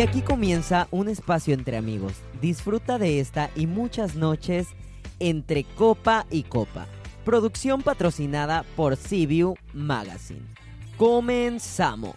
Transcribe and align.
Y 0.00 0.02
aquí 0.02 0.22
comienza 0.22 0.88
un 0.90 1.10
espacio 1.10 1.52
entre 1.52 1.76
amigos. 1.76 2.14
Disfruta 2.40 2.96
de 2.98 3.20
esta 3.20 3.50
y 3.54 3.66
muchas 3.66 4.14
noches 4.14 4.68
entre 5.18 5.64
copa 5.64 6.24
y 6.30 6.44
copa. 6.44 6.86
Producción 7.22 7.82
patrocinada 7.82 8.64
por 8.76 8.96
CBU 8.96 9.58
Magazine. 9.74 10.40
Comenzamos. 10.96 12.14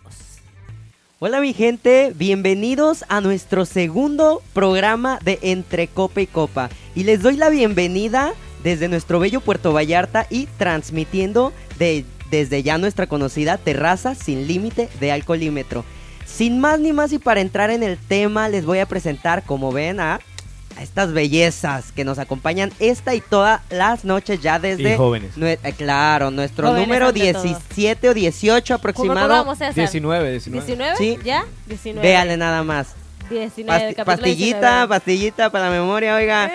Hola 1.19 1.41
mi 1.41 1.51
gente, 1.51 2.13
bienvenidos 2.15 3.03
a 3.09 3.19
nuestro 3.19 3.65
segundo 3.65 4.41
programa 4.53 5.19
de 5.21 5.39
Entre 5.41 5.89
Copa 5.89 6.21
y 6.21 6.27
Copa. 6.27 6.69
Y 6.95 7.03
les 7.03 7.21
doy 7.21 7.35
la 7.35 7.49
bienvenida 7.49 8.33
desde 8.63 8.87
nuestro 8.87 9.19
bello 9.19 9.41
Puerto 9.41 9.73
Vallarta 9.73 10.25
y 10.29 10.45
transmitiendo 10.57 11.51
de, 11.77 12.05
desde 12.31 12.63
ya 12.63 12.77
nuestra 12.77 13.07
conocida 13.07 13.57
terraza 13.57 14.15
sin 14.15 14.47
límite 14.47 14.87
de 15.01 15.11
alcoholímetro. 15.11 15.83
Sin 16.25 16.59
más 16.59 16.79
ni 16.79 16.93
más 16.93 17.11
y 17.13 17.19
para 17.19 17.41
entrar 17.41 17.69
en 17.69 17.83
el 17.83 17.97
tema 17.97 18.49
les 18.49 18.65
voy 18.65 18.79
a 18.79 18.85
presentar, 18.85 19.43
como 19.43 19.71
ven, 19.71 19.99
a, 19.99 20.19
a 20.75 20.81
estas 20.81 21.13
bellezas 21.13 21.91
que 21.91 22.03
nos 22.03 22.17
acompañan 22.17 22.71
esta 22.79 23.13
y 23.13 23.21
todas 23.21 23.61
las 23.69 24.03
noches 24.05 24.41
ya 24.41 24.57
desde... 24.59 24.93
Y 24.93 24.97
jóvenes. 24.97 25.37
nue- 25.37 25.59
eh, 25.63 25.73
claro, 25.73 26.31
nuestro 26.31 26.67
Jóvenes 26.69 26.87
número 26.87 27.07
ante 27.09 27.33
todo. 27.33 27.43
17 27.43 28.09
o 28.09 28.13
18 28.13 28.65
¿Cómo 28.73 28.75
aproximado. 28.77 29.27
vamos, 29.27 29.57
César? 29.59 29.75
19, 29.75 30.31
19. 30.31 30.75
¿19? 30.77 30.95
Sí. 30.97 31.17
¿Ya? 31.23 31.45
19. 31.67 32.07
Véale 32.07 32.37
nada 32.37 32.63
más. 32.63 32.87
19, 33.29 33.65
Pasti- 33.71 33.95
capítulo 33.95 34.05
pastillita, 34.17 34.59
19. 34.59 34.87
pastillita 34.87 35.49
para 35.51 35.65
la 35.65 35.71
memoria, 35.71 36.15
oiga. 36.15 36.47
Eh. 36.47 36.51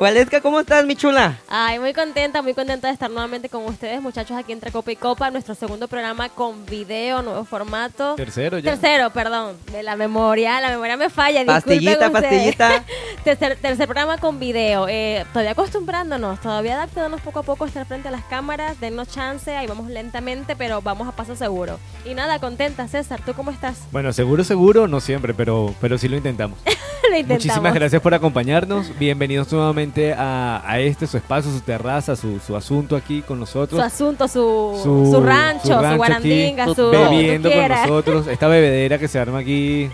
Waleska, 0.00 0.40
¿cómo 0.40 0.58
estás, 0.60 0.86
mi 0.86 0.96
chula? 0.96 1.36
Ay, 1.46 1.78
muy 1.78 1.92
contenta, 1.92 2.40
muy 2.40 2.54
contenta 2.54 2.86
de 2.86 2.94
estar 2.94 3.10
nuevamente 3.10 3.50
con 3.50 3.66
ustedes, 3.66 4.00
muchachos, 4.00 4.34
aquí 4.34 4.50
entre 4.50 4.72
Copa 4.72 4.90
y 4.90 4.96
Copa, 4.96 5.30
nuestro 5.30 5.54
segundo 5.54 5.88
programa 5.88 6.30
con 6.30 6.64
video, 6.64 7.20
nuevo 7.20 7.44
formato. 7.44 8.14
Tercero 8.14 8.58
ya. 8.60 8.70
Tercero, 8.70 9.10
perdón, 9.10 9.58
de 9.70 9.82
la 9.82 9.96
memoria, 9.96 10.58
la 10.62 10.70
memoria 10.70 10.96
me 10.96 11.10
falla, 11.10 11.44
Pastillita, 11.44 12.10
pastillita. 12.10 12.82
tercer, 13.24 13.58
tercer 13.60 13.86
programa 13.86 14.16
con 14.16 14.40
video, 14.40 14.88
eh, 14.88 15.26
todavía 15.34 15.50
acostumbrándonos, 15.50 16.40
todavía 16.40 16.76
adaptándonos 16.76 17.20
poco 17.20 17.40
a 17.40 17.42
poco 17.42 17.64
a 17.64 17.66
estar 17.66 17.84
frente 17.84 18.08
a 18.08 18.10
las 18.10 18.24
cámaras, 18.24 18.80
dennos 18.80 19.06
chance, 19.08 19.54
ahí 19.54 19.66
vamos 19.66 19.90
lentamente, 19.90 20.56
pero 20.56 20.80
vamos 20.80 21.08
a 21.08 21.12
paso 21.12 21.36
seguro. 21.36 21.78
Y 22.06 22.14
nada, 22.14 22.38
contenta, 22.38 22.88
César, 22.88 23.20
¿tú 23.22 23.34
cómo 23.34 23.50
estás? 23.50 23.76
Bueno, 23.92 24.14
seguro, 24.14 24.44
seguro, 24.44 24.88
no 24.88 24.98
siempre, 25.00 25.34
pero, 25.34 25.74
pero 25.78 25.98
sí 25.98 26.08
lo 26.08 26.16
intentamos. 26.16 26.58
Lo 27.02 27.16
intentamos. 27.16 27.44
Muchísimas 27.46 27.74
gracias 27.74 28.02
por 28.02 28.12
acompañarnos. 28.14 28.96
Bienvenidos 28.98 29.50
nuevamente 29.50 29.89
a, 30.16 30.62
a 30.64 30.80
este, 30.80 31.06
su 31.06 31.16
espacio, 31.16 31.50
su 31.50 31.60
terraza, 31.60 32.16
su, 32.16 32.38
su 32.40 32.56
asunto 32.56 32.96
aquí 32.96 33.22
con 33.22 33.36
Su 33.36 33.40
nosotros. 33.40 33.80
asunto, 33.80 34.28
su, 34.28 34.78
Su- 34.82 35.10
su, 35.12 35.20
rancho, 35.22 35.60
su 35.62 35.68
su, 35.68 35.80
rancho 35.80 35.96
guarandinga, 35.96 36.64
aquí, 36.64 36.74
su... 36.74 36.90
bebiendo 36.90 37.50
con 37.50 37.68
nosotros. 37.68 38.26
Esta 38.28 38.48
bebedera 38.48 38.98
que 38.98 39.08
se 39.08 39.18
arma 39.18 39.38
aquí 39.38 39.88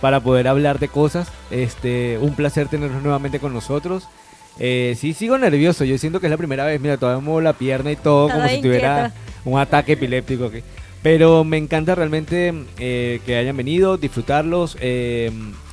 para 0.00 0.20
poder 0.20 0.48
hablar 0.48 0.78
de 0.78 0.88
cosas. 0.88 1.28
Este, 1.50 2.18
un 2.20 2.34
placer 2.34 2.68
tenerlos 2.68 3.02
nuevamente 3.02 3.38
con 3.40 3.52
nosotros. 3.52 4.08
Eh, 4.58 4.94
sí, 4.98 5.12
sigo 5.14 5.38
nervioso. 5.38 5.84
Yo 5.84 5.96
siento 5.98 6.20
que 6.20 6.26
es 6.26 6.30
la 6.30 6.36
primera 6.36 6.64
vez. 6.64 6.80
Mira, 6.80 6.96
todavía 6.96 7.22
muevo 7.22 7.40
la 7.40 7.52
pierna 7.52 7.92
y 7.92 7.96
todo, 7.96 8.28
como 8.28 8.46
si 8.48 8.60
tuviera 8.60 9.06
inquieto. 9.06 9.20
un 9.50 9.58
ataque 9.58 9.92
epiléptico. 9.92 10.46
aquí. 10.46 10.60
Pero 11.02 11.44
me 11.44 11.56
encanta 11.56 11.94
realmente 11.94 12.52
eh, 12.78 13.20
que 13.24 13.36
hayan 13.36 13.56
venido, 13.56 13.96
disfrutarlos, 13.96 14.76
eh, 14.80 15.30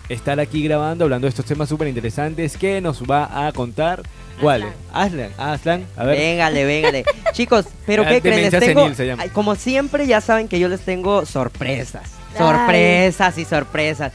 estar 0.09 0.39
aquí 0.39 0.63
grabando, 0.63 1.03
hablando 1.05 1.25
de 1.25 1.29
estos 1.29 1.45
temas 1.45 1.69
súper 1.69 1.87
interesantes 1.87 2.57
que 2.57 2.81
nos 2.81 3.03
va 3.03 3.47
a 3.47 3.51
contar. 3.51 4.01
¿Cuál? 4.41 4.65
Aslan. 4.93 5.31
Aslan, 5.37 5.85
a 5.97 6.03
ver. 6.05 6.17
Véngale, 6.17 6.65
véngale. 6.65 7.05
Chicos, 7.33 7.65
pero 7.85 8.03
Ah, 8.03 8.09
¿qué 8.09 8.21
creen? 8.21 8.51
Les 8.51 8.59
tengo, 8.59 8.81
senil 8.81 8.95
se 8.95 9.07
llama. 9.07 9.23
ay, 9.23 9.29
como 9.29 9.55
siempre, 9.55 10.05
ya 10.07 10.21
saben 10.21 10.47
que 10.47 10.59
yo 10.59 10.69
les 10.69 10.81
tengo 10.81 11.25
sorpresas. 11.25 12.03
Ay. 12.33 12.37
Sorpresas 12.37 13.37
y 13.39 13.45
sorpresas. 13.45 14.11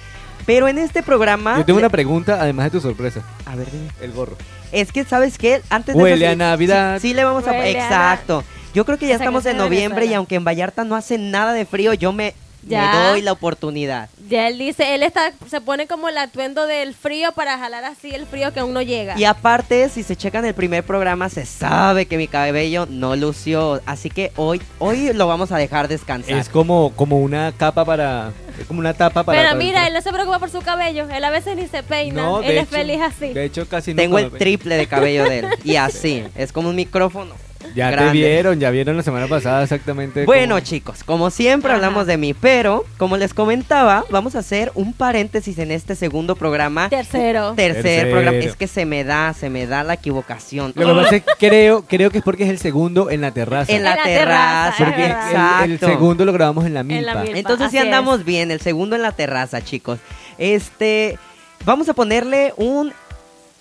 Pero 0.46 0.66
en 0.68 0.78
este 0.78 1.02
programa... 1.02 1.56
Yo 1.58 1.64
tengo 1.64 1.78
le- 1.78 1.86
una 1.86 1.90
pregunta, 1.90 2.38
además 2.40 2.66
de 2.66 2.70
tu 2.70 2.80
sorpresa. 2.80 3.22
A 3.46 3.54
ver, 3.56 3.70
dime. 3.70 3.88
El 4.00 4.12
gorro. 4.12 4.36
Es 4.72 4.90
que, 4.92 5.04
¿sabes 5.04 5.38
qué? 5.38 5.60
Antes 5.70 5.94
de 5.96 6.02
Huele 6.02 6.24
eso, 6.24 6.30
a 6.30 6.32
sí- 6.34 6.38
Navidad. 6.38 6.98
Sí, 7.00 7.08
sí 7.08 7.14
le 7.14 7.24
vamos 7.24 7.46
a... 7.46 7.50
Huele 7.52 7.80
a 7.80 7.84
Exacto. 7.84 8.44
Yo 8.74 8.84
creo 8.84 8.98
que 8.98 9.06
ya 9.06 9.16
estamos 9.16 9.44
en 9.46 9.56
noviembre 9.58 10.06
y 10.06 10.14
aunque 10.14 10.34
en 10.36 10.44
Vallarta 10.44 10.82
no 10.84 10.96
hace 10.96 11.18
nada 11.18 11.52
de 11.52 11.66
frío, 11.66 11.92
yo 11.94 12.12
me, 12.12 12.34
me 12.62 12.70
Ya. 12.70 13.08
doy 13.10 13.22
la 13.22 13.32
oportunidad. 13.32 14.08
Ya 14.28 14.48
él 14.48 14.58
dice, 14.58 14.94
él 14.94 15.02
está, 15.02 15.32
se 15.50 15.60
pone 15.60 15.86
como 15.86 16.08
el 16.08 16.16
atuendo 16.16 16.66
del 16.66 16.94
frío 16.94 17.32
para 17.32 17.58
jalar 17.58 17.84
así 17.84 18.14
el 18.14 18.26
frío 18.26 18.52
que 18.52 18.60
aún 18.60 18.72
no 18.72 18.80
llega. 18.82 19.18
Y 19.18 19.24
aparte, 19.24 19.88
si 19.88 20.02
se 20.02 20.16
checan 20.16 20.44
el 20.44 20.54
primer 20.54 20.84
programa, 20.84 21.28
se 21.28 21.44
sabe 21.44 22.06
que 22.06 22.16
mi 22.16 22.28
cabello 22.28 22.86
no 22.88 23.16
lució. 23.16 23.80
Así 23.84 24.08
que 24.10 24.32
hoy, 24.36 24.62
hoy 24.78 25.12
lo 25.12 25.26
vamos 25.26 25.52
a 25.52 25.56
dejar 25.58 25.88
descansar. 25.88 26.36
Es 26.38 26.48
como, 26.48 26.92
como 26.96 27.18
una 27.20 27.52
capa 27.52 27.84
para. 27.84 28.32
Es 28.58 28.66
como 28.66 28.80
una 28.80 28.94
tapa 28.94 29.24
para. 29.24 29.42
Pero 29.42 29.56
mira, 29.56 29.86
él 29.86 29.94
no 29.94 30.00
se 30.00 30.12
preocupa 30.12 30.38
por 30.38 30.50
su 30.50 30.60
cabello, 30.62 31.08
él 31.10 31.24
a 31.24 31.30
veces 31.30 31.56
ni 31.56 31.66
se 31.66 31.82
peina, 31.82 32.22
No, 32.22 32.42
él 32.42 32.52
es 32.58 32.62
hecho- 32.64 32.76
feliz 32.76 33.00
así. 33.00 33.32
De 33.32 33.44
hecho, 33.44 33.66
casi 33.68 33.92
no. 33.92 34.02
Tengo 34.02 34.18
el 34.18 34.30
triple 34.30 34.76
de 34.76 34.86
cabello 34.86 35.24
de 35.24 35.40
él. 35.40 35.46
Y 35.64 35.76
así, 35.76 36.24
es 36.36 36.52
como 36.52 36.68
un 36.68 36.76
micrófono. 36.76 37.34
Ya 37.74 37.96
te 37.96 38.10
vieron, 38.10 38.60
ya 38.60 38.70
vieron 38.70 38.96
la 38.96 39.02
semana 39.02 39.26
pasada 39.28 39.62
exactamente. 39.62 40.24
Bueno, 40.24 40.56
cómo- 40.56 40.64
chicos, 40.66 41.04
como 41.04 41.30
siempre 41.30 41.70
Ajá. 41.70 41.76
hablamos 41.76 42.06
de 42.06 42.16
mí, 42.16 42.34
pero 42.34 42.84
como 42.98 43.16
les 43.16 43.32
comentaba, 43.34 44.04
vamos 44.10 44.34
a 44.34 44.40
hacer 44.40 44.70
un 44.74 44.92
paréntesis 44.92 45.58
en 45.58 45.70
este 45.70 45.94
segundo 45.94 46.36
programa. 46.36 46.88
Tercero. 46.88 47.54
Tercer 47.54 47.82
Tercero. 47.82 48.10
programa. 48.10 48.38
Es 48.38 48.56
que 48.56 48.66
se 48.66 48.84
me 48.84 49.04
da, 49.04 49.32
se 49.34 49.48
me 49.50 49.66
da 49.66 49.82
la 49.84 49.94
equivocación. 49.94 50.72
Lo 50.74 50.86
que 50.94 51.00
pasa 51.02 51.16
es 51.16 51.22
que 51.22 51.32
creo, 51.48 51.84
creo 51.86 52.10
que 52.10 52.18
es 52.18 52.24
porque 52.24 52.44
es 52.44 52.50
el 52.50 52.58
segundo 52.58 53.10
en 53.10 53.20
la 53.20 53.30
terraza. 53.32 53.72
En 53.72 53.82
la, 53.84 53.92
En 53.92 53.96
la 53.98 54.02
terraza. 54.04 54.24
terraza, 54.24 54.68
es 54.70 54.84
porque 54.88 55.00
verdad. 55.02 55.64
el, 55.64 55.70
el 55.70 55.72
Exacto. 55.76 55.94
segundo 55.94 56.24
lo 56.24 56.32
grabamos 56.32 56.66
en 56.66 56.74
la 56.74 56.82
milpa. 56.82 56.98
En 57.00 57.06
la 57.06 57.22
milpa. 57.22 57.38
Entonces 57.38 57.70
sí 57.70 57.78
andamos 57.78 58.24
bien, 58.24 58.50
el 58.50 58.60
segundo 58.60 58.96
en 58.96 59.02
la 59.02 59.12
terraza, 59.12 59.62
chicos. 59.62 59.98
Este, 60.38 61.18
vamos 61.64 61.88
a 61.88 61.94
ponerle 61.94 62.52
un 62.56 62.92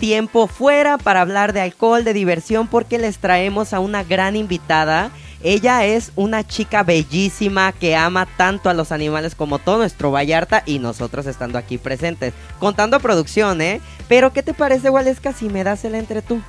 tiempo 0.02 0.48
fuera 0.48 0.98
para 0.98 1.22
hablar 1.22 1.54
de 1.54 1.62
alcohol, 1.62 2.04
de 2.04 2.14
diversión, 2.14 2.68
porque 2.68 2.98
les 2.98 3.20
traemos 3.20 3.72
a 3.72 3.80
una 3.80 4.04
gran 4.04 4.36
invitada. 4.36 5.12
Ella 5.44 5.86
es 5.86 6.12
una 6.16 6.46
chica 6.46 6.82
bellísima 6.82 7.72
que 7.72 7.96
ama 7.96 8.26
tanto 8.26 8.72
a 8.72 8.74
los 8.74 8.92
animales 8.92 9.36
como 9.36 9.60
todo 9.60 9.78
nuestro 9.78 10.10
Vallarta 10.10 10.64
y 10.66 10.80
nosotros 10.80 11.28
estando 11.28 11.60
aquí 11.60 11.78
presentes. 11.78 12.34
Contando 12.58 13.00
producción, 13.00 13.62
¿eh? 13.62 13.80
Pero 14.08 14.34
¿qué 14.34 14.42
te 14.42 14.56
parece, 14.56 14.90
Waleska, 14.90 15.34
si 15.34 15.50
me 15.50 15.64
das 15.64 15.86
el 15.86 15.94
entre 15.94 16.24
tú? 16.24 16.42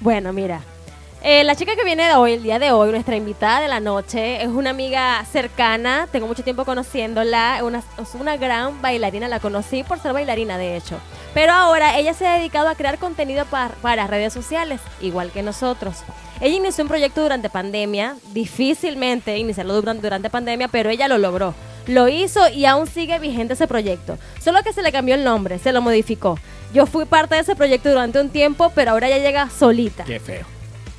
Bueno, 0.00 0.32
mira. 0.32 0.62
Eh, 1.22 1.42
la 1.44 1.56
chica 1.56 1.74
que 1.76 1.84
viene 1.84 2.06
de 2.06 2.14
hoy, 2.14 2.34
el 2.34 2.42
día 2.42 2.58
de 2.58 2.70
hoy, 2.72 2.90
nuestra 2.90 3.16
invitada 3.16 3.60
de 3.60 3.68
la 3.68 3.80
noche, 3.80 4.42
es 4.42 4.48
una 4.48 4.70
amiga 4.70 5.24
cercana, 5.30 6.08
tengo 6.12 6.26
mucho 6.26 6.44
tiempo 6.44 6.64
conociéndola, 6.64 7.60
una, 7.64 7.78
es 8.00 8.14
una 8.14 8.36
gran 8.36 8.80
bailarina, 8.80 9.28
la 9.28 9.40
conocí 9.40 9.82
por 9.82 9.98
ser 10.00 10.12
bailarina 10.12 10.58
de 10.58 10.76
hecho, 10.76 10.98
pero 11.34 11.52
ahora 11.52 11.98
ella 11.98 12.14
se 12.14 12.26
ha 12.26 12.34
dedicado 12.34 12.68
a 12.68 12.74
crear 12.76 12.98
contenido 12.98 13.44
par- 13.46 13.74
para 13.82 14.06
redes 14.06 14.32
sociales, 14.32 14.80
igual 15.00 15.30
que 15.32 15.42
nosotros. 15.42 15.96
Ella 16.40 16.54
inició 16.56 16.84
un 16.84 16.88
proyecto 16.88 17.20
durante 17.20 17.50
pandemia, 17.50 18.14
difícilmente 18.32 19.36
iniciarlo 19.38 19.74
durante, 19.74 20.02
durante 20.02 20.30
pandemia, 20.30 20.68
pero 20.68 20.88
ella 20.90 21.08
lo 21.08 21.18
logró. 21.18 21.52
Lo 21.88 22.06
hizo 22.08 22.48
y 22.50 22.64
aún 22.66 22.86
sigue 22.86 23.18
vigente 23.18 23.54
ese 23.54 23.66
proyecto. 23.66 24.18
Solo 24.40 24.62
que 24.62 24.72
se 24.72 24.82
le 24.82 24.92
cambió 24.92 25.14
el 25.14 25.24
nombre, 25.24 25.58
se 25.58 25.72
lo 25.72 25.80
modificó. 25.80 26.38
Yo 26.72 26.86
fui 26.86 27.06
parte 27.06 27.34
de 27.34 27.40
ese 27.40 27.56
proyecto 27.56 27.88
durante 27.88 28.20
un 28.20 28.28
tiempo, 28.28 28.70
pero 28.74 28.90
ahora 28.92 29.08
ya 29.08 29.18
llega 29.18 29.48
solita. 29.50 30.04
Qué 30.04 30.20
feo. 30.20 30.46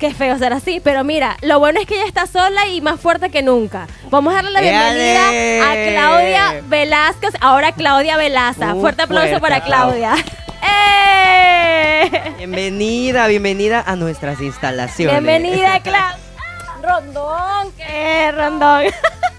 Qué 0.00 0.14
feo 0.14 0.38
ser 0.38 0.54
así, 0.54 0.80
pero 0.82 1.04
mira, 1.04 1.36
lo 1.42 1.58
bueno 1.58 1.78
es 1.78 1.86
que 1.86 1.96
ella 1.96 2.06
está 2.06 2.26
sola 2.26 2.66
y 2.68 2.80
más 2.80 2.98
fuerte 2.98 3.28
que 3.28 3.42
nunca. 3.42 3.86
Vamos 4.08 4.32
a 4.32 4.36
darle 4.36 4.50
la 4.50 4.60
bienvenida 4.62 5.70
a 5.70 5.74
Claudia 5.74 6.62
Velázquez, 6.66 7.34
ahora 7.42 7.72
Claudia 7.72 8.16
Velaza. 8.16 8.74
Fuerte 8.76 9.02
aplauso 9.02 9.38
fuerte 9.38 9.60
para. 9.60 9.62
Claudia. 9.62 10.14
¡Eh! 10.62 12.32
Bienvenida, 12.38 13.26
bienvenida 13.26 13.84
a 13.86 13.94
nuestras 13.94 14.40
instalaciones. 14.40 15.22
Bienvenida, 15.22 15.80
Claudia. 15.84 16.18
Rondón, 16.82 17.70
qué 17.76 18.32
rondón. 18.32 18.84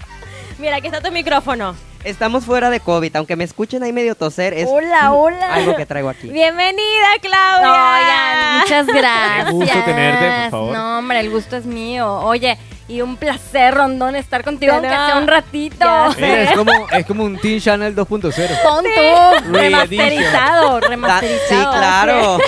Mira, 0.58 0.76
aquí 0.76 0.86
está 0.86 1.00
tu 1.00 1.10
micrófono. 1.10 1.74
Estamos 2.04 2.44
fuera 2.44 2.68
de 2.68 2.80
COVID, 2.80 3.14
aunque 3.16 3.36
me 3.36 3.44
escuchen 3.44 3.82
ahí 3.84 3.92
medio 3.92 4.16
toser, 4.16 4.54
es 4.54 4.68
Hola, 4.68 5.12
hola. 5.12 5.54
algo 5.54 5.76
que 5.76 5.86
traigo 5.86 6.08
aquí. 6.08 6.28
Bienvenida, 6.30 7.06
Claudia. 7.20 7.70
Oigan, 7.70 8.60
muchas 8.60 8.86
gracias. 8.92 9.44
Qué 9.46 9.52
gusto 9.52 9.78
tenerte, 9.84 10.40
por 10.42 10.50
favor. 10.50 10.74
No, 10.76 10.98
hombre, 10.98 11.20
el 11.20 11.30
gusto 11.30 11.56
es 11.56 11.64
mío. 11.64 12.12
Oye, 12.22 12.58
y 12.88 13.02
un 13.02 13.16
placer, 13.16 13.72
Rondón, 13.74 14.16
estar 14.16 14.42
contigo, 14.42 14.72
aunque 14.72 14.88
sea 14.88 15.16
un 15.16 15.28
ratito. 15.28 15.86
Mira, 16.16 16.42
es 16.42 16.52
como, 16.56 16.72
es 16.90 17.06
como 17.06 17.22
un 17.24 17.38
Teen 17.38 17.60
Channel 17.60 17.94
2.0. 17.94 18.62
Pon 18.64 18.82
tú, 18.84 19.52
Reedition. 19.52 19.54
remasterizado, 19.54 20.80
Da- 20.80 20.88
remasterizado. 20.88 21.72
sí, 21.72 21.78
claro. 21.78 22.38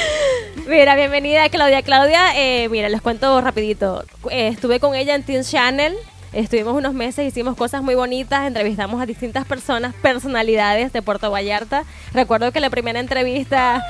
Mira, 0.66 0.94
bienvenida 0.96 1.48
Claudia. 1.50 1.82
Claudia, 1.82 2.20
eh, 2.36 2.68
mira, 2.70 2.88
les 2.88 3.00
cuento 3.02 3.38
rapidito. 3.40 4.04
Eh, 4.30 4.48
estuve 4.48 4.80
con 4.80 4.94
ella 4.94 5.14
en 5.14 5.22
Teen 5.22 5.42
Channel. 5.44 5.94
Estuvimos 6.38 6.74
unos 6.74 6.94
meses, 6.94 7.26
hicimos 7.26 7.56
cosas 7.56 7.82
muy 7.82 7.96
bonitas, 7.96 8.46
entrevistamos 8.46 9.02
a 9.02 9.06
distintas 9.06 9.44
personas, 9.44 9.92
personalidades 10.02 10.92
de 10.92 11.02
Puerto 11.02 11.30
Vallarta. 11.32 11.82
Recuerdo 12.14 12.52
que 12.52 12.60
la 12.60 12.70
primera 12.70 13.00
entrevista, 13.00 13.84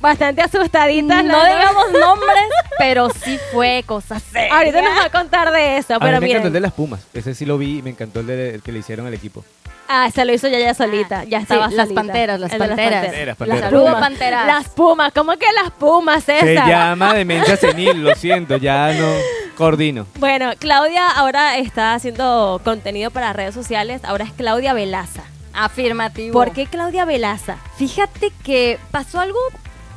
bastante 0.00 0.42
asustaditas. 0.42 1.24
No 1.24 1.44
digamos 1.44 1.84
nombres, 2.00 2.44
pero 2.78 3.08
sí 3.08 3.38
fue 3.50 3.82
cosa 3.86 4.20
seria. 4.20 4.54
Ahorita 4.54 4.82
nos 4.82 4.92
va 4.98 5.04
a 5.04 5.10
contar 5.10 5.50
de 5.52 5.78
eso, 5.78 5.94
a 5.94 5.98
pero 5.98 6.20
mí 6.20 6.26
me 6.26 6.30
encantó 6.32 6.48
el 6.48 6.52
de 6.52 6.60
las 6.60 6.72
Pumas. 6.72 7.00
Ese 7.14 7.34
sí 7.34 7.46
lo 7.46 7.56
vi 7.56 7.78
y 7.78 7.82
me 7.82 7.90
encantó 7.90 8.20
el, 8.20 8.26
de- 8.26 8.54
el 8.56 8.62
que 8.62 8.72
le 8.72 8.80
hicieron 8.80 9.06
al 9.06 9.14
equipo. 9.14 9.42
Ah, 9.88 10.10
se 10.12 10.24
lo 10.24 10.34
hizo 10.34 10.48
ya 10.48 10.58
ya 10.58 10.74
solita. 10.74 11.24
Ya 11.24 11.38
estaba 11.38 11.70
Sí, 11.70 11.76
las 11.76 11.86
solita. 11.88 12.02
panteras, 12.02 12.40
las 12.40 12.52
El 12.52 12.58
de 12.58 12.66
panteras. 12.66 13.02
Panteras, 13.04 13.26
Las 13.26 13.36
panteras. 13.36 13.64
Saludos, 13.70 13.86
pumas. 13.86 14.00
panteras. 14.00 14.46
Las 14.46 14.68
pumas. 14.68 15.12
¿Cómo 15.14 15.32
que 15.38 15.46
las 15.62 15.70
pumas, 15.70 16.24
Se 16.24 16.40
César? 16.40 16.68
llama 16.68 17.14
demencia 17.14 17.56
senil, 17.56 18.02
lo 18.02 18.14
siento, 18.16 18.56
ya 18.58 18.92
no 18.92 19.06
coordino. 19.56 20.06
Bueno, 20.18 20.52
Claudia 20.58 21.08
ahora 21.10 21.58
está 21.58 21.94
haciendo 21.94 22.60
contenido 22.62 23.10
para 23.10 23.32
redes 23.32 23.54
sociales. 23.54 24.02
Ahora 24.04 24.24
es 24.24 24.32
Claudia 24.32 24.72
Velaza. 24.72 25.24
Afirmativo. 25.52 26.32
¿Por 26.32 26.52
qué 26.52 26.66
Claudia 26.66 27.04
Velaza? 27.04 27.56
Fíjate 27.76 28.30
que 28.44 28.78
pasó 28.90 29.18
algo, 29.18 29.38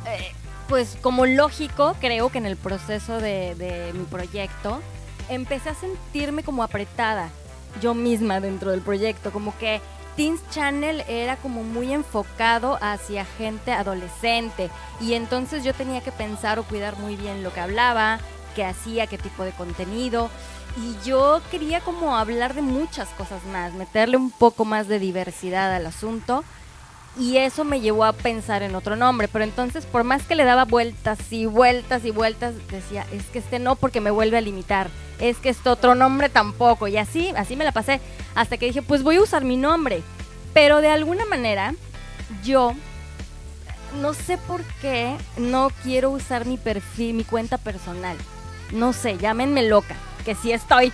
eh, 0.06 0.32
pues 0.68 0.96
como 1.00 1.26
lógico, 1.26 1.94
creo 2.00 2.30
que 2.30 2.38
en 2.38 2.46
el 2.46 2.56
proceso 2.56 3.20
de, 3.20 3.54
de 3.54 3.92
mi 3.92 4.04
proyecto, 4.04 4.80
empecé 5.28 5.68
a 5.68 5.74
sentirme 5.74 6.42
como 6.42 6.62
apretada 6.62 7.28
yo 7.80 7.94
misma 7.94 8.40
dentro 8.40 8.70
del 8.70 8.80
proyecto, 8.80 9.30
como 9.30 9.56
que 9.58 9.80
Teens 10.16 10.40
Channel 10.50 11.04
era 11.08 11.36
como 11.36 11.62
muy 11.62 11.92
enfocado 11.92 12.78
hacia 12.80 13.24
gente 13.24 13.72
adolescente 13.72 14.70
y 15.00 15.14
entonces 15.14 15.62
yo 15.62 15.72
tenía 15.72 16.00
que 16.00 16.10
pensar 16.10 16.58
o 16.58 16.64
cuidar 16.64 16.98
muy 16.98 17.16
bien 17.16 17.42
lo 17.42 17.52
que 17.52 17.60
hablaba, 17.60 18.18
qué 18.50 18.64
hacía, 18.64 19.06
qué 19.06 19.18
tipo 19.18 19.44
de 19.44 19.52
contenido. 19.52 20.30
Y 20.76 20.96
yo 21.06 21.40
quería 21.50 21.80
como 21.80 22.16
hablar 22.16 22.54
de 22.54 22.62
muchas 22.62 23.08
cosas 23.10 23.44
más, 23.52 23.72
meterle 23.74 24.16
un 24.16 24.30
poco 24.30 24.64
más 24.64 24.88
de 24.88 24.98
diversidad 24.98 25.74
al 25.74 25.86
asunto. 25.86 26.44
Y 27.18 27.38
eso 27.38 27.64
me 27.64 27.80
llevó 27.80 28.04
a 28.04 28.12
pensar 28.12 28.62
en 28.62 28.76
otro 28.76 28.94
nombre, 28.94 29.26
pero 29.26 29.42
entonces 29.42 29.84
por 29.84 30.04
más 30.04 30.22
que 30.22 30.36
le 30.36 30.44
daba 30.44 30.64
vueltas 30.64 31.18
y 31.32 31.46
vueltas 31.46 32.04
y 32.04 32.12
vueltas, 32.12 32.54
decía, 32.70 33.04
es 33.12 33.24
que 33.26 33.40
este 33.40 33.58
no 33.58 33.74
porque 33.74 34.00
me 34.00 34.12
vuelve 34.12 34.38
a 34.38 34.40
limitar, 34.40 34.88
es 35.18 35.38
que 35.38 35.48
este 35.48 35.68
otro 35.70 35.96
nombre 35.96 36.28
tampoco, 36.28 36.86
y 36.86 36.96
así, 36.96 37.32
así 37.36 37.56
me 37.56 37.64
la 37.64 37.72
pasé, 37.72 38.00
hasta 38.36 38.58
que 38.58 38.66
dije, 38.66 38.82
pues 38.82 39.02
voy 39.02 39.16
a 39.16 39.22
usar 39.22 39.44
mi 39.44 39.56
nombre, 39.56 40.04
pero 40.54 40.80
de 40.80 40.88
alguna 40.88 41.26
manera 41.26 41.74
yo 42.44 42.74
no 44.00 44.14
sé 44.14 44.38
por 44.38 44.62
qué 44.80 45.16
no 45.36 45.70
quiero 45.82 46.10
usar 46.10 46.46
mi 46.46 46.58
perfil, 46.58 47.14
mi 47.14 47.24
cuenta 47.24 47.58
personal, 47.58 48.16
no 48.72 48.92
sé, 48.92 49.16
llámenme 49.18 49.62
loca, 49.68 49.94
que 50.24 50.34
sí 50.34 50.52
estoy, 50.52 50.92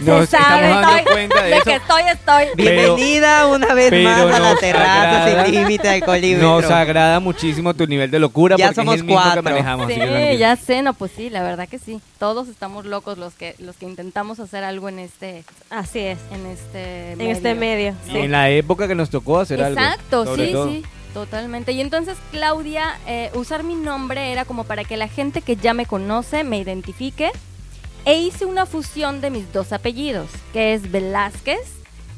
Nos 0.00 0.28
sabe, 0.28 0.66
estamos 0.66 0.82
dando 0.82 0.96
estoy- 0.98 1.12
cuenta 1.12 1.42
de 1.42 1.48
de 1.50 1.56
eso. 1.56 1.64
que 1.64 1.74
estoy, 1.76 2.02
estoy. 2.02 2.44
Pero- 2.56 2.94
Bienvenida 2.96 3.46
una 3.48 3.74
vez 3.74 3.90
pero 3.90 4.08
más 4.08 4.20
a 4.20 4.38
la 4.40 4.50
nos 4.50 4.60
terraza 4.60 5.24
agrada- 5.24 5.44
sin 5.46 5.54
límite 5.54 5.88
de 5.88 6.02
colímetro. 6.02 6.60
Nos 6.60 6.70
agrada 6.70 7.20
muchísimo 7.20 7.74
tu 7.74 7.86
nivel 7.86 8.10
de 8.10 8.18
locura 8.18 8.56
Ya 8.56 8.66
porque 8.66 8.74
somos 8.76 8.94
es 8.94 9.00
el 9.00 9.06
mismo 9.06 9.20
cuatro. 9.20 9.42
que 9.42 9.50
manejamos. 9.50 9.86
así 9.86 9.94
que 9.94 10.00
Sí, 10.00 10.06
tranquilo. 10.10 10.38
ya 10.38 10.56
sé, 10.56 10.82
no, 10.82 10.94
pues 10.94 11.12
sí, 11.16 11.30
la 11.30 11.42
verdad 11.42 11.68
que 11.68 11.78
sí. 11.78 12.00
Todos 12.18 12.48
estamos 12.48 12.84
locos 12.86 13.18
los 13.18 13.34
que 13.34 13.54
los 13.58 13.76
que 13.76 13.86
intentamos 13.86 14.38
hacer 14.40 14.64
algo 14.64 14.88
en 14.88 14.98
este 14.98 15.44
Así 15.70 16.00
es. 16.00 16.18
en 16.32 16.46
este 16.46 17.12
En 17.12 17.20
este 17.22 17.54
medio. 17.54 17.94
En 18.08 18.32
la 18.32 18.50
época 18.50 18.88
que 18.88 18.94
nos 18.94 19.10
tocó 19.10 19.40
hacer 19.40 19.62
algo. 19.62 19.78
Exacto, 19.80 20.24
sobre 20.24 20.46
sí, 20.46 20.52
todo. 20.52 20.68
sí, 20.70 20.82
totalmente. 21.14 21.72
Y 21.72 21.80
entonces 21.80 22.18
Claudia, 22.30 22.98
eh, 23.06 23.30
usar 23.34 23.62
mi 23.62 23.76
nombre 23.76 24.32
era 24.32 24.44
como 24.44 24.64
para 24.64 24.84
que 24.84 24.98
la 24.98 25.08
gente 25.08 25.40
que 25.40 25.56
ya 25.56 25.72
me 25.72 25.86
conoce 25.86 26.44
me 26.44 26.58
identifique. 26.58 27.30
E 28.04 28.18
hice 28.18 28.44
una 28.44 28.66
fusión 28.66 29.22
de 29.22 29.30
mis 29.30 29.50
dos 29.50 29.72
apellidos, 29.72 30.28
que 30.52 30.74
es 30.74 30.90
Velázquez 30.90 31.60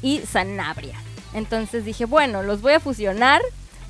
y 0.01 0.19
Sanabria. 0.19 0.99
Entonces 1.33 1.85
dije, 1.85 2.03
bueno, 2.03 2.43
los 2.43 2.61
voy 2.61 2.73
a 2.73 2.81
fusionar 2.81 3.41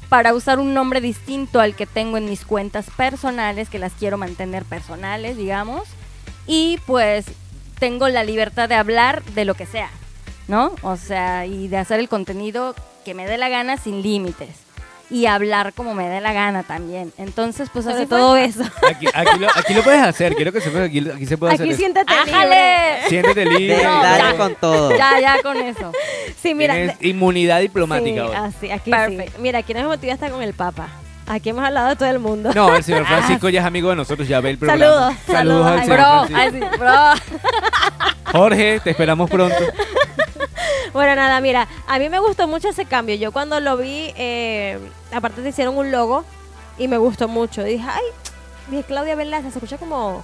para 0.08 0.36
usar 0.36 0.60
un 0.60 0.76
nombre 0.76 1.02
distinto 1.02 1.60
al 1.60 1.76
que 1.76 1.88
tengo 1.88 2.18
en 2.18 2.26
mis 2.26 2.46
cuentas 2.46 2.86
personales, 2.96 3.70
que 3.70 3.80
las 3.80 3.94
quiero 3.94 4.20
mantener 4.20 4.64
personales, 4.64 5.38
digamos. 5.38 5.84
Y 6.46 6.78
pues 6.86 7.26
tengo 7.80 8.08
la 8.10 8.24
libertad 8.24 8.70
de 8.70 8.76
hablar 8.76 9.24
de 9.34 9.46
lo 9.46 9.56
que 9.56 9.66
sea, 9.66 9.90
¿no? 10.48 10.76
O 10.84 10.98
sea, 10.98 11.48
y 11.48 11.68
de 11.68 11.78
hacer 11.78 12.00
el 12.00 12.10
contenido 12.10 12.76
que 13.04 13.16
me 13.16 13.26
dé 13.26 13.40
la 13.40 13.50
gana 13.50 13.78
sin 13.78 14.04
límites. 14.04 14.67
Y 15.10 15.26
hablar 15.26 15.72
como 15.74 15.94
me 15.94 16.10
dé 16.10 16.20
la 16.20 16.34
gana 16.34 16.64
también. 16.64 17.14
Entonces, 17.18 17.70
pues 17.72 17.86
fue. 17.86 18.06
todo 18.08 18.36
eso. 18.36 18.62
Aquí, 18.90 19.08
aquí 19.14 19.40
lo, 19.40 19.48
aquí 19.56 19.74
lo 19.74 19.82
puedes 19.82 20.02
hacer. 20.02 20.36
Quiero 20.36 20.52
que 20.52 20.60
sepas 20.60 20.82
aquí, 20.82 21.00
aquí 21.10 21.26
se 21.26 21.38
puede 21.38 21.54
hacer. 21.54 21.64
Aquí 21.64 21.72
eso. 21.72 21.78
siéntate 21.80 22.14
libre. 22.14 22.32
¡Ájale! 22.34 23.10
Siéntete 23.10 23.46
libre. 23.46 23.78
De- 23.78 23.84
No, 23.84 24.04
dale 24.04 24.24
ya. 24.32 24.38
con 24.38 24.56
todo. 24.56 24.98
Ya, 24.98 25.20
ya 25.22 25.42
con 25.42 25.56
eso. 25.58 25.94
Sí, 26.42 26.54
mira. 26.54 26.74
Tienes 26.74 26.98
inmunidad 27.02 27.62
diplomática 27.62 28.22
sí, 28.24 28.28
hoy. 28.30 28.36
así, 28.36 28.72
aquí 28.72 28.92
Perfecto. 28.92 29.32
sí. 29.38 29.42
Mira, 29.42 29.60
aquí 29.60 29.74
nos 29.74 29.84
motiva 29.86 30.14
hasta 30.14 30.30
con 30.30 30.42
el 30.42 30.54
Papa. 30.54 30.90
Aquí 31.26 31.50
hemos 31.50 31.64
hablado 31.64 31.90
de 31.90 31.96
todo 31.98 32.10
el 32.10 32.20
mundo. 32.20 32.52
No, 32.54 32.74
el 32.76 32.84
señor 32.84 33.06
Francisco 33.06 33.50
ya 33.50 33.60
es 33.62 33.66
amigo 33.66 33.90
de 33.90 33.96
nosotros, 33.98 34.28
ya 34.28 34.40
ve 34.42 34.52
el 34.52 34.58
programa. 34.58 34.84
Saludos, 34.86 35.16
Saludos 35.26 35.66
saludos. 35.66 35.72
al 35.72 35.84
señor 35.84 35.98
Bro, 35.98 36.28
Francisco. 36.28 36.40
ay, 36.40 36.52
sí, 36.52 36.78
bro. 36.80 38.40
Jorge, 38.40 38.80
te 38.84 38.90
esperamos 38.92 39.30
pronto. 39.30 39.56
Bueno, 40.98 41.16
nada, 41.16 41.40
mira, 41.42 41.68
a 41.88 42.00
mí 42.00 42.10
me 42.10 42.18
gustó 42.18 42.48
mucho 42.48 42.70
ese 42.70 42.86
cambio. 42.86 43.14
Yo 43.16 43.32
cuando 43.32 43.60
lo 43.60 43.78
vi, 43.78 44.12
eh, 44.16 44.80
aparte 45.14 45.44
te 45.44 45.50
hicieron 45.50 45.78
un 45.78 45.92
logo 45.92 46.26
y 46.80 46.88
me 46.88 46.98
gustó 46.98 47.28
mucho. 47.28 47.62
Y 47.68 47.74
dije, 47.74 47.86
ay, 47.88 48.02
dije 48.72 48.84
Claudia 48.84 49.14
Velázquez, 49.14 49.54
se 49.54 49.60
escucha 49.60 49.78
como 49.78 50.24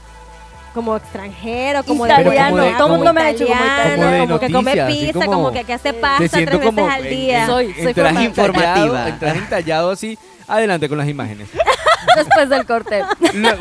como 0.74 0.96
extranjero, 0.98 1.84
como 1.84 2.08
Italiano, 2.08 2.50
como 2.50 2.64
de- 2.64 2.72
todo 2.74 2.88
el 2.88 2.94
mundo 2.96 3.14
me 3.14 3.22
ha 3.22 3.28
dicho 3.28 3.46
como 3.46 3.64
italiano, 3.64 3.96
Como 4.02 4.12
de 4.12 4.20
como 4.22 4.40
que 4.40 4.52
come 4.52 4.72
pizza, 4.88 5.14
como- 5.14 5.31
como 5.31 5.52
que, 5.52 5.64
que 5.66 5.74
hace 5.74 5.94
pasta 5.94 6.38
tres 6.46 6.50
como 6.50 6.86
veces 6.88 6.92
al 6.96 7.04
día. 7.10 7.42
en- 7.42 7.48
Soy- 7.48 7.66
en 7.78 7.84
soy 7.84 7.94
traje 7.94 8.25
en 8.25 8.34
traje 9.20 9.38
entallado 9.38 9.92
así. 9.92 10.18
Adelante 10.48 10.90
con 10.90 10.98
las 10.98 11.08
imágenes. 11.08 11.50
Después 12.15 12.50
del 12.50 12.65
corte. 12.65 13.04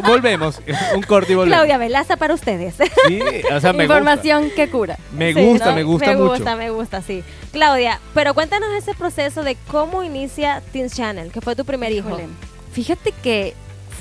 Volvemos. 0.04 0.60
Un 0.94 1.02
corte 1.02 1.32
y 1.32 1.34
volvemos. 1.34 1.56
Claudia 1.58 1.78
Velaza 1.78 2.16
para 2.16 2.34
ustedes. 2.34 2.74
Sí, 3.08 3.20
o 3.52 3.60
sea, 3.60 3.72
me 3.72 3.84
Información 3.84 4.50
que 4.54 4.68
cura. 4.70 4.96
gusta. 4.96 5.16
Me 5.16 5.34
Sí, 5.34 5.44
gusta, 5.44 5.66
¿no? 5.70 5.74
me 5.76 5.82
gusta 5.82 6.06
me 6.10 6.16
mucho. 6.16 6.28
gusta, 6.30 6.56
me 6.56 6.70
gusta, 6.70 7.02
sí. 7.02 7.24
Claudia, 7.52 8.00
pero 8.14 8.34
cuéntanos 8.34 8.68
ese 8.76 8.94
proceso 8.94 9.42
de 9.42 9.56
cómo 9.70 10.02
inicia 10.02 10.62
Teens 10.72 10.94
Channel, 10.94 11.30
que 11.32 11.40
fue 11.40 11.56
tu 11.56 11.64
primer 11.64 11.92
hijo. 11.92 12.08
Híjole, 12.08 12.26
Fíjate 12.72 13.12
que 13.22 13.54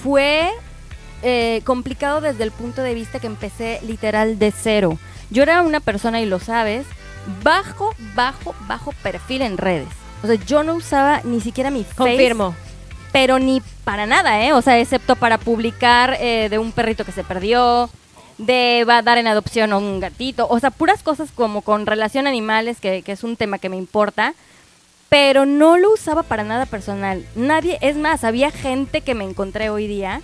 fue 0.03 0.49
eh, 1.23 1.61
complicado 1.65 2.21
desde 2.21 2.43
el 2.43 2.51
punto 2.51 2.81
de 2.81 2.93
vista 2.93 3.19
que 3.19 3.27
empecé 3.27 3.79
literal 3.85 4.39
de 4.39 4.51
cero. 4.51 4.97
Yo 5.29 5.43
era 5.43 5.61
una 5.61 5.79
persona, 5.79 6.21
y 6.21 6.25
lo 6.25 6.39
sabes, 6.39 6.85
bajo, 7.43 7.93
bajo, 8.15 8.55
bajo 8.67 8.91
perfil 9.03 9.41
en 9.43 9.57
redes. 9.57 9.87
O 10.23 10.27
sea, 10.27 10.35
yo 10.35 10.63
no 10.63 10.75
usaba 10.75 11.21
ni 11.23 11.41
siquiera 11.41 11.69
mi 11.71 11.83
face. 11.83 12.33
Pero 13.11 13.39
ni 13.39 13.61
para 13.83 14.05
nada, 14.05 14.43
¿eh? 14.43 14.53
O 14.53 14.61
sea, 14.61 14.79
excepto 14.79 15.15
para 15.15 15.37
publicar 15.37 16.17
eh, 16.19 16.47
de 16.49 16.59
un 16.59 16.71
perrito 16.71 17.03
que 17.03 17.11
se 17.11 17.23
perdió, 17.23 17.89
de 18.37 18.85
va 18.87 18.97
a 18.97 19.01
dar 19.01 19.17
en 19.17 19.27
adopción 19.27 19.73
a 19.73 19.77
un 19.77 19.99
gatito. 19.99 20.47
O 20.49 20.59
sea, 20.59 20.71
puras 20.71 21.03
cosas 21.03 21.29
como 21.33 21.61
con 21.61 21.85
relación 21.85 22.25
a 22.25 22.29
animales, 22.29 22.79
que, 22.79 23.01
que 23.01 23.11
es 23.11 23.23
un 23.23 23.35
tema 23.35 23.59
que 23.59 23.69
me 23.69 23.77
importa. 23.77 24.33
Pero 25.09 25.45
no 25.45 25.77
lo 25.77 25.93
usaba 25.93 26.23
para 26.23 26.45
nada 26.45 26.65
personal. 26.65 27.25
Nadie, 27.35 27.77
es 27.81 27.97
más, 27.97 28.23
había 28.23 28.49
gente 28.49 29.01
que 29.01 29.13
me 29.13 29.25
encontré 29.25 29.69
hoy 29.69 29.87
día 29.87 30.21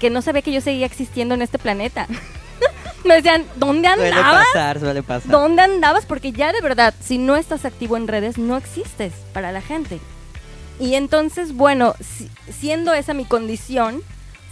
que 0.00 0.10
no 0.10 0.22
sabía 0.22 0.42
que 0.42 0.52
yo 0.52 0.60
seguía 0.60 0.86
existiendo 0.86 1.34
en 1.34 1.42
este 1.42 1.58
planeta. 1.58 2.06
me 3.04 3.14
decían, 3.14 3.44
¿dónde 3.56 3.88
Suele 3.88 4.10
andabas? 4.10 4.46
pasar, 4.48 4.80
suele 4.80 5.02
pasar. 5.02 5.30
¿Dónde 5.30 5.62
andabas? 5.62 6.04
Porque 6.06 6.32
ya 6.32 6.52
de 6.52 6.60
verdad, 6.60 6.94
si 7.00 7.18
no 7.18 7.36
estás 7.36 7.64
activo 7.64 7.96
en 7.96 8.08
redes, 8.08 8.38
no 8.38 8.56
existes 8.56 9.12
para 9.32 9.52
la 9.52 9.60
gente. 9.60 10.00
Y 10.80 10.94
entonces, 10.94 11.54
bueno, 11.54 11.94
si- 12.00 12.30
siendo 12.52 12.92
esa 12.94 13.14
mi 13.14 13.24
condición, 13.24 14.02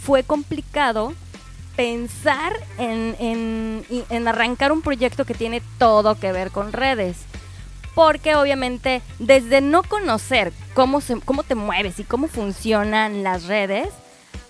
fue 0.01 0.23
complicado 0.23 1.13
pensar 1.75 2.53
en, 2.77 3.15
en- 3.19 3.85
en 4.09 4.27
arrancar 4.27 4.71
un 4.71 4.81
proyecto 4.81 5.25
que 5.25 5.33
tiene 5.33 5.61
todo 5.77 6.15
que 6.19 6.31
ver 6.31 6.51
con 6.51 6.71
redes. 6.71 7.17
Porque 7.95 8.35
obviamente 8.35 9.01
desde 9.19 9.61
no 9.61 9.83
conocer 9.83 10.51
cómo, 10.73 10.99
se, 11.01 11.19
cómo 11.21 11.43
te 11.43 11.55
mueves 11.55 11.99
y 11.99 12.03
cómo 12.03 12.27
funcionan 12.27 13.21
las 13.23 13.43
redes, 13.45 13.89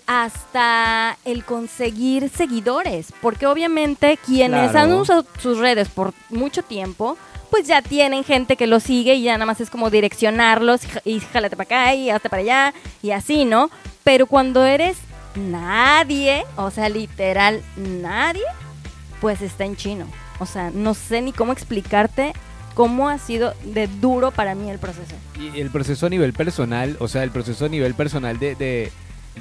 hasta 0.06 1.18
el 1.24 1.44
conseguir 1.44 2.30
seguidores. 2.30 3.12
Porque 3.20 3.46
obviamente 3.46 4.18
quienes 4.24 4.70
Claro. 4.70 4.92
han 4.92 4.98
usado 5.00 5.26
sus 5.38 5.58
redes 5.58 5.88
por 5.88 6.12
mucho 6.30 6.62
tiempo, 6.62 7.16
pues 7.50 7.66
ya 7.66 7.82
tienen 7.82 8.24
gente 8.24 8.56
que 8.56 8.66
los 8.66 8.82
sigue 8.82 9.14
y 9.14 9.22
ya 9.22 9.34
nada 9.34 9.46
más 9.46 9.60
es 9.60 9.70
como 9.70 9.90
direccionarlos 9.90 10.82
y 11.04 11.20
jálate 11.20 11.56
para 11.56 11.64
acá 11.64 11.94
y 11.94 12.10
hasta 12.10 12.28
para 12.28 12.42
allá 12.42 12.74
y 13.02 13.10
así, 13.12 13.44
¿no? 13.44 13.70
Pero 14.02 14.26
cuando 14.26 14.64
eres 14.64 14.98
nadie, 15.36 16.44
o 16.56 16.70
sea, 16.70 16.88
literal 16.88 17.62
nadie, 17.76 18.44
pues 19.20 19.42
está 19.42 19.64
en 19.64 19.76
chino. 19.76 20.06
O 20.38 20.46
sea, 20.46 20.70
no 20.70 20.94
sé 20.94 21.22
ni 21.22 21.32
cómo 21.32 21.52
explicarte 21.52 22.32
cómo 22.74 23.08
ha 23.08 23.18
sido 23.18 23.54
de 23.64 23.86
duro 23.86 24.30
para 24.30 24.54
mí 24.54 24.68
el 24.68 24.78
proceso. 24.78 25.14
Y 25.38 25.60
el 25.60 25.70
proceso 25.70 26.06
a 26.06 26.10
nivel 26.10 26.32
personal, 26.32 26.96
o 27.00 27.08
sea, 27.08 27.22
el 27.22 27.30
proceso 27.30 27.66
a 27.66 27.68
nivel 27.68 27.94
personal 27.94 28.38
de, 28.38 28.54
de, 28.56 28.92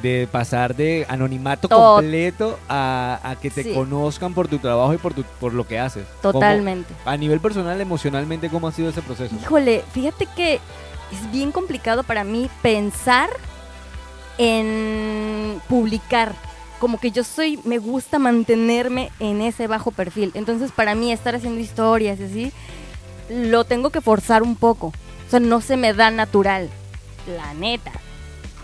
de 0.02 0.28
pasar 0.32 0.76
de 0.76 1.06
anonimato 1.08 1.68
Tot- 1.68 1.98
completo 1.98 2.58
a, 2.68 3.20
a 3.24 3.36
que 3.36 3.50
te 3.52 3.64
Sí. 3.64 3.74
conozcan 3.74 4.34
por 4.34 4.48
tu 4.48 4.58
trabajo 4.60 4.94
y 4.94 4.98
por, 4.98 5.14
tu, 5.14 5.24
por 5.40 5.54
lo 5.54 5.68
que 5.68 5.80
haces. 5.80 6.06
¿Cómo- 6.22 6.34
Totalmente. 6.34 6.94
a 7.06 7.16
nivel 7.16 7.40
personal, 7.40 7.80
emocionalmente, 7.80 8.50
¿cómo 8.50 8.68
ha 8.68 8.72
sido 8.72 8.90
ese 8.90 9.02
proceso? 9.02 9.36
Híjole, 9.42 9.84
fíjate 9.94 10.26
que 10.36 10.56
es 10.56 11.32
bien 11.32 11.52
complicado 11.52 12.04
para 12.04 12.24
mí 12.24 12.50
pensar 12.62 13.30
en 14.38 15.62
publicar. 15.70 16.34
Como 16.80 17.00
que 17.00 17.12
yo 17.12 17.24
soy, 17.24 17.60
me 17.64 17.78
gusta 17.78 18.20
mantenerme 18.20 19.12
en 19.20 19.42
ese 19.42 19.68
bajo 19.68 19.92
perfil. 19.92 20.32
Entonces, 20.34 20.72
para 20.72 20.96
mí, 20.96 21.12
estar 21.12 21.36
haciendo 21.36 21.60
historias 21.62 22.20
y 22.20 22.24
así, 22.24 22.52
lo 23.30 23.64
tengo 23.64 23.90
que 23.90 24.02
forzar 24.02 24.44
un 24.44 24.56
poco. 24.56 24.88
O 24.88 25.30
sea, 25.30 25.40
no 25.40 25.62
se 25.62 25.78
me 25.78 25.94
da 25.94 26.12
natural. 26.12 26.70
La 27.38 27.54
neta. 27.54 27.92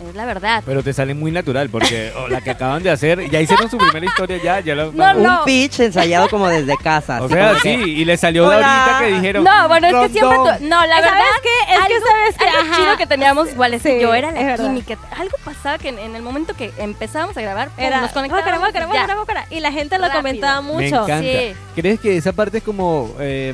Es 0.08 0.16
la 0.16 0.26
verdad. 0.26 0.64
Pero 0.66 0.82
te 0.84 0.94
sale 0.94 1.14
muy 1.14 1.32
natural 1.32 1.70
porque 1.70 2.12
oh, 2.18 2.28
la 2.28 2.42
que 2.42 2.52
acaban 2.52 2.82
de 2.84 2.90
hacer, 2.90 3.30
ya 3.30 3.42
hicieron 3.42 3.70
su 3.70 3.78
primera 3.78 4.06
historia, 4.06 4.38
ya, 4.42 4.60
ya 4.62 4.76
lo. 4.76 4.92
No, 4.94 5.14
no. 5.14 5.40
Un 5.40 5.46
pitch 5.46 5.80
ensayado 5.82 6.30
como 6.30 6.48
desde 6.48 6.78
casa. 6.78 7.22
O 7.22 7.28
sea, 7.30 7.56
sí, 7.56 7.62
que, 7.78 7.88
y 7.88 8.06
le 8.06 8.16
salió 8.18 8.50
de 8.50 8.58
Hola. 8.58 8.86
ahorita 8.86 9.00
que 9.06 9.14
dijeron. 9.14 9.44
No, 9.44 9.68
bueno, 9.68 9.88
es 9.88 9.94
que 9.94 10.20
siempre... 10.20 10.38
Tu- 10.38 10.66
No, 10.68 10.86
la 10.86 10.96
¿Sabes 10.98 11.12
verdad... 11.12 11.26
Es 11.36 11.42
que 11.42 11.74
algo- 11.76 12.06
sabes 12.08 12.38
que, 12.38 12.46
algo 12.46 12.76
chido 12.76 12.98
que 12.98 13.08
teníamos 13.08 13.52
igual 13.52 13.74
ese 13.74 13.96
Sí, 13.96 14.02
yo 14.02 14.14
era 14.14 14.30
es 14.30 14.36
la 14.36 14.44
verdad. 14.44 14.66
química. 14.68 14.98
Algo 15.18 15.38
pasaba 15.44 15.78
que 15.78 15.90
en, 15.90 16.00
en 16.00 16.16
el 16.16 16.22
momento 16.22 16.54
que 16.56 16.72
empezábamos 16.78 17.36
a 17.38 17.42
grabar, 17.42 17.70
pum, 17.70 17.84
Era 17.84 18.02
nos 18.02 18.12
conectábamos. 18.12 18.72
ya. 18.74 18.86
guácara, 18.88 19.16
guácara. 19.16 19.46
Y 19.50 19.60
la 19.60 19.72
gente 19.72 19.98
lo 19.98 20.04
Rápido. 20.06 20.20
comentaba 20.22 20.62
Me 20.62 20.68
mucho. 20.74 21.04
encanta. 21.04 21.22
Sí. 21.22 21.54
¿Crees 21.76 22.00
que 22.00 22.18
esa 22.18 22.32
parte 22.34 22.60
es 22.60 22.64
como. 22.64 23.14
eh, 23.20 23.54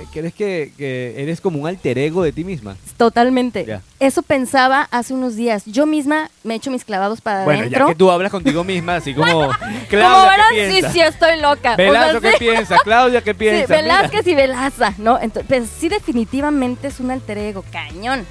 eh, 0.00 0.06
¿Crees 0.12 0.34
que, 0.34 0.72
que 0.76 1.14
eres 1.22 1.40
como 1.40 1.58
un 1.60 1.66
alter 1.66 1.98
ego 1.98 2.22
de 2.22 2.32
ti 2.32 2.44
misma? 2.44 2.76
Totalmente. 2.96 3.80
Eso 4.00 4.22
pensaba 4.22 4.88
hace 4.90 5.14
unos 5.14 5.36
días. 5.36 5.64
Yo 5.66 5.86
misma 5.86 6.30
me 6.44 6.54
he 6.54 6.56
hecho 6.56 6.70
mis 6.70 6.84
clavados 6.84 7.20
para 7.20 7.44
Bueno, 7.44 7.60
adentro. 7.60 7.86
ya 7.86 7.92
que 7.92 7.98
tú 7.98 8.10
hablas 8.10 8.30
contigo 8.30 8.64
misma, 8.64 8.96
así 8.96 9.14
como. 9.14 9.48
Como 9.48 9.54
Claudia, 9.88 10.44
¿qué 10.52 10.70
sí, 10.82 10.86
sí, 10.92 11.00
estoy 11.00 11.40
loca. 11.40 11.72
O 11.72 11.76
sea, 11.76 11.84
Velazo, 11.86 12.20
¿qué 12.20 12.30
sí. 12.32 12.36
piensa? 12.38 12.76
Claudia, 12.84 13.22
¿qué 13.22 13.30
Sí, 13.32 13.36
piensa? 13.38 13.66
Mira. 13.68 13.82
Velázquez 13.82 14.26
y 14.26 14.34
Velaza, 14.34 14.94
¿no? 14.98 15.18
Entonces, 15.20 15.44
pues, 15.48 15.68
sí, 15.78 15.88
definitivamente 15.88 16.88
es 16.88 17.00
un 17.00 17.10
alter 17.10 17.38
ego, 17.38 17.64
cañón. 17.72 18.26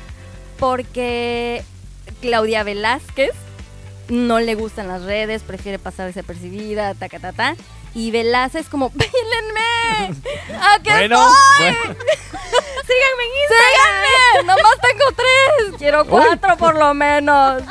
Porque 0.59 1.63
Claudia 2.21 2.63
Velázquez 2.63 3.31
no 4.09 4.39
le 4.39 4.55
gustan 4.55 4.87
las 4.87 5.03
redes, 5.03 5.41
prefiere 5.43 5.79
pasar 5.79 6.07
desapercibida, 6.07 6.93
ta, 6.95 7.09
ta, 7.09 7.19
ta, 7.19 7.33
ta. 7.33 7.55
Y 7.93 8.11
Velaza 8.11 8.59
es 8.59 8.69
como, 8.69 8.89
¡báilenme! 8.95 10.19
¡Aquí 10.75 10.89
Bueno, 10.89 11.19
estoy! 11.27 11.75
bueno. 11.85 11.95
Síganme 12.87 13.23
en 13.23 13.31
Instagram. 13.41 14.03
¡Síganme! 14.03 14.45
¡Nomás 14.45 14.77
tengo 14.81 15.11
tres! 15.15 15.77
Quiero 15.77 16.05
cuatro 16.05 16.57
por 16.57 16.75
lo 16.77 16.93
menos. 16.93 17.63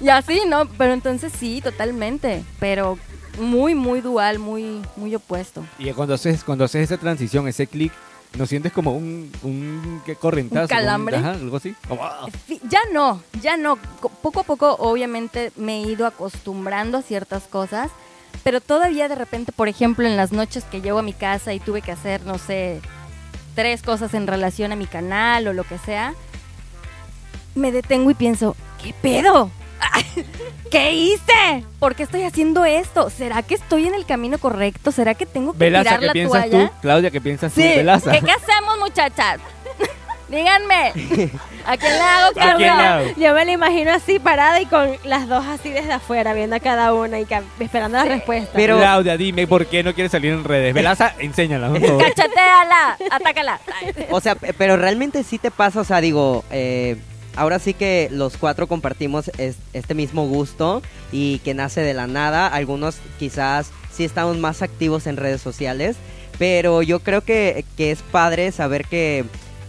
Y 0.00 0.08
así, 0.08 0.42
¿no? 0.46 0.66
Pero 0.78 0.92
entonces 0.92 1.32
sí, 1.38 1.60
totalmente. 1.60 2.44
Pero 2.60 2.98
muy, 3.38 3.74
muy 3.74 4.00
dual, 4.00 4.38
muy, 4.38 4.82
muy 4.96 5.14
opuesto. 5.14 5.64
Y 5.78 5.90
cuando 5.92 6.14
haces, 6.14 6.44
cuando 6.44 6.64
haces 6.64 6.82
esa 6.90 6.98
transición, 7.00 7.48
ese 7.48 7.66
clic, 7.66 7.92
¿no 8.36 8.46
sientes 8.46 8.72
como 8.72 8.92
un, 8.96 9.32
un 9.42 10.02
¿qué, 10.04 10.14
correntazo? 10.16 10.62
¿Un 10.62 10.68
calambre? 10.68 11.16
ajá, 11.16 11.30
algo 11.32 11.56
así. 11.56 11.74
Como, 11.88 12.04
ah. 12.04 12.26
Ya 12.68 12.80
no, 12.92 13.22
ya 13.40 13.56
no. 13.56 13.78
Co- 14.00 14.08
Poco 14.10 14.40
a 14.40 14.44
poco, 14.44 14.76
obviamente, 14.78 15.50
me 15.56 15.78
he 15.78 15.88
ido 15.88 16.06
acostumbrando 16.06 16.98
a 16.98 17.02
ciertas 17.02 17.44
cosas, 17.44 17.90
pero 18.44 18.60
todavía 18.60 19.08
de 19.08 19.14
repente, 19.14 19.52
por 19.52 19.68
ejemplo, 19.68 20.06
en 20.06 20.16
las 20.16 20.32
noches 20.32 20.64
que 20.64 20.80
llego 20.80 20.98
a 20.98 21.02
mi 21.02 21.12
casa 21.12 21.52
y 21.52 21.60
tuve 21.60 21.82
que 21.82 21.92
hacer, 21.92 22.22
no 22.26 22.38
sé, 22.38 22.80
tres 23.54 23.82
cosas 23.82 24.14
en 24.14 24.26
relación 24.26 24.72
a 24.72 24.76
mi 24.76 24.86
canal 24.86 25.46
o 25.48 25.52
lo 25.52 25.64
que 25.64 25.78
sea, 25.78 26.14
me 27.54 27.70
detengo 27.72 28.10
y 28.10 28.14
pienso, 28.14 28.56
¿qué 28.82 28.94
pedo? 29.00 29.50
¿Qué 30.70 30.92
hice? 30.92 31.64
¿Por 31.78 31.94
qué 31.94 32.04
estoy 32.04 32.22
haciendo 32.22 32.64
esto? 32.64 33.10
¿Será 33.10 33.42
que 33.42 33.54
estoy 33.54 33.86
en 33.86 33.94
el 33.94 34.06
camino 34.06 34.38
correcto? 34.38 34.90
¿Será 34.92 35.14
que 35.14 35.26
tengo 35.26 35.52
que 35.52 35.58
Velaza, 35.58 35.82
tirar 35.84 36.00
¿qué 36.00 36.06
la 36.06 36.12
piensas 36.12 36.50
toalla? 36.50 36.68
tú? 36.68 36.74
Claudia, 36.80 37.10
¿qué 37.10 37.20
piensas 37.20 37.52
tú? 37.52 37.60
Sí. 37.60 37.68
Velaza. 37.68 38.12
¿Qué, 38.12 38.20
qué 38.20 38.32
hacemos, 38.32 38.78
muchachas? 38.78 39.40
Díganme. 40.28 40.92
¿A 41.66 41.76
quién 41.76 41.92
le 41.92 42.00
hago 42.00 42.28
¿A 42.28 42.32
quién 42.32 42.58
le 42.58 42.66
caso? 42.66 42.82
hago? 42.82 43.06
Yo 43.16 43.34
me 43.34 43.44
la 43.44 43.52
imagino 43.52 43.92
así 43.92 44.18
parada 44.18 44.60
y 44.60 44.66
con 44.66 44.90
las 45.04 45.28
dos 45.28 45.44
así 45.46 45.70
desde 45.70 45.92
afuera, 45.92 46.32
viendo 46.34 46.56
a 46.56 46.60
cada 46.60 46.92
una 46.94 47.20
y 47.20 47.26
esperando 47.60 47.98
la 47.98 48.04
respuesta. 48.04 48.50
Pero- 48.54 48.78
Claudia, 48.78 49.16
dime 49.16 49.46
por 49.46 49.66
qué 49.66 49.82
no 49.82 49.94
quieres 49.94 50.12
salir 50.12 50.32
en 50.32 50.44
redes. 50.44 50.74
Velaza, 50.74 51.14
enséñala. 51.18 51.70
Cacheteala, 51.72 52.96
atácala. 53.10 53.60
O 54.10 54.20
sea, 54.20 54.34
pe- 54.34 54.52
pero 54.54 54.76
realmente 54.76 55.22
sí 55.22 55.38
te 55.38 55.50
pasa, 55.50 55.80
o 55.80 55.84
sea, 55.84 56.00
digo, 56.00 56.44
eh, 56.50 56.96
ahora 57.36 57.58
sí 57.58 57.74
que 57.74 58.08
los 58.10 58.36
cuatro 58.36 58.66
compartimos 58.66 59.28
es- 59.38 59.56
este 59.72 59.94
mismo 59.94 60.26
gusto 60.26 60.82
y 61.12 61.38
que 61.40 61.54
nace 61.54 61.80
de 61.80 61.94
la 61.94 62.06
nada. 62.06 62.46
Algunos 62.48 62.96
quizás 63.18 63.70
sí 63.92 64.04
estamos 64.04 64.36
más 64.38 64.62
activos 64.62 65.06
en 65.06 65.16
redes 65.16 65.40
sociales, 65.40 65.96
pero 66.38 66.82
yo 66.82 67.00
creo 67.00 67.22
que, 67.22 67.64
que 67.76 67.90
es 67.90 68.00
padre 68.02 68.52
saber 68.52 68.84
que, 68.86 69.24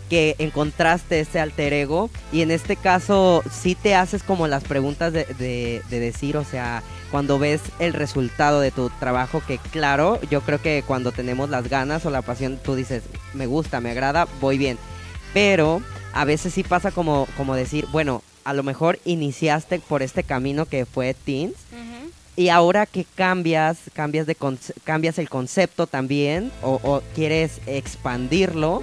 que 0.10 0.36
encontraste 0.40 1.20
ese 1.20 1.40
alter 1.40 1.74
ego 1.74 2.10
y 2.32 2.42
en 2.42 2.52
este 2.52 2.76
caso 2.76 3.44
sí 3.52 3.76
te 3.76 3.96
haces 3.96 4.24
como 4.24 4.48
las 4.48 4.64
preguntas 4.64 5.12
de, 5.14 5.26
de- 5.26 5.82
de 5.90 6.00
decir, 6.00 6.38
o 6.38 6.44
sea, 6.44 6.84
cuando 7.12 7.38
ves 7.40 7.62
el 7.80 7.94
resultado 7.94 8.60
de 8.60 8.72
tu 8.72 8.90
trabajo, 9.00 9.42
que 9.48 9.58
claro, 9.58 10.20
yo 10.32 10.42
creo 10.42 10.62
que 10.62 10.84
cuando 10.86 11.12
tenemos 11.12 11.50
las 11.50 11.70
ganas 11.70 12.06
o 12.06 12.10
la 12.10 12.22
pasión, 12.22 12.60
tú 12.64 12.76
dices, 12.76 13.04
me 13.34 13.46
gusta, 13.46 13.80
me 13.82 13.92
agrada, 13.92 14.28
voy 14.42 14.58
bien. 14.58 14.78
Pero 15.34 15.82
a 16.14 16.26
veces 16.26 16.54
sí 16.54 16.64
pasa 16.64 16.92
como, 16.92 17.28
como 17.38 17.56
decir, 17.56 17.86
bueno, 17.92 18.22
a 18.46 18.54
lo 18.54 18.64
mejor 18.64 19.00
iniciaste 19.06 19.80
por 19.80 20.02
este 20.04 20.24
camino 20.24 20.66
que 20.66 20.86
fue 20.86 21.14
Teens 21.14 21.54
y 22.36 22.50
ahora 22.50 22.86
que 22.88 23.06
cambias, 23.16 23.78
cambias, 23.94 24.26
de 24.26 24.36
cambias 24.84 25.18
el 25.20 25.30
concepto 25.30 25.86
también 25.88 26.52
o, 26.64 26.80
o 26.84 27.02
quieres 27.16 27.62
expandirlo. 27.68 28.82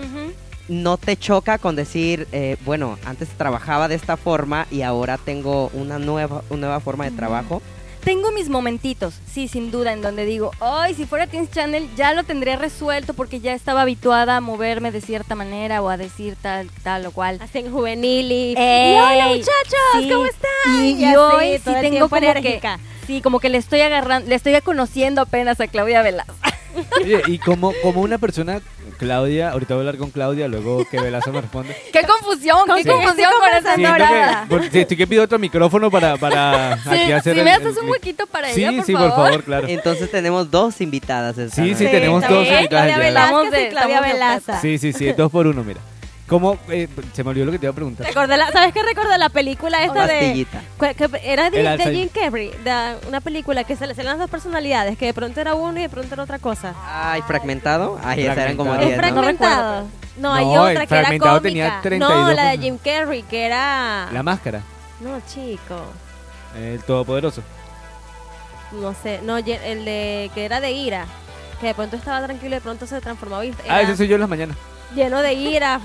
No 0.69 0.97
te 0.97 1.17
choca 1.17 1.59
con 1.59 1.77
decir, 1.77 2.29
eh, 2.33 2.57
bueno, 2.65 2.99
antes 3.05 3.29
trabajaba 3.31 3.89
de 3.89 3.95
esta 3.97 4.17
forma 4.17 4.67
y 4.71 4.83
ahora 4.83 5.19
tengo 5.19 5.71
una 5.75 5.99
nueva, 5.99 6.43
una 6.51 6.61
nueva 6.61 6.81
forma 6.81 7.05
de 7.05 7.11
trabajo. 7.11 7.63
Tengo 8.05 8.33
mis 8.33 8.49
momentitos, 8.49 9.15
sí, 9.31 9.47
sin 9.47 9.71
duda, 9.71 9.93
en 9.93 10.01
donde 10.01 10.25
digo, 10.25 10.53
ay, 10.61 10.95
si 10.95 11.05
fuera 11.05 11.27
Teens 11.27 11.51
Channel 11.51 11.87
ya 11.97 12.15
lo 12.15 12.25
tendría 12.25 12.57
resuelto 12.57 13.13
porque 13.13 13.41
ya 13.41 13.53
estaba 13.53 13.83
habituada 13.83 14.37
a 14.39 14.41
moverme 14.41 14.91
de 14.91 15.03
cierta 15.03 15.35
manera 15.35 15.83
o 15.83 15.91
a 15.91 15.99
decir 15.99 16.35
tal, 16.41 16.71
tal 16.83 17.05
o 17.05 17.11
cual. 17.11 17.39
Así 17.43 17.59
en 17.59 17.71
juvenil 17.71 18.33
y... 18.33 18.55
Ey, 18.57 18.95
y 18.95 18.99
hola 18.99 19.29
muchachos, 19.29 20.01
sí. 20.01 20.09
¿cómo 20.11 20.25
están? 20.25 20.85
Y, 20.85 21.05
Y 21.05 21.15
hoy 21.15 21.59
sí 21.59 21.65
todo 21.65 21.77
el 21.77 21.83
tengo 21.83 22.09
como 22.09 22.21
que, 22.21 22.79
sí, 23.07 23.21
como 23.21 23.39
que 23.39 23.51
le 23.51 23.59
estoy 23.59 23.83
agarrando, 23.83 24.31
le 24.31 24.35
estoy 24.35 24.59
conociendo 24.63 25.21
apenas 25.21 25.61
a 25.61 25.67
Claudia 25.67 26.01
Velasco. 26.01 26.35
Oye, 27.03 27.23
y 27.27 27.39
como, 27.39 27.73
como 27.83 28.01
una 28.01 28.19
persona, 28.19 28.61
Claudia, 28.99 29.51
ahorita 29.51 29.75
voy 29.75 29.81
a 29.81 29.89
hablar 29.89 29.97
con 29.99 30.11
Claudia, 30.11 30.49
luego 30.49 30.85
que 30.89 31.01
Velaza 31.01 31.31
me 31.33 31.41
responde. 31.41 31.75
¡Qué 31.93 32.03
confusión! 32.03 32.59
¡Qué 32.77 32.83
Sí. 32.83 32.89
confusión 32.89 33.31
con 33.41 33.49
esa 33.57 33.75
Siento 33.75 33.93
dorada! 33.93 34.43
que, 34.43 34.49
por- 34.49 34.63
sí, 34.71 34.79
estoy 34.81 34.97
que 34.97 35.07
pido 35.07 35.25
otro 35.25 35.39
micrófono 35.39 35.91
para, 35.91 36.17
para 36.17 36.77
Sí, 36.83 36.89
aquí 36.91 37.13
hacer 37.13 37.35
si 37.35 37.39
el- 37.41 37.45
me 37.45 37.55
el 37.55 37.61
haces 37.67 37.77
un 37.83 37.89
huequito 37.89 38.27
para 38.27 38.53
Sí, 38.53 38.63
ella, 38.65 38.77
por 38.77 38.85
sí, 38.87 38.93
favor. 38.93 39.09
por 39.11 39.17
favor, 39.25 39.45
claro. 39.45 39.69
Entonces 39.69 40.11
tenemos 40.11 40.51
dos 40.51 40.81
invitadas. 40.81 41.37
esta 41.39 41.55
Sí, 41.57 41.75
sí, 41.75 41.85
noche. 41.85 41.89
tenemos 41.89 42.23
está 42.23 42.35
dos 42.35 42.43
bien, 42.45 42.55
invitadas 42.57 42.87
Claudia 42.87 43.03
ya. 43.03 43.09
Estamos 43.09 43.43
Velázquez 43.43 43.51
de- 43.61 43.67
y 43.67 43.71
Claudia 43.71 43.95
estamos 43.97 44.07
de 44.09 44.13
Velaza. 44.13 44.61
Sí, 44.61 44.79
sí, 44.79 44.93
sí, 44.93 45.13
dos 45.13 45.31
por 45.33 45.47
uno, 45.47 45.65
mira. 45.65 45.81
¿Cómo? 46.31 46.57
eh, 46.69 46.89
se 47.13 47.25
me 47.25 47.31
olvidó 47.31 47.47
lo 47.47 47.53
que 47.53 47.59
te 47.59 47.67
iba 47.67 47.73
a 47.73 47.75
preguntar. 47.75 48.07
Recordé 48.07 48.37
la- 48.37 48.51
¿Sabes 48.53 48.73
qué 48.73 48.83
recordé 48.85 49.19
la 49.19 49.29
película 49.29 49.85
esta 49.85 50.07
de... 50.07 50.47
Cu- 50.79 50.87
que 50.97 51.11
era 51.25 51.51
de. 51.51 51.77
Jim 51.93 52.09
Carrey, 52.09 52.51
de 52.65 52.97
una 53.09 53.21
película 53.21 53.65
que 53.65 53.75
se 53.77 53.87
le 53.89 53.95
le 53.95 54.05
dan 54.05 54.17
dos 54.19 54.31
personalidades, 54.31 54.97
que 54.97 55.07
de 55.07 55.13
pronto 55.15 55.41
era 55.41 55.55
uno 55.55 55.79
y 55.79 55.83
de 55.83 55.89
pronto 55.89 56.15
era 56.15 56.23
otra 56.23 56.39
cosa. 56.39 56.75
Ay, 56.87 57.21
fragmentado. 57.23 57.99
Ay, 58.03 58.23
esas 58.23 58.39
eran 58.39 58.57
como 58.57 58.73
Fragmentado. 58.75 58.91
Es 58.93 58.97
10, 58.97 58.97
¿no? 58.97 59.23
fragmentado. 59.23 59.89
No, 60.19 60.33
hay 60.35 60.45
No, 60.47 60.69
el 60.69 60.77
otra 60.77 60.87
que 60.87 60.95
era 60.95 61.03
fragmentado 61.03 61.39
cómica. 61.41 61.49
tenía 61.49 61.81
32 61.83 62.21
no, 62.29 62.33
la 62.33 62.45
de. 62.51 62.59
Jim 62.59 62.79
Carrey, 62.79 63.23
que 63.25 63.47
era... 63.47 64.09
La 64.13 64.23
máscara, 64.23 64.63
No, 65.01 65.21
chico. 65.27 65.81
el 66.57 66.81
todopoderoso. 66.85 67.43
No 68.81 68.95
sé, 69.03 69.21
no, 69.25 69.37
el 69.39 69.45
de 69.85 70.31
que 70.33 70.45
era 70.45 70.61
de 70.61 70.71
ira. 70.71 71.07
Que 71.61 71.67
de 71.69 71.75
pronto 71.75 71.97
estaba 71.97 72.25
tranquilo 72.25 72.53
y 72.53 72.55
de 72.55 72.61
pronto 72.61 72.87
se 72.87 73.01
transformaba 73.01 73.43
Ah, 73.69 73.81
era 73.81 73.83
ese 73.83 73.97
soy 73.97 74.07
yo 74.09 74.15
en 74.15 74.21
las 74.21 74.31
mañanas. 74.31 74.57
Lleno 74.95 75.23
de 75.23 75.33
ira. 75.35 75.81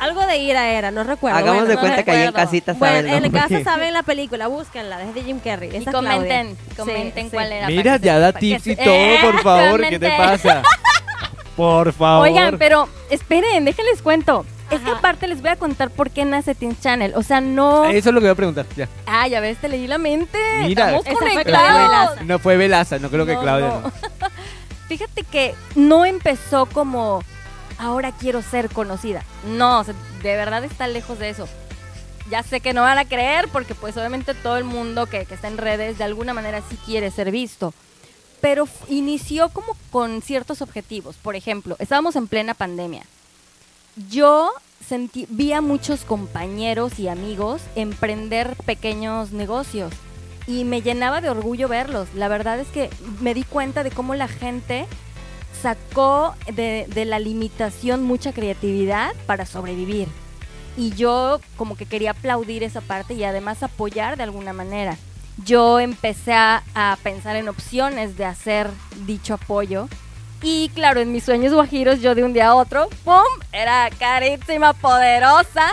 Algo 0.00 0.24
de 0.26 0.38
ira 0.38 0.68
era, 0.70 0.90
no 0.90 1.02
recuerdo. 1.04 1.38
Hagamos 1.38 1.64
Bueno, 1.64 1.68
de 1.68 1.74
no 1.74 1.80
cuenta 1.80 2.02
que 2.04 2.10
ahí 2.12 2.20
en 2.20 2.26
recuerdo. 2.26 2.46
casita 2.46 2.74
saben 2.74 3.06
Bueno, 3.08 3.26
en 3.26 3.32
casa 3.32 3.60
saben 3.64 3.92
la 3.92 4.02
película, 4.04 4.46
búsquenla, 4.46 5.02
es 5.02 5.14
de 5.14 5.22
Jim 5.22 5.40
Carrey. 5.40 5.70
Y 5.76 5.84
comenten, 5.84 6.54
Claudia. 6.56 6.76
comenten 6.76 7.24
Sí, 7.26 7.30
cuál 7.34 7.48
sí. 7.48 7.54
era. 7.54 7.66
Mira, 7.66 7.96
ya 7.96 8.18
da 8.18 8.32
tips 8.32 8.66
y 8.66 8.74
se- 8.74 8.82
todo, 8.84 8.94
¡Eh! 8.94 9.18
por 9.22 9.42
favor, 9.42 9.80
¿qué 9.88 9.98
te 9.98 10.10
pasa? 10.12 10.62
Por 11.56 11.92
favor. 11.92 12.28
Oigan, 12.28 12.56
pero 12.58 12.88
esperen, 13.10 13.64
déjenles 13.64 14.00
cuento. 14.02 14.46
Es 14.70 14.80
que 14.80 14.90
Ajá. 14.90 14.98
aparte 14.98 15.26
les 15.26 15.40
voy 15.40 15.50
a 15.50 15.56
contar 15.56 15.88
por 15.90 16.10
qué 16.10 16.24
nace 16.26 16.54
Teen 16.54 16.78
Channel. 16.78 17.14
O 17.16 17.22
sea, 17.22 17.40
no. 17.40 17.86
Eso 17.86 18.10
es 18.10 18.14
lo 18.14 18.20
que 18.20 18.26
voy 18.26 18.32
a 18.32 18.36
preguntar, 18.36 18.66
ya. 18.76 18.86
Ah, 19.06 19.26
ya 19.26 19.40
ves, 19.40 19.56
te 19.58 19.68
leí 19.68 19.86
la 19.86 19.96
mente. 19.98 20.38
Mira. 20.60 20.94
Estamos 20.98 21.04
fue 21.06 21.14
conectados. 21.14 21.44
Claudia 21.44 21.88
Velaza. 21.88 22.22
No 22.24 22.38
fue 22.38 22.56
Velaza, 22.58 22.98
no 22.98 23.08
creo 23.10 23.24
que 23.26 23.36
Claudia. 23.38 23.68
no. 23.68 23.80
no. 23.80 23.92
Fíjate 24.88 25.22
que 25.24 25.54
no 25.74 26.04
empezó 26.04 26.66
como 26.66 27.22
ahora 27.78 28.12
quiero 28.12 28.42
ser 28.42 28.68
conocida. 28.68 29.24
No, 29.46 29.84
de 29.84 29.94
verdad 30.22 30.64
está 30.64 30.86
lejos 30.86 31.18
de 31.18 31.30
eso. 31.30 31.48
Ya 32.30 32.42
sé 32.42 32.60
que 32.60 32.74
no 32.74 32.82
van 32.82 32.98
a 32.98 33.06
creer 33.06 33.48
porque 33.48 33.74
pues 33.74 33.96
obviamente 33.96 34.34
todo 34.34 34.58
el 34.58 34.64
mundo 34.64 35.06
que, 35.06 35.24
que 35.24 35.34
está 35.34 35.48
en 35.48 35.56
redes 35.56 35.96
de 35.96 36.04
alguna 36.04 36.34
manera 36.34 36.62
sí 36.68 36.76
quiere 36.84 37.10
ser 37.10 37.30
visto. 37.30 37.72
Pero 38.40 38.68
inició 38.88 39.48
como 39.48 39.76
con 39.90 40.20
ciertos 40.22 40.60
objetivos. 40.60 41.16
Por 41.16 41.36
ejemplo, 41.36 41.76
estábamos 41.78 42.16
en 42.16 42.28
plena 42.28 42.54
pandemia. 42.54 43.04
Yo 44.10 44.52
sentí, 44.86 45.26
vi 45.28 45.52
a 45.52 45.60
muchos 45.60 46.02
compañeros 46.02 46.98
y 46.98 47.08
amigos 47.08 47.62
emprender 47.74 48.56
pequeños 48.64 49.32
negocios 49.32 49.92
y 50.46 50.64
me 50.64 50.82
llenaba 50.82 51.20
de 51.20 51.28
orgullo 51.30 51.68
verlos. 51.68 52.08
La 52.14 52.28
verdad 52.28 52.58
es 52.58 52.68
que 52.68 52.88
me 53.20 53.34
di 53.34 53.42
cuenta 53.42 53.82
de 53.82 53.90
cómo 53.90 54.14
la 54.14 54.28
gente 54.28 54.86
sacó 55.62 56.34
de, 56.52 56.86
de 56.88 57.04
la 57.04 57.18
limitación 57.18 58.04
mucha 58.04 58.32
creatividad 58.32 59.14
para 59.26 59.46
sobrevivir. 59.46 60.08
Y 60.76 60.90
yo 60.94 61.40
como 61.56 61.76
que 61.76 61.86
quería 61.86 62.12
aplaudir 62.12 62.62
esa 62.62 62.80
parte 62.80 63.14
y 63.14 63.24
además 63.24 63.62
apoyar 63.62 64.16
de 64.16 64.22
alguna 64.22 64.52
manera. 64.52 64.96
Yo 65.44 65.80
empecé 65.80 66.32
a, 66.32 66.62
a 66.74 66.96
pensar 67.02 67.36
en 67.36 67.48
opciones 67.48 68.16
de 68.16 68.24
hacer 68.24 68.68
dicho 69.06 69.34
apoyo. 69.34 69.88
Y 70.42 70.68
claro, 70.70 71.00
en 71.00 71.12
mis 71.12 71.24
sueños 71.24 71.52
guajiros 71.52 72.00
yo 72.00 72.14
de 72.14 72.22
un 72.22 72.32
día 72.32 72.48
a 72.48 72.54
otro, 72.54 72.88
¡pum! 73.04 73.24
Era 73.52 73.90
carísima, 73.98 74.72
poderosa 74.72 75.72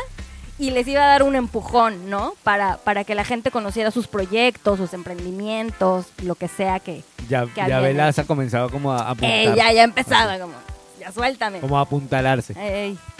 y 0.57 0.71
les 0.71 0.87
iba 0.87 1.03
a 1.03 1.07
dar 1.07 1.23
un 1.23 1.35
empujón, 1.35 2.09
¿no? 2.09 2.33
Para, 2.43 2.77
para 2.77 3.03
que 3.03 3.15
la 3.15 3.25
gente 3.25 3.51
conociera 3.51 3.91
sus 3.91 4.07
proyectos, 4.07 4.77
sus 4.77 4.93
emprendimientos, 4.93 6.07
lo 6.23 6.35
que 6.35 6.47
sea 6.47 6.79
que... 6.79 7.03
Ya, 7.27 7.45
que 7.45 7.67
ya 7.67 7.79
Velas 7.79 8.19
ha 8.19 8.25
comenzado 8.25 8.69
como 8.69 8.91
a 8.91 9.09
apuntar. 9.09 9.29
¡Ey, 9.31 9.53
ya, 9.55 9.71
ya 9.73 9.83
empezaba! 9.83 10.39
Como, 10.39 10.53
ya 10.99 11.11
suéltame. 11.11 11.59
Como 11.59 11.77
a 11.77 11.81
apuntalarse. 11.81 12.55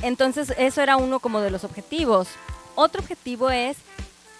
Entonces, 0.02 0.54
eso 0.58 0.82
era 0.82 0.96
uno 0.98 1.20
como 1.20 1.42
de 1.42 1.52
los 1.52 1.64
objetivos. 1.64 2.30
Otro 2.76 3.02
objetivo 3.02 3.50
es, 3.50 3.78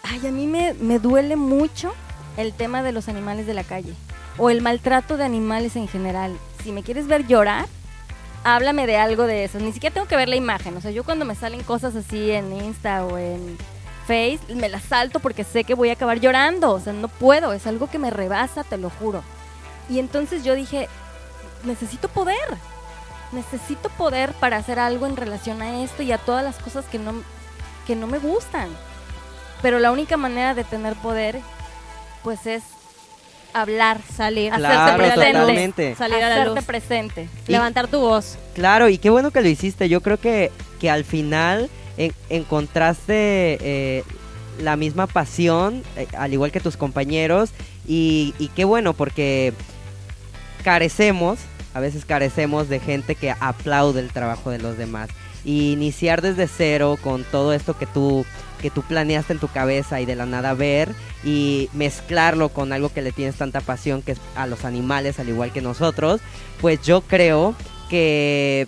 ay, 0.02 0.26
a 0.26 0.30
mí 0.30 0.46
me, 0.46 0.74
me 0.74 0.98
duele 0.98 1.36
mucho 1.36 1.92
el 2.36 2.52
tema 2.54 2.82
de 2.82 2.92
los 2.92 3.08
animales 3.08 3.46
de 3.46 3.54
la 3.54 3.64
calle 3.64 3.92
o 4.38 4.50
el 4.50 4.62
maltrato 4.62 5.16
de 5.16 5.24
animales 5.24 5.76
en 5.76 5.88
general. 5.88 6.36
Si 6.62 6.72
me 6.72 6.82
quieres 6.82 7.06
ver 7.06 7.26
llorar, 7.26 7.66
háblame 8.46 8.86
de 8.86 8.96
algo 8.96 9.24
de 9.24 9.44
eso. 9.44 9.58
Ni 9.58 9.72
siquiera 9.72 9.92
tengo 9.92 10.06
que 10.06 10.16
ver 10.16 10.28
la 10.28 10.36
imagen. 10.36 10.76
O 10.76 10.80
sea, 10.80 10.92
yo 10.92 11.02
cuando 11.02 11.24
me 11.24 11.34
salen 11.34 11.64
cosas 11.64 11.96
así 11.96 12.30
en 12.30 12.52
Insta 12.52 13.04
o 13.04 13.18
en 13.18 13.58
Face, 14.06 14.54
me 14.54 14.68
las 14.68 14.84
salto 14.84 15.18
porque 15.18 15.42
sé 15.42 15.64
que 15.64 15.74
voy 15.74 15.90
a 15.90 15.94
acabar 15.94 16.20
llorando. 16.20 16.70
O 16.70 16.80
sea, 16.80 16.92
no 16.92 17.08
puedo. 17.08 17.52
Es 17.52 17.66
algo 17.66 17.90
que 17.90 17.98
me 17.98 18.10
rebasa, 18.10 18.62
te 18.62 18.78
lo 18.78 18.88
juro. 18.88 19.22
Y 19.88 19.98
entonces 19.98 20.44
yo 20.44 20.54
dije, 20.54 20.88
necesito 21.64 22.08
poder. 22.08 22.36
Necesito 23.32 23.88
poder 23.90 24.32
para 24.34 24.58
hacer 24.58 24.78
algo 24.78 25.06
en 25.06 25.16
relación 25.16 25.60
a 25.60 25.82
esto 25.82 26.04
y 26.04 26.12
a 26.12 26.18
todas 26.18 26.44
las 26.44 26.56
cosas 26.58 26.84
que 26.84 27.00
no, 27.00 27.14
que 27.84 27.96
no 27.96 28.06
me 28.06 28.20
gustan. 28.20 28.68
Pero 29.60 29.80
la 29.80 29.90
única 29.90 30.16
manera 30.16 30.54
de 30.54 30.62
tener 30.62 30.94
poder, 30.94 31.40
pues 32.22 32.46
es 32.46 32.62
hablar, 33.52 34.00
Salir, 34.16 34.52
Claro, 34.52 34.80
hacerte 34.80 34.98
presente, 35.12 35.32
totalmente. 35.38 35.94
salir 35.96 36.16
a 36.16 36.28
la 36.28 36.34
hacerte 36.36 36.54
luz, 36.56 36.64
presente. 36.64 37.28
Y- 37.48 37.52
levantar 37.52 37.88
tu 37.88 37.98
voz. 38.00 38.36
Claro, 38.54 38.88
y 38.88 38.98
qué 38.98 39.10
bueno 39.10 39.30
que 39.30 39.40
lo 39.40 39.48
hiciste. 39.48 39.88
Yo 39.88 40.00
creo 40.00 40.18
que, 40.18 40.50
que 40.80 40.90
al 40.90 41.04
final 41.04 41.68
en- 41.96 42.12
encontraste 42.28 43.58
eh, 43.60 44.04
la 44.60 44.76
misma 44.76 45.06
pasión, 45.06 45.82
eh, 45.96 46.06
al 46.16 46.32
igual 46.32 46.52
que 46.52 46.60
tus 46.60 46.76
compañeros. 46.76 47.50
Y, 47.86 48.34
y 48.38 48.48
qué 48.48 48.64
bueno, 48.64 48.92
porque 48.94 49.52
carecemos, 50.64 51.38
a 51.74 51.80
veces 51.80 52.04
carecemos 52.04 52.68
de 52.68 52.80
gente 52.80 53.14
que 53.14 53.30
aplaude 53.38 54.00
el 54.00 54.10
trabajo 54.12 54.50
de 54.50 54.58
los 54.58 54.76
demás. 54.78 55.08
Y 55.44 55.72
iniciar 55.72 56.22
desde 56.22 56.48
cero 56.48 56.98
con 57.02 57.22
todo 57.24 57.52
esto 57.52 57.78
que 57.78 57.86
tú, 57.86 58.26
que 58.60 58.70
tú 58.70 58.82
planeaste 58.82 59.32
en 59.34 59.38
tu 59.38 59.48
cabeza 59.48 60.00
y 60.00 60.06
de 60.06 60.16
la 60.16 60.26
nada 60.26 60.54
ver 60.54 60.90
y 61.24 61.68
mezclarlo 61.72 62.48
con 62.50 62.72
algo 62.72 62.88
que 62.90 63.02
le 63.02 63.12
tienes 63.12 63.36
tanta 63.36 63.60
pasión 63.60 64.02
que 64.02 64.12
es 64.12 64.18
a 64.36 64.46
los 64.46 64.64
animales 64.64 65.18
al 65.18 65.28
igual 65.28 65.52
que 65.52 65.60
nosotros, 65.60 66.20
pues 66.60 66.80
yo 66.82 67.00
creo 67.02 67.54
que 67.90 68.66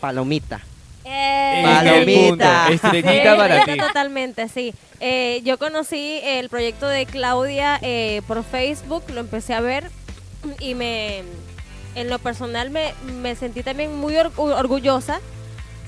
palomita. 0.00 0.60
Eh, 1.04 1.62
Este 1.62 1.90
Palomita. 1.90 2.68
Estrellita 2.70 3.32
Sí, 3.32 3.38
para 3.38 3.64
ti. 3.64 3.76
Totalmente, 3.76 4.48
sí. 4.48 4.74
Eh, 5.00 5.42
yo 5.44 5.58
conocí 5.58 6.20
el 6.24 6.48
proyecto 6.48 6.88
de 6.88 7.04
Claudia 7.06 7.78
eh, 7.82 8.22
por 8.26 8.42
Facebook, 8.44 9.02
lo 9.12 9.20
empecé 9.20 9.54
a 9.54 9.60
ver 9.60 9.90
y 10.60 10.74
me, 10.74 11.22
en 11.94 12.08
lo 12.08 12.18
personal 12.18 12.70
me, 12.70 12.94
me 13.20 13.34
sentí 13.34 13.62
también 13.62 13.94
muy 13.96 14.16
or- 14.16 14.32
orgullosa 14.36 15.20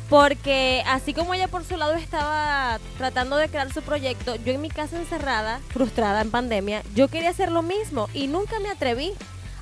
porque 0.09 0.83
así 0.87 1.15
como 1.15 1.35
ella 1.35 1.49
por 1.49 1.65
su 1.65 1.77
lado 1.77 1.95
estaba 1.95 2.79
tratando 2.97 3.37
de 3.37 3.49
crear 3.49 3.73
su 3.73 3.83
proyecto, 3.83 4.37
yo 4.37 4.53
en 4.53 4.61
mi 4.61 4.69
casa 4.69 4.97
encerrada, 4.97 5.61
frustrada 5.69 6.21
en 6.21 6.31
pandemia, 6.31 6.83
yo 6.95 7.09
quería 7.09 7.31
hacer 7.31 7.51
lo 7.51 7.63
mismo 7.63 8.09
y 8.15 8.29
nunca 8.29 8.61
me 8.61 8.71
atreví. 8.71 9.13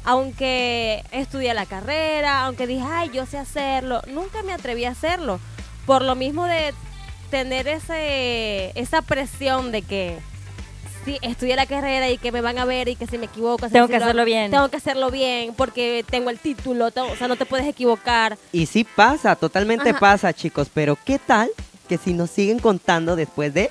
Aunque 0.07 1.02
estudié 1.12 1.54
la 1.54 1.64
carrera, 1.64 2.44
aunque 2.44 2.66
dije, 2.66 2.85
ay, 2.87 3.11
yo 3.14 3.24
sé 3.24 3.38
hacerlo, 3.38 4.02
nunca 4.07 4.42
me 4.42 4.52
atreví 4.52 4.85
a 4.85 4.90
hacerlo. 4.90 5.40
Por 5.87 6.02
lo 6.02 6.14
mismo 6.14 6.44
de 6.44 6.74
tener 7.30 7.68
ese, 7.68 8.78
esa 8.78 9.00
presión 9.00 9.72
de 9.72 9.80
que 9.80 10.18
si 11.05 11.19
estudié 11.23 11.57
la 11.57 11.67
carrera 11.67 12.09
y 12.11 12.19
que 12.19 12.33
me 12.33 12.40
van 12.40 12.59
a 12.59 12.64
ver 12.64 12.88
y 12.88 12.97
que 12.97 13.07
si 13.07 13.19
me 13.19 13.27
equivoco, 13.27 13.69
Tengo 13.69 13.87
si 13.87 13.90
que 13.93 13.97
hacerlo 13.99 14.25
bien. 14.25 14.51
Tengo 14.51 14.69
que 14.69 14.77
hacerlo 14.79 15.11
bien 15.11 15.55
porque 15.55 16.05
tengo 16.09 16.31
el 16.31 16.38
título, 16.38 16.90
tengo- 16.90 17.11
o 17.11 17.17
sea, 17.17 17.29
no 17.29 17.37
te 17.37 17.47
puedes 17.47 17.67
equivocar. 17.67 18.37
Y 18.53 18.67
sí 18.67 18.85
pasa, 18.85 19.37
totalmente 19.37 19.90
Ajá. 19.90 19.99
pasa, 20.01 20.33
chicos, 20.33 20.69
pero 20.73 20.97
¿qué 21.05 21.19
tal 21.19 21.51
que 21.88 21.99
si 21.99 22.12
nos 22.14 22.31
siguen 22.31 22.59
contando 22.59 23.17
después 23.17 23.53
de 23.53 23.71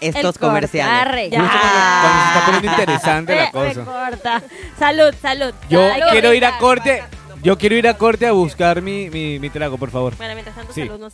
estos 0.00 0.22
corte, 0.38 0.38
comerciales? 0.40 0.92
arre, 1.06 1.30
ya. 1.30 1.38
cuando, 1.38 1.58
cuando 2.00 2.20
se 2.22 2.26
está 2.28 2.46
poniendo 2.46 2.70
interesante 2.70 3.34
la 3.36 3.44
me 3.46 3.52
cosa. 3.52 3.84
corta. 3.84 4.42
Salud, 4.78 5.14
salud. 5.20 5.54
Yo 5.68 5.80
qué 5.80 6.02
quiero 6.10 6.34
ir 6.34 6.44
a 6.44 6.58
corte. 6.58 7.02
Yo 7.42 7.56
quiero 7.56 7.76
ir 7.76 7.86
a 7.86 7.94
corte 7.94 8.26
a 8.26 8.32
buscar 8.32 8.82
mi, 8.82 9.10
mi, 9.10 9.38
mi 9.38 9.48
trago, 9.48 9.78
por 9.78 9.90
favor. 9.90 10.16
Bueno, 10.16 10.34
mientras 10.34 10.56
tanto, 10.56 10.72
Sí. 10.72 10.80
salud. 10.86 10.98
no 10.98 11.08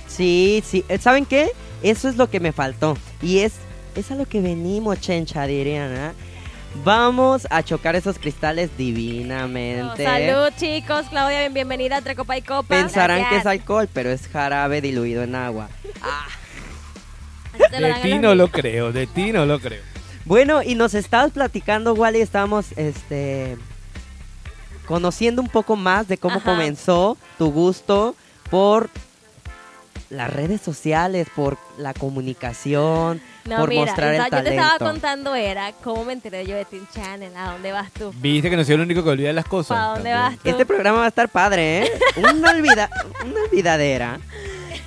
sí, 0.08 0.62
sí, 0.66 0.84
eh, 0.88 0.98
¿saben 0.98 1.24
qué? 1.24 1.50
Eso 1.82 2.08
es 2.08 2.16
lo 2.16 2.28
que 2.28 2.40
me 2.40 2.50
faltó 2.52 2.96
y 3.22 3.38
es, 3.38 3.54
es 3.94 4.10
a 4.10 4.16
lo 4.16 4.26
que 4.26 4.40
venimos, 4.40 5.00
chencha, 5.00 5.46
dirían, 5.46 5.94
¿ah? 5.96 6.12
Vamos 6.84 7.46
a 7.50 7.62
chocar 7.62 7.94
esos 7.96 8.18
cristales 8.18 8.68
divinamente. 8.76 10.04
Salud, 10.04 10.48
chicos. 10.58 11.06
Claudia, 11.08 11.38
bien- 11.40 11.54
bienvenida 11.54 11.96
entre 11.96 12.14
copa 12.14 12.36
y 12.36 12.42
copa. 12.42 12.68
Pensarán 12.68 13.26
que 13.30 13.36
es 13.36 13.46
alcohol, 13.46 13.88
pero 13.90 14.10
es 14.10 14.28
jarabe 14.28 14.82
diluido 14.82 15.22
en 15.22 15.36
agua. 15.36 15.68
Lo 15.84 16.00
De 17.78 17.92
a 17.92 18.02
ti 18.02 18.18
no 18.18 18.34
lo 18.34 18.48
creo, 18.48 18.92
de 18.92 19.06
ti 19.06 19.32
no 19.32 19.46
lo 19.46 19.58
creo. 19.60 19.82
Bueno, 20.24 20.62
y 20.62 20.74
nos 20.74 20.94
estabas 20.94 21.30
platicando, 21.32 21.94
Wally, 21.94 22.20
estábamos 22.20 22.66
este 22.76 23.56
conociendo 24.86 25.42
un 25.42 25.48
poco 25.48 25.76
más 25.76 26.06
de 26.08 26.16
cómo 26.18 26.36
Ajá. 26.36 26.44
comenzó 26.52 27.16
tu 27.38 27.50
gusto 27.50 28.14
por 28.50 28.88
las 30.10 30.32
redes 30.32 30.60
sociales, 30.60 31.26
por 31.34 31.58
la 31.78 31.92
comunicación, 31.92 33.20
No, 33.44 33.56
por 33.56 33.68
mira, 33.70 33.86
mostrar 33.86 34.14
el 34.14 34.20
o 34.20 34.24
sea, 34.28 34.38
yo 34.38 34.44
te 34.44 34.50
estaba 34.50 34.78
talento. 34.78 34.84
contando 34.92 35.34
era 35.34 35.72
cómo 35.82 36.04
me 36.04 36.12
enteré 36.12 36.46
yo 36.46 36.54
de 36.54 36.64
Teen 36.64 36.86
Channel, 36.94 37.32
¿a 37.36 37.50
dónde 37.52 37.72
vas 37.72 37.90
tú? 37.90 38.12
Viste 38.18 38.48
que 38.48 38.56
no 38.56 38.64
soy 38.64 38.74
el 38.76 38.82
único 38.82 39.02
que 39.02 39.10
olvida 39.10 39.32
las 39.32 39.46
cosas. 39.46 39.76
¿Para 39.76 39.88
dónde 39.94 40.10
También. 40.10 40.32
vas 40.32 40.38
tú? 40.42 40.48
Este 40.48 40.64
programa 40.66 40.98
va 41.00 41.04
a 41.06 41.08
estar 41.08 41.28
padre, 41.28 41.82
¿eh? 41.86 41.90
Una, 42.16 42.50
olvida 42.52 42.88
una 43.24 43.40
olvidadera. 43.50 44.20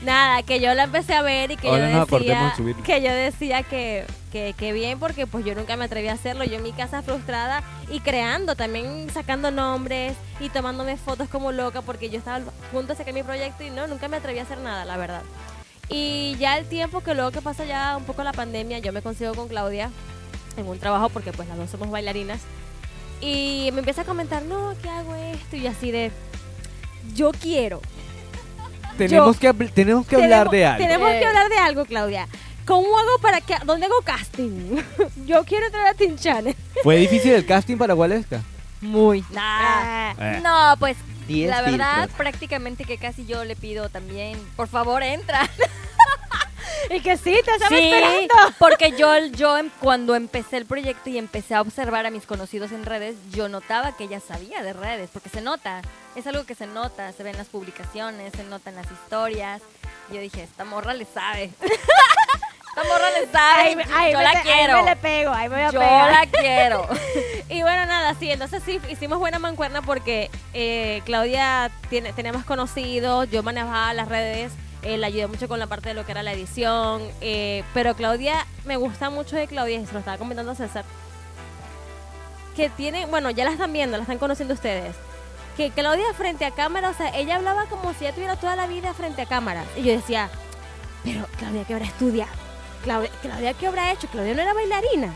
Nada, 0.03 0.43
que 0.43 0.61
yo 0.61 0.73
la 0.73 0.83
empecé 0.83 1.13
a 1.13 1.21
ver 1.21 1.51
y 1.51 1.57
que 1.57 1.67
Ahora 1.67 1.91
yo 1.91 2.05
decía 2.05 2.53
que 2.85 3.01
yo 3.01 3.11
decía 3.11 3.63
que, 3.63 4.05
que, 4.31 4.55
que 4.57 4.71
bien 4.71 4.97
porque 4.97 5.27
pues 5.27 5.43
yo 5.43 5.55
nunca 5.55 5.75
me 5.75 5.85
atreví 5.85 6.07
a 6.07 6.13
hacerlo, 6.13 6.45
yo 6.45 6.55
en 6.55 6.63
mi 6.63 6.71
casa 6.71 7.01
frustrada 7.01 7.63
y 7.89 7.99
creando, 7.99 8.55
también 8.55 9.09
sacando 9.13 9.51
nombres 9.51 10.15
y 10.39 10.49
tomándome 10.49 10.95
fotos 10.95 11.27
como 11.27 11.51
loca 11.51 11.81
porque 11.81 12.09
yo 12.09 12.17
estaba 12.17 12.37
a 12.37 12.71
punto 12.71 12.93
de 12.93 12.97
sacar 12.97 13.13
mi 13.13 13.23
proyecto 13.23 13.63
y 13.63 13.71
no, 13.71 13.87
nunca 13.87 14.07
me 14.07 14.17
atreví 14.17 14.39
a 14.39 14.43
hacer 14.43 14.59
nada, 14.59 14.85
la 14.85 14.95
verdad. 14.95 15.21
Y 15.89 16.35
ya 16.39 16.57
el 16.57 16.65
tiempo 16.65 17.01
que 17.01 17.13
luego 17.13 17.31
que 17.31 17.41
pasa 17.41 17.65
ya 17.65 17.97
un 17.97 18.05
poco 18.05 18.23
la 18.23 18.31
pandemia, 18.31 18.79
yo 18.79 18.93
me 18.93 19.01
consigo 19.01 19.33
con 19.33 19.47
Claudia 19.49 19.89
en 20.55 20.67
un 20.67 20.79
trabajo 20.79 21.09
porque 21.09 21.33
pues 21.33 21.47
las 21.49 21.57
dos 21.57 21.69
somos 21.69 21.89
bailarinas 21.89 22.39
y 23.21 23.69
me 23.73 23.79
empieza 23.79 24.03
a 24.03 24.05
comentar, 24.05 24.43
no, 24.43 24.73
¿qué 24.81 24.89
hago 24.89 25.15
esto? 25.15 25.57
Y 25.57 25.67
así 25.67 25.91
de, 25.91 26.11
yo 27.15 27.31
quiero, 27.31 27.81
Tenemos 29.07 29.37
que, 29.37 29.53
tenemos 29.53 30.05
que 30.07 30.15
hablar 30.15 30.49
tenemos- 30.49 30.51
de 30.51 30.65
algo. 30.65 30.83
Tenemos 30.85 31.09
Eh. 31.11 31.19
que 31.19 31.25
hablar 31.25 31.49
de 31.49 31.57
algo, 31.57 31.85
Claudia. 31.85 32.27
¿cómo 32.65 32.99
hago 32.99 33.17
para 33.21 33.41
que, 33.41 33.55
dónde 33.65 33.87
hago 33.87 34.01
casting? 34.03 34.77
Yo 35.25 35.43
quiero 35.43 35.65
entrar 35.65 35.87
a 35.87 35.93
Teen 35.95 36.17
Channel. 36.17 36.55
¿Fue 36.83 36.97
difícil 36.97 37.31
el 37.33 37.45
casting 37.45 37.77
para 37.77 37.95
Waleska? 37.95 38.41
Muy. 38.81 39.23
Nah. 39.31 40.11
Eh. 40.19 40.39
No, 40.43 40.75
pues 40.79 40.95
Diez 41.27 41.49
la 41.49 41.61
verdad, 41.63 41.95
filtros. 42.01 42.17
prácticamente 42.17 42.85
que 42.85 42.97
casi 42.97 43.25
yo 43.25 43.43
le 43.43 43.55
pido 43.55 43.89
también, 43.89 44.37
por 44.55 44.67
favor, 44.67 45.01
entra. 45.03 45.49
Y 46.89 47.01
que 47.01 47.17
sí, 47.17 47.39
te 47.45 47.51
estaba 47.51 47.67
Sí, 47.69 47.91
esperando. 47.93 48.33
porque 48.59 48.91
yo, 48.97 49.15
yo 49.27 49.57
em- 49.57 49.69
cuando 49.79 50.15
empecé 50.15 50.57
el 50.57 50.65
proyecto 50.65 51.09
y 51.09 51.17
empecé 51.17 51.55
a 51.55 51.61
observar 51.61 52.05
a 52.05 52.11
mis 52.11 52.25
conocidos 52.25 52.71
en 52.71 52.85
redes, 52.85 53.15
yo 53.31 53.47
notaba 53.49 53.95
que 53.95 54.05
ella 54.05 54.19
sabía 54.19 54.63
de 54.63 54.73
redes, 54.73 55.09
porque 55.13 55.29
se 55.29 55.41
nota, 55.41 55.81
es 56.15 56.25
algo 56.27 56.45
que 56.45 56.55
se 56.55 56.67
nota, 56.67 57.11
se 57.13 57.23
ve 57.23 57.29
en 57.31 57.37
las 57.37 57.47
publicaciones, 57.47 58.33
se 58.35 58.43
nota 58.43 58.69
en 58.69 58.75
las 58.77 58.89
historias. 58.91 59.61
Y 60.11 60.15
yo 60.15 60.21
dije, 60.21 60.41
esta 60.43 60.65
morra 60.65 60.93
le 60.93 61.05
sabe. 61.05 61.51
esta 61.61 62.83
morra 62.87 63.09
le 63.19 63.31
sabe. 63.31 64.11
Yo 64.11 64.21
la 64.21 64.41
quiero. 64.41 64.77
Ahí 64.77 64.83
me 64.83 64.89
le 64.89 64.95
pego, 64.95 65.31
ahí 65.31 65.49
me 65.49 65.55
voy 65.55 65.63
a 65.65 65.71
yo 65.71 65.79
pegar. 65.79 66.11
la 66.11 66.25
quiero. 66.27 66.87
Y 67.49 67.61
bueno, 67.61 67.85
nada, 67.85 68.15
sí, 68.19 68.31
entonces 68.31 68.61
sí, 68.65 68.79
hicimos 68.89 69.19
buena 69.19 69.39
mancuerna 69.39 69.81
porque 69.81 70.29
eh, 70.53 71.01
Claudia 71.05 71.71
tiene, 71.89 72.13
tenía 72.13 72.31
más 72.33 72.45
conocidos, 72.45 73.29
yo 73.29 73.43
manejaba 73.43 73.93
las 73.93 74.07
redes, 74.07 74.51
eh, 74.83 74.97
le 74.97 75.05
ayudé 75.05 75.27
mucho 75.27 75.47
con 75.47 75.59
la 75.59 75.67
parte 75.67 75.89
de 75.89 75.95
lo 75.95 76.05
que 76.05 76.11
era 76.11 76.23
la 76.23 76.33
edición, 76.33 77.01
eh, 77.21 77.63
pero 77.73 77.95
Claudia, 77.95 78.45
me 78.65 78.77
gusta 78.77 79.09
mucho 79.09 79.35
de 79.35 79.47
Claudia, 79.47 79.79
y 79.79 79.85
se 79.85 79.93
lo 79.93 79.99
estaba 79.99 80.17
comentando 80.17 80.51
a 80.51 80.55
César, 80.55 80.85
que 82.55 82.69
tiene, 82.69 83.05
bueno, 83.05 83.29
ya 83.29 83.45
la 83.45 83.51
están 83.51 83.73
viendo, 83.73 83.97
la 83.97 84.03
están 84.03 84.19
conociendo 84.19 84.53
ustedes, 84.53 84.95
que 85.57 85.71
Claudia 85.71 86.13
frente 86.13 86.45
a 86.45 86.51
cámara, 86.51 86.89
o 86.89 86.93
sea, 86.93 87.09
ella 87.15 87.35
hablaba 87.35 87.65
como 87.65 87.93
si 87.93 88.05
ella 88.05 88.13
tuviera 88.13 88.35
toda 88.37 88.55
la 88.55 88.67
vida 88.67 88.93
frente 88.93 89.21
a 89.21 89.25
cámara. 89.25 89.65
Y 89.75 89.83
yo 89.83 89.91
decía, 89.91 90.29
pero 91.03 91.25
Claudia, 91.37 91.65
¿qué 91.65 91.73
habrá 91.73 91.85
estudiado? 91.85 92.31
Claudia, 92.83 93.09
Claudia, 93.21 93.53
¿qué 93.53 93.67
habrá 93.67 93.91
hecho? 93.91 94.07
Claudia 94.07 94.33
no 94.33 94.41
era 94.41 94.53
bailarina. 94.53 95.13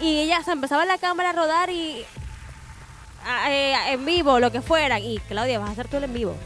Y 0.00 0.20
ella, 0.20 0.40
o 0.40 0.42
sea, 0.42 0.54
empezaba 0.54 0.86
la 0.86 0.96
cámara 0.96 1.30
a 1.30 1.32
rodar 1.32 1.70
y 1.70 2.04
eh, 3.48 3.74
en 3.88 4.04
vivo, 4.04 4.40
lo 4.40 4.50
que 4.50 4.62
fuera. 4.62 4.98
Y 4.98 5.18
Claudia, 5.28 5.58
vas 5.58 5.68
a 5.68 5.72
hacer 5.72 5.88
tú 5.88 5.98
el 5.98 6.04
en 6.04 6.14
vivo. 6.14 6.36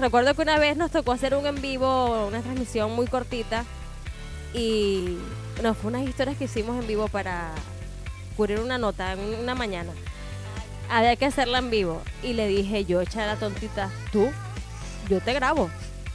Recuerdo 0.00 0.34
que 0.34 0.42
una 0.42 0.58
vez 0.58 0.76
nos 0.76 0.90
tocó 0.90 1.12
hacer 1.12 1.34
un 1.34 1.46
en 1.46 1.60
vivo, 1.60 2.26
una 2.26 2.40
transmisión 2.40 2.92
muy 2.92 3.06
cortita. 3.06 3.64
Y 4.54 5.18
no, 5.62 5.74
fue 5.74 5.90
unas 5.90 6.02
historias 6.02 6.36
que 6.36 6.44
hicimos 6.44 6.80
en 6.80 6.86
vivo 6.86 7.08
para 7.08 7.50
cubrir 8.36 8.60
una 8.60 8.78
nota 8.78 9.12
en 9.12 9.20
una 9.40 9.54
mañana. 9.54 9.92
Había 10.90 11.16
que 11.16 11.26
hacerla 11.26 11.58
en 11.58 11.70
vivo. 11.70 12.02
Y 12.22 12.32
le 12.32 12.48
dije 12.48 12.84
yo, 12.84 13.00
echa 13.00 13.26
la 13.26 13.36
tontita, 13.36 13.90
tú, 14.12 14.30
yo 15.08 15.20
te 15.20 15.32
grabo. 15.34 15.70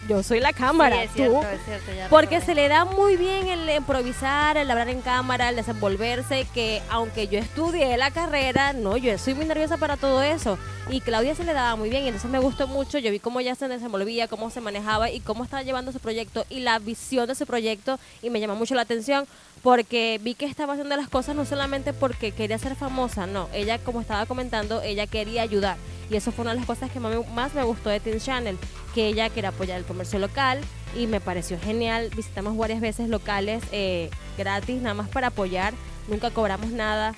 Yo 0.08 0.24
soy 0.24 0.39
la 0.39 0.54
cámara, 0.54 0.96
Sí, 0.96 1.04
es 1.04 1.12
tú. 1.12 1.15
cierto, 1.39 1.50
es 1.50 1.65
cierto, 1.65 1.91
ya 1.93 2.08
Porque 2.10 2.39
se 2.39 2.56
le 2.56 2.70
da 2.70 2.86
muy 2.86 3.17
bien 3.17 3.48
el 3.48 3.70
improvisar, 3.70 4.56
el 4.56 4.72
hablar 4.72 4.88
en 4.89 5.02
cámara, 5.02 5.50
el 5.50 5.58
desenvolverse, 5.58 6.48
que 6.54 6.82
aunque 6.89 7.28
yo 7.28 7.39
estudié 7.39 7.98
la 7.98 8.12
carrera, 8.12 8.72
no, 8.74 8.96
yo 8.96 9.17
soy 9.17 9.34
muy 9.34 9.46
nerviosa 9.46 9.78
para 9.78 9.98
todo 9.98 10.24
eso. 10.24 10.58
Y 10.89 11.02
Claudia 11.02 11.36
se 11.36 11.43
le 11.43 11.52
daba 11.54 11.76
muy 11.76 11.89
bien, 11.89 12.04
y 12.04 12.08
entonces 12.08 12.32
me 12.32 12.39
gustó 12.39 12.67
mucho, 12.67 12.98
yo 13.00 13.12
vi 13.12 13.20
cómo 13.20 13.41
ella 13.41 13.56
se 13.56 13.67
desenvolvía, 13.67 14.30
cómo 14.30 14.50
se 14.50 14.62
manejaba 14.62 15.10
y 15.12 15.20
cómo 15.20 15.43
estaba 15.43 15.62
llevando 15.63 15.91
su 15.91 16.00
proyecto 16.00 16.46
y 16.50 16.62
la 16.62 16.80
visión 16.80 17.28
de 17.28 17.36
su 17.36 17.46
proyecto, 17.46 18.00
y 18.22 18.30
me 18.30 18.39
llamó 18.39 18.56
mucho 18.56 18.76
la 18.76 18.84
atención 18.84 19.28
porque 19.63 20.20
vi 20.24 20.36
que 20.36 20.46
estaba 20.46 20.74
haciendo 20.74 20.96
las 20.96 21.10
cosas 21.10 21.36
no 21.36 21.46
solamente 21.46 21.93
porque 21.93 22.32
quería 22.32 22.58
ser 22.58 22.76
famosa, 22.76 23.28
no, 23.28 23.50
ella 23.54 23.80
como 23.80 24.02
estaba 24.02 24.26
comentando, 24.26 24.82
ella 24.82 25.08
quería 25.08 25.41
ayudar. 25.41 25.78
Y 26.10 26.15
eso 26.15 26.32
fue 26.32 26.43
una 26.43 26.52
de 26.52 26.58
las 26.60 26.65
cosas 26.65 26.89
que 26.89 27.00
más 27.02 27.54
me, 27.54 27.63
gustó 27.63 27.89
de 27.89 28.00
Teen 28.00 28.20
Channel, 28.20 28.58
que 28.96 29.08
ella 29.08 29.30
quería 29.30 29.50
apoyar 29.50 29.78
el 29.78 29.84
comercio 29.84 30.20
local 30.20 30.62
y 30.96 31.06
me 31.06 31.20
pareció 31.20 31.60
genial. 31.60 32.10
Visitamos 32.15 32.56
varias 32.56 32.80
veces 32.80 33.10
locales 33.10 33.62
eh, 33.74 34.10
gratis, 34.38 34.82
nada 34.82 34.93
más 34.93 35.10
para 35.10 35.28
apoyar. 35.28 35.74
Nunca 36.08 36.32
cobramos 36.32 36.70
nada. 36.70 37.13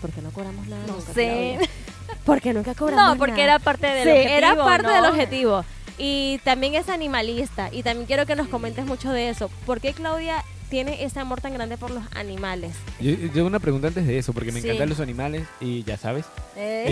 ¿Por 0.00 0.10
qué 0.12 0.22
no 0.22 0.30
cobramos 0.30 0.66
nada? 0.66 0.82
No 0.86 0.94
nunca, 0.94 1.12
sé. 1.12 1.58
Porque 2.24 2.54
nunca 2.54 2.74
cobramos 2.74 3.04
No, 3.04 3.18
porque 3.18 3.32
nada. 3.32 3.44
era 3.44 3.58
parte 3.58 3.86
del 3.86 4.04
Sí, 4.04 4.10
objetivo. 4.10 4.36
era 4.36 4.56
parte 4.56 4.86
¿no? 4.86 4.94
del 4.94 5.04
objetivo. 5.06 5.64
Y 5.98 6.40
también 6.44 6.74
es 6.74 6.88
animalista. 6.88 7.68
Y 7.72 7.82
también 7.82 8.06
quiero 8.06 8.26
que 8.26 8.36
nos 8.36 8.48
comentes 8.48 8.86
mucho 8.86 9.12
de 9.12 9.28
eso. 9.28 9.50
¿Por 9.66 9.80
qué 9.80 9.92
Claudia 9.92 10.44
tiene 10.72 11.04
ese 11.04 11.20
amor 11.20 11.42
tan 11.42 11.52
grande 11.52 11.76
por 11.76 11.90
los 11.90 12.02
animales? 12.14 12.72
Yo, 12.98 13.10
yo 13.12 13.44
una 13.44 13.58
pregunta 13.60 13.88
antes 13.88 14.06
de 14.06 14.16
eso, 14.16 14.32
porque 14.32 14.52
me 14.52 14.62
Sí. 14.62 14.66
encantan 14.68 14.88
los 14.88 15.00
animales 15.00 15.46
y 15.60 15.84
ya 15.84 15.98
sabes. 15.98 16.24
Eh, 16.56 16.86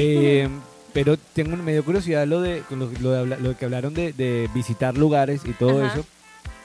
Eh, 0.45 0.49
pero 0.93 1.17
tengo 1.17 1.57
me 1.57 1.73
dio 1.73 1.83
curiosidad 1.83 2.27
lo 2.27 2.43
de 2.43 2.61
con 2.69 2.79
lo, 2.79 2.91
lo 3.01 3.11
de 3.13 3.37
lo 3.39 3.57
que 3.57 3.65
hablaron 3.65 3.95
de, 3.95 4.13
de 4.13 4.51
visitar 4.55 4.99
lugares 4.99 5.41
y 5.47 5.53
todo 5.53 5.83
Ajá. 5.83 5.95
eso. 5.95 6.05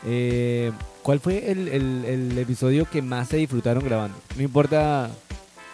Eh, 0.05 0.73
¿Cuál 1.03 1.21
fue 1.21 1.51
el, 1.51 1.69
el- 1.69 2.03
el 2.05 2.37
episodio 2.37 2.85
que 2.89 3.01
más 3.01 3.29
se 3.29 3.37
disfrutaron 3.37 3.81
grabando? 3.85 4.17
No 4.35 4.41
importa, 4.43 5.09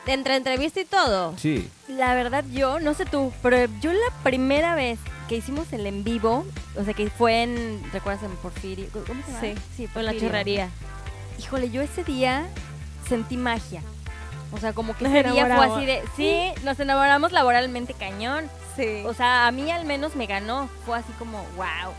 Entre 0.05 0.35
entrevista 0.35 0.79
y 0.79 0.85
todo. 0.85 1.33
sí. 1.39 1.67
La 1.87 2.13
verdad 2.13 2.45
yo, 2.53 2.79
no 2.79 2.93
sé 2.93 3.05
tú, 3.05 3.33
pero 3.41 3.57
yo 3.81 3.91
la 3.93 4.13
primera 4.23 4.75
vez 4.75 4.99
que 5.27 5.37
hicimos 5.37 5.73
el 5.73 5.87
en 5.87 6.03
vivo, 6.03 6.45
o 6.77 6.83
sea 6.83 6.93
que 6.93 7.09
fue 7.09 7.41
en, 7.43 7.81
¿recuerdas 7.91 8.23
en 8.23 8.31
Porfirio? 8.37 8.85
¿Cómo 8.91 9.21
se 9.25 9.31
llama? 9.31 9.41
Sí, 9.41 9.53
sí 9.75 9.87
Con 9.87 10.05
la 10.05 10.11
Porfirio. 10.11 10.29
Híjole, 11.41 11.71
yo 11.71 11.81
ese 11.81 12.03
día 12.03 12.47
sentí 13.09 13.35
magia. 13.35 13.81
O 14.51 14.59
sea, 14.59 14.73
como 14.73 14.95
que 14.95 15.05
Nos 15.05 15.13
ese 15.13 15.31
día 15.31 15.45
fue 15.45 15.65
así 15.65 15.85
de, 15.85 16.03
sí, 16.15 16.63
nos 16.63 16.79
enamoramos 16.79 17.31
laboralmente 17.31 17.95
cañón. 17.95 18.47
Sí. 18.75 19.03
O 19.05 19.13
sea, 19.13 19.47
a 19.47 19.51
mí 19.51 19.71
al 19.71 19.85
menos 19.85 20.15
me 20.15 20.27
ganó. 20.27 20.69
Fue 20.85 20.97
así 20.99 21.11
como, 21.17 21.39
wow. 21.55 21.93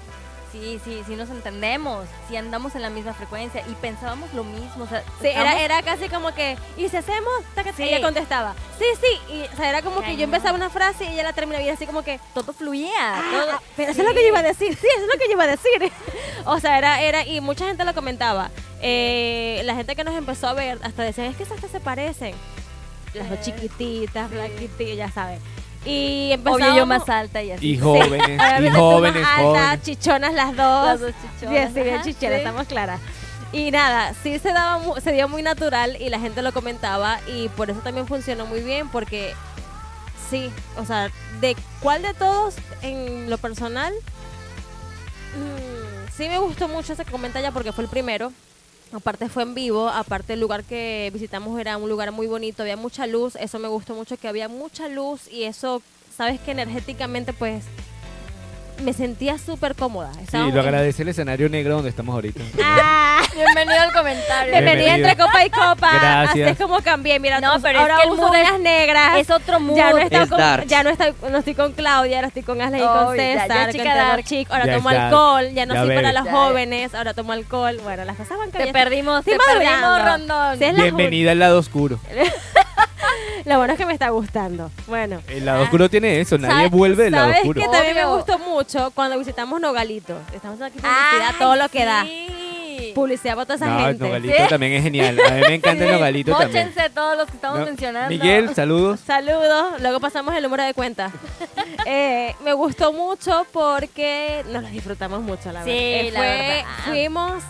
Sí, 0.53 0.79
sí, 0.85 1.03
sí 1.07 1.17
nos 1.17 1.31
entendemos. 1.31 2.05
Sí 2.29 2.37
andamos 2.37 2.75
en 2.75 2.83
la 2.83 2.91
misma 2.91 3.15
frecuencia 3.15 3.63
y 3.67 3.73
pensábamos 3.77 4.33
lo 4.35 4.45
mismo. 4.45 4.85
O 4.85 4.87
sea, 4.87 5.03
Sí, 5.21 5.29
era, 5.29 5.59
era 5.63 5.83
casi 5.83 6.09
como 6.11 6.35
que, 6.35 6.57
¿y 6.77 6.89
si 6.91 6.97
hacemos? 6.99 7.33
Sí. 7.75 7.83
Ella 7.85 8.03
contestaba, 8.03 8.55
sí, 8.79 8.85
sí. 9.01 9.33
Y, 9.35 9.43
o 9.53 9.57
sea, 9.57 9.71
era 9.71 9.81
como 9.83 10.03
que 10.03 10.17
yo 10.17 10.25
empezaba 10.25 10.55
una 10.55 10.69
frase 10.69 11.05
y 11.05 11.09
ella 11.15 11.23
la 11.23 11.33
terminaba 11.33 11.65
y 11.65 11.71
así 11.71 11.87
como 11.87 12.03
que, 12.03 12.21
todo 12.35 12.53
fluía. 12.53 12.91
ah, 13.01 13.23
todo- 13.33 13.61
pero 13.77 13.93
eso 13.93 14.03
es 14.03 14.07
lo 14.09 14.13
que 14.15 14.21
yo 14.23 14.29
iba 14.29 14.41
a 14.41 14.43
decir, 14.43 14.77
sí, 14.77 14.87
eso 14.87 15.05
es 15.07 15.13
lo 15.13 15.19
que 15.19 15.27
yo 15.27 15.33
iba 15.33 15.45
a 15.45 15.47
decir. 15.47 15.93
o 16.45 16.61
sea, 16.61 16.77
era, 16.79 17.01
era, 17.01 17.27
y 17.27 17.41
mucha 17.41 17.65
gente 17.67 17.85
lo 17.85 17.95
comentaba. 17.95 18.51
Eh, 18.83 19.63
la 19.65 19.75
gente 19.75 19.97
que 19.97 20.05
nos 20.05 20.15
empezó 20.15 20.49
a 20.49 20.53
ver 20.55 20.79
hasta 20.83 21.03
decían, 21.03 21.29
es 21.29 21.37
que 21.37 21.45
esas 21.45 21.59
se 21.61 21.81
parecen. 21.81 22.35
Las 23.15 23.29
dos 23.31 23.41
chiquititas, 23.43 24.29
sí. 24.29 24.35
blanquititas, 24.35 24.97
ya 24.97 25.11
sabes. 25.11 25.41
Y 25.85 26.31
empezamos... 26.33 26.61
Obvio 26.63 26.77
yo 26.77 26.87
más 26.87 27.09
alta 27.09 27.43
y 27.43 27.51
así. 27.53 27.71
Y 27.73 27.79
jóvenes, 27.79 28.29
y 28.29 28.33
Obviamente 28.35 28.71
tú 28.71 28.77
jóvenes, 28.79 29.23
más 29.23 29.39
alta, 29.39 29.43
jóvenes. 29.45 29.83
chichonas 29.83 30.35
las 30.35 30.57
dos. 30.57 30.87
Las 30.87 31.01
dos 31.01 31.13
chichonas, 31.41 31.73
sí, 31.73 31.81
bien 31.83 31.95
ajá, 31.97 32.05
chicheras, 32.05 32.39
sí. 32.41 32.45
estamos 32.47 32.67
claras. 32.69 33.01
Y 33.53 33.71
nada, 33.71 34.15
sí 34.23 34.39
se 34.39 34.53
daba 34.53 34.79
mu- 34.79 34.97
se 35.01 35.13
dio 35.13 35.29
muy 35.29 35.43
natural 35.43 36.01
y 36.01 36.09
la 36.09 36.19
gente 36.21 36.41
lo 36.41 36.53
comentaba 36.53 37.19
y 37.27 37.49
por 37.51 37.69
eso 37.69 37.81
también 37.81 38.07
funcionó 38.07 38.47
muy 38.47 38.61
bien 38.61 38.89
porque 38.89 39.35
sí, 40.31 40.51
o 40.79 40.87
sea, 40.87 41.11
de 41.41 41.55
cuál 41.81 42.01
de 42.03 42.15
todos 42.15 42.55
en 42.81 43.29
lo 43.29 43.37
personal 43.39 43.93
mm, 45.37 46.11
sí 46.17 46.29
me 46.29 46.39
gustó 46.39 46.69
mucho 46.69 46.93
ese 46.93 47.05
que 47.05 47.11
comenta 47.11 47.41
ya 47.41 47.51
porque 47.53 47.73
fue 47.73 47.85
el 47.85 47.91
primero. 47.91 48.33
Aparte 48.93 49.31
fue 49.31 49.43
en 49.43 49.55
vivo, 49.55 49.89
aparte 49.89 50.35
el 50.35 50.41
lugar 50.41 50.65
que 50.65 51.11
visitamos 51.15 51.59
era 51.59 51.79
un 51.79 51.89
lugar 51.89 52.13
muy 52.13 52.27
bonito, 52.27 52.63
había 52.63 52.77
mucha 52.77 53.07
luz, 53.07 53.37
eso 53.37 53.59
me 53.59 53.69
gustó 53.69 53.95
mucho 53.95 54.19
que 54.19 54.29
había 54.29 54.49
mucha 54.49 54.89
luz 54.89 55.33
y 55.33 55.45
eso, 55.45 55.81
sabes 56.15 56.39
que 56.41 56.51
energéticamente 56.51 57.33
pues 57.33 57.65
me 58.81 58.93
sentía 58.93 59.39
súper 59.39 59.75
cómoda. 59.75 60.13
Sí, 60.15 60.21
Estábamos 60.25 60.55
lo 60.55 60.61
agradece 60.61 61.03
el 61.03 61.09
escenario 61.11 61.49
negro 61.49 61.75
donde 61.77 61.91
estamos 61.91 62.15
ahorita. 62.15 62.41
Ah, 62.65 63.23
Bienvenido 63.35 63.81
al 63.81 63.93
comentario. 63.93 64.51
bienvenida 64.53 64.85
Bienvenido. 64.95 65.09
entre 65.11 65.25
copa 65.25 65.45
y 65.45 65.51
copa. 65.51 65.91
Gracias. 65.95 66.31
Así 66.31 66.41
es 66.43 66.59
como 66.59 66.81
cambié. 66.83 67.19
Mira, 67.21 67.41
No, 67.41 67.53
pero 67.63 67.79
es 67.79 67.83
ahora 67.83 67.97
que 67.99 68.03
el 68.09 68.11
uso 68.11 68.35
es- 68.35 68.49
uñas 68.49 68.61
negras. 68.61 69.19
Es 69.19 69.31
otro 69.31 69.61
mood. 69.61 69.77
ya 69.77 69.91
no, 69.93 69.99
está 69.99 70.23
Es 70.23 70.29
con, 70.29 70.39
ya 70.69 70.83
no, 70.83 70.91
está, 70.91 71.13
no 71.31 71.39
estoy 71.39 71.55
con 71.55 71.73
Claudia, 71.73 72.17
ahora 72.17 72.29
estoy 72.29 72.43
con 72.43 72.61
Ashley 72.61 72.81
y 72.81 72.85
Oh, 72.85 73.05
con 73.07 73.17
ya- 73.17 73.35
ya 73.35 73.43
César. 73.43 73.73
chica 73.73 73.95
dark. 73.95 74.25
chic, 74.25 74.51
ahora 74.51 74.67
Ya 74.67 74.77
tomo 74.77 74.91
es 74.91 74.99
alcohol, 74.99 75.49
ya 75.55 75.67
no 75.67 75.75
Ya 75.75 75.81
soy 75.85 75.95
para 75.95 76.13
los 76.13 76.25
Ya. 76.25 76.33
jóvenes, 76.33 76.95
ahora 76.95 77.15
tomo 77.15 77.33
alcohol. 77.33 77.79
Bueno, 77.83 78.05
las 78.05 78.17
cosas 78.17 78.37
van 78.39 78.51
Te 78.51 78.59
cambiando. 78.59 78.73
perdimos, 78.79 79.25
Sí, 79.25 79.31
te 79.31 79.39
perdimos. 79.39 80.05
Rondón. 80.05 80.59
Sí, 80.59 80.65
es 80.65 80.75
Bienvenida 80.77 81.31
al 81.33 81.39
lado 81.39 81.59
oscuro. 81.59 81.99
Lo 83.45 83.57
bueno 83.59 83.73
es 83.73 83.79
que 83.79 83.87
me 83.87 83.93
está 83.93 84.09
gustando. 84.11 84.71
Bueno. 84.87 85.21
El 85.29 85.45
lado 85.45 85.65
oscuro 85.65 85.89
tiene 85.91 86.21
eso, 86.21 86.39
nadie 86.39 86.55
¿Sabes- 86.55 86.71
vuelve 86.71 87.05
del 87.05 87.13
lado 87.13 87.25
¿Sabes 87.27 87.41
oscuro. 87.41 87.61
que 87.61 87.69
también 87.69 87.95
me 87.97 88.05
gustó 88.05 88.39
mucho 88.39 88.62
cuando 88.95 89.19
visitamos 89.19 89.61
Nogalito? 89.61 90.17
Estamos 90.35 90.61
aquí 90.61 90.79
Ay, 90.83 90.91
publicidad, 91.19 91.39
todo 91.39 91.57
lo 91.57 91.69
que 91.69 91.85
da. 91.85 92.05
sí. 92.05 92.29
Publicidad 92.95 93.35
para 93.37 93.45
toda 93.47 93.57
esa 93.57 93.67
No, 93.67 93.79
el 93.81 93.85
gente. 93.87 94.05
Nogalito 94.05 94.37
¿Sí? 94.37 94.49
también 94.49 94.73
es 94.73 94.83
genial. 94.83 95.19
A 95.27 95.31
mí 95.35 95.41
me 95.49 95.55
encanta 95.55 95.85
el 95.85 95.93
Nogalito 95.93 96.37
también. 96.37 96.69
móchense 96.69 96.91
todos 96.91 97.17
los 97.17 97.27
que 97.27 97.37
estamos 97.37 97.59
No, 97.61 97.65
mencionando. 97.67 98.09
Miguel, 98.11 98.55
saludos. 98.55 99.01
Saludos, 99.07 99.81
luego 99.81 100.01
pasamos 100.01 100.35
el 100.35 100.43
número 100.43 100.63
de 100.65 100.75
cuenta. 100.75 101.11
Eh, 101.85 102.37
me 102.45 102.53
gustó 102.53 102.93
mucho 102.93 103.45
porque 103.53 104.45
nos 104.53 104.63
lo 104.63 104.69
disfrutamos 104.69 105.21
mucho, 105.21 105.51
la 105.51 105.65
Sí, 105.65 105.71
verdad. 105.71 105.75
Eh, 105.75 106.11
la 106.13 106.19
fue- 106.21 106.29
verdad. 106.29 106.65
Fuimos 106.85 107.43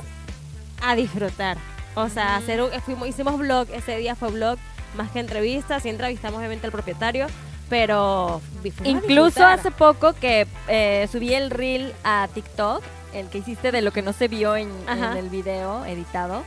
a 0.80 0.94
disfrutar. 0.96 1.58
O 1.94 2.08
sea, 2.08 2.36
Ujú. 2.36 2.42
hacer 2.42 2.62
un- 2.62 2.70
fuimos, 2.80 3.08
hicimos 3.08 3.36
blog, 3.38 3.68
ese 3.74 3.98
día 3.98 4.14
fue 4.16 4.30
blog, 4.30 4.58
más 4.96 5.10
que 5.10 5.20
entrevistas, 5.20 5.84
y 5.84 5.90
entrevistamos 5.90 6.38
obviamente 6.38 6.66
al 6.66 6.72
propietario, 6.72 7.26
pero 7.72 8.42
Incluso 8.84 9.46
hace 9.46 9.70
poco 9.70 10.12
que 10.12 10.46
eh, 10.68 11.08
subí 11.10 11.32
el 11.32 11.48
reel 11.48 11.94
a 12.04 12.28
TikTok, 12.28 12.82
el 13.14 13.28
que 13.28 13.38
hiciste 13.38 13.72
de 13.72 13.80
lo 13.80 13.92
que 13.92 14.02
no 14.02 14.12
se 14.12 14.28
vio 14.28 14.56
en, 14.56 14.70
el 15.16 15.30
video 15.30 15.82
editado. 15.86 16.42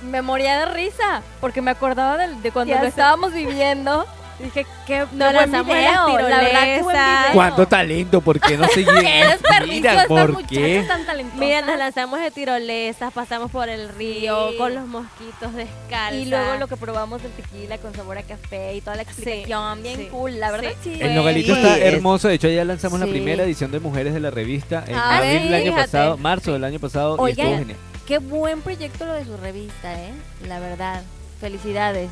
me 0.00 0.22
moría 0.22 0.60
de 0.60 0.66
risa 0.66 1.22
porque 1.40 1.60
me 1.60 1.72
acordaba 1.72 2.16
de, 2.16 2.52
cuando 2.52 2.72
lo 2.72 2.84
estábamos 2.84 3.32
viviendo. 3.32 4.06
Dije, 4.38 4.66
qué, 4.86 5.00
No 5.12 5.26
qué 5.26 5.32
las 5.32 5.46
video, 5.50 6.18
la 6.18 6.38
verdad, 6.38 6.62
qué 6.62 6.82
buen 6.82 6.94
tirolesas. 6.94 7.20
video. 7.22 7.32
¿Cuánto 7.34 7.66
talento? 7.66 8.20
¿Por 8.20 8.38
qué 8.40 8.56
no 8.56 8.68
se 8.68 8.84
Qué 8.84 8.92
Mira, 8.92 9.30
desperdicio 9.30 9.90
¿por 10.06 10.46
qué? 10.46 10.84
tan 10.86 11.04
talentosas. 11.06 11.40
Mira, 11.40 11.60
nos 11.62 11.76
lanzamos 11.78 12.20
de 12.20 12.30
tirolesas, 12.30 13.12
pasamos 13.12 13.50
por 13.50 13.68
el 13.68 13.88
río 13.88 14.50
Sí. 14.50 14.56
con 14.56 14.74
los 14.76 14.86
mosquitos 14.86 15.54
descalzos. 15.54 16.20
Y 16.22 16.26
luego 16.26 16.54
lo 16.56 16.68
que 16.68 16.76
probamos 16.76 17.20
del 17.20 17.32
tequila 17.32 17.78
con 17.78 17.92
sabor 17.94 18.18
a 18.18 18.22
café 18.22 18.76
y 18.76 18.80
toda 18.80 18.94
la 18.96 19.02
explicación, 19.02 19.82
bien 19.82 19.96
sí, 19.96 20.06
cool, 20.10 20.38
la 20.38 20.52
verdad 20.52 20.70
sí. 20.84 20.94
sí. 20.94 21.02
El 21.02 21.16
nogalito 21.16 21.54
Sí, 21.54 21.60
está 21.60 21.76
es- 21.76 21.94
hermoso. 21.94 22.28
De 22.28 22.34
hecho, 22.34 22.48
ya 22.48 22.64
lanzamos 22.64 23.00
la 23.00 23.06
Sí. 23.06 23.10
primera 23.12 23.42
edición 23.42 23.72
de 23.72 23.80
Mujeres 23.80 24.14
de 24.14 24.20
la 24.20 24.30
revista 24.30 24.84
en 24.86 24.94
Ah, 24.94 25.16
abril 25.18 25.38
sí, 25.38 25.44
del 25.48 25.54
año 25.54 25.74
pasado, 25.74 26.16
marzo 26.16 26.52
del 26.52 26.62
año 26.62 26.78
pasado, 26.78 27.16
y 27.16 27.20
Oigan, 27.22 27.46
estuvo 27.46 27.58
genial. 27.58 27.78
Qué 28.06 28.18
buen 28.18 28.62
proyecto 28.62 29.04
lo 29.04 29.14
de 29.14 29.24
su 29.24 29.36
revista, 29.36 29.94
¿eh? 30.00 30.12
La 30.46 30.60
verdad. 30.60 31.02
Felicidades. 31.40 32.08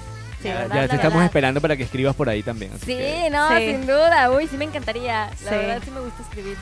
Sí, 0.47 0.75
ya 0.75 0.89
te 0.89 0.97
estamos 0.97 1.25
esperando 1.25 1.61
para 1.61 1.77
que 1.77 1.83
escribas 1.85 2.15
por 2.15 2.29
ahí 2.29 2.43
también. 2.43 2.73
así 2.75 2.87
Sí, 2.87 2.97
que- 2.97 3.29
no, 3.31 3.49
Sí. 3.57 3.67
sin 3.67 3.87
duda. 3.87 4.31
Uy, 4.31 4.47
sí 4.49 4.57
me 4.57 4.65
encantaría. 4.65 5.27
La 5.45 5.51
Sí. 5.51 5.57
verdad 5.57 5.81
sí 5.85 5.91
me 5.91 6.01
gusta 6.01 6.23
escribir. 6.23 6.57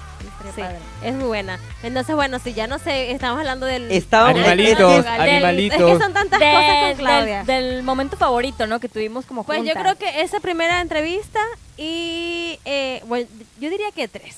Sí, 0.54 0.60
padre. 0.60 0.76
es 1.02 1.14
muy 1.14 1.24
buena. 1.24 1.58
Entonces, 1.82 2.14
bueno, 2.14 2.38
si 2.38 2.52
ya 2.52 2.66
no 2.66 2.78
sé, 2.78 3.10
estamos 3.12 3.38
hablando 3.38 3.64
del... 3.64 3.90
Estábamos- 3.90 4.36
Animalitos, 4.40 5.02
del- 5.04 5.06
animalitos. 5.20 5.80
Es 5.80 5.86
que 5.98 6.02
son 6.04 6.12
tantas 6.12 6.38
cosas 6.38 6.64
con 6.78 6.88
del- 6.88 6.96
Claudia. 6.98 7.44
Del, 7.44 7.82
momento 7.82 8.16
favorito, 8.18 8.66
¿no? 8.66 8.78
Que 8.78 8.88
tuvimos 8.90 9.24
como 9.24 9.44
Pues 9.44 9.60
yo 9.60 9.72
juntas. 9.72 9.82
creo 9.82 9.96
que 9.96 10.20
esa 10.20 10.40
primera 10.40 10.80
entrevista 10.82 11.40
y, 11.78 12.58
eh, 12.66 13.02
bueno, 13.06 13.26
yo 13.58 13.70
diría 13.70 13.90
que 13.94 14.06
tres. 14.08 14.36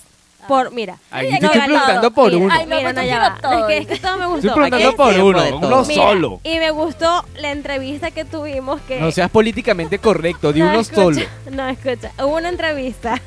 Por, 0.49 0.71
mira. 0.73 0.99
Ahí 1.11 1.29
no, 1.29 1.35
estoy 1.37 1.49
preguntando 1.61 2.01
todo. 2.03 2.11
por 2.15 2.33
Mira, 2.33 2.45
uno. 2.45 2.55
Ay, 2.55 2.67
mira, 2.67 2.93
no, 2.93 3.03
ya 3.03 3.09
quiero 3.09 3.21
va. 3.35 3.39
todo. 3.41 3.69
Es 3.69 3.87
que, 3.87 3.93
es 3.95 3.99
que 4.01 4.07
todo 4.07 4.17
me 4.19 4.27
gustó. 4.27 4.49
Estoy 4.49 4.55
preguntando 4.71 4.97
por 4.97 5.15
uno, 5.15 5.57
uno. 5.59 5.85
Mira, 5.85 6.03
solo. 6.03 6.41
Y 6.45 6.59
me 6.59 6.71
gustó 6.71 7.25
la 7.37 7.51
entrevista 7.53 8.11
que 8.11 8.25
tuvimos 8.25 8.81
que... 8.83 9.01
No 9.01 9.11
seas 9.11 9.31
políticamente 9.31 9.99
correcto, 9.99 10.53
de 10.53 10.61
No, 10.61 10.67
uno 10.71 10.81
escucha, 10.81 11.01
solo. 11.03 11.21
No, 11.51 11.69
escucha. 11.69 12.13
Hubo 12.19 12.37
una 12.37 12.49
entrevista 12.49 13.21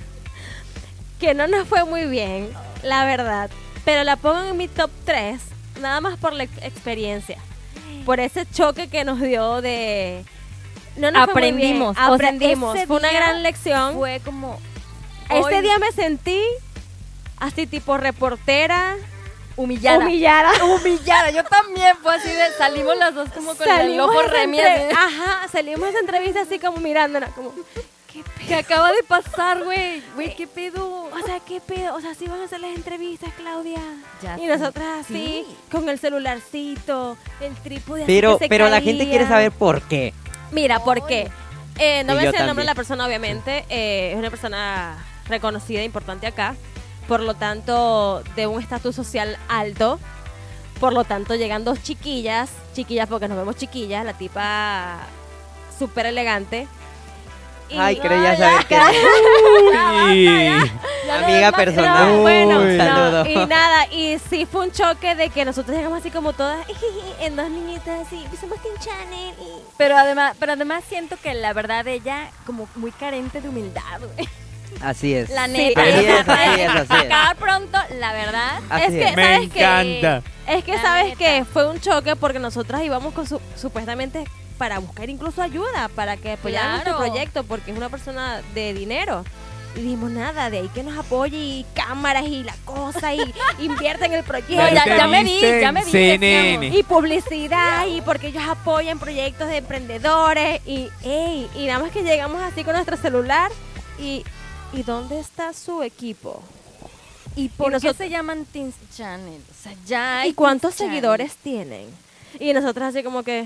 que 1.20 1.34
no 1.34 1.48
nos 1.48 1.68
fue 1.68 1.84
muy 1.86 2.06
bien, 2.06 2.50
la 2.84 3.06
verdad. 3.06 3.50
Pero 3.86 4.04
la 4.04 4.16
pongo 4.16 4.42
en 4.52 4.58
mi 4.58 4.68
top 4.68 4.90
3, 5.06 5.40
nada 5.82 6.00
más 6.02 6.18
por 6.18 6.34
la 6.34 6.44
ex- 6.44 6.64
experiencia. 6.64 7.38
Por 8.06 8.20
ese 8.20 8.46
choque 8.50 8.88
que 8.88 9.04
nos 9.04 9.20
dio 9.20 9.62
de... 9.62 10.24
No 10.96 11.12
nos 11.12 11.30
fue 11.32 11.52
muy 11.52 11.52
bien. 11.62 11.82
Aprendimos. 11.82 11.92
O 11.92 11.94
sea, 11.96 12.14
Aprendimos. 12.14 12.76
ese 12.76 12.88
fue 12.88 12.98
una 12.98 13.12
gran 13.12 13.44
lección. 13.44 13.94
Fue 13.96 14.22
como... 14.24 14.58
Ese 15.30 15.42
hoy- 15.42 15.62
día 15.62 15.78
me 15.78 15.92
sentí 15.92 16.40
así 17.40 17.68
tipo 17.68 17.98
reportera. 17.98 18.96
Humillada. 19.56 20.00
Humillada. 20.00 20.52
Humillada. 20.66 21.32
Yo 21.32 21.44
también 21.44 21.96
fue 22.02 22.16
así 22.16 22.30
de... 22.30 22.52
Salimos 22.58 22.98
las 22.98 23.14
dos 23.14 23.30
como 23.30 23.54
con 23.56 23.68
el 23.68 23.76
Salimos 23.76 24.08
ojo 24.10 24.20
de 24.22 24.26
esa 24.28 24.34
remi. 24.36 24.60
entre- 24.60 24.86
así. 24.86 24.96
Ajá, 24.98 25.48
salimos 25.52 25.94
de 25.94 26.00
entrevista 26.00 26.42
así 26.42 26.60
como 26.60 26.78
mirándonos, 26.78 27.30
como, 27.32 27.52
¿qué 28.12 28.24
pedo? 28.24 28.48
¿Qué 28.48 28.56
acaba 28.56 28.92
de 28.94 29.04
pasar, 29.04 29.62
güey? 29.64 30.02
Güey, 30.16 30.34
¿qué 30.36 30.48
pedo? 30.48 31.10
O 31.12 31.26
sea, 31.26 31.42
¿qué 31.42 31.60
pedo? 31.60 31.94
O 31.96 32.00
sea, 32.00 32.14
sí 32.16 32.26
van 32.28 32.40
a 32.42 32.46
hacer 32.46 32.62
las 32.62 32.74
entrevistas, 32.74 33.32
Claudia. 33.36 33.82
Ya 34.24 34.38
y 34.38 34.42
sé. 34.48 34.48
nosotras 34.58 34.88
así, 35.06 35.46
Sí. 35.46 35.58
con 35.70 35.90
el 35.90 36.00
celularcito, 36.00 37.18
el 37.42 37.54
trípode 37.56 38.04
así 38.04 38.12
Pero, 38.14 38.38
que 38.38 38.46
se 38.46 38.50
pero 38.50 38.70
la 38.70 38.80
gente 38.80 39.10
quiere 39.10 39.28
saber 39.28 39.52
por 39.52 39.82
qué. 39.82 40.14
Mira, 40.52 40.80
¿por 40.86 41.06
qué? 41.06 41.30
Eh, 41.78 42.04
no 42.06 42.14
yo 42.14 42.20
decir 42.22 42.40
el 42.40 42.48
nombre 42.48 42.64
de 42.64 42.68
la 42.68 42.76
persona, 42.76 43.06
obviamente. 43.06 43.66
eh, 43.70 44.12
es 44.14 44.18
una 44.18 44.30
persona 44.30 45.06
reconocida 45.28 45.82
e 45.82 45.84
importante 45.84 46.28
acá. 46.28 46.56
Por 47.10 47.20
lo 47.22 47.34
tanto, 47.34 48.24
de 48.38 48.48
un 48.48 48.62
estatus 48.62 48.96
social 48.96 49.38
alto. 49.50 50.00
Por 50.80 50.94
lo 50.94 51.04
tanto, 51.04 51.36
llegan 51.36 51.66
dos 51.66 51.84
chiquillas. 51.84 52.50
Chiquillas 52.74 53.10
porque 53.10 53.28
nos 53.28 53.38
vemos 53.38 53.58
chiquillas. 53.58 54.06
La 54.06 54.14
tipa 54.14 55.00
súper 55.78 56.06
elegante. 56.06 56.68
Y- 57.70 57.78
Ay, 57.78 57.98
creía 58.00 58.36
saber 58.38 58.66
que 58.68 58.76
Uy. 60.06 60.28
amiga 61.12 61.52
personal. 61.52 62.08
no, 62.16 62.22
bueno, 62.22 62.60
Uy. 62.62 62.78
no, 62.78 62.84
Saludo. 62.84 63.26
y 63.28 63.46
nada, 63.46 63.86
y 63.92 64.18
sí 64.30 64.48
fue 64.48 64.66
un 64.66 64.72
choque 64.72 65.14
de 65.16 65.30
que 65.30 65.46
nosotros 65.46 65.76
llegamos 65.78 66.00
así 66.00 66.10
como 66.10 66.34
todas, 66.34 66.66
en 67.20 67.36
dos 67.36 67.48
niñitas 67.50 68.08
así, 68.08 68.24
somos 68.42 68.60
Teen 68.64 68.74
Channel. 68.80 69.36
y- 69.40 69.62
Pero 69.78 69.98
además, 69.98 70.36
pero 70.40 70.54
además 70.54 70.84
siento 70.90 71.16
que 71.22 71.34
la 71.36 71.54
verdad 71.54 71.88
ella 71.88 72.32
como 72.46 72.68
muy 72.76 72.92
carente 72.92 73.40
de 73.42 73.50
humildad, 73.50 74.00
güey. 74.16 74.28
Así 74.82 75.14
es. 75.14 75.30
La 75.30 75.46
Sí, 75.46 75.52
neta. 75.52 75.82
así 75.82 75.92
sea, 75.92 76.20
es, 76.20 76.28
así 76.30 76.62
es, 76.62 76.70
así 76.70 76.82
es. 76.82 76.88
Sacar 76.88 77.36
pronto, 77.38 77.78
la 78.00 78.14
verdad. 78.14 78.60
Así 78.70 78.84
es 78.86 78.92
que, 78.92 79.04
es. 79.10 79.16
Me 79.16 79.24
¿sabes 79.24 79.50
qué? 79.52 79.60
encanta. 79.60 80.22
Es 80.48 80.64
que, 80.64 80.72
La 80.74 80.82
¿sabes 80.82 81.18
que 81.18 81.46
Fue 81.46 81.68
un 81.70 81.80
choque 81.80 82.16
porque 82.16 82.40
nosotras 82.40 82.82
íbamos 82.84 83.14
con 83.14 83.28
su- 83.28 83.42
supuestamente 83.56 84.24
para 84.58 84.80
buscar 84.80 85.10
incluso 85.10 85.42
ayuda, 85.42 85.90
para 85.96 86.18
que 86.18 86.34
apoyara 86.34 86.72
nuestro 86.72 86.98
Claro. 86.98 87.12
proyecto, 87.12 87.44
porque 87.44 87.72
es 87.72 87.78
una 87.78 87.90
persona 87.90 88.42
de 88.54 88.74
dinero. 88.74 89.24
Y 89.76 89.82
dijimos, 89.82 90.10
nada, 90.10 90.50
de 90.50 90.58
ahí 90.58 90.70
que 90.74 90.82
nos 90.82 90.98
apoye 90.98 91.38
y 91.38 91.66
cámaras 91.76 92.24
y 92.26 92.44
la 92.44 92.56
cosa 92.66 93.14
y 93.14 93.20
invierte 93.60 94.06
en 94.06 94.14
el 94.14 94.24
proyecto. 94.24 94.56
ya- 94.74 95.08
me 95.08 95.24
vi, 95.24 95.40
ya 95.62 95.72
me 95.72 95.86
vi, 95.86 95.92
CNN. 95.92 96.68
y 96.76 96.84
publicidad 96.84 97.86
y 97.88 98.02
porque 98.02 98.28
ellos 98.28 98.44
apoyan 98.50 98.98
proyectos 98.98 99.48
de 99.48 99.58
emprendedores 99.58 100.62
y 100.66 100.90
ey, 101.04 101.48
y 101.56 101.68
nada 101.68 101.80
más 101.80 101.92
que 101.92 102.02
llegamos 102.02 102.42
así 102.42 102.64
con 102.64 102.74
nuestro 102.74 102.98
celular 102.98 103.52
y 104.00 104.24
¿y 104.74 104.84
dónde 104.84 105.20
está 105.20 105.54
su 105.54 105.84
equipo? 105.84 106.42
¿Y 107.36 107.50
por 107.50 107.68
qué 107.68 107.72
nosotros- 107.74 107.98
se 107.98 108.10
llaman 108.10 108.46
Teens 108.46 108.76
Channel? 108.96 109.42
O 109.50 109.64
sea, 109.64 109.74
ya 109.86 110.20
hay 110.22 110.30
¿Y 110.30 110.34
cuántos 110.34 110.76
Teens 110.76 110.78
Channel. 110.78 110.94
seguidores 110.96 111.36
tienen? 111.38 111.88
Y 112.40 112.54
nosotros 112.54 112.88
así 112.90 113.04
como 113.04 113.24
que 113.24 113.46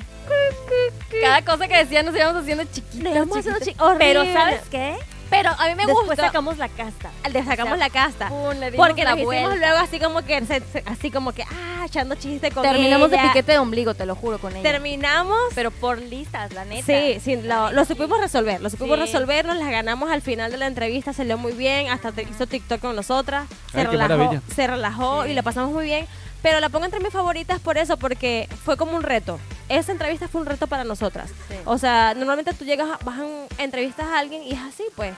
Cada 1.22 1.42
cosa 1.46 1.68
que 1.68 1.78
decían 1.78 2.06
nos 2.06 2.16
íbamos 2.16 2.42
haciendo 2.42 2.64
chiquitos. 2.66 3.00
Nos 3.04 3.16
íbamos 3.16 3.38
haciendo 3.38 3.60
chiquitos. 3.60 3.92
chi- 3.92 3.96
Pero. 4.00 4.24
¿sabes 4.34 4.62
qué? 4.70 4.98
Pero 5.34 5.50
a 5.50 5.68
mí 5.68 5.76
me 5.76 5.86
Después 5.86 6.08
gustó 6.08 6.22
sacamos 6.24 6.58
la 6.58 6.70
casta. 6.70 7.10
le 7.32 7.44
sacamos 7.44 7.74
o 7.74 7.78
sea, 7.78 7.88
la 7.88 7.90
casta 7.90 8.28
Pum, 8.30 8.52
le 8.60 8.72
dimos 8.72 8.88
porque 8.88 9.04
la 9.04 9.12
nos 9.16 9.20
hicimos 9.20 9.58
luego 9.58 9.78
así 9.78 10.00
como 10.00 10.22
que 10.24 10.46
se- 10.46 10.62
se- 10.62 10.84
así 10.86 11.12
como 11.12 11.32
que 11.34 11.44
ah 11.44 11.84
echando 11.86 12.16
chiste 12.16 12.50
con 12.52 12.64
Terminamos 12.64 13.10
de 13.12 13.18
ella. 13.18 13.28
piquete 13.28 13.52
de 13.54 13.58
ombligo, 13.58 13.94
te 13.94 14.06
lo 14.06 14.16
juro, 14.16 14.38
con 14.40 14.54
ella. 14.56 14.64
terminamos 14.64 15.38
Pero 15.56 15.70
por 15.72 16.00
listas, 16.00 16.54
la 16.54 16.64
neta. 16.66 16.86
Sí, 16.86 17.20
sí, 17.20 17.36
lo, 17.42 17.72
lo 17.72 17.84
supimos 17.86 18.20
resolver, 18.20 18.62
lo 18.62 18.70
supimos 18.70 18.96
Sí. 18.98 19.02
resolver, 19.06 19.46
nos 19.46 19.58
las 19.58 19.70
ganamos 19.70 20.10
al 20.12 20.22
final 20.22 20.52
de 20.52 20.58
la 20.58 20.68
entrevista, 20.68 21.12
salió 21.14 21.38
muy 21.38 21.52
bien, 21.54 21.90
hasta 21.90 22.12
te 22.12 22.24
hizo 22.24 22.48
TikTok 22.48 22.80
con 22.80 22.96
nosotras, 22.96 23.48
se 23.72 23.80
Ay, 23.80 23.86
qué 23.86 23.92
relajó, 23.92 24.18
maravilla. 24.18 24.42
se 24.56 24.68
relajó 24.68 25.26
y 25.26 25.34
la 25.34 25.42
pasamos 25.44 25.72
muy 25.72 25.84
bien, 25.86 26.08
pero 26.44 26.60
la 26.60 26.70
pongo 26.70 26.86
entre 26.86 27.00
mis 27.00 27.12
favoritas 27.12 27.60
por 27.60 27.80
eso, 27.80 27.98
porque 27.98 28.48
fue 28.64 28.78
como 28.78 28.96
un 28.96 29.02
reto. 29.02 29.40
Esa 29.70 29.92
entrevista 29.94 30.28
fue 30.28 30.42
un 30.42 30.48
reto 30.48 30.68
para 30.68 30.84
nosotras. 30.84 31.32
Sí. 31.50 31.56
O 31.66 31.80
sea, 31.80 32.14
normalmente 32.14 32.54
tú 32.54 32.66
llegas, 32.66 32.90
a- 32.92 33.04
vas 33.04 33.20
a 33.20 33.64
entrevistas 33.64 34.06
a 34.06 34.20
alguien 34.20 34.44
y 34.44 34.52
es 34.52 34.60
así, 34.60 34.84
pues, 34.96 35.14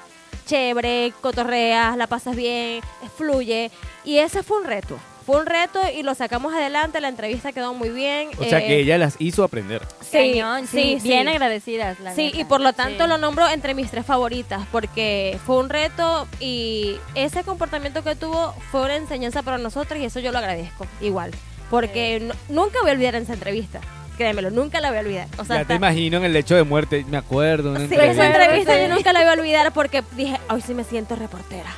chévere, 0.46 1.12
cotorreas, 1.22 1.98
la 1.98 2.08
pasas 2.08 2.36
bien, 2.36 2.82
fluye, 3.18 3.72
y 4.06 4.20
ese 4.20 4.44
fue 4.44 4.60
un 4.60 4.66
reto. 4.66 4.98
Fue 5.26 5.38
un 5.40 5.46
reto 5.48 5.80
y 5.98 6.04
lo 6.04 6.14
sacamos 6.14 6.54
adelante, 6.54 7.02
la 7.02 7.08
entrevista 7.08 7.52
quedó 7.52 7.74
muy 7.74 7.90
bien. 7.90 8.30
O 8.38 8.44
sea 8.44 8.60
eh, 8.60 8.68
que 8.68 8.80
ella 8.80 8.98
las 9.00 9.16
hizo 9.20 9.44
aprender. 9.44 9.82
sí, 10.02 10.34
Cañón, 10.34 10.68
sí, 10.68 11.00
sí, 11.02 11.08
bien 11.08 11.24
sí. 11.24 11.30
agradecidas, 11.30 12.00
la 12.00 12.14
Sí, 12.14 12.26
neta. 12.28 12.38
y 12.42 12.44
por 12.46 12.62
lo 12.62 12.74
tanto 12.74 13.04
Sí. 13.06 13.10
lo 13.10 13.18
nombro 13.18 13.48
entre 13.50 13.74
mis 13.74 13.90
tres 13.90 14.06
favoritas 14.06 14.62
porque 14.72 15.40
fue 15.46 15.58
un 15.58 15.70
reto 15.70 16.28
y 16.40 16.98
ese 17.16 17.44
comportamiento 17.44 18.04
que 18.04 18.16
tuvo 18.16 18.54
fue 18.72 18.82
una 18.84 18.96
enseñanza 18.98 19.42
para 19.42 19.58
nosotros 19.58 20.00
y 20.00 20.06
eso 20.06 20.20
yo 20.20 20.32
lo 20.32 20.38
agradezco 20.38 20.86
igual. 21.02 21.32
Porque 21.72 22.20
nu- 22.22 22.34
nunca 22.50 22.80
voy 22.82 22.92
a 22.92 22.94
olvidar 22.94 23.16
esa 23.16 23.34
entrevista. 23.34 23.80
Créemelo, 24.18 24.50
nunca 24.52 24.80
la 24.80 24.90
voy 24.90 24.98
a 25.00 25.02
olvidar. 25.02 25.28
O 25.40 25.44
sea, 25.44 25.58
ya 25.58 25.66
te 25.66 25.74
imagino 25.74 26.18
en 26.18 26.24
el 26.26 26.32
lecho 26.34 26.56
de 26.56 26.64
muerte, 26.64 27.04
me 27.10 27.18
acuerdo. 27.18 27.72
una 27.72 27.80
Sí, 27.80 27.86
entrevista. 27.86 28.12
esa 28.28 28.28
entrevista 28.28 28.74
Sí. 28.76 28.82
yo 28.88 28.88
nunca 28.96 29.12
la 29.12 29.20
voy 29.22 29.30
a 29.30 29.34
olvidar 29.34 29.74
porque 29.74 30.04
dije, 30.16 30.40
hoy 30.50 30.62
sí 30.62 30.74
me 30.76 30.84
siento 30.86 31.16
reportera. 31.16 31.70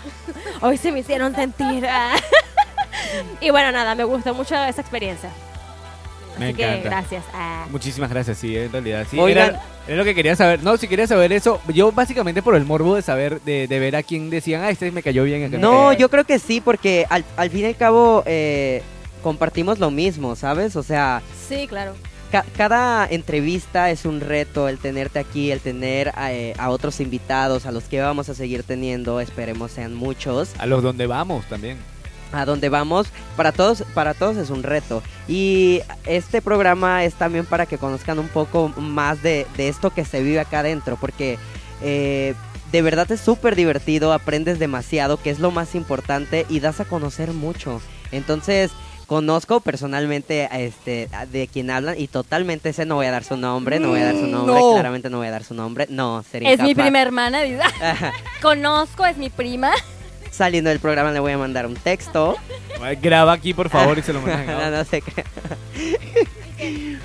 Hoy 0.61 0.77
sí 0.77 0.91
me 0.91 0.99
hicieron 0.99 1.33
sentir. 1.33 1.87
Ah". 2.97 3.23
y 3.41 3.49
bueno, 3.49 3.71
nada, 3.71 3.95
me 3.95 4.03
gustó 4.03 4.33
mucho 4.33 4.55
esa 4.55 4.81
experiencia. 4.81 5.29
Me 6.39 6.45
Así 6.49 6.53
que 6.53 6.63
encanta. 6.65 6.89
gracias. 6.89 7.23
Ah. 7.33 7.65
Muchísimas 7.71 8.09
gracias, 8.11 8.37
sí, 8.37 8.55
en 8.55 8.71
realidad. 8.71 9.07
Sí, 9.09 9.17
Oigan. 9.19 9.49
era, 9.49 9.61
era 9.87 9.97
lo 9.97 10.03
que 10.03 10.13
quería 10.13 10.35
saber. 10.35 10.61
No, 10.61 10.77
si 10.77 10.87
quería 10.87 11.07
saber 11.07 11.33
eso, 11.33 11.59
yo 11.73 11.91
básicamente 11.91 12.43
por 12.43 12.55
el 12.55 12.63
morbo 12.63 12.95
de 12.95 13.01
saber, 13.01 13.41
de, 13.41 13.67
de 13.67 13.79
ver 13.79 13.95
a 13.95 14.03
quién 14.03 14.29
decían, 14.29 14.61
ah, 14.63 14.69
este 14.69 14.91
me 14.91 15.01
cayó 15.01 15.23
bien. 15.23 15.41
acá 15.45 15.51
me 15.53 15.57
No, 15.57 15.71
cayó 15.71 15.87
bien". 15.89 15.99
yo 15.99 16.09
creo 16.09 16.23
que 16.25 16.37
sí, 16.37 16.61
porque 16.61 17.07
al, 17.09 17.25
al 17.37 17.49
fin 17.49 17.61
y 17.61 17.65
al 17.65 17.75
cabo 17.75 18.21
eh, 18.27 18.83
compartimos 19.23 19.79
lo 19.79 19.89
mismo, 19.89 20.35
¿sabes? 20.35 20.75
O 20.75 20.83
sea, 20.83 21.23
Sí, 21.49 21.65
claro. 21.67 21.95
ca- 22.31 22.45
cada 22.55 23.07
entrevista 23.09 23.89
es 23.89 24.05
un 24.05 24.21
reto, 24.21 24.67
el 24.69 24.77
tenerte 24.77 25.17
aquí, 25.17 25.49
el 25.49 25.59
tener 25.59 26.13
eh, 26.29 26.53
a 26.59 26.69
otros 26.69 26.99
invitados, 26.99 27.65
a 27.65 27.71
los 27.71 27.85
que 27.85 27.99
vamos 27.99 28.29
a 28.29 28.35
seguir 28.35 28.61
teniendo, 28.61 29.19
esperemos 29.21 29.71
sean 29.71 29.95
muchos. 29.95 30.51
A 30.59 30.67
los 30.67 30.83
donde 30.83 31.07
vamos 31.07 31.45
también. 31.47 31.77
A 32.31 32.45
donde 32.45 32.69
vamos, 32.69 33.07
para 33.35 33.51
todos, 33.51 33.83
para 33.93 34.13
todos 34.13 34.37
es 34.37 34.49
un 34.49 34.63
reto. 34.63 35.01
Y 35.27 35.81
este 36.05 36.41
programa 36.41 37.03
es 37.03 37.13
también 37.15 37.45
para 37.45 37.65
que 37.65 37.77
conozcan 37.77 38.19
un 38.19 38.27
poco 38.27 38.69
más 38.77 39.21
de, 39.21 39.47
de 39.57 39.67
esto 39.67 39.89
que 39.89 40.05
se 40.05 40.21
vive 40.21 40.39
acá 40.39 40.59
adentro, 40.59 40.97
porque 40.99 41.37
eh, 41.81 42.33
de 42.71 42.81
verdad 42.81 43.11
es 43.11 43.21
súper 43.21 43.55
divertido, 43.55 44.13
aprendes 44.13 44.59
demasiado, 44.59 45.17
que 45.17 45.29
es 45.29 45.39
lo 45.39 45.51
más 45.51 45.75
importante, 45.75 46.45
y 46.49 46.59
das 46.59 46.79
a 46.79 46.85
conocer 46.85 47.33
mucho. 47.33 47.81
Entonces, 48.11 48.71
conozco 49.05 49.61
personalmente 49.61 50.49
este 50.51 51.09
de 51.31 51.47
quien 51.47 51.71
hablan 51.71 51.95
y 51.97 52.07
totalmente 52.07 52.69
ese 52.69 52.85
no 52.85 52.95
voy 52.95 53.05
a 53.05 53.11
dar 53.11 53.23
su 53.23 53.37
nombre, 53.37 53.79
no 53.79 53.89
voy 53.89 54.01
a 54.01 54.05
dar 54.05 54.15
su 54.15 54.27
nombre, 54.27 54.53
no. 54.53 54.73
claramente 54.73 55.09
no 55.09 55.17
voy 55.17 55.27
a 55.27 55.31
dar 55.31 55.43
su 55.43 55.53
nombre. 55.53 55.87
No, 55.89 56.23
sería 56.29 56.51
Es 56.51 56.59
mi 56.59 56.75
prima 56.75 57.01
hermana. 57.01 57.39
Conozco, 58.41 59.05
es 59.05 59.17
mi 59.17 59.29
prima. 59.29 59.71
Saliendo 60.37 60.69
del 60.69 60.79
programa 60.79 61.11
le 61.11 61.19
voy 61.19 61.31
a 61.31 61.37
mandar 61.37 61.65
un 61.65 61.73
texto. 61.75 62.37
Graba 63.01 63.33
aquí, 63.33 63.53
por 63.55 63.69
favor, 63.69 63.97
y 63.97 64.03
se 64.03 64.13
lo 64.13 64.21
mandas 64.21 64.41
en 64.47 64.71
no, 64.71 64.77
no 64.77 64.83
sé 64.85 65.01
qué. 65.01 65.23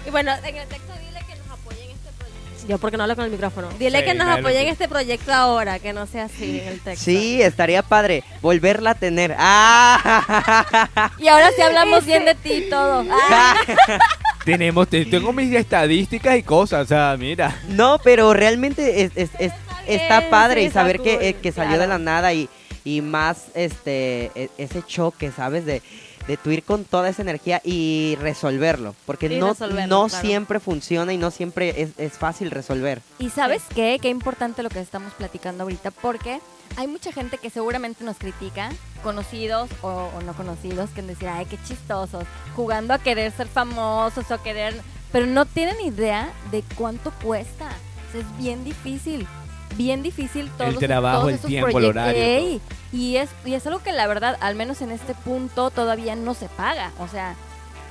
Y 0.07 0.11
bueno, 0.11 0.33
en 0.45 0.57
el 0.57 0.69
texto 0.69 0.93
dile 1.01 1.21
que 1.27 1.37
nos 1.37 1.51
apoyen 1.59 1.85
en 1.85 1.91
este 1.97 2.11
proyecto. 2.19 2.67
Yo 2.69 2.79
porque 2.79 2.97
no 2.99 3.05
hablo 3.05 3.17
con 3.17 3.25
el 3.25 3.31
micrófono. 3.31 3.69
Dile 3.79 4.01
Sí, 4.01 4.05
que 4.05 4.15
nos 4.15 4.29
apoyen 4.29 4.63
en 4.63 4.69
este 4.69 4.87
proyecto 4.89 5.33
ahora, 5.33 5.79
que 5.79 5.93
no 5.95 6.07
sea 6.07 6.25
así 6.25 6.61
en 6.61 6.69
el 6.69 6.81
texto. 6.81 7.05
Sí, 7.05 7.41
estaría 7.41 7.83
padre 7.83 8.23
volverla 8.43 8.91
a 8.91 8.95
tener. 8.95 9.35
¡Ah! 9.39 11.11
Y 11.19 11.29
ahora 11.29 11.51
sí 11.57 11.63
hablamos 11.63 12.05
bien 12.05 12.25
de 12.27 12.35
ti 12.43 12.53
y 12.53 12.69
todo. 12.71 13.05
Ah, 13.11 13.55
Tenemos, 14.45 14.89
te- 14.89 15.05
tengo 15.07 15.33
mis 15.33 15.55
estadísticas 15.55 16.37
y 16.37 16.43
cosas, 16.43 16.85
o 16.85 16.89
sea, 16.89 17.17
mira. 17.19 17.57
No, 17.69 17.99
pero 18.03 18.35
realmente 18.35 19.03
es- 19.05 19.13
es- 19.15 19.31
es- 19.39 19.53
está 19.87 20.29
padre 20.31 20.61
sí, 20.61 20.65
y 20.65 20.67
está 20.67 20.81
saber 20.81 21.01
que, 21.01 21.15
cool, 21.15 21.23
eh, 21.25 21.35
que 21.35 21.53
salió 21.53 21.73
de 21.79 21.85
claro. 21.87 21.93
la 21.93 21.99
nada 21.99 22.33
y, 22.33 22.49
y 22.85 23.01
más 23.01 23.47
este 23.55 24.31
e- 24.35 24.51
ese 24.59 24.83
choque, 24.83 25.31
¿sabes? 25.33 25.65
De, 25.65 25.83
de 26.27 26.37
tu 26.37 26.51
ir 26.51 26.63
con 26.63 26.85
toda 26.85 27.09
esa 27.09 27.23
energía 27.23 27.61
y 27.65 28.17
resolverlo. 28.21 28.95
Porque 29.07 29.27
Y 29.27 29.39
no, 29.39 29.49
resolverlo, 29.51 29.87
no 30.03 30.09
claro. 30.09 30.25
siempre 30.25 30.61
funciona 30.61 31.13
y 31.13 31.17
no 31.19 31.31
siempre 31.31 31.83
es, 31.83 31.91
es 31.99 32.13
fácil 32.13 32.51
resolver. 32.51 33.01
Y 33.19 33.31
sabes 33.31 33.63
qué? 33.75 33.99
Qué 34.01 34.09
importante 34.09 34.63
lo 34.63 34.69
que 34.69 34.81
estamos 34.81 35.13
platicando 35.15 35.65
ahorita, 35.65 35.91
porque 35.91 36.41
hay 36.77 36.87
mucha 36.87 37.13
gente 37.13 37.39
que 37.39 37.51
seguramente 37.51 38.05
nos 38.05 38.19
critica, 38.19 38.71
conocidos 39.03 39.69
o, 39.83 40.11
o 40.17 40.23
no 40.23 40.33
conocidos, 40.35 40.91
que 40.91 41.03
decir, 41.03 41.29
ay, 41.29 41.47
qué 41.47 41.59
chistosos, 41.67 42.25
jugando 42.55 42.95
a 42.95 42.99
querer 42.99 43.33
ser 43.33 43.49
famosos 43.49 44.31
o 44.31 44.43
querer... 44.43 44.75
Pero 45.11 45.27
no 45.27 45.45
tienen 45.45 45.79
idea 45.83 46.33
de 46.51 46.65
cuánto 46.77 47.11
cuesta. 47.23 47.67
O 48.09 48.13
sea, 48.13 48.21
es 48.23 48.39
bien 48.39 48.65
difícil. 48.65 49.27
Bien 49.77 50.03
difícil 50.03 50.51
todo 50.59 50.69
El 50.69 50.79
trabajo, 50.79 51.29
el 51.29 51.39
tiempo, 51.39 51.79
el 51.79 51.85
horario, 51.87 52.61
Y 52.93 53.17
es, 53.17 53.31
y 53.45 53.55
es 53.55 53.67
algo 53.67 53.83
que 53.83 53.93
la 53.93 54.07
verdad, 54.07 54.37
al 54.41 54.55
menos 54.55 54.83
en 54.83 54.91
este 54.91 55.15
punto, 55.15 55.71
todavía 55.71 56.15
no 56.17 56.35
se 56.35 56.49
paga. 56.49 56.91
O 56.99 57.09
sea, 57.09 57.35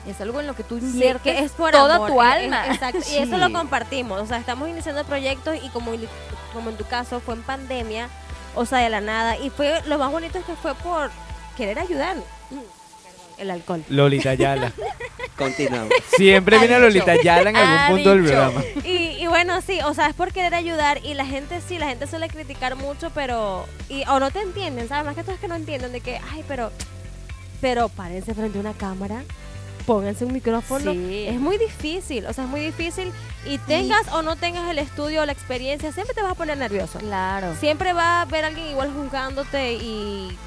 es 0.08 0.20
algo 0.22 0.40
en 0.42 0.48
lo 0.48 0.56
que 0.56 0.64
tú 0.64 0.80
Sí, 0.80 0.86
inviertes 0.86 1.22
que 1.36 1.44
es 1.44 1.52
por 1.52 1.72
toda 1.72 1.96
amor, 1.96 2.12
tu 2.12 2.22
es- 2.22 2.28
alma. 2.28 2.66
es- 2.68 2.76
exacto, 2.76 3.02
Sí. 3.04 3.16
Y 3.20 3.24
eso 3.24 3.38
lo 3.38 3.52
compartimos. 3.52 4.22
O 4.22 4.26
sea, 4.28 4.38
estamos 4.38 4.70
iniciando 4.70 5.04
proyectos 5.06 5.56
y 5.64 5.70
como, 5.70 5.92
como 6.54 6.70
en 6.70 6.78
tu 6.78 6.86
caso 6.86 7.20
fue 7.20 7.36
en 7.36 7.42
pandemia, 7.44 8.10
o 8.56 8.66
sea, 8.66 8.80
de 8.80 8.90
la 8.90 9.02
nada. 9.02 9.38
Y 9.38 9.50
fue 9.50 9.82
lo 9.88 9.98
más 9.98 10.12
bonito 10.12 10.38
es 10.38 10.46
que 10.46 10.54
fue 10.56 10.76
por 10.76 11.10
querer 11.58 11.80
ayudar. 11.80 12.18
El 13.38 13.50
alcohol. 13.50 13.84
Lolita 13.90 14.36
Yala. 14.36 14.72
Continuamos. 15.38 15.92
Siempre 16.16 16.60
viene 16.60 16.76
Ha 16.76 16.80
Lolita 16.80 17.14
dicho. 17.14 17.24
Yala 17.24 17.50
en 17.50 17.56
algún 17.58 17.78
Ha 17.78 17.88
punto 17.88 18.10
del 18.12 18.22
dicho. 18.24 18.34
programa. 18.36 18.62
Y 18.84 19.01
bueno, 19.44 19.60
sí, 19.66 19.80
o 19.84 19.94
sea, 19.96 20.06
es 20.06 20.14
por 20.14 20.32
querer 20.32 20.54
ayudar 20.54 21.04
y 21.04 21.16
la 21.16 21.26
gente 21.26 21.62
sí, 21.68 21.80
la 21.80 21.88
gente 21.88 22.06
suele 22.06 22.28
criticar 22.28 22.76
mucho, 22.76 23.10
pero 23.10 23.66
y 23.90 24.04
o 24.08 24.20
no 24.20 24.30
te 24.30 24.40
entienden, 24.40 24.88
¿sabes? 24.88 25.04
Más 25.04 25.16
que 25.16 25.24
todo 25.24 25.34
es 25.34 25.42
que 25.42 25.48
no 25.48 25.56
entienden 25.56 25.92
de 25.92 26.00
que, 26.00 26.20
ay, 26.32 26.46
pero 26.48 26.72
pero 27.60 27.90
párense 27.90 28.36
frente 28.36 28.60
a 28.60 28.62
una 28.62 28.74
cámara, 28.74 29.24
pónganse 29.88 30.26
un 30.26 30.34
micrófono. 30.34 30.92
Sí. 30.92 31.26
Es 31.28 31.40
muy 31.40 31.58
difícil, 31.58 32.28
o 32.28 32.34
sea, 32.34 32.44
es 32.44 32.50
muy 32.52 32.60
difícil 32.60 33.12
y 33.44 33.58
tengas 33.58 34.08
o 34.14 34.22
no 34.22 34.36
tengas 34.36 34.70
el 34.70 34.78
estudio 34.78 35.24
o 35.24 35.26
la 35.26 35.32
experiencia, 35.32 35.92
siempre 35.92 36.14
te 36.14 36.22
vas 36.22 36.34
a 36.34 36.36
poner 36.36 36.60
nervioso. 36.60 37.00
Claro. 37.00 37.56
Siempre 37.60 37.94
va 37.94 38.20
a 38.20 38.22
haber 38.22 38.46
alguien 38.46 38.68
igual 38.68 38.94
juzgándote 38.94 39.74
y 39.74 40.38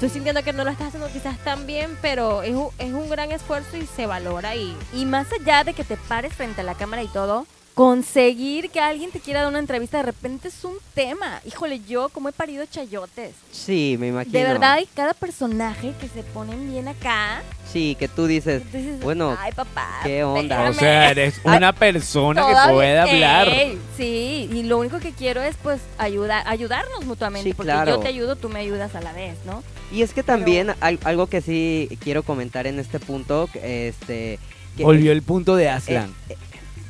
tú 0.00 0.08
sintiendo 0.08 0.42
que 0.42 0.52
no 0.52 0.64
lo 0.64 0.70
estás 0.72 0.88
haciendo 0.88 1.08
quizás 1.12 1.38
tan 1.44 1.64
bien, 1.64 1.96
pero 2.02 2.42
es 2.42 2.56
un, 2.56 2.70
es 2.78 2.92
un 2.92 3.08
gran 3.08 3.30
esfuerzo 3.30 3.76
y 3.76 3.86
se 3.86 4.06
valora 4.06 4.56
y 4.56 4.76
Y 4.92 5.04
más 5.04 5.28
allá 5.32 5.62
de 5.62 5.74
que 5.74 5.84
te 5.84 5.96
pares 5.96 6.34
frente 6.34 6.62
a 6.62 6.64
la 6.64 6.74
cámara 6.74 7.04
y 7.04 7.08
todo, 7.08 7.46
conseguir 7.74 8.70
que 8.70 8.80
alguien 8.80 9.10
te 9.10 9.20
quiera 9.20 9.40
dar 9.40 9.48
una 9.48 9.58
entrevista 9.58 9.96
de 9.98 10.02
repente 10.04 10.48
es 10.48 10.64
un 10.64 10.74
tema. 10.94 11.40
Híjole, 11.46 11.80
yo 11.88 12.08
como 12.10 12.28
he 12.28 12.32
parido 12.32 12.64
chayotes. 12.66 13.34
Sí, 13.50 13.96
me 13.98 14.08
imagino. 14.08 14.38
De 14.38 14.44
verdad, 14.44 14.72
hay 14.74 14.86
cada 14.94 15.14
personaje 15.14 15.92
que 16.00 16.08
se 16.08 16.22
ponen 16.22 16.70
bien 16.70 16.88
acá. 16.88 17.42
Sí, 17.72 17.96
que 17.98 18.06
tú 18.08 18.26
dices, 18.26 18.62
Entonces, 18.62 19.00
bueno, 19.00 19.36
ay 19.40 19.52
papá. 19.52 20.00
¿qué 20.04 20.22
onda? 20.24 20.64
O 20.64 20.70
espérame. 20.70 20.78
sea, 20.78 21.10
eres 21.10 21.40
una 21.44 21.72
persona 21.72 22.46
que 22.46 22.72
puede 22.72 22.98
hablar. 22.98 23.48
Ey, 23.48 23.78
sí, 23.96 24.50
y 24.52 24.62
lo 24.64 24.78
único 24.78 24.98
que 24.98 25.12
quiero 25.12 25.40
es 25.40 25.56
pues 25.62 25.80
ayudar, 25.96 26.46
ayudarnos 26.46 27.04
mutuamente, 27.06 27.48
Sí, 27.50 27.54
porque 27.54 27.72
claro. 27.72 27.92
yo 27.92 28.00
te 28.00 28.08
ayudo, 28.08 28.36
tú 28.36 28.48
me 28.50 28.60
ayudas 28.60 28.94
a 28.94 29.00
la 29.00 29.12
vez, 29.12 29.36
¿no? 29.46 29.62
Y 29.90 30.02
es 30.02 30.12
que 30.12 30.22
también 30.22 30.74
al- 30.80 30.98
algo 31.04 31.26
que 31.28 31.40
sí 31.40 31.88
quiero 32.02 32.22
comentar 32.22 32.66
en 32.66 32.78
este 32.78 33.00
punto, 33.00 33.48
este... 33.54 34.38
que- 34.76 34.84
Volvió 34.84 35.12
el 35.12 35.22
punto 35.22 35.56
de 35.56 35.64
eh, 35.64 35.68
Aslan. 35.70 36.14
eh, 36.28 36.36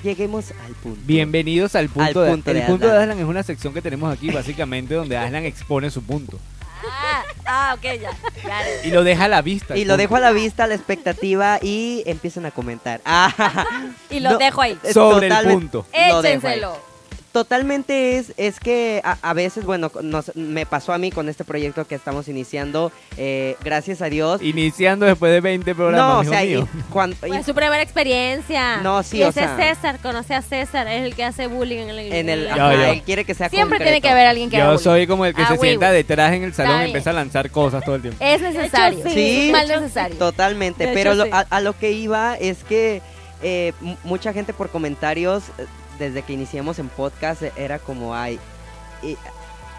lleguemos 0.03 0.51
al 0.65 0.73
punto. 0.75 1.01
Bienvenidos 1.05 1.75
al 1.75 1.89
punto, 1.89 2.21
Al 2.21 2.27
de, 2.27 2.31
punto 2.33 2.51
El 2.51 2.57
de 2.57 2.63
punto 2.63 2.87
de 2.87 2.99
Aslan. 2.99 3.19
Es 3.19 3.25
una 3.25 3.43
sección 3.43 3.73
que 3.75 3.83
tenemos 3.83 4.13
aquí, 4.13 4.31
básicamente, 4.31 4.95
donde 4.95 5.17
Aslan 5.17 5.45
expone 5.45 5.91
su 5.91 6.03
punto. 6.03 6.39
Ah, 6.85 7.23
ah, 7.47 7.75
ok, 7.77 7.83
ya. 8.01 8.11
it. 8.11 8.87
Y 8.87 8.91
lo 8.91 9.05
deja 9.05 9.25
a 9.25 9.29
la 9.29 9.41
vista. 9.43 9.77
Y 9.77 9.83
el 9.83 9.89
lo 9.89 9.93
punto. 9.95 10.03
dejo 10.03 10.17
a 10.17 10.21
la 10.21 10.33
vista, 10.33 10.65
a 10.65 10.67
la 10.67 10.75
expectativa 10.75 11.59
y 11.63 12.03
empiezan 12.07 12.45
a 12.47 12.51
comentar. 12.51 13.01
Ah, 13.05 13.65
Y 14.11 14.21
lo 14.21 14.33
No, 14.33 14.39
dejo 14.39 14.63
ahí. 14.63 14.79
Sobre 14.93 15.29
el 15.29 15.49
punto. 15.49 15.87
Lo 16.09 16.23
dejo 16.23 16.47
ahí. 16.49 16.55
Échenselo. 16.59 16.92
Totalmente 17.33 18.19
es, 18.19 18.35
es 18.37 18.61
que 18.61 19.01
a, 19.05 19.17
a 19.23 19.33
veces, 19.33 19.65
bueno, 19.65 19.91
nos- 20.03 20.37
me 20.37 20.67
pasó 20.67 20.93
a 20.93 20.99
mí 20.99 21.11
con 21.11 21.31
este 21.31 21.45
proyecto 21.45 21.87
que 21.87 21.95
estamos 21.95 22.29
iniciando, 22.29 22.93
eh, 23.17 23.57
gracias 23.65 24.03
a 24.03 24.07
Dios. 24.11 24.43
Iniciando 24.43 25.07
después 25.07 25.33
de 25.33 25.41
20 25.41 25.75
programas, 25.75 26.25
no, 26.27 26.31
o 26.31 26.33
sea, 26.33 26.45
y 26.45 26.49
mío. 26.49 26.69
cuan- 26.91 27.13
y- 27.13 27.29
Fue 27.29 27.43
su 27.43 27.55
primera 27.55 27.81
experiencia. 27.83 28.77
No, 28.83 29.03
sí, 29.03 29.19
y 29.19 29.23
o 29.23 29.29
ese 29.29 29.41
sea- 29.41 29.57
César, 29.57 29.99
conoce 30.01 30.35
a 30.35 30.43
César, 30.43 30.87
es 30.89 31.05
el 31.05 31.15
que 31.15 31.25
hace 31.25 31.47
bullying 31.47 31.79
en 31.79 31.89
el... 31.89 32.13
en 32.13 32.29
el, 32.29 32.45
Ya, 32.49 32.53
ajá, 32.71 32.91
él 32.91 33.03
quiere 33.03 33.25
que 33.25 33.35
sea 33.35 33.49
Siempre 33.49 33.79
concreto. 33.79 33.85
tiene 33.85 34.01
que 34.03 34.09
haber 34.11 34.27
alguien 34.27 34.51
que 34.51 34.59
Yo 34.59 34.79
soy 34.79 35.07
como 35.07 35.25
el 35.25 35.35
que 35.35 35.43
Ah, 35.43 35.49
se 35.49 35.57
sienta 35.59 35.91
detrás 35.91 36.33
en 36.35 36.43
el 36.45 36.53
salón 36.53 36.83
y 36.83 36.85
empieza 36.87 37.11
a 37.11 37.15
lanzar 37.15 37.51
cosas 37.51 37.83
todo 37.83 37.95
el 37.95 38.03
tiempo. 38.03 38.23
Es 38.23 38.43
necesario. 38.43 38.99
Hecho, 39.01 39.09
Sí. 39.09 39.47
Es 39.47 39.53
mal 39.53 39.69
necesario. 39.69 40.17
Totalmente, 40.19 40.89
pero 40.93 41.15
lo- 41.15 41.25
sí. 41.25 41.31
a, 41.33 41.47
a 41.49 41.61
lo 41.61 41.79
que 41.79 41.93
iba 41.93 42.35
es 42.37 42.63
que 42.65 43.01
eh, 43.45 43.73
mucha 44.05 44.33
gente 44.33 44.53
por 44.53 44.69
comentarios, 44.71 45.43
eh, 45.59 45.67
desde 46.03 46.23
que 46.23 46.33
iniciamos 46.33 46.79
en 46.79 46.89
podcast, 46.89 47.43
eh, 47.43 47.53
era 47.57 47.79
como, 47.79 48.15
ay, 48.15 48.39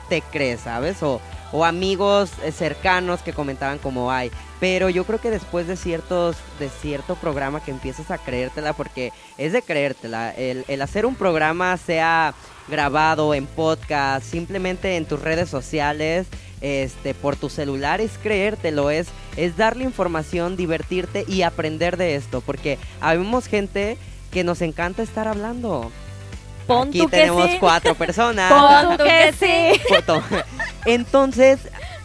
te 0.09 0.21
crees, 0.21 0.61
¿sabes? 0.61 1.01
O, 1.03 1.21
o 1.51 1.65
amigos 1.65 2.31
eh, 2.43 2.51
cercanos 2.51 3.21
que 3.21 3.33
comentaban 3.33 3.77
como, 3.77 4.11
ay, 4.11 4.31
pero 4.59 4.89
yo 4.89 5.05
creo 5.05 5.19
que 5.19 5.29
después 5.29 5.67
de 5.67 5.75
ciertos, 5.75 6.35
de 6.59 6.69
cierto 6.69 7.15
programa 7.15 7.63
que 7.63 7.71
empiezas 7.71 8.11
a 8.11 8.17
creértela, 8.17 8.73
porque 8.73 9.11
es 9.37 9.53
de 9.53 9.61
creértela, 9.61 10.31
el, 10.31 10.65
el 10.67 10.81
hacer 10.81 11.05
un 11.05 11.15
programa 11.15 11.77
sea 11.77 12.33
grabado 12.67 13.33
en 13.33 13.45
podcast, 13.45 14.25
simplemente 14.25 14.95
en 14.97 15.05
tus 15.05 15.21
redes 15.21 15.49
sociales, 15.49 16.27
este, 16.61 17.13
por 17.13 17.35
tu 17.35 17.49
celular 17.49 17.99
es 17.99 18.17
creértelo, 18.21 18.89
es, 18.89 19.07
es 19.35 19.57
darle 19.57 19.83
información, 19.83 20.55
divertirte 20.55 21.25
y 21.27 21.41
aprender 21.41 21.97
de 21.97 22.15
esto, 22.15 22.39
porque 22.39 22.79
habemos 23.01 23.47
gente 23.47 23.97
que 24.31 24.43
nos 24.43 24.61
encanta 24.61 25.03
estar 25.03 25.27
hablando. 25.27 25.91
Pon 26.67 26.89
Aquí 26.89 26.99
tú 26.99 27.09
que 27.09 27.17
tenemos 27.17 27.49
sí. 27.49 27.57
cuatro 27.59 27.95
personas. 27.95 28.51
Pon 28.51 28.97
tú 28.97 29.03
que 29.03 29.33
sí. 29.39 29.81
Foto. 29.89 30.23
Entonces, 30.85 31.59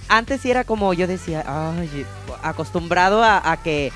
antes 0.09 0.41
sí 0.41 0.51
era 0.51 0.65
como 0.65 0.93
yo 0.95 1.07
decía, 1.07 1.45
ay, 1.47 2.07
acostumbrado 2.43 3.23
a, 3.23 3.51
a 3.51 3.57
que 3.63 3.93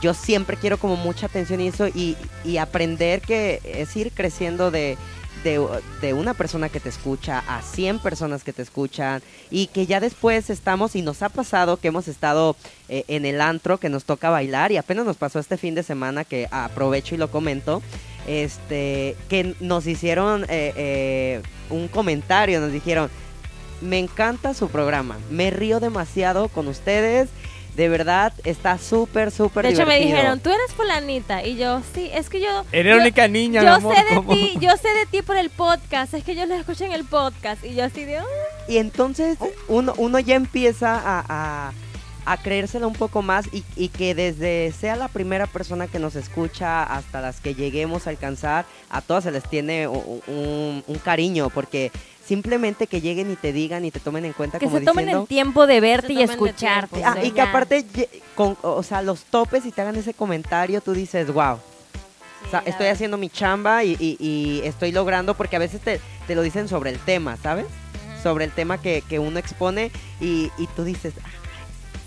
yo 0.00 0.14
siempre 0.14 0.56
quiero 0.56 0.78
como 0.78 0.96
mucha 0.96 1.26
atención 1.26 1.60
y 1.60 1.68
eso 1.68 1.88
y, 1.88 2.16
y 2.44 2.56
aprender 2.56 3.20
que 3.20 3.60
es 3.64 3.94
ir 3.96 4.12
creciendo 4.12 4.70
de, 4.70 4.96
de, 5.44 5.64
de 6.00 6.14
una 6.14 6.32
persona 6.32 6.70
que 6.70 6.80
te 6.80 6.88
escucha 6.88 7.44
a 7.46 7.60
100 7.60 7.98
personas 7.98 8.42
que 8.44 8.54
te 8.54 8.62
escuchan 8.62 9.22
y 9.50 9.66
que 9.68 9.84
ya 9.86 10.00
después 10.00 10.48
estamos 10.48 10.96
y 10.96 11.02
nos 11.02 11.22
ha 11.22 11.28
pasado 11.28 11.76
que 11.76 11.88
hemos 11.88 12.08
estado 12.08 12.56
eh, 12.88 13.04
en 13.08 13.26
el 13.26 13.40
antro 13.42 13.78
que 13.78 13.90
nos 13.90 14.04
toca 14.04 14.30
bailar 14.30 14.72
y 14.72 14.78
apenas 14.78 15.04
nos 15.04 15.18
pasó 15.18 15.38
este 15.38 15.58
fin 15.58 15.74
de 15.74 15.82
semana 15.82 16.24
que 16.24 16.48
aprovecho 16.50 17.14
y 17.14 17.18
lo 17.18 17.30
comento 17.30 17.82
este 18.26 19.16
que 19.28 19.54
nos 19.60 19.86
hicieron 19.86 20.44
eh, 20.44 20.72
eh, 20.76 21.42
un 21.70 21.88
comentario 21.88 22.60
nos 22.60 22.72
dijeron 22.72 23.10
me 23.80 23.98
encanta 23.98 24.54
su 24.54 24.68
programa 24.68 25.18
me 25.30 25.50
río 25.50 25.80
demasiado 25.80 26.48
con 26.48 26.68
ustedes 26.68 27.28
de 27.76 27.88
verdad 27.88 28.32
está 28.44 28.78
súper 28.78 29.30
súper 29.32 29.66
De 29.66 29.72
hecho, 29.72 29.84
me 29.84 29.94
divertido". 29.94 30.16
dijeron, 30.16 30.38
tú 30.40 30.50
eres 30.50 30.72
fulanita. 30.76 31.44
Y 31.44 31.56
yo, 31.56 31.82
sí, 31.92 32.08
es 32.14 32.28
que 32.30 32.40
yo... 32.40 32.64
Eres 32.70 32.94
la 32.94 33.02
única 33.02 33.26
niña, 33.26 33.62
mi 33.62 33.66
Yo 33.66 33.74
amor, 33.74 33.96
sé 33.96 34.04
de 34.04 34.14
¿cómo? 34.14 34.32
ti, 34.32 34.52
yo 34.60 34.70
sé 34.76 34.88
de 34.94 35.06
ti 35.06 35.22
por 35.22 35.36
el 35.36 35.50
podcast. 35.50 36.14
Es 36.14 36.22
que 36.22 36.36
yo 36.36 36.46
lo 36.46 36.54
escucho 36.54 36.84
en 36.84 36.92
el 36.92 37.04
podcast. 37.04 37.64
Y 37.64 37.74
yo 37.74 37.82
así 37.82 38.04
de... 38.04 38.18
"Ah". 38.18 38.24
Y 38.68 38.76
entonces 38.76 39.38
uno, 39.66 39.92
uno 39.96 40.20
ya 40.20 40.36
empieza 40.36 40.94
a, 40.94 41.24
a- 41.28 41.72
a 42.26 42.36
creérsela 42.38 42.86
un 42.86 42.94
poco 42.94 43.22
más 43.22 43.46
y, 43.52 43.64
y 43.76 43.88
que 43.88 44.14
desde 44.14 44.72
sea 44.72 44.96
la 44.96 45.08
primera 45.08 45.46
persona 45.46 45.86
que 45.88 45.98
nos 45.98 46.16
escucha 46.16 46.82
hasta 46.82 47.20
las 47.20 47.40
que 47.40 47.54
lleguemos 47.54 48.06
a 48.06 48.10
alcanzar, 48.10 48.64
a 48.90 49.00
todas 49.02 49.24
se 49.24 49.30
les 49.30 49.44
tiene 49.48 49.86
un, 49.88 50.82
un 50.86 50.98
cariño, 51.04 51.50
porque 51.50 51.90
simplemente 52.26 52.86
que 52.86 53.00
lleguen 53.02 53.30
y 53.30 53.36
te 53.36 53.52
digan 53.52 53.84
y 53.84 53.90
te 53.90 54.00
tomen 54.00 54.24
en 54.24 54.32
cuenta 54.32 54.58
Que 54.58 54.64
como 54.66 54.78
se 54.78 54.84
tomen 54.84 55.04
diciendo... 55.04 55.22
el 55.22 55.28
tiempo 55.28 55.66
de 55.66 55.80
verte 55.80 56.12
y 56.14 56.22
escucharte. 56.22 56.96
tiempo, 56.96 57.18
Ah, 57.20 57.22
y 57.22 57.30
que 57.32 57.40
aparte, 57.42 57.84
con, 58.34 58.56
o 58.62 58.82
sea, 58.82 59.02
los 59.02 59.24
topes 59.24 59.66
y 59.66 59.72
te 59.72 59.82
hagan 59.82 59.96
ese 59.96 60.14
comentario, 60.14 60.80
tú 60.80 60.94
dices, 60.94 61.30
wow, 61.32 61.56
o 62.46 62.50
sea, 62.50 62.60
estoy 62.60 62.72
verdad. 62.72 62.92
haciendo 62.92 63.18
mi 63.18 63.28
chamba 63.28 63.84
y, 63.84 63.96
y- 64.00 64.16
y 64.18 64.60
estoy 64.64 64.92
logrando, 64.92 65.34
porque 65.34 65.56
a 65.56 65.58
veces 65.58 65.80
te, 65.82 66.00
te 66.26 66.34
lo 66.34 66.40
dicen 66.42 66.68
sobre 66.68 66.88
el 66.90 66.98
tema, 66.98 67.36
¿sabes? 67.42 67.66
Sobre 68.22 68.46
el 68.46 68.52
tema 68.52 68.80
que, 68.80 69.02
que 69.06 69.18
uno 69.18 69.38
expone 69.38 69.90
y, 70.20 70.50
y 70.56 70.66
tú 70.74 70.84
dices, 70.84 71.12
"Ah, 71.22 71.28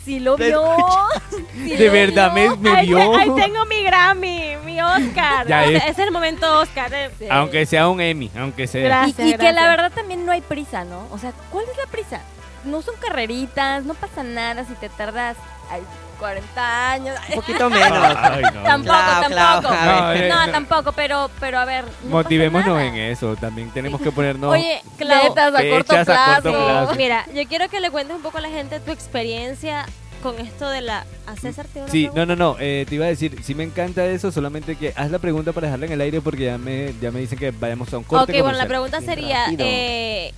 Sí 0.08 0.20
lo 0.22 0.38
vio. 0.38 0.64
Sí 1.54 1.76
De 1.76 1.86
lo 1.88 1.92
verdad 1.92 2.34
vio. 2.34 2.56
me, 2.58 2.70
me 2.72 2.78
Ahí, 2.78 2.88
vio. 2.88 3.16
ahí 3.18 3.30
tengo 3.36 3.66
mi 3.66 3.84
Grammy, 3.84 4.56
mi 4.66 4.82
Oscar. 4.82 5.46
Ya 5.48 5.66
es. 5.66 5.84
es 5.86 6.00
el 6.00 6.12
momento 6.12 6.60
Oscar. 6.60 6.94
eh. 6.94 7.12
Sí. 7.20 7.26
Aunque 7.30 7.66
sea 7.66 7.90
un 7.90 8.00
Emmy, 8.00 8.32
aunque 8.38 8.68
sea. 8.68 8.84
Gracias. 8.84 9.28
y, 9.28 9.34
y 9.34 9.38
que 9.38 9.52
la 9.52 9.68
verdad 9.70 9.92
también 9.94 10.26
no 10.26 10.32
hay 10.32 10.42
prisa, 10.42 10.86
¿no? 10.86 11.08
O 11.12 11.18
sea, 11.18 11.34
¿cuál 11.52 11.66
es 11.70 11.78
la 11.78 11.92
prisa? 11.92 12.22
No 12.64 12.82
son 12.82 12.96
carreritas, 12.96 13.84
no 13.84 13.94
pasa 13.96 14.24
nada 14.24 14.64
si 14.66 14.74
te 14.76 14.90
tardas 14.90 15.36
ay, 15.70 15.82
40 16.18 16.92
años. 16.92 17.16
un 17.30 17.36
poquito 17.36 17.70
menos. 17.70 18.16
Ay, 18.18 18.44
no. 18.54 18.64
Tampoco, 18.64 18.98
tampoco. 19.22 19.74
No, 19.76 20.28
No, 20.46 20.52
tampoco, 20.52 20.92
pero, 20.94 21.30
pero 21.40 21.60
a 21.60 21.66
ver. 21.66 21.84
no 21.86 21.90
pasa 21.92 22.08
Motivémonos 22.10 22.68
nada. 22.68 22.86
en 22.86 22.96
eso. 22.96 23.36
También 23.36 23.70
tenemos 23.72 24.02
que 24.02 24.12
ponernos. 24.12 24.52
Oye, 24.52 24.82
Clau, 24.98 25.24
Metas 25.24 25.48
a 25.48 25.52
corto 25.52 25.94
Fechas 25.96 26.10
a 26.10 26.26
corto 26.42 26.52
plazo. 26.52 26.66
plazo. 26.66 26.96
mira, 26.96 27.26
yo 27.34 27.48
quiero 27.48 27.70
que 27.70 27.80
le 27.80 27.92
cuentes 27.92 28.16
un 28.16 28.22
poco 28.22 28.38
a 28.38 28.42
la 28.42 28.50
gente 28.50 28.80
tu 28.80 28.92
experiencia 28.92 29.86
con 30.24 30.40
esto 30.40 30.68
de 30.70 30.82
la... 30.82 31.06
¿A 31.28 31.36
César 31.36 31.68
una 31.76 31.88
Sí, 31.90 32.10
no, 32.16 32.26
no, 32.26 32.36
no. 32.36 32.56
eh, 32.60 32.86
te 32.90 32.96
iba 32.96 33.06
a 33.06 33.10
decir, 33.10 33.38
sí 33.44 33.54
me 33.54 33.64
encanta 33.64 34.04
eso, 34.06 34.32
solamente 34.32 34.76
que 34.76 34.92
haz 34.96 35.12
la 35.12 35.20
pregunta 35.20 35.54
para 35.54 35.68
dejarla 35.68 35.86
en 35.86 35.92
el 35.92 36.02
aire 36.02 36.22
porque 36.22 36.46
ya 36.46 36.58
me, 36.58 36.94
ya 37.00 37.12
me 37.12 37.20
dicen 37.20 37.38
que 37.38 37.52
vayamos 37.52 37.94
a 37.94 38.00
un 38.00 38.04
corte. 38.04 38.24
Ok, 38.34 38.42
bueno, 38.42 38.58
la 38.58 38.66
comercial. 38.66 38.68
pregunta 38.68 39.02
sería... 39.02 39.44
rápido. 39.46 39.66
Eh, 39.68 40.34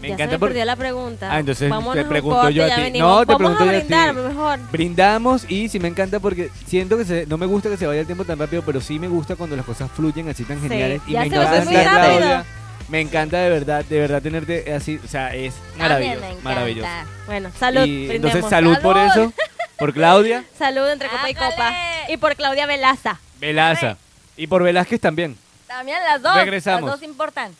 Me 0.00 0.08
ya 0.08 0.14
encanta 0.14 0.30
se 0.32 0.36
me 0.36 0.38
porque 0.38 0.52
perdió 0.54 0.64
la 0.64 0.76
pregunta. 0.76 1.28
Ah, 1.30 1.40
entonces 1.40 1.66
te 1.66 1.68
Vámonos 1.68 2.02
un 2.04 2.08
pregunto 2.08 2.36
corte, 2.40 2.54
yo 2.54 2.64
a 2.64 2.68
ti. 2.68 2.98
No, 2.98 3.20
te 3.26 3.32
Vamos 3.32 3.36
pregunto 3.36 3.62
a 3.62 3.66
yo 3.66 3.70
a 3.70 3.72
ti. 3.72 3.86
brindar, 3.86 4.14
mejor. 4.14 4.58
brindamos 4.72 5.50
y 5.50 5.68
sí 5.68 5.78
me 5.78 5.88
encanta 5.88 6.20
porque 6.20 6.50
siento 6.66 6.96
que 6.96 7.04
se, 7.04 7.26
no 7.26 7.36
me 7.38 7.46
gusta 7.46 7.68
que 7.68 7.76
se 7.76 7.86
vaya 7.86 8.00
el 8.00 8.06
tiempo 8.06 8.24
tan 8.24 8.38
rápido, 8.38 8.62
pero 8.64 8.80
sí 8.80 8.98
me 8.98 9.08
gusta 9.08 9.36
cuando 9.36 9.56
las 9.56 9.66
cosas 9.66 9.90
fluyen 9.90 10.28
así 10.28 10.44
tan 10.44 10.60
Sí, 10.60 10.68
geniales. 10.68 11.02
y 11.06 11.12
ya 11.12 11.20
me 11.20 11.28
se 11.30 11.36
encanta, 11.36 11.64
muy 11.64 11.74
Claudia, 11.74 11.92
rápido. 12.20 12.44
Me 12.88 13.00
encanta 13.00 13.38
de 13.38 13.50
verdad, 13.50 13.84
de 13.84 13.98
verdad 14.00 14.20
tenerte 14.22 14.72
así, 14.74 14.98
o 15.04 15.06
sea, 15.08 15.34
es 15.34 15.54
maravilloso, 15.78 16.20
me 16.20 16.42
maravilloso. 16.42 16.88
Bueno, 17.26 17.50
salud. 17.58 17.84
Y 17.84 18.10
entonces 18.10 18.44
salud, 18.48 18.76
por 18.82 18.96
¡Salud! 18.96 19.10
eso, 19.12 19.32
por 19.78 19.92
Claudia, 19.92 20.44
Salud 20.58 20.88
entre 20.88 21.08
copa 21.08 21.30
y 21.30 21.34
Ándale. 21.34 21.50
copa. 21.52 21.72
Y 22.08 22.16
por 22.16 22.34
Claudia 22.36 22.66
Velaza. 22.66 23.20
Velaza 23.38 23.96
y 24.36 24.46
por 24.46 24.62
Velázquez 24.62 25.00
también. 25.00 25.36
También 25.68 25.98
las 26.02 26.20
dos. 26.20 26.34
Regresamos. 26.34 26.90
Las 26.90 27.00
dos 27.00 27.08
importan. 27.08 27.52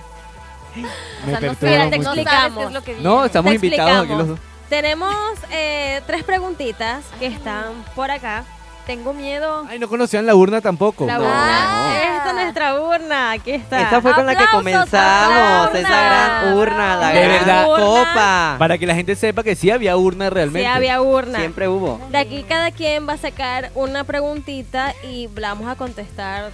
Me 1.27 1.35
O 1.37 1.39
sea, 1.39 1.41
no, 1.49 1.57
te 1.57 1.67
no 1.67 1.79
mucho. 1.81 1.81
sabes 1.81 1.97
explicamos. 1.97 2.59
qué 2.59 2.65
es 2.67 2.73
lo 2.73 2.83
que. 2.83 2.95
No, 3.01 3.25
estamos 3.25 3.51
Te 3.51 3.55
invitados 3.57 4.05
aquí 4.05 4.15
los 4.15 4.29
dos. 4.29 4.39
Tenemos 4.69 5.15
eh, 5.51 6.01
tres 6.07 6.23
preguntitas 6.23 7.03
que 7.19 7.27
están 7.27 7.73
por 7.97 8.11
acá. 8.11 8.45
Tengo 8.91 9.12
miedo. 9.12 9.64
Ay, 9.68 9.78
no 9.78 9.88
conocían 9.88 10.26
la 10.26 10.34
urna 10.34 10.61
tampoco. 10.61 11.07
La 11.07 11.16
No. 11.18 11.20
urna. 11.24 12.16
Esta 12.16 12.28
es 12.30 12.34
nuestra 12.34 12.80
urna. 12.80 13.30
Aquí 13.30 13.53
está. 13.53 13.82
Esa 13.82 14.01
fue 14.03 14.12
con 14.14 14.26
la 14.26 14.34
que 14.34 14.45
comenzamos, 14.51 15.74
esa 15.76 15.88
gran 15.88 16.55
urna, 16.55 16.97
la 16.97 17.09
De 17.11 17.20
gran 17.22 17.38
verdad. 17.47 17.66
copa. 17.66 18.57
Para 18.59 18.78
que 18.78 18.86
la 18.88 18.97
gente 18.97 19.14
sepa 19.14 19.45
que 19.45 19.55
sí 19.55 19.70
había 19.70 19.97
urna 19.97 20.24
Sí, 20.26 20.30
realmente. 20.34 20.66
había 20.66 21.01
urna. 21.01 21.38
Siempre 21.38 21.68
hubo. 21.68 22.01
De 22.11 22.18
aquí 22.18 22.43
cada 22.43 22.72
quien 22.72 23.09
va 23.09 23.12
a 23.12 23.16
sacar 23.18 23.70
una 23.76 24.03
preguntita 24.03 24.93
y 25.05 25.28
la 25.36 25.51
vamos 25.51 25.68
a 25.70 25.76
contestar 25.76 26.51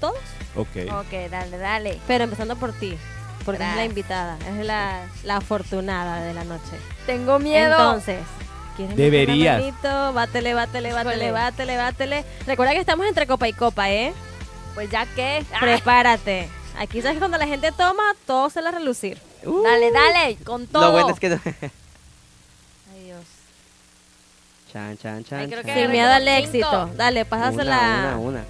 todos. 0.00 0.16
Ok. 0.56 0.90
Ok, 0.92 1.30
dale, 1.30 1.58
dale. 1.58 2.00
Pero 2.06 2.24
empezando 2.24 2.56
por 2.56 2.72
ti, 2.72 2.96
porque 3.44 3.62
es 3.68 3.76
la 3.76 3.84
invitada, 3.84 4.38
es 4.48 4.64
la, 4.64 5.00
la 5.24 5.36
afortunada 5.36 6.22
de 6.22 6.32
la 6.32 6.44
noche. 6.44 6.72
Tengo 7.04 7.38
miedo. 7.38 7.72
Entonces, 7.74 8.20
¿quieres 8.76 8.96
Deberías. 8.96 9.60
manito? 9.60 10.12
Bátele, 10.12 10.54
bátele, 10.54 10.92
bátele, 10.92 11.30
bátele, 11.32 11.76
bátele. 11.76 12.24
Recuerda 12.46 12.72
que 12.72 12.80
estamos 12.80 13.06
entre 13.06 13.26
copa 13.26 13.48
y 13.48 13.52
copa, 13.52 13.90
¿eh? 13.90 14.12
pues 14.74 14.90
ya 14.90 15.06
que. 15.06 15.44
Prepárate. 15.60 16.48
Aquí 16.78 17.00
sabes 17.00 17.14
que 17.14 17.18
cuando 17.20 17.38
la 17.38 17.46
gente 17.46 17.70
toma, 17.72 18.02
todo 18.26 18.50
se 18.50 18.60
la 18.60 18.70
relucir. 18.72 19.18
Dale, 19.44 19.92
dale, 19.92 20.36
con 20.44 20.66
todo. 20.66 20.86
Lo 20.86 20.92
bueno 20.92 21.10
es 21.10 21.20
que... 21.20 21.28
Ay, 22.92 23.04
Dios. 23.04 23.24
chan, 24.72 24.98
chan, 24.98 25.22
chan, 25.24 25.38
Ay, 25.40 25.48
creo 25.48 25.62
que. 25.62 25.72
Sin 25.74 25.90
miedo 25.90 26.10
al 26.10 26.26
éxito. 26.26 26.90
Dale, 26.96 27.24
pásasela. 27.24 27.78
Una, 27.78 28.16
una, 28.16 28.18
una. 28.18 28.44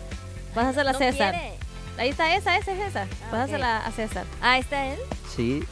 Pásasela 0.54 0.90
a 0.90 0.92
No 0.94 0.98
César. 0.98 1.32
quiere. 1.34 1.54
Ahí 1.98 2.08
está 2.08 2.34
esa, 2.34 2.56
esa 2.56 2.72
es 2.72 2.80
esa. 2.80 3.06
Pásasela 3.30 3.84
a 3.84 3.92
César. 3.92 4.24
Ah, 4.40 4.58
¿está 4.58 4.86
él? 4.86 4.98
Sí. 5.36 5.62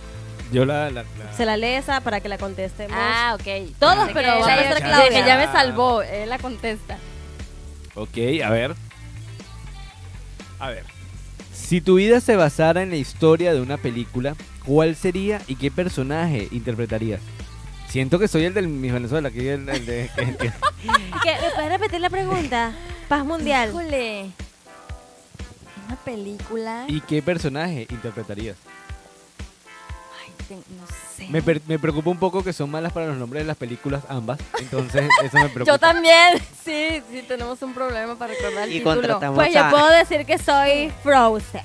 Yo 0.53 0.64
la. 0.64 0.90
la- 0.90 1.03
la- 1.03 1.32
Se 1.36 1.44
la 1.46 1.57
lee 1.57 1.74
esa 1.74 2.00
para 2.00 2.20
que 2.20 2.28
la 2.28 2.38
contestemos. 2.38 2.96
Ah, 2.98 3.34
ok. 3.38 3.74
Todos, 3.78 4.11
pero 4.12 4.34
que 4.34 4.40
va 4.40 4.46
a 4.46 4.55
ella- 4.61 4.62
ser 4.68 4.74
de 4.74 4.80
Claudia. 4.82 5.20
que 5.22 5.26
ya 5.26 5.36
me 5.38 5.46
salvó, 5.46 6.03
él 6.03 6.28
la 6.28 6.38
contesta. 6.38 6.98
Ok, 7.94 8.16
a 8.44 8.50
ver. 8.50 8.74
A 10.59 10.68
ver. 10.70 10.84
Si 11.53 11.80
tu 11.80 11.94
vida 11.96 12.20
se 12.20 12.36
basara 12.36 12.82
en 12.82 12.90
la 12.90 12.96
historia 12.96 13.53
de 13.55 13.61
una 13.61 13.76
película, 13.78 14.34
¿cuál 14.64 14.94
sería 14.94 15.40
y 15.46 15.57
qué 15.57 15.70
personaje 15.70 16.48
interpretarías? 16.53 17.20
Siento 17.88 18.18
que 18.18 18.28
soy 18.28 18.44
el 18.44 18.55
del 18.55 18.68
Miss 18.68 18.92
Venezuela, 18.92 19.30
que 19.30 19.53
es 19.53 19.59
el, 19.59 19.68
el 19.68 19.86
de... 19.86 20.11
que- 20.16 20.36
que- 20.36 20.53
¿Qué? 21.22 21.36
¿Me 21.42 21.50
puedes 21.55 21.70
repetir 21.70 22.00
la 22.00 22.11
pregunta? 22.11 22.72
Paz 23.09 23.24
mundial. 23.24 23.68
Híjole. 23.70 24.30
Una 25.86 25.96
película. 25.96 26.84
¿Y 26.88 27.00
qué 27.03 27.20
personaje 27.22 27.86
interpretarías? 27.90 28.57
No 30.57 30.86
sé. 31.16 31.28
Me, 31.28 31.42
per- 31.42 31.61
me 31.66 31.78
preocupa 31.78 32.11
un 32.11 32.18
poco 32.18 32.42
que 32.44 32.53
son 32.53 32.70
malas 32.70 32.92
para 32.92 33.07
los 33.07 33.16
nombres 33.16 33.42
de 33.42 33.46
las 33.46 33.57
películas 33.57 34.03
ambas, 34.09 34.38
entonces 34.59 35.09
eso 35.22 35.36
me 35.38 35.48
preocupa. 35.48 35.64
Yo 35.72 35.78
también. 35.78 36.40
Sí, 36.64 37.03
sí, 37.11 37.24
tenemos 37.26 37.61
un 37.62 37.74
problema 37.74 38.14
para 38.16 38.34
recordar 38.34 38.64
el 38.68 38.70
Y 38.70 38.78
título. 38.78 38.94
contratamos 38.94 39.34
Pues 39.36 39.53
yo 39.53 39.64
a- 39.64 39.70
puedo 39.70 39.88
decir 39.88 40.24
que 40.24 40.38
soy 40.38 40.92
Frozen. 41.03 41.62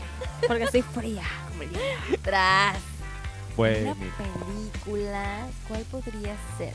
Porque 0.47 0.67
soy 0.67 0.81
fría. 0.81 1.23
Tras. 2.23 2.77
Pues, 3.55 3.83
Una 3.83 3.93
mira. 3.95 4.13
película. 4.17 5.47
¿Cuál 5.67 5.81
podría 5.83 6.35
ser? 6.57 6.73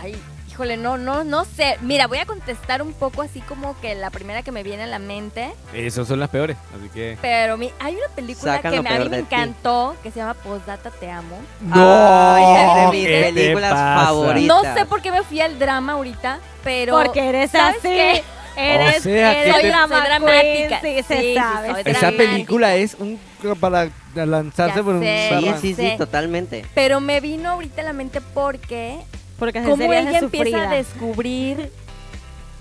Ay, 0.00 0.14
Híjole, 0.56 0.78
no, 0.78 0.96
no, 0.96 1.22
no 1.22 1.44
sé. 1.44 1.76
Mira, 1.82 2.06
voy 2.06 2.16
a 2.16 2.24
contestar 2.24 2.80
un 2.80 2.94
poco 2.94 3.20
así 3.20 3.42
como 3.42 3.78
que 3.82 3.94
la 3.94 4.08
primera 4.08 4.40
que 4.42 4.52
me 4.52 4.62
viene 4.62 4.84
a 4.84 4.86
la 4.86 4.98
mente. 4.98 5.52
Esas 5.74 6.08
son 6.08 6.18
las 6.18 6.30
peores, 6.30 6.56
así 6.74 6.88
que... 6.88 7.18
Pero 7.20 7.58
mi- 7.58 7.70
hay 7.78 7.94
una 7.94 8.08
película 8.14 8.54
Sacan 8.56 8.72
que 8.72 8.80
me- 8.80 8.88
a 8.88 8.98
mí 9.00 9.08
me 9.10 9.18
ti. 9.18 9.22
encantó, 9.24 9.94
que 10.02 10.10
se 10.10 10.20
llama 10.20 10.32
Postdata 10.32 10.90
Te 10.92 11.10
Amo. 11.10 11.36
Ay, 11.70 12.44
es 12.56 12.74
de 12.74 12.96
mis 12.96 13.06
¿qué 13.06 13.22
te 13.24 13.32
películas 13.34 13.72
pasa? 13.74 14.04
favoritas. 14.06 14.62
No 14.64 14.74
sé 14.74 14.86
por 14.86 15.02
qué 15.02 15.12
me 15.12 15.22
fui 15.24 15.42
al 15.42 15.58
drama 15.58 15.92
ahorita, 15.92 16.38
pero... 16.64 16.94
Porque 17.02 17.28
eres 17.28 17.50
¿sabes 17.50 17.76
así. 17.80 17.88
qué? 17.88 18.22
Eres, 18.56 19.00
O 19.00 19.02
sea, 19.02 19.32
que 19.34 19.42
eres 19.42 19.60
te- 19.60 19.66
drama 19.68 19.98
Soy 19.98 20.06
dramática. 20.06 20.80
queen, 20.80 20.96
Sí, 20.96 21.02
se 21.06 21.16
Sí, 21.20 21.22
sí, 21.22 21.34
sabe. 21.34 21.68
soy 21.82 21.82
Esa 21.92 22.10
película 22.12 22.74
es 22.76 22.94
un... 22.94 23.20
para 23.60 23.90
lanzarse 24.14 24.78
Ya 24.78 24.82
por 24.82 24.94
un... 24.94 25.02
sé. 25.02 25.28
Sí, 25.60 25.74
sí, 25.74 25.90
Sí. 25.90 25.94
totalmente. 25.98 26.64
Pero 26.74 27.00
me 27.00 27.20
vino 27.20 27.50
ahorita 27.50 27.82
a 27.82 27.84
la 27.84 27.92
mente 27.92 28.22
porque 28.22 29.00
Porque 29.38 29.62
cómo 29.62 29.92
ella 29.92 30.18
empieza 30.18 30.70
a 30.70 30.74
descubrir 30.74 31.70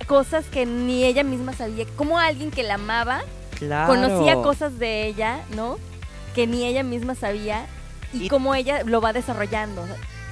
cosas 0.07 0.45
que 0.45 0.65
ni 0.65 1.03
ella 1.03 1.23
misma 1.23 1.53
sabía. 1.53 1.85
Como 1.95 2.19
alguien 2.19 2.51
que 2.51 2.63
la 2.63 2.75
amaba 2.75 3.21
Claro. 3.57 3.87
conocía 3.93 4.35
cosas 4.35 4.77
de 4.77 5.07
ella, 5.07 5.39
¿no? 5.55 5.77
Que 6.35 6.47
ni 6.47 6.65
ella 6.65 6.83
misma 6.83 7.15
sabía 7.15 7.65
y, 8.13 8.25
Y- 8.25 8.27
cómo 8.27 8.53
ella 8.55 8.83
lo 8.83 8.99
va 9.01 9.13
desarrollando. 9.13 9.85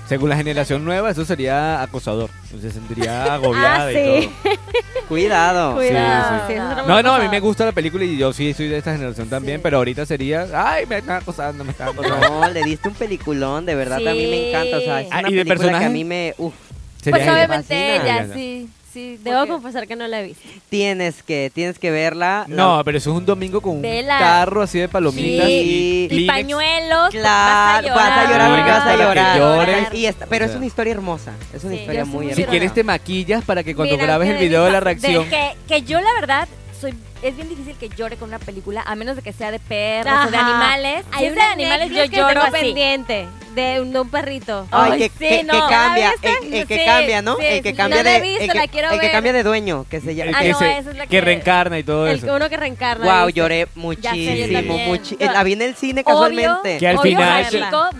Según 0.08 0.30
la 0.30 0.36
generación 0.36 0.84
nueva, 0.84 1.10
eso 1.12 1.24
sería 1.26 1.82
acosador. 1.82 2.30
Se 2.60 2.72
sentiría 2.72 3.34
agobiada 3.34 3.86
Ah, 3.88 3.92
y 3.92 3.96
sí. 3.96 4.30
todo. 4.44 4.54
Cuidado. 5.08 5.76
Cuidado. 5.78 6.48
sí. 6.48 6.54
sí, 6.54 6.60
No, 6.88 7.02
no, 7.02 7.14
a 7.14 7.20
mí 7.20 7.30
me 7.30 7.40
gusta 7.40 7.66
la 7.66 7.72
película 7.72 8.04
y 8.04 8.18
yo 8.18 8.34
sí 8.34 8.54
soy 8.54 8.68
de 8.68 8.78
esta 8.78 8.92
generación 8.94 9.30
también, 9.30 9.58
Sí. 9.58 9.62
pero 9.64 9.78
ahorita 9.78 10.06
sería, 10.06 10.46
ay, 10.54 10.86
me 10.86 10.98
están 10.98 11.22
acosando, 11.22 11.64
me 11.64 11.72
están 11.72 11.90
acosando. 11.90 12.30
No, 12.30 12.50
le 12.50 12.64
diste 12.64 12.90
un 12.90 12.96
peliculón, 12.96 13.66
de 13.66 13.76
verdad, 13.76 13.98
a 13.98 14.12
mí 14.14 14.28
me 14.28 14.50
encanta. 14.50 14.78
O 14.78 14.82
sea, 14.82 15.02
es 15.02 15.08
Ah, 15.12 15.20
una 15.20 15.30
¿y 15.30 15.32
película 15.32 15.44
que 15.44 15.50
personaje? 15.60 15.86
a 15.86 15.90
mí 15.90 16.04
me... 16.04 16.36
Uf, 16.38 16.54
Sería 17.02 17.20
Pues 17.26 17.30
obviamente 17.34 17.96
ella, 17.96 18.26
ya. 18.28 18.34
sí, 18.34 18.70
sí. 18.94 19.20
Debo 19.24 19.48
confesar 19.48 19.88
que 19.88 19.96
no 19.96 20.08
la 20.08 20.22
he 20.22 20.28
visto. 20.28 20.48
tienes 20.70 21.24
que, 21.24 21.52
tienes 21.54 21.80
que 21.80 21.92
verla. 21.92 22.46
No, 22.48 22.82
pero 22.86 22.98
eso 22.98 23.12
es 23.12 23.18
un 23.18 23.26
domingo 23.26 23.62
con 23.62 23.78
un 23.78 23.82
Vela. 23.82 24.18
carro 24.20 24.62
así 24.62 24.80
de 24.80 24.88
palomitas 24.90 25.48
Sí. 25.48 25.52
y, 25.54 26.04
Y 26.06 26.08
Kleenex. 26.10 26.28
pañuelos. 26.34 27.10
Claro, 27.10 27.88
vas 27.96 28.18
a 28.18 28.32
llorar, 28.32 28.68
vas 28.68 28.86
a 28.88 28.96
llorar. 28.96 29.38
llores. 29.40 29.88
Y 29.94 30.08
pero 30.30 30.46
O 30.46 30.50
es 30.50 30.56
una 30.56 30.66
historia 30.66 30.92
hermosa. 30.94 31.34
Es 31.54 31.64
una 31.64 31.74
Sí, 31.74 31.80
historia 31.80 32.02
yo 32.02 32.06
soy 32.06 32.14
muy 32.16 32.26
Si 32.28 32.32
hermosa. 32.34 32.50
quieres 32.52 32.74
te 32.74 32.84
maquillas 32.84 33.44
para 33.44 33.64
que 33.64 33.76
cuando 33.76 33.96
Mira, 33.96 34.06
grabes 34.06 34.30
el 34.30 34.38
video 34.38 34.64
de 34.66 34.72
la 34.72 34.78
de- 34.80 34.84
reacción... 34.86 35.30
que, 35.30 35.56
que 35.68 35.82
yo 35.82 36.00
la 36.00 36.14
verdad 36.20 36.48
soy 36.80 36.94
es 37.24 37.36
bien 37.36 37.50
difícil 37.50 37.76
que 37.78 37.90
llore 37.90 38.18
con 38.18 38.30
una 38.30 38.40
película 38.40 38.84
a 38.86 38.96
menos 38.96 39.16
de 39.16 39.22
que 39.22 39.34
sea 39.34 39.52
de 39.52 39.60
perros 39.60 40.14
o 40.28 40.32
de 40.32 40.38
animales. 40.38 41.06
Hay 41.12 41.20
Si 41.20 41.26
es 41.26 41.36
de 41.36 41.42
animales 41.42 41.90
yo 41.90 42.04
que 42.10 42.18
lloro 42.18 42.30
tengo 42.42 42.42
así. 42.46 42.52
pendiente 42.66 43.28
de 43.56 43.82
un, 43.82 43.94
de 43.94 44.00
un 44.00 44.10
perrito. 44.10 44.68
Ay, 44.72 44.92
Ay, 44.94 44.98
que, 45.00 45.10
sí, 45.10 45.16
que- 45.20 45.38
que 45.38 45.44
no. 45.44 45.68
cambia, 45.70 46.14
el, 46.22 46.54
el 46.54 46.68
que 46.68 46.78
Sí, 46.80 46.86
cambia, 46.86 47.22
¿no? 47.22 47.36
sí, 47.38 47.46
el 47.46 47.62
que 47.64 47.70
sí, 47.70 47.76
cambia 47.76 47.98
no 47.98 48.04
la 48.04 48.10
de, 48.10 48.18
he 48.18 48.22
visto, 48.22 48.44
el 48.44 48.52
que, 48.52 48.58
la 48.58 48.68
quiero 48.68 48.90
el 48.90 48.96
que 49.00 49.06
ver. 49.06 49.12
cambia 49.12 49.34
de 49.34 49.44
dueño, 49.44 49.86
que 49.90 50.02
se 50.02 50.10
el 50.12 50.16
llama. 50.18 50.32
Ah, 50.36 50.42
que, 50.42 50.50
no, 50.52 50.58
esa 50.58 50.78
es 50.80 50.86
la 50.98 51.04
que 51.04 51.10
que- 51.10 51.22
reencarna 51.22 51.78
y 51.80 51.84
todo 51.84 52.08
El, 52.08 52.18
eso. 52.18 52.34
uno 52.36 52.50
que 52.50 52.58
reencarna. 52.58 53.06
Wow, 53.06 53.26
¿viste? 53.28 53.40
lloré 53.40 53.60
Ya 53.60 53.66
sé, 53.66 53.68
yo 53.78 53.82
muchísimo, 53.82 54.54
también. 54.54 54.90
muchi- 54.90 55.18
eh, 55.20 55.30
La 55.32 55.44
vi 55.44 55.54
en 55.54 55.62
el 55.62 55.76
cine 55.76 56.02
Obvio. 56.02 56.14
casualmente. 56.14 56.78
Que 56.80 56.88
al 56.88 57.00
final- 57.00 57.46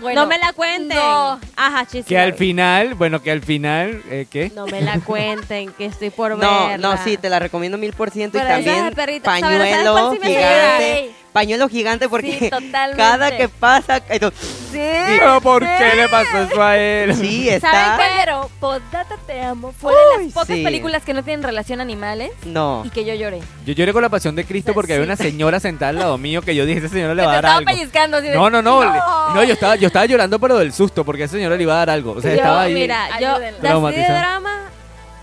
bueno, 0.00 0.22
no 0.22 0.26
me 0.26 0.38
la 0.38 0.52
cuenten. 0.52 0.96
no. 0.98 1.38
Ajá, 1.56 1.86
chis, 1.86 2.04
Que 2.04 2.18
al 2.18 2.34
final, 2.34 2.94
bueno, 2.94 3.22
que 3.22 3.30
al 3.30 3.42
final, 3.42 4.02
eh, 4.10 4.26
¿qué? 4.28 4.50
No 4.56 4.66
me 4.66 4.80
la 4.82 4.98
cuenten, 4.98 5.70
que 5.72 5.86
estoy 5.86 6.10
por 6.10 6.36
No, 6.36 6.68
verla. 6.68 6.78
no, 6.96 7.04
sí, 7.04 7.16
te 7.16 7.30
la 7.30 7.38
recomiendo 7.38 7.78
mil 7.78 7.92
por 7.92 8.10
ciento. 8.10 8.38
Y 8.38 8.40
Pero 8.40 8.54
esa 8.54 8.64
también 8.64 8.84
de 8.86 8.90
¿Sabes 9.22 9.42
pañuelo 9.42 10.10
sí 10.12 10.18
gigante. 10.22 11.10
Pañuelo 11.32 11.68
gigante 11.68 12.08
porque 12.08 12.38
Sí, 12.38 12.50
cada 12.96 13.36
que 13.36 13.48
pasa... 13.48 14.00
no, 14.20 14.30
Sí. 14.30 14.78
¿Pero 15.06 15.40
por 15.40 15.62
qué 15.62 15.92
le 15.96 16.08
pasó 16.08 16.38
eso 16.42 16.62
a 16.62 16.76
él? 16.76 17.12
Sí, 17.16 17.46
¿Saben 17.46 17.56
está... 17.56 17.96
qué? 17.98 18.04
Pero 18.20 18.50
Postdata 18.60 19.16
Te 19.26 19.40
Amo 19.42 19.72
fue 19.72 19.92
de 19.92 19.98
Uy, 20.18 20.24
las 20.26 20.32
pocas 20.34 20.56
sí. 20.56 20.62
películas 20.62 21.02
que 21.02 21.12
no 21.12 21.22
tienen 21.24 21.42
relación 21.44 21.80
a 21.80 21.82
animales 21.82 22.30
No. 22.44 22.82
y 22.84 22.90
que 22.90 23.04
yo 23.04 23.14
lloré. 23.14 23.40
Yo 23.66 23.72
lloré 23.74 23.92
con 23.92 24.02
la 24.02 24.08
pasión 24.10 24.36
de 24.36 24.44
Cristo 24.44 24.74
porque 24.74 24.92
Sí. 24.92 24.94
había 24.94 25.04
una 25.06 25.16
señora 25.16 25.58
sentada 25.58 25.88
al 25.90 25.98
lado 25.98 26.18
mío 26.18 26.40
que 26.42 26.54
yo 26.54 26.66
dije, 26.66 26.78
esa 26.78 26.88
señora 26.88 27.14
le 27.16 27.22
va 27.26 27.32
a 27.32 27.34
dar 27.34 27.44
estaba 27.44 27.58
algo. 27.58 27.70
pellizcando 27.72 28.16
así 28.18 28.28
de, 28.28 28.34
No, 28.34 28.48
no, 28.50 28.62
no, 28.62 28.84
¡No! 28.84 29.34
no, 29.34 29.42
yo 29.44 29.54
estaba, 29.54 29.74
yo 29.76 29.88
estaba 29.88 30.06
llorando 30.06 30.38
pero 30.38 30.56
del 30.58 30.72
susto 30.72 31.04
porque 31.04 31.24
esa 31.24 31.34
señora 31.34 31.56
le 31.56 31.62
iba 31.64 31.74
a 31.74 31.78
dar 31.78 31.90
algo. 31.90 32.12
O 32.12 32.20
sea, 32.20 32.30
Yo, 32.30 32.36
estaba 32.36 32.62
ahí. 32.62 32.74
Mira, 32.74 33.08
yo 33.20 33.38
de 33.40 33.52
de 33.52 33.58
drama 33.60 33.90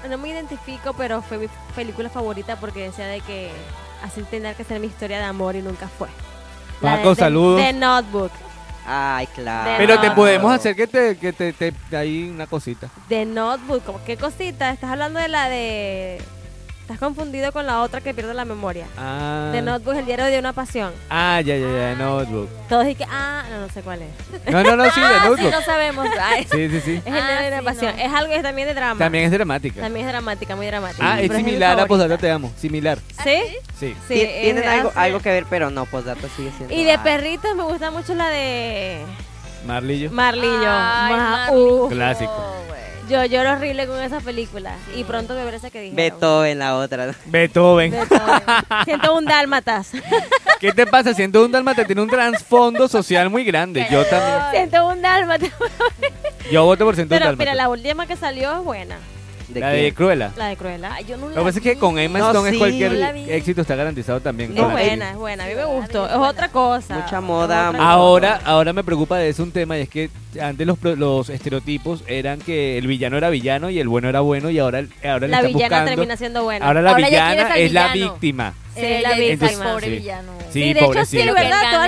no 0.09 0.17
me 0.17 0.29
identifico, 0.29 0.93
pero 0.93 1.21
fue 1.21 1.37
mi 1.37 1.47
película 1.75 2.09
favorita 2.09 2.55
porque 2.57 2.83
decía 2.83 3.07
de 3.07 3.21
que 3.21 3.51
así 4.03 4.21
tenía 4.23 4.53
que 4.53 4.63
ser 4.63 4.79
mi 4.79 4.87
historia 4.87 5.17
de 5.19 5.25
amor 5.25 5.55
y 5.55 5.61
nunca 5.61 5.87
fue. 5.87 6.07
La 6.81 6.97
Paco, 6.97 7.09
de- 7.09 7.15
saludos. 7.15 7.61
The 7.61 7.73
Notebook. 7.73 8.31
Ay, 8.85 9.27
claro. 9.27 9.71
Pero 9.77 9.99
te 10.01 10.09
podemos 10.11 10.51
hacer 10.51 10.75
que 10.75 10.87
te, 10.87 11.15
que 11.17 11.31
te, 11.33 11.53
te- 11.53 11.73
ahí 11.95 12.29
una 12.33 12.47
cosita. 12.47 12.89
The 13.09 13.25
Notebook, 13.25 13.83
como 13.85 14.03
qué 14.03 14.17
cosita, 14.17 14.71
estás 14.71 14.89
hablando 14.89 15.19
de 15.19 15.27
la 15.27 15.49
de 15.49 16.19
estás 16.91 16.99
confundido 17.07 17.51
con 17.51 17.65
la 17.65 17.81
otra 17.81 18.01
que 18.01 18.13
pierde 18.13 18.33
la 18.33 18.45
memoria. 18.45 18.85
Ah, 18.97 19.49
The 19.51 19.61
Notebook, 19.61 19.95
el 19.95 20.05
diario 20.05 20.25
de 20.25 20.39
una 20.39 20.53
pasión. 20.53 20.91
ah 21.09 21.39
ya, 21.41 21.55
ya, 21.57 21.67
ya, 21.67 21.95
Notebook. 21.95 22.49
Todos 22.67 22.85
dicen 22.85 23.05
que 23.05 23.11
ah, 23.13 23.43
no, 23.49 23.61
no 23.61 23.69
sé 23.69 23.81
cuál 23.81 24.01
es. 24.01 24.51
No, 24.51 24.63
no, 24.63 24.75
no, 24.75 24.89
sí, 24.91 24.99
de 24.99 25.05
Ah, 25.07 25.19
sí, 25.23 25.29
Notebook. 25.29 25.51
no 25.51 25.61
sabemos. 25.61 26.07
Ay, 26.21 26.47
Sí, 26.51 26.69
sí, 26.69 26.81
sí. 26.81 27.01
Es 27.05 27.13
el 27.13 27.21
Ah, 27.21 27.27
diario 27.27 27.41
de 27.41 27.47
una 27.47 27.59
sí, 27.59 27.65
pasión. 27.65 27.95
no. 27.97 28.03
Es 28.03 28.13
algo 28.13 28.33
es 28.33 28.41
también 28.43 28.67
de 28.67 28.73
drama. 28.73 28.99
También 28.99 29.25
es 29.25 29.31
dramática. 29.31 29.81
También 29.81 30.05
es 30.05 30.11
dramática, 30.11 30.55
muy 30.55 30.65
dramática. 30.67 31.13
Ah, 31.13 31.21
es 31.21 31.31
similar 31.31 31.71
a 31.71 31.73
favorita. 31.81 31.87
Postdata 31.87 32.17
Te 32.17 32.31
Amo. 32.31 32.51
Similar. 32.57 32.97
¿Sí? 33.23 33.41
Sí. 33.79 33.95
Sí, 34.07 34.13
Ti- 34.13 34.21
es 34.21 34.41
Tienen 34.41 34.63
de- 34.63 34.67
algo, 34.69 34.91
ah, 34.95 35.01
algo 35.03 35.19
que 35.19 35.29
ver, 35.29 35.45
pero 35.49 35.69
no, 35.69 35.85
postdata 35.85 36.27
sigue 36.35 36.51
siendo... 36.57 36.73
Y 36.73 36.83
de 36.83 36.91
ay. 36.91 36.97
perritos 37.03 37.55
me 37.55 37.63
gusta 37.63 37.89
mucho 37.91 38.13
la 38.15 38.27
de 38.29 39.03
Marlillo. 39.65 40.11
Marlillo. 40.11 40.49
Ay, 40.69 41.13
Ma- 41.13 41.17
Marlillo, 41.47 41.85
uh, 41.85 41.89
Clásico. 41.89 42.55
güey. 42.67 42.81
Yo 43.11 43.25
lloro 43.25 43.51
horrible 43.51 43.85
con 43.87 43.99
esa 44.01 44.21
película. 44.21 44.73
Y 44.95 45.03
pronto 45.03 45.35
me 45.35 45.43
veré 45.43 45.57
esa 45.57 45.69
que 45.69 45.81
dije. 45.81 45.95
Beto 45.95 46.45
en 46.45 46.59
la 46.59 46.77
otra. 46.77 47.13
Beethoven. 47.25 47.93
Siento 48.85 49.13
un 49.15 49.25
dálmatas. 49.25 49.91
¿Qué 50.59 50.71
te 50.71 50.87
pasa? 50.87 51.13
Siendo 51.13 51.43
un 51.43 51.51
dálmata 51.51 51.83
tiene 51.85 52.01
un 52.01 52.09
trasfondo 52.09 52.87
social 52.87 53.29
muy 53.29 53.43
grande. 53.43 53.85
Yo 53.91 54.05
también. 54.05 54.39
Siento 54.51 54.87
un 54.87 55.01
dálmatas. 55.01 55.49
Yo 56.51 56.63
voto 56.65 56.85
por 56.85 56.95
Siento 56.95 57.13
un 57.15 57.19
Pero 57.19 57.25
dálmata. 57.31 57.43
mira, 57.51 57.55
la 57.55 57.69
última 57.69 58.07
que 58.07 58.15
salió 58.15 58.57
es 58.57 58.63
buena. 58.63 58.97
¿De 59.53 59.59
La 59.59 59.69
de? 59.69 59.93
Cruella. 59.93 60.31
La 60.37 60.47
de 60.47 60.57
Cruella. 60.57 60.93
Ay, 60.93 61.05
yo 61.05 61.17
no 61.17 61.23
Lo 61.27 61.29
la 61.29 61.35
que 61.41 61.45
pasa 61.45 61.57
es 61.59 61.63
que 61.63 61.77
con 61.77 61.99
Emma 61.99 62.19
No, 62.19 62.27
Stone 62.27 62.49
es 62.49 62.53
sí. 62.53 62.59
cualquier 62.59 62.91
No 62.93 62.97
la 62.99 63.11
vi. 63.11 63.25
éxito 63.29 63.61
está 63.61 63.75
garantizado 63.75 64.19
también. 64.21 64.51
Es 64.51 64.59
con 64.59 64.67
la- 64.69 64.73
buena, 64.73 65.11
es 65.11 65.17
buena. 65.17 65.43
A 65.43 65.47
mí 65.47 65.53
me 65.55 65.61
Sí, 65.61 65.67
gustó. 65.67 66.07
es 66.07 66.15
otra 66.15 66.49
cosa. 66.49 66.95
Mucha 66.95 67.17
Es 67.17 67.23
moda, 67.23 67.69
otra 67.69 67.83
Ahora, 67.91 68.37
cosa. 68.39 68.49
ahora 68.51 68.73
me 68.73 68.83
preocupa 68.83 69.17
de 69.17 69.29
eso 69.29 69.43
un 69.43 69.51
tema 69.51 69.77
y 69.77 69.81
es 69.81 69.89
que 69.89 70.09
antes 70.41 70.65
los, 70.65 70.77
pro- 70.77 70.95
los 70.95 71.29
estereotipos 71.29 72.03
eran 72.07 72.39
que 72.39 72.77
el 72.77 72.87
villano 72.87 73.17
era 73.17 73.29
villano 73.29 73.69
y 73.69 73.79
el 73.79 73.87
bueno 73.87 74.07
era 74.09 74.21
bueno 74.21 74.49
y 74.49 74.59
ahora, 74.59 74.83
ahora 75.03 75.19
le 75.19 75.27
la 75.27 75.37
están 75.37 75.53
villana 75.53 75.67
buscando. 75.77 75.89
termina 75.91 76.17
siendo 76.17 76.43
buena. 76.43 76.65
Ahora 76.65 76.81
la 76.81 76.91
Ahora 76.91 77.01
ya 77.01 77.07
villana 77.31 77.49
es 77.49 77.55
el 77.55 77.61
es 77.65 77.73
la 77.73 77.87
villano. 77.93 78.11
víctima. 78.13 78.53
Sí, 78.73 78.79
Ella 78.85 79.01
la 79.01 79.09
es 79.15 79.19
el 79.19 79.37
víctima. 79.37 79.63
pobre 79.65 79.85
Sí. 79.87 79.91
villano. 79.91 80.31
Sí, 80.39 80.45
Sí, 80.53 80.59
de 80.61 80.69
hecho, 80.71 80.79
sí, 80.79 80.85
pobrecito. 80.85 81.23
es 81.23 81.33
verdad. 81.33 81.61
Todas 81.71 81.87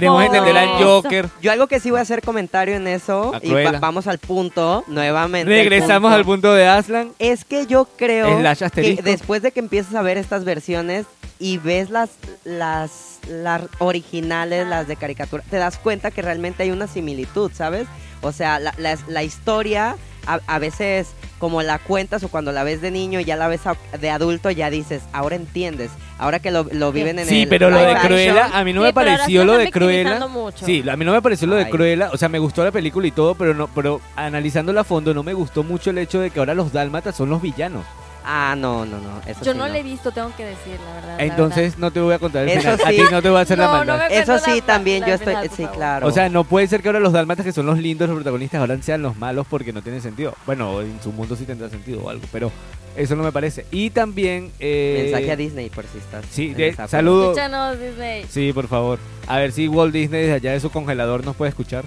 las 0.00 0.12
güey. 0.12 0.28
villanas 0.28 0.34
ahora 0.34 0.34
son 0.34 0.34
víctimas. 0.34 0.34
y 0.34 0.34
Todos 0.34 0.34
yo 0.34 0.34
digo, 0.34 0.34
son- 0.34 0.34
Es 0.34 0.34
que 0.34 0.34
les 0.34 0.34
voy 0.34 0.34
a 0.34 0.34
decir, 0.34 0.34
"Claro, 0.34 0.34
Ahora 0.34 0.34
yo 0.34 0.34
creo 0.34 0.34
queremos 0.34 0.34
que 0.34 0.36
entender 0.36 0.56
al 0.56 0.68
Por 0.68 0.84
Joker. 0.86 1.28
Yo 1.42 1.52
algo 1.52 1.66
que 1.66 1.80
sí 1.80 1.90
voy 1.90 1.98
a 1.98 2.02
hacer 2.02 2.22
comentario 2.22 2.74
en 2.76 2.86
eso, 2.88 3.34
A 3.34 3.40
y 3.42 3.50
va- 3.52 3.78
vamos 3.80 4.06
al 4.06 4.18
punto, 4.18 4.84
nuevamente. 4.88 5.50
Regresamos 5.50 6.12
al 6.12 6.24
punto 6.24 6.52
de 6.54 6.66
Aslan. 6.66 7.12
Es 7.18 7.44
que 7.44 7.66
yo 7.66 7.84
creo 7.96 8.26
que 8.74 8.98
después 9.02 9.42
de 9.42 9.52
que 9.52 9.60
empiezas 9.60 9.94
a 9.94 10.02
ver 10.02 10.16
estas 10.18 10.44
versiones 10.44 11.06
y 11.38 11.58
ves 11.58 11.90
las, 11.90 12.10
las, 12.44 13.18
las 13.28 13.62
originales, 13.78 14.66
las 14.66 14.86
de 14.88 14.96
caricatura, 14.96 15.42
te 15.50 15.56
das 15.56 15.78
cuenta 15.78 16.10
que 16.10 16.22
realmente 16.22 16.62
hay 16.62 16.70
una 16.70 16.86
similitud, 16.86 17.50
¿sabes? 17.54 17.86
O 18.22 18.32
sea, 18.32 18.58
la, 18.58 18.72
la- 18.78 18.98
la 19.08 19.22
historia 19.22 19.96
a, 20.26 20.40
a 20.46 20.58
veces 20.58 21.08
como 21.44 21.60
la 21.60 21.78
cuentas 21.78 22.24
o 22.24 22.28
cuando 22.28 22.52
la 22.52 22.64
ves 22.64 22.80
de 22.80 22.90
niño 22.90 23.20
y 23.20 23.24
ya 23.26 23.36
la 23.36 23.48
ves 23.48 23.60
de 24.00 24.08
adulto 24.08 24.50
ya 24.50 24.70
dices, 24.70 25.02
ahora 25.12 25.36
entiendes, 25.36 25.90
ahora 26.16 26.38
que 26.38 26.50
lo, 26.50 26.64
lo 26.72 26.90
viven 26.90 27.18
en 27.18 27.26
Sí, 27.26 27.42
el 27.42 27.48
pero 27.48 27.68
lo 27.68 27.76
de 27.80 27.94
Cruella, 27.96 28.46
a 28.54 28.64
mí 28.64 28.72
no 28.72 28.80
Sí, 28.80 28.86
me 28.86 28.92
pareció 28.94 29.44
lo 29.44 29.58
de 29.58 29.70
Cruella. 29.70 30.26
mucho. 30.26 30.64
Sí, 30.64 30.82
a 30.88 30.96
mí 30.96 31.04
no 31.04 31.12
me 31.12 31.20
pareció 31.20 31.46
lo 31.46 31.56
de 31.56 31.66
Ay. 31.66 31.70
Cruella. 31.70 32.08
O 32.14 32.16
sea, 32.16 32.30
me 32.30 32.38
gustó 32.38 32.64
la 32.64 32.70
película 32.72 33.06
y 33.06 33.10
todo, 33.10 33.34
pero 33.34 33.52
no, 33.52 33.68
pero 33.68 34.00
analizándola 34.16 34.80
a 34.80 34.84
fondo, 34.84 35.12
no 35.12 35.22
me 35.22 35.34
gustó 35.34 35.62
mucho 35.62 35.90
el 35.90 35.98
hecho 35.98 36.18
de 36.18 36.30
que 36.30 36.38
ahora 36.38 36.54
los 36.54 36.72
dálmatas 36.72 37.14
son 37.14 37.28
los 37.28 37.42
villanos. 37.42 37.84
Ah, 38.26 38.54
no, 38.56 38.86
no, 38.86 38.98
no. 38.98 39.20
Eso 39.26 39.44
Yo 39.44 39.52
sí 39.52 39.58
no 39.58 39.66
no. 39.66 39.72
la 39.72 39.78
he 39.78 39.82
visto, 39.82 40.10
tengo 40.10 40.34
que 40.34 40.46
decir, 40.46 40.78
la 40.86 40.94
verdad. 40.94 41.16
la 41.18 41.24
Entonces 41.24 41.76
no 41.78 41.90
te 41.90 42.00
voy 42.00 42.14
a 42.14 42.18
contar 42.18 42.44
el 42.44 42.48
Eso 42.48 42.60
final. 42.60 42.80
A 42.84 42.90
sí. 42.90 42.96
ti 42.96 43.02
no 43.10 43.20
te 43.22 43.28
voy 43.28 43.38
a 43.38 43.40
hacer 43.42 43.58
la 43.58 43.66
No, 43.66 43.72
maldad. 43.72 44.10
Eso 44.10 44.38
sí, 44.38 44.60
la- 44.60 44.66
también 44.66 45.00
la 45.02 45.08
yo 45.08 45.14
estoy, 45.14 45.34
final, 45.34 45.50
sí, 45.54 45.66
claro. 45.66 46.06
O 46.06 46.10
sea, 46.10 46.28
no 46.30 46.44
puede 46.44 46.66
ser 46.66 46.80
que 46.80 46.88
ahora 46.88 47.00
los 47.00 47.12
dálmatas 47.12 47.44
que 47.44 47.52
son 47.52 47.66
los 47.66 47.78
lindos, 47.78 48.08
los 48.08 48.16
protagonistas, 48.16 48.60
ahora 48.60 48.80
sean 48.80 49.02
los 49.02 49.16
malos 49.18 49.46
porque 49.50 49.72
no 49.74 49.82
tiene 49.82 50.00
sentido. 50.00 50.34
Bueno, 50.46 50.80
en 50.80 50.98
su 51.02 51.12
mundo 51.12 51.36
sí 51.36 51.44
tendrá 51.44 51.68
sentido 51.68 52.02
o 52.02 52.08
algo, 52.08 52.22
pero 52.32 52.50
eso 52.96 53.14
no 53.14 53.22
me 53.24 53.30
parece. 53.32 53.66
Y 53.70 53.90
también... 53.90 54.50
eh, 54.58 55.02
mensaje 55.10 55.30
a 55.30 55.36
Disney 55.36 55.68
por 55.68 55.84
si 55.86 55.98
estás. 55.98 56.24
Sí, 56.30 56.54
de- 56.54 56.74
saludos. 56.88 57.36
Escúchanos, 57.36 57.78
Disney. 57.78 58.24
Sí, 58.30 58.54
por 58.54 58.68
favor. 58.68 58.98
A 59.26 59.36
ver 59.36 59.52
si 59.52 59.68
Walt 59.68 59.92
Disney 59.92 60.22
desde 60.22 60.34
allá 60.36 60.52
de 60.52 60.60
su 60.60 60.70
congelador 60.70 61.26
nos 61.26 61.36
puede 61.36 61.50
escuchar. 61.50 61.84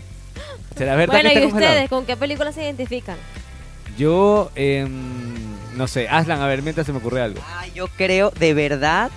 ¿Será 0.76 0.96
verdad 0.96 1.16
Bueno, 1.16 1.30
que 1.32 1.40
¿y 1.40 1.42
congelado? 1.42 1.72
ustedes 1.74 1.90
con 1.90 2.06
qué 2.06 2.16
película 2.16 2.52
se 2.52 2.62
identifican? 2.64 3.16
Yo, 3.98 4.52
em, 4.54 5.57
no 5.78 5.88
sé, 5.88 6.10
Aslan, 6.10 6.42
a 6.42 6.48
ver, 6.48 6.62
mientras 6.62 6.86
se 6.86 6.92
me 6.94 7.00
ocurre 7.00 7.22
algo. 7.22 7.40
Ah, 7.48 7.66
yo 7.74 7.88
creo 7.88 8.32
de 8.32 8.54
verdad 8.54 9.12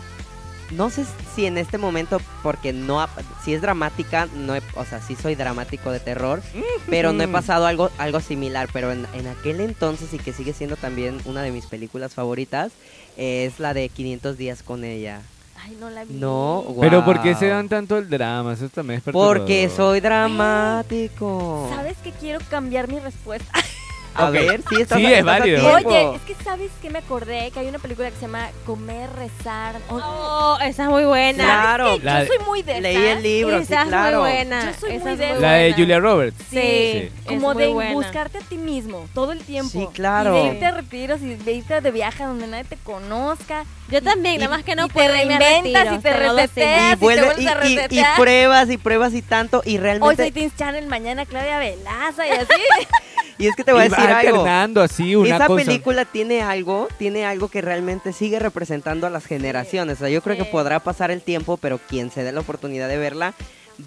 no 0.71 0.89
sé 0.89 1.05
si 1.35 1.47
en 1.47 1.59
este 1.59 1.79
momento, 1.79 2.21
porque 2.45 2.73
no, 2.73 3.01
ha- 3.01 3.09
si 3.45 3.55
es 3.55 3.61
dramática, 3.61 4.29
no 4.37 4.55
he- 4.55 4.63
o 4.77 4.85
sea, 4.85 5.01
sí 5.03 5.17
soy 5.17 5.35
dramático 5.35 5.91
de 5.91 5.99
terror, 5.99 6.41
pero 6.89 7.13
no 7.13 7.25
he 7.25 7.29
pasado 7.29 7.67
algo, 7.67 7.91
algo 7.99 8.21
similar, 8.21 8.69
pero 8.73 8.93
en, 8.93 9.05
en 9.15 9.27
aquel 9.27 9.61
entonces 9.61 10.15
y 10.15 10.19
que 10.19 10.33
sigue 10.33 10.53
siendo 10.53 10.77
también 10.77 11.19
una 11.25 11.43
de 11.43 11.51
mis 11.51 11.67
películas 11.67 12.15
favoritas, 12.15 12.71
es 13.17 13.59
la 13.59 13.75
de 13.75 13.89
500 13.89 14.39
días 14.39 14.63
con 14.63 14.85
ella. 14.85 15.23
Ay, 15.61 15.77
no 15.81 15.91
la 15.91 16.05
vi. 16.05 16.15
No, 16.15 16.65
Pero 16.81 17.05
¿por 17.05 17.21
qué 17.21 17.31
wow. 17.33 17.39
se 17.41 17.49
dan 17.49 17.69
tanto 17.69 17.99
el 17.99 18.09
drama? 18.09 18.53
Eso 18.55 18.69
también 18.69 18.99
es 18.99 19.03
perturbador. 19.05 19.39
Porque 19.39 19.69
soy 19.75 19.99
dramático. 20.01 21.69
¿Sabes 21.75 21.97
que 21.99 22.13
quiero 22.13 22.39
cambiar 22.49 22.87
mi 22.87 23.01
respuesta? 23.01 23.51
A 24.15 24.29
ver, 24.31 24.61
sí, 24.69 24.81
estás 24.83 24.99
Sí, 24.99 25.07
es 25.07 25.25
válido. 25.25 25.61
tiempo. 25.71 25.89
Oye, 25.89 26.15
es 26.17 26.23
que 26.23 26.45
sabes 26.45 26.71
que 26.83 26.91
me 26.91 26.99
acordé 26.99 27.51
que 27.53 27.61
hay 27.61 27.69
una 27.69 27.79
película 27.79 28.09
que 28.11 28.17
se 28.17 28.23
llama 28.23 28.49
Comer, 28.67 29.09
Rezar. 29.13 29.77
o- 29.89 29.97
Oh, 29.97 30.59
esa 30.63 30.85
es 30.85 30.89
muy 30.89 31.05
buena. 31.05 31.45
Claro. 31.45 31.99
La 32.03 32.19
yo 32.19 32.21
de- 32.23 32.27
soy 32.37 32.47
muy 32.47 32.63
de 32.63 32.81
Leí 32.81 32.97
el 32.97 33.23
libro, 33.23 33.57
sí, 33.59 33.63
esa 33.65 33.83
es 33.83 33.89
claro. 33.89 34.21
muy 34.23 34.31
buena. 34.31 34.73
Yo 34.73 34.81
soy 34.81 34.91
esa 34.97 35.05
muy 35.11 35.17
de- 35.17 35.41
La 35.41 35.53
de. 35.53 35.73
Julia 35.75 36.01
Roberts. 36.01 36.37
Sí, 36.51 36.61
Sí. 36.61 37.11
Como 37.27 37.55
de 37.55 37.69
buena. 37.69 37.93
buscarte 37.95 38.39
a 38.39 38.41
ti 38.41 38.57
mismo 38.57 39.09
todo 39.15 39.33
el 39.33 39.41
tiempo. 39.41 39.71
Sí, 39.71 39.89
claro. 39.93 40.37
Y 40.39 40.43
de 40.49 40.55
irte 40.55 40.67
a 40.67 40.71
retiros 40.73 41.21
y 41.23 41.35
de 41.37 41.53
irte 41.53 41.81
de 41.81 41.91
viaje 41.93 42.25
donde 42.25 42.47
nadie 42.49 42.65
te 42.65 42.77
conozca. 42.79 43.65
Yo 43.89 44.03
también, 44.03 44.37
Y- 44.37 44.39
nada 44.39 44.57
más 44.57 44.65
que 44.65 44.75
no 44.75 44.87
y 44.87 44.89
te 44.89 45.09
reinventas 45.09 45.95
y 45.95 45.99
te 45.99 46.13
reseteas. 46.13 46.87
Y, 46.87 46.91
te 46.91 46.97
vuelve, 46.97 47.25
vuelves 47.27 47.45
y, 47.45 47.49
a 47.49 47.53
y- 47.53 47.73
y 47.73 47.77
resetear. 47.77 48.17
pruebas 48.17 48.71
y 48.71 48.77
pruebas 48.77 49.15
y 49.15 49.23
tanto 49.23 49.63
y 49.65 49.73
Hoy 49.73 49.79
realmente 49.79 50.23
soy 50.25 50.33
Teens 50.33 50.57
Channel, 50.57 50.87
mañana 50.87 51.27
Claudia 51.27 51.59
Velaza 51.59 52.27
y 52.27 52.31
así. 52.31 52.47
y 53.41 53.47
es 53.49 53.57
que 53.57 53.65
te 53.65 53.73
voy 53.73 53.81
a 53.81 53.85
decir 53.85 53.99
algo. 53.99 54.81
así 54.83 55.17
una 55.17 55.37
esa 55.37 55.47
cosa. 55.47 55.65
película 55.65 56.05
tiene 56.05 56.43
algo 56.43 56.89
tiene 56.99 57.25
algo 57.25 57.49
que 57.49 57.63
realmente 57.63 58.13
sigue 58.13 58.39
representando 58.39 59.07
a 59.07 59.11
las 59.11 59.25
generaciones. 59.25 59.97
O 59.97 60.01
sea 60.01 60.11
yo 60.11 60.23
creo 60.23 60.37
que 60.37 60.45
podrá 60.45 60.81
pasar 60.81 61.11
el 61.11 61.23
tiempo 61.23 61.57
pero 61.57 61.79
quien 61.79 62.11
se 62.11 62.23
dé 62.23 62.33
la 62.33 62.41
oportunidad 62.41 62.89
de 62.89 62.99
verla 62.99 63.35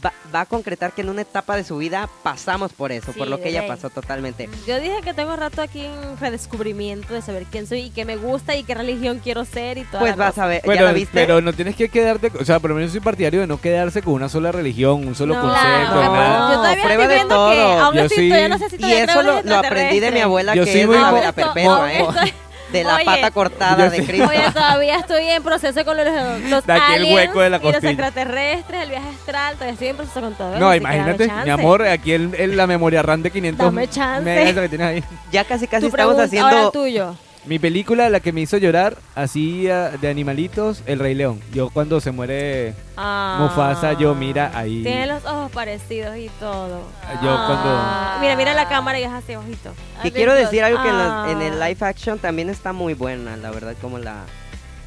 va, 0.04 0.14
va 0.34 0.42
a 0.42 0.46
concretar 0.46 0.92
que 0.94 1.02
en 1.02 1.10
una 1.10 1.22
etapa 1.22 1.56
de 1.56 1.64
su 1.64 1.78
vida 1.78 2.10
pasamos 2.24 2.74
por 2.74 2.92
eso 2.92 3.12
Sí, 3.14 3.20
por 3.20 3.28
lo 3.28 3.40
que 3.42 3.50
ella 3.50 3.62
ley. 3.62 3.70
pasó 3.70 3.90
totalmente 3.90 4.50
Yo 4.68 4.80
dije 4.80 5.02
que 5.04 5.14
tengo 5.14 5.36
rato 5.36 5.62
aquí 5.62 5.86
en 5.86 6.18
redescubrimiento 6.20 7.14
de 7.14 7.22
saber 7.22 7.46
quién 7.52 7.68
soy 7.68 7.82
y 7.82 7.90
qué 7.90 8.06
me 8.06 8.16
gusta 8.18 8.56
y 8.56 8.64
qué 8.64 8.76
religión 8.76 9.20
quiero 9.24 9.46
ser 9.46 9.78
y 9.78 9.84
toda 9.84 10.00
pues 10.00 10.12
la 10.12 10.26
vas 10.26 10.30
cosa. 10.32 10.44
a 10.46 10.48
ver 10.48 10.62
ya 10.64 10.68
Pero, 10.72 10.86
la 10.86 10.92
viste 10.94 11.12
pero 11.14 11.42
no 11.42 11.54
tienes 11.54 11.76
que 11.76 11.90
quedarte, 11.90 12.32
o 12.40 12.46
sea, 12.46 12.60
por 12.60 12.70
lo 12.72 12.76
menos 12.76 12.92
soy 12.92 13.00
partidario 13.02 13.42
de 13.42 13.48
no 13.48 13.60
quedarse 13.60 14.02
con 14.02 14.14
una 14.14 14.30
sola 14.30 14.52
religión, 14.52 15.08
un 15.08 15.16
solo 15.16 15.36
No, 15.36 15.42
concepto, 15.42 15.96
no, 15.96 16.14
nada. 16.14 16.50
Yo 16.52 16.56
todavía 16.58 16.84
prueba 16.84 17.04
estoy 17.04 17.20
de 17.20 17.26
todo. 17.26 17.52
que 17.52 17.62
aún 17.82 17.96
Yo 17.96 18.02
estoy, 18.02 18.18
sí- 18.24 18.30
todavía 18.30 18.50
no 18.50 18.58
sé 18.60 18.70
si 18.70 18.76
y 18.86 18.92
eso 18.94 19.22
lo, 19.24 19.56
aprendí 19.58 20.00
de 20.00 20.12
mi 20.12 20.20
abuela 20.22 20.56
Yo 20.56 20.66
que 20.66 20.72
soy 20.72 20.82
es 20.82 20.88
muy 20.88 20.96
de 20.96 21.02
la 21.02 21.08
Aún 21.10 21.22
perpetua 21.34 21.94
¿eh? 21.94 22.02
estoy- 22.02 22.34
de 22.74 22.84
la 22.84 22.96
Oye. 22.96 23.06
pata 23.06 23.32
cortada 23.32 23.90
de. 23.90 24.06
Cristo 24.06 24.28
Oye, 24.30 24.52
todavía 24.54 24.98
estoy 24.98 25.24
en 25.30 25.44
proceso 25.44 25.86
con 25.86 25.96
los, 25.96 26.06
los 26.50 26.66
De 26.68 26.74
aquel 26.74 26.96
aliens 27.02 27.16
hueco 27.16 27.40
de 27.42 27.50
la 27.50 27.58
y 27.58 27.72
los 27.72 27.84
extraterrestres, 27.84 28.82
el 28.84 28.90
viaje 28.90 29.10
astral, 29.10 29.54
todavía 29.54 29.74
estoy 29.74 29.88
en 29.88 29.96
proceso 29.96 30.22
con 30.22 30.34
todo. 30.36 30.58
No, 30.60 30.76
imagínate, 30.76 31.32
mi 31.44 31.50
amor, 31.50 31.84
aquí 31.88 32.12
el, 32.14 32.34
el- 32.36 32.58
la 32.58 32.68
memoria 32.68 33.02
RAM 33.02 33.22
de 33.22 33.32
500 33.32 33.66
Dame 33.66 33.88
chance. 33.88 34.54
que 34.54 34.70
tienes 34.70 34.88
ahí. 34.88 35.04
ya 35.32 35.44
casi 35.46 35.68
casi 35.68 35.82
Tu 35.82 35.88
estamos 35.88 35.92
pregunta, 35.92 36.24
haciendo 36.24 36.48
ahora 36.50 36.62
el 36.64 36.72
tuyo. 36.72 37.16
Mi 37.46 37.60
película, 37.60 38.10
la 38.10 38.22
que 38.22 38.32
me 38.32 38.40
hizo 38.40 38.56
llorar, 38.58 38.96
así 39.16 39.70
ah, 39.70 39.92
de 40.00 40.08
animalitos, 40.08 40.82
El 40.86 41.00
Rey 41.00 41.14
León. 41.14 41.42
Yo 41.54 41.70
cuando 41.70 42.00
se 42.00 42.12
muere 42.12 42.74
Ah. 42.96 43.38
Mufasa, 43.42 43.94
yo 43.94 44.16
mira 44.16 44.52
ahí. 44.58 44.82
Tiene 44.84 45.08
los 45.08 45.26
ojos 45.26 45.52
parecidos 45.52 46.16
y 46.16 46.30
todo. 46.40 46.84
Yo 47.22 47.30
Ah. 47.30 48.18
Mira, 48.22 48.38
mira 48.38 48.54
la 48.54 48.70
cámara 48.70 48.98
y 48.98 49.04
es 49.04 49.12
así, 49.12 49.36
ojito. 49.36 49.74
Que 50.02 50.12
quiero 50.14 50.34
decir 50.34 50.64
algo 50.64 50.82
que 50.82 50.88
en, 50.88 50.98
los- 50.98 51.08
Ah. 51.12 51.28
en 51.32 51.42
el 51.42 51.60
live 51.60 51.78
action 51.82 52.18
también 52.18 52.50
está 52.50 52.72
muy 52.72 52.94
buena, 52.94 53.36
la 53.36 53.52
verdad, 53.52 53.76
como 53.82 53.98
la, 54.00 54.24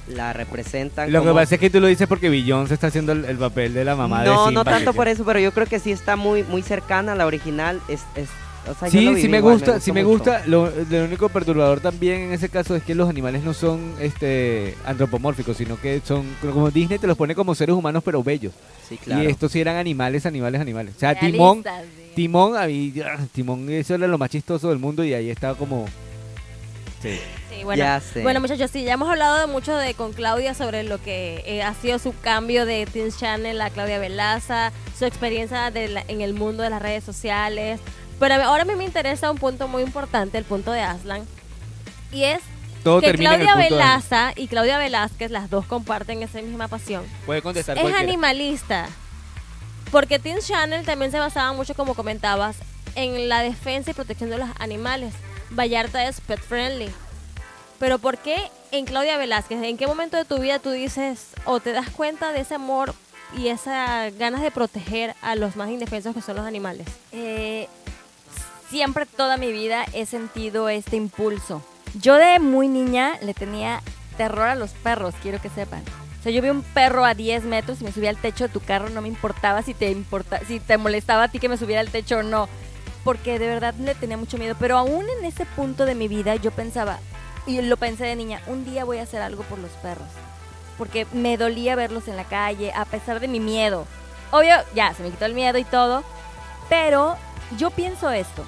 la 0.09 0.33
representan. 0.33 1.13
Lo 1.13 1.23
que 1.25 1.33
pasa 1.33 1.57
es 1.57 1.61
que 1.61 1.69
tú 1.69 1.79
lo 1.79 1.89
dices 1.89 2.09
porque 2.09 2.31
Beyoncé 2.31 2.73
está 2.73 2.87
haciendo 2.87 3.13
el, 3.13 3.27
el 3.27 3.37
papel 3.37 3.75
de 3.75 3.85
la 3.85 3.97
mamá 3.97 4.23
de 4.23 4.31
No, 4.31 4.47
Simba. 4.47 4.65
no 4.65 4.65
tanto 4.65 4.95
por 4.95 5.09
eso, 5.09 5.27
pero 5.27 5.41
yo 5.41 5.53
creo 5.53 5.67
que 5.67 5.79
sí 5.79 5.93
está 5.93 6.17
muy 6.17 6.43
muy 6.45 6.63
cercana 6.63 7.13
a 7.13 7.17
la 7.17 7.27
original. 7.27 7.83
Es, 7.89 8.01
es, 8.15 8.29
o 8.69 8.75
sea, 8.75 8.89
yo 8.89 9.01
lo 9.01 9.09
Sí, 9.09 9.09
viví 9.09 9.23
sí 9.23 9.29
me 9.29 9.39
igual, 9.39 9.55
gusta, 9.55 9.81
sí 9.81 9.93
me 9.93 10.03
mucho. 10.03 10.19
gusta. 10.19 10.43
Lo, 10.47 10.71
lo 10.91 11.05
único 11.05 11.29
perturbador 11.29 11.81
también 11.81 12.21
en 12.23 12.33
ese 12.33 12.49
caso 12.49 12.75
es 12.77 12.83
que 12.83 12.95
los 12.95 13.09
animales 13.09 13.43
no 13.45 13.55
son 13.55 13.95
este 14.01 14.75
antropomórficos, 14.85 15.57
sino 15.57 15.81
que 15.81 16.01
son 16.05 16.27
como 16.41 16.71
Disney 16.71 16.99
te 16.99 17.07
los 17.07 17.17
pone 17.17 17.35
como 17.35 17.55
seres 17.55 17.75
humanos 17.75 18.03
pero 18.05 18.23
bellos. 18.23 18.53
Sí, 18.89 18.97
claro. 18.99 19.23
Y 19.23 19.27
estos 19.27 19.53
sí 19.53 19.61
eran 19.61 19.77
animales, 19.77 20.27
animales, 20.27 20.61
animales. 20.61 20.95
O 20.97 20.99
sea, 21.01 21.19
Timón. 21.19 21.65
Timón, 22.15 22.55
ah, 22.57 22.67
Timón, 23.33 23.69
eso 23.71 23.95
era 23.95 24.07
lo 24.07 24.17
más 24.19 24.31
chistoso 24.31 24.69
del 24.71 24.79
mundo 24.79 25.05
y 25.05 25.13
ahí 25.15 25.29
estaba 25.31 25.55
como 25.57 25.87
Sí. 27.03 27.19
Sí, 27.51 27.63
bueno. 27.63 27.79
Ya 27.79 28.01
sé. 28.01 28.23
Bueno, 28.23 28.41
muchachos, 28.41 28.71
sí, 28.71 28.83
ya 28.83 28.95
hemos 28.95 29.09
hablado 29.09 29.39
de 29.39 29.47
mucho 29.47 29.77
de 29.77 29.93
con 29.95 30.13
Claudia 30.15 30.55
sobre 30.55 30.83
lo 30.83 31.01
que 31.01 31.43
eh, 31.47 31.63
ha 31.63 31.75
sido 31.75 31.99
su 31.99 32.15
cambio 32.23 32.65
de 32.65 32.87
Teens 32.87 33.19
Channel 33.19 33.61
a 33.61 33.69
Claudia 33.71 33.99
Velaza, 33.99 34.73
su 34.99 35.05
experiencia 35.05 35.71
de 35.71 35.89
la- 35.89 36.05
en 36.09 36.23
el 36.23 36.33
mundo 36.33 36.63
de 36.63 36.71
las 36.71 36.81
redes 36.81 37.05
sociales. 37.05 37.81
Pero 38.19 38.35
ahora 38.43 38.63
a 38.63 38.67
mí 38.67 38.75
me 38.75 38.85
interesa 38.85 39.31
un 39.31 39.39
punto 39.39 39.69
muy 39.69 39.83
importante, 39.83 40.39
el 40.39 40.45
punto 40.45 40.73
de 40.73 40.81
Aslan. 40.81 41.27
Y 42.13 42.25
es 42.25 42.41
Todo 42.83 43.01
que 43.01 43.13
Claudia 43.13 43.57
de- 43.57 43.71
Velaza 43.71 44.33
y 44.37 44.49
Claudia 44.49 44.79
Velázquez, 44.79 45.31
las 45.31 45.51
dos 45.51 45.67
comparten 45.67 46.23
esa 46.23 46.41
misma 46.41 46.69
pasión. 46.69 47.05
Puede 47.27 47.43
contestar 47.43 47.77
es 47.77 47.83
cualquiera. 47.83 48.09
animalista. 48.09 48.87
Porque 49.91 50.19
Teens 50.19 50.47
Channel 50.47 50.85
también 50.85 51.11
se 51.11 51.19
basaba 51.19 51.53
mucho, 51.53 51.75
como 51.75 51.95
comentabas, 51.95 52.57
en 52.95 53.29
la 53.29 53.41
defensa 53.43 53.91
y 53.91 53.95
protección 53.95 54.31
de 54.31 54.39
los 54.39 54.49
animales. 54.59 55.13
Vallarta 55.51 56.07
es 56.09 56.21
pet 56.21 56.41
friendly. 56.41 56.91
Pero 57.79 57.99
¿por 57.99 58.19
qué 58.19 58.37
en 58.73 58.85
Claudia 58.87 59.17
Velázquez? 59.19 59.63
¿En 59.63 59.77
qué 59.77 59.87
momento 59.87 60.17
de 60.17 60.25
tu 60.25 60.39
vida 60.39 60.59
tú 60.59 60.71
dices 60.71 61.29
o 61.45 61.61
te 61.61 61.73
das 61.73 61.91
cuenta 61.91 62.33
de 62.33 62.41
ese 62.41 62.55
amor 62.55 62.95
y 63.37 63.49
esas 63.49 64.17
ganas 64.17 64.41
de 64.41 64.51
proteger 64.51 65.15
a 65.23 65.35
los 65.35 65.57
más 65.57 65.69
indefensos 65.71 66.15
que 66.15 66.23
son 66.23 66.37
los 66.37 66.47
animales? 66.47 66.87
Eh, 67.13 67.69
siempre 68.71 69.07
toda 69.07 69.37
mi 69.37 69.53
vida 69.53 69.85
he 69.93 70.07
sentido 70.07 70.69
este 70.69 70.97
impulso. 70.97 71.63
Yo 72.01 72.17
de 72.17 72.39
muy 72.39 72.69
niña 72.69 73.19
le 73.23 73.35
tenía 73.35 73.83
terror 74.17 74.49
a 74.49 74.55
los 74.55 74.71
perros, 74.73 75.15
quiero 75.23 75.41
que 75.41 75.49
sepan. 75.49 75.83
O 76.21 76.23
sea, 76.23 76.33
yo 76.33 76.43
vi 76.43 76.51
un 76.51 76.63
perro 76.63 77.05
a 77.05 77.15
10 77.15 77.45
metros 77.45 77.81
y 77.81 77.85
me 77.85 77.93
subía 77.93 78.11
al 78.11 78.17
techo 78.17 78.49
de 78.49 78.53
tu 78.53 78.61
carro, 78.61 78.91
no 78.91 79.01
me 79.01 79.09
importaba 79.09 79.63
si 79.63 79.75
te 79.75 79.91
importa, 79.91 80.41
si 80.47 80.59
te 80.59 80.77
molestaba 80.77 81.25
a 81.25 81.29
ti 81.29 81.39
que 81.39 81.49
me 81.49 81.57
subiera 81.57 81.81
al 81.81 81.91
techo 81.91 82.19
o 82.19 82.23
no, 82.23 82.49
porque 83.05 83.39
de 83.39 83.47
verdad 83.47 83.75
le 83.75 83.95
tenía 83.95 84.17
mucho 84.17 84.37
miedo. 84.39 84.57
Pero 84.59 84.77
aún 84.77 85.07
en 85.19 85.25
ese 85.25 85.47
punto 85.47 85.85
de 85.85 85.95
mi 85.95 86.09
vida 86.09 86.35
yo 86.37 86.51
pensaba, 86.51 86.99
y 87.47 87.61
lo 87.63 87.77
pensé 87.77 88.05
de 88.05 88.17
niña, 88.17 88.43
un 88.49 88.65
día 88.65 88.85
voy 88.85 88.99
a 88.99 89.05
hacer 89.05 89.23
algo 89.23 89.45
por 89.45 89.59
los 89.59 89.71
perros, 89.73 90.09
porque 90.77 91.07
me 91.13 91.37
dolía 91.37 91.77
verlos 91.77 92.09
en 92.09 92.17
la 92.17 92.25
calle 92.25 92.73
a 92.75 92.85
pesar 92.85 93.21
de 93.21 93.29
mi 93.29 93.39
miedo. 93.39 93.87
Obvio, 94.33 94.57
ya 94.75 94.93
se 94.95 95.05
me 95.05 95.11
quitó 95.11 95.27
el 95.27 95.35
miedo 95.35 95.59
y 95.59 95.65
todo, 95.65 96.03
pero 96.69 97.17
yo 97.57 97.71
pienso 97.71 98.11
esto. 98.11 98.45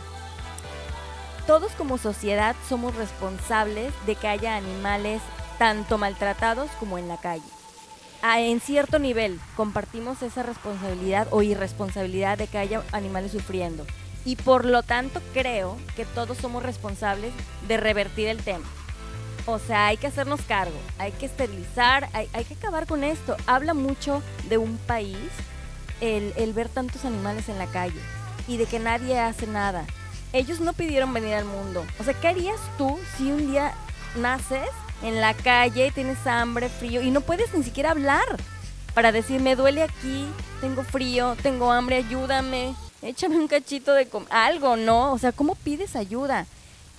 Todos 1.49 1.73
como 1.73 1.97
sociedad 1.97 2.55
somos 2.69 2.95
responsables 2.95 3.95
de 4.05 4.17
que 4.17 4.29
haya 4.29 4.55
animales 4.55 5.23
tanto 5.59 5.97
maltratados 5.97 6.71
como 6.79 6.99
en 6.99 7.09
la 7.09 7.17
calle. 7.17 7.43
A- 8.21 8.39
en 8.41 8.61
cierto 8.61 8.99
nivel 8.99 9.41
compartimos 9.57 10.21
esa 10.21 10.43
responsabilidad 10.43 11.27
o 11.31 11.41
irresponsabilidad 11.41 12.37
de 12.37 12.49
que 12.49 12.59
haya 12.59 12.83
animales 12.93 13.33
sufriendo. 13.33 13.87
Y 14.27 14.37
por 14.37 14.67
lo 14.67 14.83
tanto 14.83 15.23
creo 15.33 15.79
que 15.97 16.05
todos 16.05 16.37
somos 16.37 16.63
responsables 16.63 17.33
de 17.67 17.79
revertir 17.79 18.29
el 18.29 18.43
tema. 18.43 18.67
O 19.47 19.59
sea, 19.59 19.87
hay 19.87 19.97
que 19.97 20.09
hacernos 20.09 20.43
cargo, 20.43 20.77
hay 20.99 21.13
que 21.13 21.25
esterilizar, 21.25 22.11
hay, 22.13 22.29
que 22.45 22.53
acabar 22.57 22.87
con 22.87 23.05
esto. 23.05 23.39
Habla 23.47 23.73
mucho 23.73 24.23
de 24.51 24.59
un 24.59 24.77
país 24.77 25.17
el 26.03 26.53
ver 26.53 26.69
tantos 26.69 27.07
animales 27.07 27.49
en 27.49 27.57
la 27.57 27.69
calle 27.69 28.01
y 28.47 28.59
de 28.59 28.67
que 28.67 28.79
nadie 28.79 29.19
hace 29.19 29.47
nada. 29.47 29.87
Ellos 30.33 30.61
no 30.61 30.73
pidieron 30.73 31.13
venir 31.13 31.35
al 31.35 31.45
mundo. 31.45 31.85
O 31.99 32.05
sea, 32.05 32.15
¿qué 32.15 32.29
harías 32.29 32.61
tú 32.77 32.99
si 33.17 33.31
un 33.33 33.51
día 33.51 33.73
naces 34.17 34.69
en 35.03 35.21
la 35.21 35.33
calle 35.35 35.87
y 35.87 35.91
tienes 35.91 36.27
hambre, 36.27 36.69
frío 36.69 37.01
y 37.03 37.11
no 37.11 37.21
puedes 37.21 37.55
ni 37.55 37.63
siquiera 37.63 37.93
hablar 37.93 38.25
para 38.95 39.13
decir, 39.13 39.41
me 39.41 39.55
duele 39.57 39.83
aquí, 39.85 40.27
tengo 40.61 40.83
frío, 40.83 41.37
tengo 41.43 41.71
hambre, 41.71 41.97
ayúdame, 41.97 42.75
échame 43.01 43.37
un 43.37 43.47
cachito 43.49 43.93
de 43.95 44.09
algo, 44.31 44.77
¿no? 44.77 45.13
O 45.13 45.19
sea, 45.19 45.31
¿cómo 45.33 45.55
pides 45.55 45.95
ayuda? 45.97 46.47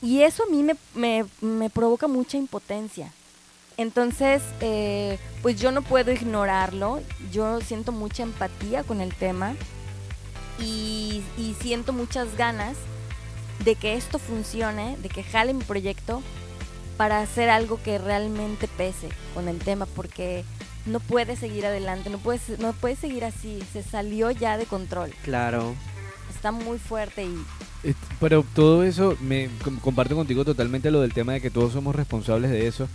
Y 0.01 0.21
eso 0.21 0.43
a 0.43 0.45
mí 0.47 0.63
me, 0.63 0.75
me- 0.95 1.25
me 1.41 1.69
provoca 1.69 2.07
mucha 2.07 2.37
impotencia. 2.37 3.11
Entonces, 3.75 4.41
eh, 4.61 5.19
pues 5.41 5.59
yo 5.59 5.71
no 5.71 5.81
puedo 5.81 6.11
ignorarlo, 6.11 7.01
yo 7.31 7.59
siento 7.61 7.91
mucha 7.91 8.23
empatía 8.23 8.83
con 8.83 9.01
el 9.01 9.13
tema 9.13 9.55
y 10.61 11.23
siento 11.61 11.93
muchas 11.93 12.35
ganas 12.37 12.75
de 13.63 13.75
que 13.75 13.95
esto 13.95 14.19
funcione, 14.19 14.97
de 15.01 15.09
que 15.09 15.23
jale 15.23 15.53
mi 15.53 15.63
proyecto 15.63 16.21
para 16.97 17.21
hacer 17.21 17.49
algo 17.49 17.81
que 17.81 17.97
realmente 17.97 18.67
pese 18.67 19.09
con 19.33 19.47
el 19.47 19.59
tema, 19.59 19.85
porque 19.85 20.43
no 20.85 20.99
puede 20.99 21.35
seguir 21.35 21.65
adelante, 21.65 22.09
no 22.09 22.17
puede, 22.17 22.39
no 22.59 22.73
puede 22.73 22.95
seguir 22.95 23.23
así, 23.25 23.59
se 23.71 23.83
salió 23.83 24.31
ya 24.31 24.57
de 24.57 24.65
control, 24.65 25.11
Claro. 25.23 25.75
está 26.33 26.51
muy 26.51 26.77
fuerte 26.77 27.23
y 27.25 27.35
Eh, 27.83 27.93
Pero 28.19 28.43
todo 28.53 28.83
eso, 28.83 29.15
me 29.21 29.49
com- 29.63 29.79
comparto 29.79 30.13
contigo 30.15 30.43
totalmente 30.43 30.91
lo 30.91 30.99
del 30.99 31.13
tema 31.13 31.31
de 31.33 31.39
que 31.41 31.49
todos 31.49 31.71
somos 31.71 31.95
responsables 31.95 32.51
de 32.51 32.67
eso. 32.67 32.89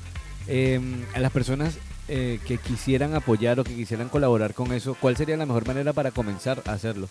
Eh, 0.46 0.78
a 1.14 1.20
las 1.20 1.32
personas 1.32 1.78
eh, 2.08 2.38
que 2.46 2.58
quisieran 2.58 3.14
apoyar 3.14 3.58
o 3.60 3.64
que 3.64 3.74
quisieran 3.74 4.08
colaborar 4.08 4.54
con 4.54 4.72
eso, 4.72 4.96
¿cuál 5.00 5.16
sería 5.16 5.36
la 5.36 5.46
mejor 5.46 5.66
manera 5.66 5.92
para 5.92 6.10
comenzar 6.10 6.62
a 6.66 6.72
hacerlo? 6.72 7.08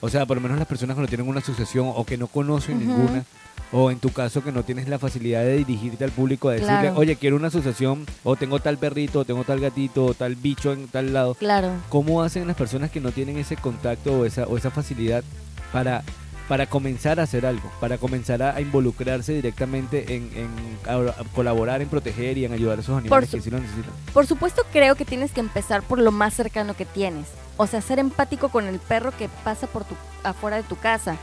O 0.00 0.08
sea, 0.08 0.26
por 0.26 0.36
lo 0.36 0.42
menos 0.42 0.58
las 0.58 0.68
personas 0.68 0.94
que 0.94 1.02
no 1.02 1.08
tienen 1.08 1.26
una 1.28 1.40
asociación 1.40 1.90
o 1.94 2.04
que 2.04 2.16
no 2.18 2.26
conocen 2.26 2.78
ninguna, 2.78 3.24
o 3.72 3.90
en 3.90 3.98
tu 3.98 4.10
caso 4.10 4.44
que 4.44 4.52
no 4.52 4.62
tienes 4.62 4.88
la 4.88 4.98
facilidad 4.98 5.40
de 5.42 5.56
dirigirte 5.56 6.04
al 6.04 6.10
público 6.10 6.48
a 6.48 6.52
decirle, 6.52 6.80
Claro. 6.80 6.96
oye, 6.96 7.16
quiero 7.16 7.36
una 7.36 7.48
asociación, 7.48 8.04
o 8.22 8.36
tengo 8.36 8.60
tal 8.60 8.76
perrito, 8.78 9.20
o 9.20 9.24
tengo 9.24 9.42
tal 9.44 9.58
gatito, 9.58 10.04
o 10.04 10.14
tal 10.14 10.36
bicho 10.36 10.72
en 10.72 10.86
tal 10.88 11.12
lado. 11.12 11.34
Claro. 11.34 11.72
¿Cómo 11.88 12.22
hacen 12.22 12.46
las 12.46 12.56
personas 12.56 12.90
que 12.90 13.00
no 13.00 13.10
tienen 13.10 13.38
ese 13.38 13.56
contacto 13.56 14.20
o 14.20 14.24
esa, 14.26 14.44
o 14.46 14.56
esa 14.56 14.70
facilidad 14.70 15.24
para, 15.72 16.04
para 16.48 16.66
comenzar 16.66 17.18
a 17.18 17.24
hacer 17.24 17.44
algo, 17.46 17.70
para 17.80 17.98
comenzar 17.98 18.42
a, 18.42 18.60
involucrarse 18.60 19.32
directamente 19.32 20.14
en, 20.14 20.30
en 20.36 20.48
a- 20.88 21.10
a 21.10 21.24
colaborar, 21.34 21.82
en 21.82 21.88
proteger 21.88 22.38
y 22.38 22.44
en 22.44 22.52
ayudar 22.52 22.78
a 22.78 22.80
esos 22.82 22.96
animales 22.98 23.30
su- 23.30 23.36
que 23.38 23.42
sí 23.42 23.50
lo 23.50 23.58
necesitan? 23.58 23.90
Por 24.12 24.26
supuesto 24.26 24.62
creo 24.72 24.94
que 24.94 25.04
tienes 25.04 25.32
que 25.32 25.40
empezar 25.40 25.82
por 25.82 25.98
lo 25.98 26.12
más 26.12 26.34
cercano 26.34 26.74
que 26.76 26.84
tienes. 26.84 27.26
O 27.56 27.66
sea, 27.66 27.80
ser 27.80 27.98
empático 27.98 28.48
con 28.50 28.66
el 28.66 28.78
perro 28.78 29.16
que 29.16 29.28
pasa 29.42 29.66
por 29.66 29.84
tu 29.84 29.94
afuera 30.22 30.56
de 30.56 30.62
tu 30.62 30.76
casa 30.76 31.16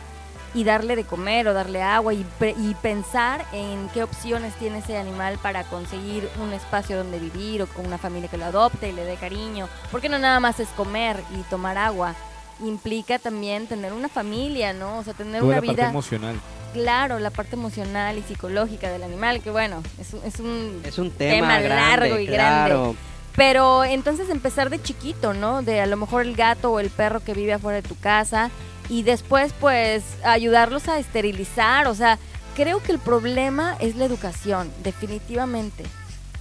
y 0.55 0.63
darle 0.65 0.95
de 0.95 1.03
comer 1.03 1.47
o 1.47 1.53
darle 1.53 1.81
agua 1.81 2.13
y, 2.13 2.25
y 2.59 2.75
pensar 2.81 3.43
en 3.53 3.87
qué 3.93 4.03
opciones 4.03 4.53
tiene 4.55 4.79
ese 4.79 4.97
animal 4.97 5.39
para 5.41 5.63
conseguir 5.63 6.29
un 6.41 6.53
espacio 6.53 6.97
donde 6.97 7.17
vivir 7.19 7.61
o 7.63 7.67
con 7.67 7.85
una 7.87 7.97
familia 7.97 8.29
que 8.29 8.37
lo 8.37 8.45
adopte 8.45 8.89
y 8.89 8.91
le 8.91 9.03
dé 9.03 9.15
cariño. 9.15 9.67
Porque 9.91 10.09
no 10.09 10.19
nada 10.19 10.39
más 10.39 10.59
es 10.59 10.67
comer 10.69 11.17
y 11.33 11.41
tomar 11.49 11.77
agua. 11.77 12.13
Implica 12.61 13.19
también 13.19 13.67
tener 13.67 13.93
una 13.93 14.09
familia, 14.09 14.73
¿no? 14.73 14.99
O 14.99 15.03
sea, 15.03 15.13
tener 15.13 15.39
Toda 15.41 15.45
una 15.45 15.55
la 15.55 15.61
parte 15.61 15.75
vida 15.81 15.89
emocional. 15.89 16.35
claro, 16.73 17.19
la 17.19 17.29
parte 17.31 17.55
emocional 17.55 18.17
y 18.17 18.21
psicológica 18.21 18.89
del 18.91 19.03
animal, 19.03 19.41
que 19.41 19.49
bueno, 19.51 19.81
es, 19.99 20.13
un- 20.13 20.23
es 20.23 20.39
un 20.39 20.81
Es 20.85 20.97
un 20.97 21.11
tema, 21.11 21.35
Tema 21.35 21.59
grande, 21.61 21.69
largo 22.09 22.19
y 22.19 22.25
grande. 22.25 22.35
claro. 22.69 22.95
pero 23.35 23.83
entonces 23.83 24.29
empezar 24.29 24.69
de 24.69 24.81
chiquito, 24.81 25.33
¿no? 25.33 25.61
De 25.63 25.81
a 25.81 25.85
lo 25.87 25.97
mejor 25.97 26.21
el 26.21 26.35
gato 26.35 26.71
o 26.71 26.79
el 26.79 26.89
perro 26.91 27.19
que 27.23 27.33
vive 27.33 27.53
afuera 27.53 27.81
de 27.81 27.87
tu 27.87 27.97
casa 27.97 28.51
y 28.89 29.01
después 29.03 29.53
pues 29.59 30.03
ayudarlos 30.23 30.87
a 30.87 30.99
esterilizar, 30.99 31.87
o 31.87 31.95
sea, 31.95 32.19
creo 32.55 32.81
que 32.83 32.91
el 32.91 32.99
problema 32.99 33.75
es 33.79 33.95
la 33.95 34.05
educación, 34.05 34.71
definitivamente. 34.83 35.83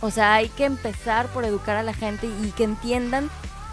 O 0.02 0.10
sea, 0.10 0.34
hay 0.34 0.48
que 0.48 0.64
empezar 0.64 1.28
por 1.28 1.44
educar 1.44 1.76
a 1.76 1.82
la 1.82 1.94
gente 1.94 2.26
y 2.26 2.50
que 2.50 2.64
entiendan 2.64 3.30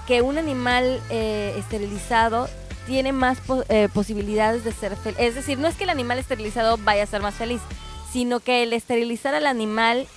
que 0.10 0.24
un 0.24 0.40
animal 0.40 1.00
eh, 1.12 1.54
esterilizado 1.58 2.50
tiene 2.88 3.12
más 3.14 3.38
po- 3.42 3.64
eh, 3.70 3.88
posibilidades 3.94 4.64
de 4.64 4.72
ser 4.72 4.96
feliz. 4.96 5.20
Es 5.20 5.36
decir, 5.36 5.60
no 5.60 5.68
es 5.68 5.76
que 5.76 5.84
el 5.84 5.92
animal 5.92 6.18
esterilizado 6.18 6.78
vaya 6.84 7.04
a 7.04 7.06
ser 7.06 7.22
más 7.22 7.36
feliz, 7.36 7.62
sino 8.12 8.40
que 8.40 8.64
el 8.64 8.74
esterilizar 8.74 9.36
al 9.36 9.46
animal 9.46 10.08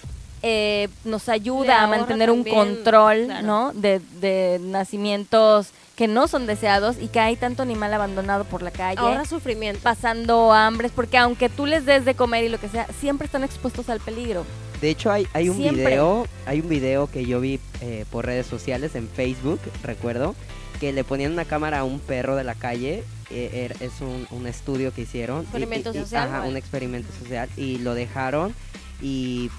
eh, 0.43 0.89
nos 1.05 1.29
ayuda 1.29 1.83
a 1.83 1.87
mantener 1.87 2.31
un 2.31 2.43
control, 2.43 3.27
claro. 3.27 3.47
¿no? 3.47 3.73
De, 3.75 4.01
de 4.21 4.59
nacimientos 4.63 5.69
que 6.03 6.09
no 6.09 6.27
son 6.27 6.47
deseados 6.49 6.97
y 7.01 7.07
que 7.07 7.21
hay 7.21 7.37
tanto 7.37 7.63
animal 7.63 7.95
abandonado 7.95 8.43
por 8.43 8.61
la 8.61 8.73
calle 8.73 8.99
Ahorra 8.99 9.25
sufrimiento. 9.25 9.79
pasando 9.85 10.53
hambres, 10.53 10.91
porque 10.91 11.17
aunque 11.17 11.49
tú 11.49 11.65
les 11.65 11.87
des 11.87 12.05
de 12.05 12.17
comer 12.17 12.43
y 12.43 12.49
lo 12.49 12.59
que 12.59 12.69
sea, 12.69 12.89
siempre 12.99 13.27
están 13.27 13.45
expuestos 13.45 13.89
al 13.89 14.01
peligro. 14.01 14.45
De 14.81 14.91
hecho, 14.91 15.13
hay, 15.13 15.29
hay 15.33 15.49
un 15.49 15.59
Siempre. 15.59 15.85
video, 15.85 16.27
hay 16.45 16.59
un 16.59 16.69
video 16.69 17.07
que 17.07 17.25
yo 17.25 17.39
vi 17.41 17.61
eh, 17.83 18.05
por 18.11 18.27
redes 18.27 18.49
sociales, 18.49 18.97
en 18.97 19.09
Facebook, 19.09 19.61
recuerdo, 19.85 20.35
que 20.81 20.93
le 20.93 21.05
ponían 21.05 21.31
una 21.35 21.45
cámara 21.45 21.79
a 21.79 21.85
un 21.85 22.01
perro 22.01 22.35
de 22.35 22.43
la 22.43 22.57
calle. 22.57 23.05
eh, 23.31 23.73
es 23.79 24.01
un, 24.01 24.27
un 24.33 24.49
estudio 24.49 24.93
que 24.93 25.03
hicieron. 25.03 25.43
Experimento 25.43 25.93
y- 25.95 25.99
y- 25.99 26.01
social, 26.01 26.29
Ajá, 26.31 26.39
¿no? 26.41 26.49
un 26.49 26.57
experimento 26.57 27.09
social. 27.17 27.49
Y 27.57 27.79
lo 27.79 27.95
dejaron 27.95 28.53
y, 29.01 29.53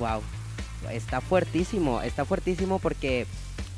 wow, 0.00 0.20
está 0.90 1.20
fuertísimo, 1.20 2.02
está 2.02 2.24
fuertísimo 2.24 2.80
porque... 2.80 3.28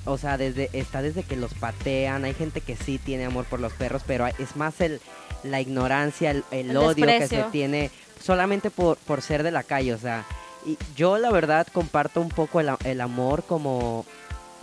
O 0.09 0.19
sea, 0.19 0.37
desde, 0.39 0.71
está 0.73 1.03
desde 1.03 1.23
que 1.23 1.37
los 1.37 1.55
patean, 1.55 2.25
hay 2.25 2.35
gente 2.35 2.61
que 2.61 2.77
sí 2.77 2.99
tiene 2.99 3.27
amor 3.27 3.45
por 3.45 3.61
los 3.61 3.73
perros, 3.73 4.03
pero 4.07 4.27
es 4.27 4.57
más 4.57 4.81
el, 4.81 5.01
la 5.43 5.61
ignorancia, 5.61 6.31
el, 6.31 6.45
el 6.51 6.71
El 6.71 6.77
odio 6.77 7.07
que 7.07 7.29
se 7.29 7.43
tiene 7.45 7.91
solamente 8.21 8.71
por, 8.71 8.97
por 8.99 9.23
ser 9.23 9.43
de 9.43 9.51
la 9.51 9.63
calle, 9.63 9.95
o 9.95 9.99
sea, 9.99 10.25
y 10.67 10.77
yo 10.97 11.19
la 11.19 11.31
verdad 11.31 11.67
comparto 11.73 12.21
un 12.21 12.31
poco 12.31 12.61
el, 12.61 12.71
el 12.85 13.01
amor 13.01 13.45
como, 13.45 14.05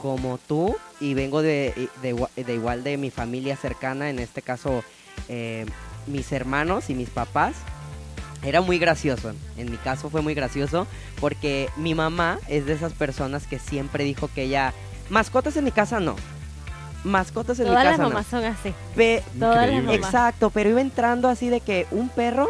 como 0.01 0.37
tú 0.37 0.75
y 0.99 1.13
vengo 1.13 1.41
de, 1.41 1.89
de 2.01 2.53
igual 2.53 2.83
de 2.83 2.97
mi 2.97 3.11
familia 3.11 3.55
cercana, 3.55 4.09
en 4.09 4.19
este 4.19 4.41
caso 4.41 4.83
eh, 5.29 5.65
mis 6.07 6.31
hermanos 6.31 6.89
y 6.89 6.95
mis 6.95 7.09
papás. 7.09 7.55
Era 8.43 8.61
muy 8.61 8.77
gracioso, 8.77 9.33
en 9.57 9.71
mi 9.71 9.77
caso 9.77 10.11
fue 10.11 10.21
muy 10.21 10.35
gracioso 10.35 10.85
porque 11.19 11.67
mi 11.77 11.95
mamá 11.95 12.37
es 12.47 12.67
de 12.67 12.73
esas 12.73 12.93
personas 12.93 13.47
que 13.47 13.57
siempre 13.57 14.03
dijo 14.03 14.29
que 14.35 14.43
ella, 14.43 14.71
mascotas 15.09 15.55
en 15.57 15.63
mi 15.63 15.71
casa 15.71 15.99
no, 15.99 16.15
mascotas 17.03 17.59
en 17.59 17.67
Todas 17.67 17.79
mi 17.79 17.83
las 17.85 17.93
casa 17.93 18.03
no. 18.03 18.09
mamás 18.09 18.27
son 18.27 18.43
así. 18.45 18.73
Pe- 18.95 19.23
Todas 19.39 19.67
las 19.69 19.83
mamás. 19.83 19.95
Exacto, 19.95 20.49
pero 20.49 20.69
iba 20.69 20.81
entrando 20.81 21.29
así 21.29 21.49
de 21.49 21.59
que 21.61 21.87
un 21.91 22.09
perro 22.09 22.47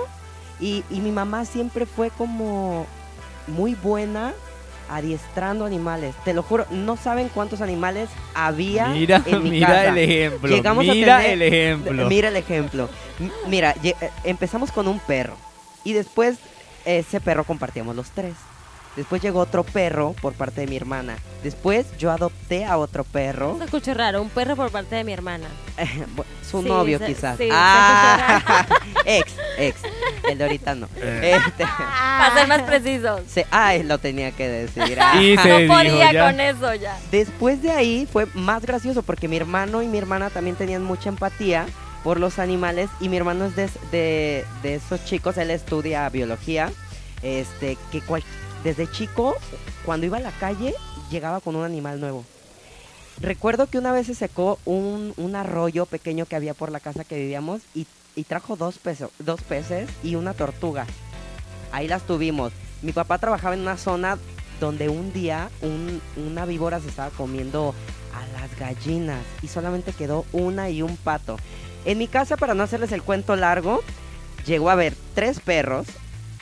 y, 0.60 0.84
y 0.90 1.02
mi 1.02 1.12
mamá 1.12 1.46
siempre 1.46 1.86
fue 1.86 2.10
como 2.12 2.86
muy 3.48 3.76
buena 3.76 4.34
adiestrando 4.90 5.66
animales. 5.66 6.14
Te 6.24 6.34
lo 6.34 6.44
juro, 6.44 6.66
no 6.70 6.96
saben 6.96 7.30
cuántos 7.34 7.60
animales 7.62 8.08
había 8.36 8.88
Mira, 8.88 9.22
en 9.26 9.44
mi 9.44 9.50
mira 9.50 9.68
casa. 9.68 9.88
el 9.90 9.98
ejemplo. 9.98 10.56
Llegamos 10.56 10.88
a 10.88 10.94
mira 10.94 11.18
tener- 11.18 11.32
el 11.34 11.42
ejemplo. 11.42 12.08
Mira 12.08 12.28
el 12.30 12.36
ejemplo. 12.38 12.90
M- 13.20 13.32
Mira, 13.48 13.76
eh, 13.84 13.96
empezamos 14.24 14.72
con 14.72 14.88
un 14.88 15.00
perro 15.00 15.36
y 15.84 15.94
después 15.94 16.38
ese 16.86 17.20
perro 17.20 17.44
compartíamos 17.46 17.96
los 17.96 18.12
tres. 18.12 18.36
Después 18.96 19.22
llegó 19.22 19.40
otro 19.42 19.64
perro 19.64 20.14
por 20.22 20.34
parte 20.34 20.62
de 20.62 20.68
mi 20.68 20.78
hermana. 20.78 21.18
Después 21.44 21.86
yo 21.98 22.12
adopté 22.12 22.64
a 22.66 22.78
otro 22.78 23.04
perro. 23.04 23.58
Se 23.60 23.66
escucha 23.66 23.94
raro, 23.94 24.22
un 24.22 24.30
perro 24.30 24.56
por 24.56 24.72
parte 24.72 24.96
de 24.96 25.04
mi 25.04 25.12
hermana. 25.12 25.48
Su 26.50 26.62
Sí, 26.62 26.68
novio 26.70 26.98
se- 27.00 27.06
quizás. 27.08 27.38
sí, 27.38 27.50
ah, 27.52 28.66
ex, 29.06 29.34
ex. 29.58 29.78
El 30.30 30.38
de 30.38 30.44
ahorita 30.46 30.76
no. 30.76 30.88
Eh. 30.96 31.38
Este, 31.46 31.66
Para 32.18 32.34
ser 32.34 32.48
más 32.48 32.62
precisos. 32.62 33.22
se, 33.28 33.46
ay, 33.52 33.84
lo 33.84 33.98
tenía 33.98 34.32
que 34.32 34.48
decir. 34.48 34.98
ah. 35.02 35.22
Y 35.22 35.38
se 35.38 35.50
no 35.50 35.58
dijo 35.58 35.74
podía 35.74 36.12
ya. 36.14 36.26
con 36.28 36.40
eso 36.40 36.74
ya. 36.76 36.98
Después 37.12 37.62
de 37.62 37.72
ahí 37.72 38.08
fue 38.12 38.28
más 38.34 38.62
gracioso 38.66 39.04
porque 39.04 39.28
mi 39.28 39.36
hermano 39.38 39.82
y 39.82 39.88
mi 39.88 39.98
hermana 39.98 40.30
también 40.30 40.56
tenían 40.56 40.84
mucha 40.84 41.10
empatía 41.10 41.66
por 42.04 42.20
los 42.20 42.40
animales 42.40 42.90
y 43.02 43.10
mi 43.10 43.18
hermano 43.18 43.46
es 43.46 43.56
de, 43.56 43.70
de, 43.92 44.46
de 44.64 44.76
esos 44.76 45.04
chicos, 45.06 45.38
él 45.38 45.50
estudia 45.52 46.08
biología, 46.10 46.72
este, 47.24 47.78
que 47.92 48.00
cual- 48.02 48.24
desde 48.66 48.90
chico, 48.92 49.36
cuando 49.86 50.08
iba 50.08 50.18
a 50.18 50.22
la 50.22 50.32
calle, 50.32 50.74
llegaba 51.10 51.40
con 51.40 51.56
un 51.56 51.64
animal 51.64 52.02
nuevo. 52.02 52.26
Recuerdo 53.22 53.68
que 53.68 53.78
una 53.78 53.94
vez 53.94 54.08
se 54.08 54.16
secó 54.16 54.60
un, 54.66 55.14
un 55.16 55.36
arroyo 55.36 55.86
pequeño 55.86 56.26
que 56.26 56.36
había 56.36 56.54
por 56.54 56.72
la 56.72 56.82
casa 56.82 57.06
que 57.06 57.16
vivíamos 57.16 57.62
y, 57.74 57.88
y 58.16 58.24
trajo 58.24 58.56
dos, 58.58 58.78
peso- 58.80 59.12
dos 59.20 59.42
peces 59.44 59.90
y 60.04 60.16
una 60.16 60.34
tortuga. 60.34 60.86
Ahí 61.72 61.88
las 61.88 62.02
tuvimos. 62.08 62.52
Mi 62.82 62.92
papá 62.92 63.20
trabajaba 63.20 63.54
en 63.54 63.62
una 63.62 63.78
zona 63.78 64.18
donde 64.60 64.90
un 64.90 65.14
día 65.14 65.50
un- 65.62 66.02
una 66.18 66.46
víbora 66.46 66.80
se 66.82 66.90
estaba 66.90 67.12
comiendo 67.12 67.74
a 68.14 68.42
las 68.42 68.58
gallinas 68.60 69.22
y 69.42 69.48
solamente 69.48 69.94
quedó 69.94 70.26
una 70.34 70.70
y 70.70 70.82
un 70.82 70.98
pato. 70.98 71.38
En 71.86 72.00
mi 72.00 72.08
casa, 72.08 72.36
para 72.36 72.56
no 72.56 72.64
hacerles 72.64 72.92
el 72.92 73.04
cuento 73.04 73.36
largo, 73.36 73.82
llegó 74.46 74.70
a 74.70 74.74
haber 74.74 74.96
tres 75.14 75.40
perros, 75.40 75.86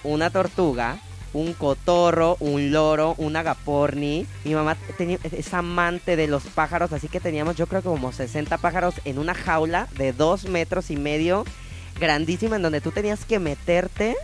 una 0.03 0.29
tortuga, 0.29 0.99
un 1.33 1.53
cotorro, 1.53 2.37
un 2.39 2.71
loro, 2.71 3.15
un 3.17 3.35
agaporni. 3.35 4.25
Mi 4.43 4.53
mamá 4.53 4.77
es 4.99 5.53
amante 5.53 6.15
de 6.15 6.27
los 6.27 6.43
pájaros, 6.43 6.93
así 6.93 7.07
que 7.07 7.19
teníamos 7.19 7.55
yo 7.55 7.67
creo 7.67 7.81
que 7.81 7.89
como 7.89 8.11
60 8.11 8.57
pájaros 8.57 8.95
en 9.05 9.19
una 9.19 9.33
jaula 9.33 9.87
de 9.97 10.13
dos 10.13 10.45
metros 10.45 10.91
y 10.91 10.95
medio, 10.95 11.45
grandísima, 11.99 12.55
en 12.55 12.61
donde 12.61 12.81
tú 12.81 12.91
tenías 12.91 13.25
que 13.25 13.39
meterte 13.39 14.15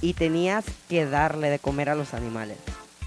y 0.00 0.14
tenías 0.14 0.64
que 0.88 1.06
darle 1.06 1.50
de 1.50 1.58
comer 1.58 1.88
a 1.88 1.94
los 1.94 2.14
animales. 2.14 2.58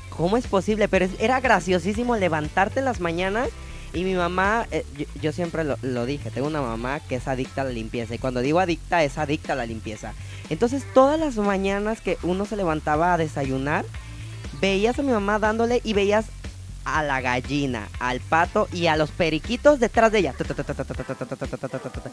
¿Cómo 0.10 0.36
es 0.36 0.48
posible? 0.48 0.88
Pero 0.88 1.08
era 1.20 1.40
graciosísimo 1.40 2.16
levantarte 2.16 2.80
en 2.80 2.86
las 2.86 3.00
mañanas 3.00 3.50
y 3.98 4.04
mi 4.04 4.14
mamá, 4.14 4.68
eh, 4.70 4.86
yo, 5.24 5.32
siempre 5.32 5.64
lo 5.64 6.06
dije, 6.06 6.30
tengo 6.30 6.46
una 6.46 6.62
mamá 6.62 7.00
que 7.00 7.16
es 7.16 7.28
adicta 7.28 7.62
a 7.62 7.64
la 7.64 7.72
limpieza 7.72 8.14
y 8.14 8.20
cuando 8.20 8.42
digo 8.42 8.60
adicta 8.60 9.04
es 9.04 9.18
adicta 9.18 9.54
a 9.54 9.56
la 9.56 9.66
limpieza. 9.66 10.14
Entonces 10.52 10.84
todas 10.94 11.20
las 11.20 11.36
mañanas 11.38 12.00
que 12.00 12.20
uno 12.22 12.46
se 12.46 12.56
levantaba 12.58 13.16
a 13.16 13.18
desayunar, 13.18 13.86
veías 14.62 15.00
a 15.00 15.02
mi 15.02 15.12
mamá 15.12 15.40
dándole 15.40 15.82
y 15.84 15.94
veías 15.94 16.28
a 16.90 17.04
la 17.04 17.20
gallina, 17.20 17.90
al 18.00 18.22
pato 18.22 18.70
y 18.72 18.88
a 18.88 18.96
los 18.96 19.12
periquitos 19.12 19.78
detrás 19.80 20.10
de 20.12 20.20
ella. 20.20 20.34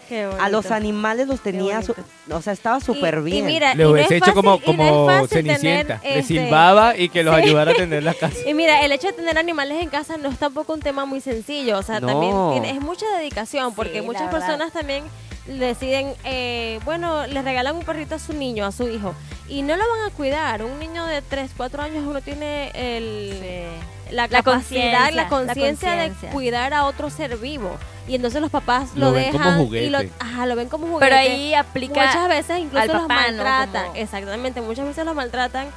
Qué 0.08 0.24
A 0.40 0.48
los 0.48 0.70
animales 0.72 1.28
los 1.28 1.40
tenía, 1.40 1.80
su- 1.82 1.94
o 2.30 2.42
sea, 2.42 2.52
estaba 2.52 2.80
súper 2.80 3.22
bien. 3.22 3.38
Y 3.48 3.52
mira, 3.52 3.74
Le 3.74 3.84
no 3.84 3.90
hubiese 3.90 4.16
es 4.16 4.22
hecho 4.22 4.34
como, 4.34 4.60
no 4.66 5.26
Cenicienta. 5.28 6.00
tener, 6.00 6.14
Le 6.14 6.18
este, 6.20 6.34
silbaba 6.34 6.96
y 6.96 7.08
que 7.08 7.22
los 7.22 7.36
sí. 7.36 7.42
ayudara 7.42 7.70
a 7.70 7.74
atender 7.74 8.02
la 8.02 8.14
casa. 8.14 8.36
Y 8.46 8.54
mira, 8.54 8.80
el 8.84 8.90
hecho 8.92 9.06
de 9.06 9.12
tener 9.12 9.38
animales 9.38 9.80
en 9.80 9.88
casa 9.88 10.16
no 10.16 10.28
es 10.28 10.38
tampoco 10.38 10.72
un 10.74 10.80
tema 10.80 11.04
muy 11.06 11.20
sencillo. 11.20 11.78
O 11.78 11.82
sea, 11.82 12.00
No. 12.00 12.08
también 12.08 12.34
tiene- 12.52 12.70
es 12.78 12.84
mucha 12.84 13.06
dedicación 13.18 13.74
porque 13.74 14.00
Sí, 14.00 14.04
muchas 14.06 14.28
personas 14.30 14.72
también 14.72 15.04
deciden, 15.46 16.12
eh, 16.24 16.80
bueno, 16.84 17.26
les 17.26 17.44
regalan 17.44 17.76
un 17.76 17.84
perrito 17.84 18.14
a 18.14 18.18
su 18.18 18.32
niño, 18.32 18.64
a 18.66 18.72
su 18.72 18.88
hijo, 18.88 19.14
y 19.48 19.60
no 19.62 19.76
lo 19.76 19.84
van 19.88 20.10
a 20.10 20.14
cuidar. 20.14 20.64
Un 20.64 20.78
niño 20.78 21.04
de 21.06 21.20
3, 21.22 21.50
4 21.56 21.82
años 21.82 22.02
uno 22.06 22.20
tiene 22.22 22.70
el, 22.74 23.68
la 24.14 24.22
La 24.28 24.42
capacidad, 24.42 24.50
conciencia, 25.10 25.10
la 25.10 25.28
conciencia 25.28 25.90
de 25.96 26.10
cuidar 26.32 26.72
a 26.74 26.84
otro 26.86 27.10
ser 27.10 27.36
vivo. 27.36 27.76
Y 28.06 28.14
entonces 28.14 28.40
los 28.42 28.50
papás 28.50 28.90
Lo 28.94 29.06
lo, 29.06 29.12
ven 29.12 29.32
como 29.32 29.44
dejan 29.44 29.58
juguete. 29.64 29.86
y 29.86 29.90
lo, 29.90 29.98
ajá, 30.20 30.46
lo 30.46 30.56
ven 30.56 30.68
como 30.68 30.86
juguete. 30.86 31.04
Pero 31.06 31.16
ahí 31.16 31.54
aplica 31.54 32.06
muchas 32.06 32.28
veces 32.28 32.58
incluso 32.58 32.86
los 32.86 33.02
papá, 33.02 33.30
¿no? 33.30 33.42
maltratan. 33.44 33.84
Como- 33.86 33.96
Exactamente, 33.96 34.60
muchas 34.60 34.86
veces 34.86 35.04
los 35.04 35.14
maltratan 35.14 35.68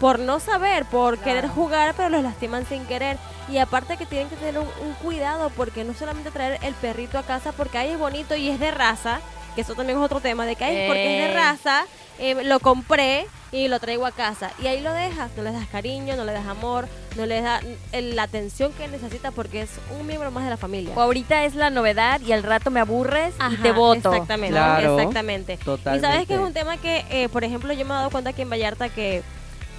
por 0.00 0.18
no 0.18 0.40
saber, 0.40 0.86
por 0.86 1.18
querer 1.18 1.46
jugar, 1.48 1.94
pero 1.96 2.08
los 2.08 2.22
lastiman 2.22 2.66
sin 2.66 2.84
querer. 2.86 3.16
Y 3.50 3.58
aparte 3.58 3.96
que 3.98 4.06
tienen 4.06 4.28
que 4.28 4.36
tener 4.36 4.58
un, 4.58 4.66
un 4.82 4.94
cuidado 5.02 5.50
porque 5.50 5.84
no 5.84 5.92
solamente 5.94 6.30
traer 6.30 6.58
el 6.62 6.72
perrito 6.74 7.18
a 7.18 7.22
casa 7.22 7.52
porque 7.52 7.76
ahí 7.78 7.90
es 7.90 7.98
bonito 7.98 8.34
y 8.34 8.48
es 8.48 8.58
de 8.58 8.70
raza, 8.70 9.20
que 9.54 9.60
eso 9.62 9.74
también 9.74 9.98
es 9.98 10.04
otro 10.04 10.20
tema, 10.20 10.46
de 10.46 10.56
que 10.56 10.64
ay, 10.64 10.86
porque 10.86 11.18
es 11.18 11.26
de 11.26 11.32
Eh. 11.32 11.34
raza, 11.34 11.84
eh, 12.18 12.44
lo 12.44 12.60
compré 12.60 13.26
y 13.52 13.68
lo 13.68 13.78
traigo 13.80 14.04
a 14.06 14.10
casa. 14.12 14.50
Y 14.62 14.66
ahí 14.66 14.80
lo 14.80 14.92
dejas, 14.92 15.30
no 15.36 15.42
le 15.44 15.52
das 15.52 15.66
cariño, 15.68 16.16
no 16.16 16.24
le 16.24 16.32
das 16.32 16.46
amor, 16.46 16.88
no 17.16 17.24
le 17.26 17.40
das 17.40 17.62
la 17.92 18.24
atención 18.24 18.72
que 18.72 18.88
necesita 18.88 19.30
porque 19.30 19.62
es 19.62 19.70
un 19.98 20.06
miembro 20.06 20.30
más 20.32 20.42
de 20.44 20.50
la 20.50 20.56
familia. 20.56 20.92
O 20.96 21.00
ahorita 21.00 21.44
es 21.44 21.54
la 21.54 21.70
novedad 21.70 22.20
y 22.20 22.32
al 22.32 22.42
rato 22.42 22.70
me 22.72 22.80
aburres 22.80 23.32
y 23.38 23.42
Ajá, 23.42 23.62
te 23.62 23.70
voto. 23.72 24.12
Exactamente, 24.12 24.54
Claro. 24.54 24.98
exactamente. 24.98 25.58
Y 25.96 26.00
sabes 26.00 26.26
que 26.26 26.34
es 26.34 26.40
un 26.40 26.52
tema 26.52 26.76
que, 26.78 27.04
eh, 27.10 27.28
por 27.28 27.44
ejemplo, 27.44 27.72
yo 27.72 27.84
me 27.84 27.94
he 27.94 27.96
dado 27.96 28.10
cuenta 28.10 28.30
aquí 28.30 28.42
en 28.42 28.50
Vallarta 28.50 28.88
que 28.88 29.22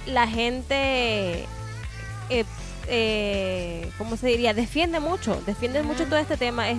la 0.06 0.26
gente, 0.26 1.46
eh, 2.30 2.44
eh, 2.88 3.90
¿cómo 3.98 4.16
se 4.16 4.28
diría? 4.28 4.54
Defiende 4.54 5.00
mucho, 5.00 5.40
defiende 5.46 5.82
mucho 5.82 6.04
todo 6.06 6.16
este 6.18 6.36
tema. 6.36 6.70
Es, 6.70 6.78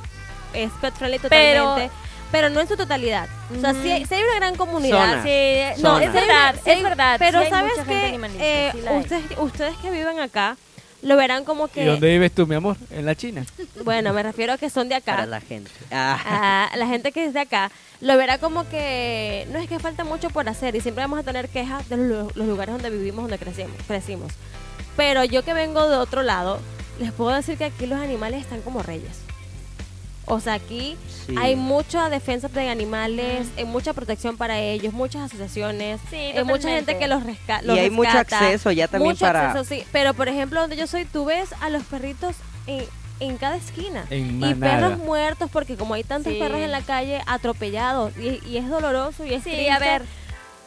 es 0.53 0.71
pet 0.81 0.93
friendly 0.95 1.19
totalmente, 1.19 1.29
pero, 1.59 1.91
no 2.31 2.59
en 2.61 2.67
su 2.67 2.75
totalidad. 2.77 3.27
O 3.55 3.59
sea, 3.61 3.73
sí, 3.73 3.89
hay- 3.91 4.05
sí 4.05 4.15
hay 4.15 4.23
una 4.23 4.35
gran 4.35 4.55
comunidad. 4.55 5.21
Zona. 5.21 5.23
Sí, 5.23 5.81
No, 5.81 5.93
Zona. 5.93 6.05
es 6.05 6.13
verdad, 6.13 6.55
sí 6.63 6.69
es 6.71 6.83
verdad. 6.83 7.15
Pero 7.19 7.49
sabes 7.49 7.73
que 7.87 8.19
eh, 8.39 8.71
ustedes, 8.99 9.23
ustedes 9.39 9.75
que 9.77 9.91
viven 9.91 10.19
acá 10.19 10.57
lo 11.03 11.15
verán 11.15 11.43
como 11.45 11.67
¿Y 11.67 11.69
que, 11.69 11.85
dónde 11.85 12.09
vives 12.09 12.31
tú, 12.33 12.47
mi 12.47 12.55
amor? 12.55 12.75
¿En 12.89 13.05
la 13.05 13.15
China? 13.15 13.45
bueno, 13.83 14.13
me 14.13 14.23
refiero 14.23 14.53
a 14.53 14.57
que 14.57 14.69
son 14.69 14.89
de 14.89 14.95
acá. 14.95 15.13
Para 15.15 15.25
la 15.27 15.41
gente. 15.41 15.69
Ah. 15.91 16.69
a 16.71 16.77
la 16.77 16.87
gente 16.87 17.11
que 17.11 17.25
es 17.25 17.33
de 17.33 17.39
acá 17.41 17.71
lo 18.01 18.15
verá 18.17 18.37
como 18.39 18.67
que 18.69 19.47
no 19.51 19.57
es 19.59 19.67
que 19.69 19.79
falta 19.79 20.03
mucho 20.03 20.29
por 20.29 20.47
hacer 20.49 20.75
y 20.75 20.81
siempre 20.81 21.03
vamos 21.03 21.19
a 21.19 21.23
tener 21.23 21.49
quejas 21.49 21.87
de 21.89 21.97
los, 21.97 22.35
los 22.35 22.47
lugares 22.47 22.73
donde 22.73 22.89
vivimos, 22.89 23.23
donde 23.23 23.37
crecimos, 23.39 23.71
crecimos. 23.87 24.33
Pero 24.95 25.23
yo 25.23 25.43
que 25.43 25.53
vengo 25.53 25.87
de 25.89 25.97
otro 25.97 26.23
lado, 26.23 26.59
les 26.99 27.11
puedo 27.11 27.35
decir 27.35 27.57
que 27.57 27.65
aquí 27.65 27.85
los 27.85 27.99
animales 27.99 28.41
están 28.41 28.61
como 28.61 28.81
reyes. 28.83 29.17
O 30.29 30.41
sea, 30.41 30.55
aquí 30.55 30.97
Sí. 31.25 31.35
hay 31.39 31.55
mucha 31.55 32.09
defensa 32.09 32.49
de 32.49 32.69
animales, 32.69 33.47
hay 33.57 33.63
mucha 33.63 33.93
protección 33.93 34.35
para 34.35 34.59
ellos, 34.59 34.93
muchas 34.93 35.21
asociaciones, 35.23 36.01
Sí, 36.09 36.17
hay 36.17 36.43
mucha 36.43 36.67
gente 36.69 36.97
que 36.97 37.07
los, 37.07 37.23
resca 37.23 37.61
Y 37.63 37.69
hay 37.71 37.89
mucho 37.89 38.11
rescata, 38.11 38.39
acceso 38.45 38.71
ya 38.71 38.87
también 38.89 39.11
mucho 39.13 39.25
para- 39.25 39.51
acceso, 39.51 39.63
sí. 39.63 39.83
Pero, 39.93 40.13
por 40.13 40.27
ejemplo, 40.27 40.59
donde 40.59 40.75
yo 40.75 40.85
soy, 40.85 41.05
tú 41.05 41.23
ves 41.25 41.49
a 41.61 41.69
los 41.69 41.81
perritos 41.83 42.35
en, 42.67 42.83
en 43.21 43.37
cada 43.37 43.55
esquina. 43.55 44.05
En 44.09 44.43
Y 44.43 44.53
perros 44.55 44.97
muertos, 44.97 45.49
porque 45.51 45.77
como 45.77 45.93
hay 45.93 46.03
tantos 46.03 46.33
Sí. 46.33 46.39
perros 46.39 46.59
en 46.59 46.71
la 46.71 46.81
calle, 46.81 47.21
atropellados. 47.25 48.11
Y, 48.17 48.41
y 48.45 48.57
es 48.57 48.67
doloroso 48.69 49.23
y 49.25 49.33
es 49.33 49.43
Sí, 49.43 49.51
triste 49.51 49.71
a 49.71 49.79
ver. 49.79 50.01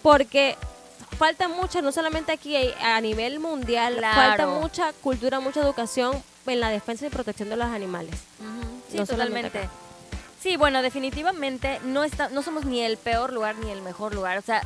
Porque 0.03 0.57
falta 1.19 1.49
mucho, 1.49 1.83
no 1.83 1.93
solamente 1.93 2.33
aquí, 2.33 2.57
a 2.83 2.99
nivel 3.03 3.41
mundial, 3.41 3.97
Claro. 3.99 4.15
falta 4.17 4.47
mucha 4.47 4.93
cultura, 5.03 5.39
mucha 5.39 5.61
educación 5.61 6.17
en 6.47 6.61
la 6.61 6.71
defensa 6.71 7.07
y 7.07 7.11
protección 7.11 7.51
de 7.51 7.57
los 7.57 7.67
animales. 7.67 8.15
Sí, 8.91 8.97
No 8.99 9.07
totalmente. 9.07 9.68
Sí, 10.41 10.57
bueno, 10.57 10.80
definitivamente 10.82 11.80
no 11.84 12.03
está, 12.03 12.30
no 12.30 12.43
somos 12.43 12.64
ni 12.64 12.80
el 12.80 12.97
peor 12.97 13.32
lugar 13.32 13.57
ni 13.57 13.70
el 13.70 13.82
mejor 13.82 14.14
lugar. 14.14 14.38
O 14.38 14.43
sea, 14.43 14.62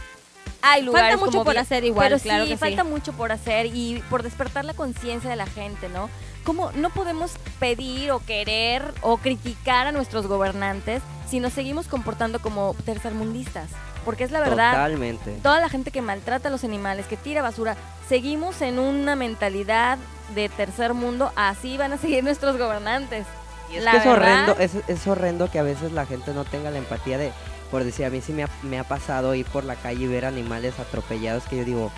hay 0.62 0.82
lugares 0.82 1.10
Falta 1.10 1.24
mucho 1.26 1.32
como 1.38 1.44
por 1.44 1.58
hacer 1.58 1.84
igual, 1.84 2.08
pero 2.08 2.22
claro 2.22 2.44
sí, 2.44 2.50
que 2.50 2.56
sí. 2.56 2.60
falta 2.60 2.84
mucho 2.84 3.12
por 3.12 3.32
hacer 3.32 3.66
y 3.66 4.02
por 4.08 4.22
despertar 4.22 4.64
la 4.64 4.74
conciencia 4.74 5.28
de 5.28 5.36
la 5.36 5.46
gente, 5.46 5.88
¿no? 5.88 6.08
¿Cómo 6.44 6.70
no 6.72 6.90
podemos 6.90 7.32
pedir 7.58 8.12
o 8.12 8.20
querer 8.20 8.82
o 9.00 9.16
criticar 9.18 9.86
a 9.86 9.92
nuestros 9.92 10.26
gobernantes 10.26 11.02
si 11.28 11.40
nos 11.40 11.52
seguimos 11.52 11.88
comportando 11.88 12.40
como 12.40 12.74
tercermundistas? 12.84 13.68
Porque 14.04 14.24
es 14.24 14.30
la 14.30 14.40
verdad, 14.40 14.72
Totalmente. 14.72 15.38
toda 15.42 15.60
la 15.60 15.68
gente 15.68 15.90
que 15.90 16.02
maltrata 16.02 16.48
a 16.48 16.50
los 16.52 16.62
animales, 16.62 17.06
que 17.06 17.16
tira 17.16 17.42
basura, 17.42 17.76
seguimos 18.08 18.60
en 18.62 18.78
una 18.78 19.16
mentalidad 19.16 19.98
de 20.34 20.48
tercer 20.50 20.94
mundo, 20.94 21.32
así 21.36 21.76
van 21.78 21.92
a 21.94 21.98
seguir 21.98 22.22
nuestros 22.22 22.58
gobernantes. 22.58 23.26
Y 23.74 23.78
es 23.78 23.84
La 23.84 23.90
que 23.92 23.96
es 23.98 24.04
verdad- 24.04 24.48
horrendo, 24.50 24.56
es, 24.58 24.72
es 24.88 25.06
horrendo 25.06 25.50
que 25.50 25.58
a 25.58 25.62
veces 25.62 25.92
la 25.92 26.06
gente 26.06 26.32
no 26.32 26.44
tenga 26.44 26.70
la 26.70 26.78
empatía 26.78 27.18
de, 27.18 27.32
por 27.70 27.84
decir, 27.84 28.04
a 28.06 28.10
mí 28.10 28.20
sí 28.20 28.32
me 28.32 28.44
ha, 28.44 28.48
me 28.62 28.78
ha 28.78 28.84
pasado 28.84 29.34
ir 29.34 29.46
por 29.46 29.64
la 29.64 29.74
calle 29.76 30.04
y 30.04 30.06
ver 30.06 30.24
animales 30.24 30.78
atropellados 30.78 31.44
que 31.44 31.56
yo 31.58 31.64
digo, 31.64 31.92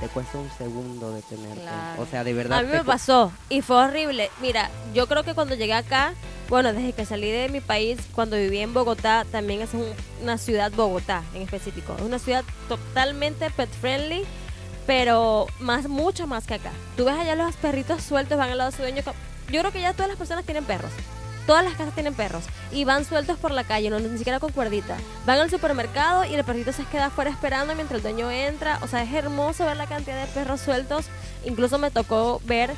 te 0.00 0.08
cuesta 0.08 0.38
un 0.38 0.50
segundo 0.58 1.12
detenerte. 1.12 1.62
Claro. 1.62 2.02
O 2.02 2.06
sea, 2.06 2.22
de 2.22 2.34
verdad. 2.34 2.58
A 2.58 2.62
mí 2.62 2.68
me 2.70 2.84
pasó 2.84 3.32
y 3.48 3.62
fue 3.62 3.76
horrible. 3.76 4.30
Mira, 4.42 4.70
yo 4.94 5.06
creo 5.06 5.22
que 5.24 5.34
cuando 5.34 5.54
llegué 5.54 5.72
acá, 5.74 6.12
bueno, 6.50 6.72
desde 6.72 6.92
que 6.92 7.04
salí 7.06 7.30
de 7.30 7.48
mi 7.48 7.60
país, 7.60 7.98
cuando 8.14 8.36
viví 8.36 8.58
en 8.58 8.72
Bogotá, 8.74 9.24
también 9.32 9.62
es 9.62 9.72
un- 9.74 9.90
una 10.22 10.36
ciudad 10.38 10.70
Bogotá 10.72 11.22
en 11.34 11.42
específico. 11.42 11.94
Es 11.96 12.02
una 12.02 12.18
ciudad 12.18 12.44
totalmente 12.68 13.50
pet 13.50 13.70
friendly, 13.80 14.22
pero 14.86 15.46
más 15.58 15.88
mucho 15.88 16.26
más 16.26 16.46
que 16.46 16.54
acá. 16.54 16.70
Tú 16.96 17.04
ves 17.06 17.16
allá 17.18 17.34
los 17.34 17.56
perritos 17.56 18.02
sueltos, 18.02 18.38
van 18.38 18.50
al 18.50 18.58
lado 18.58 18.70
de 18.70 18.76
su 18.76 18.82
dueño. 18.82 19.02
Yo 19.50 19.60
creo 19.60 19.72
que 19.72 19.80
ya 19.80 19.92
todas 19.92 20.08
las 20.08 20.18
personas 20.18 20.44
tienen 20.44 20.64
perros. 20.64 20.90
Todas 21.46 21.64
las 21.64 21.74
casas 21.74 21.94
tienen 21.94 22.14
perros 22.14 22.44
y 22.72 22.84
van 22.84 23.04
sueltos 23.04 23.38
por 23.38 23.52
la 23.52 23.62
calle, 23.62 23.88
no 23.88 24.00
ni 24.00 24.18
siquiera 24.18 24.40
con 24.40 24.50
cuerdita. 24.50 24.96
Van 25.26 25.38
al 25.38 25.48
supermercado 25.48 26.24
y 26.24 26.34
el 26.34 26.44
perrito 26.44 26.72
se 26.72 26.84
queda 26.84 27.06
afuera 27.06 27.30
esperando 27.30 27.74
mientras 27.74 27.98
el 27.98 28.02
dueño 28.02 28.30
entra. 28.30 28.80
O 28.82 28.88
sea, 28.88 29.04
es 29.04 29.14
hermoso 29.14 29.64
ver 29.64 29.76
la 29.76 29.86
cantidad 29.86 30.20
de 30.20 30.32
perros 30.32 30.60
sueltos. 30.60 31.06
Incluso 31.44 31.78
me 31.78 31.92
tocó 31.92 32.40
ver 32.44 32.72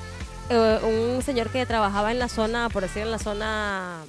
eh, 0.51 0.81
un 0.83 1.23
señor 1.23 1.49
que 1.49 1.64
trabajaba 1.64 2.11
en 2.11 2.19
la 2.19 2.29
zona, 2.29 2.69
por 2.69 2.83
decir 2.83 3.03
en 3.03 3.11
la 3.11 3.19
zona, 3.19 4.05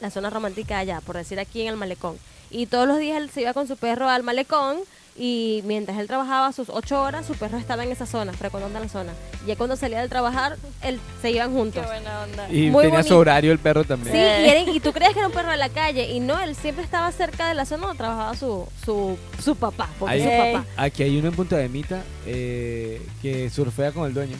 la 0.00 0.10
zona 0.10 0.30
romántica 0.30 0.78
allá, 0.78 1.02
por 1.02 1.16
decir 1.16 1.38
aquí 1.38 1.60
en 1.60 1.68
el 1.68 1.76
malecón. 1.76 2.18
Y 2.50 2.66
todos 2.66 2.88
los 2.88 2.98
días 2.98 3.18
él 3.18 3.30
se 3.30 3.42
iba 3.42 3.52
con 3.52 3.68
su 3.68 3.76
perro 3.76 4.08
al 4.08 4.22
malecón 4.22 4.78
y 5.22 5.60
mientras 5.66 5.98
él 5.98 6.06
trabajaba 6.06 6.50
sus 6.52 6.70
ocho 6.70 7.02
horas, 7.02 7.26
su 7.26 7.34
perro 7.34 7.58
estaba 7.58 7.84
en 7.84 7.92
esa 7.92 8.06
zona, 8.06 8.32
frecuentando 8.32 8.80
la 8.80 8.88
zona. 8.88 9.12
Y 9.44 9.48
ya 9.48 9.56
cuando 9.56 9.76
salía 9.76 10.00
del 10.00 10.08
trabajar, 10.08 10.56
él, 10.82 10.98
se 11.20 11.30
iban 11.30 11.52
juntos. 11.52 11.84
buena 11.84 12.22
onda. 12.22 12.50
Y 12.50 12.70
Muy 12.70 12.84
tenía 12.84 13.02
su 13.02 13.14
horario 13.16 13.52
el 13.52 13.58
perro 13.58 13.84
también. 13.84 14.12
Sí, 14.14 14.18
y, 14.18 14.48
era- 14.48 14.60
y 14.70 14.80
tú 14.80 14.92
crees 14.94 15.12
que 15.12 15.18
era 15.18 15.28
un 15.28 15.34
perro 15.34 15.50
de 15.50 15.58
la 15.58 15.68
calle 15.68 16.08
y 16.10 16.20
no, 16.20 16.40
él 16.40 16.56
siempre 16.56 16.82
estaba 16.82 17.12
cerca 17.12 17.48
de 17.50 17.54
la 17.54 17.66
zona 17.66 17.82
donde 17.88 17.98
trabajaba 17.98 18.34
su, 18.34 18.66
su, 18.82 19.18
su 19.44 19.56
papá, 19.56 19.90
porque 19.98 20.14
Ahí- 20.14 20.22
es 20.22 20.52
su 20.52 20.52
papá. 20.54 20.66
Aquí 20.78 21.02
hay 21.02 21.18
uno 21.18 21.28
en 21.28 21.34
Punta 21.34 21.56
de 21.58 21.68
Mita 21.68 22.02
eh, 22.26 23.06
que 23.20 23.50
surfea 23.50 23.92
con 23.92 24.06
el 24.06 24.14
dueño. 24.14 24.38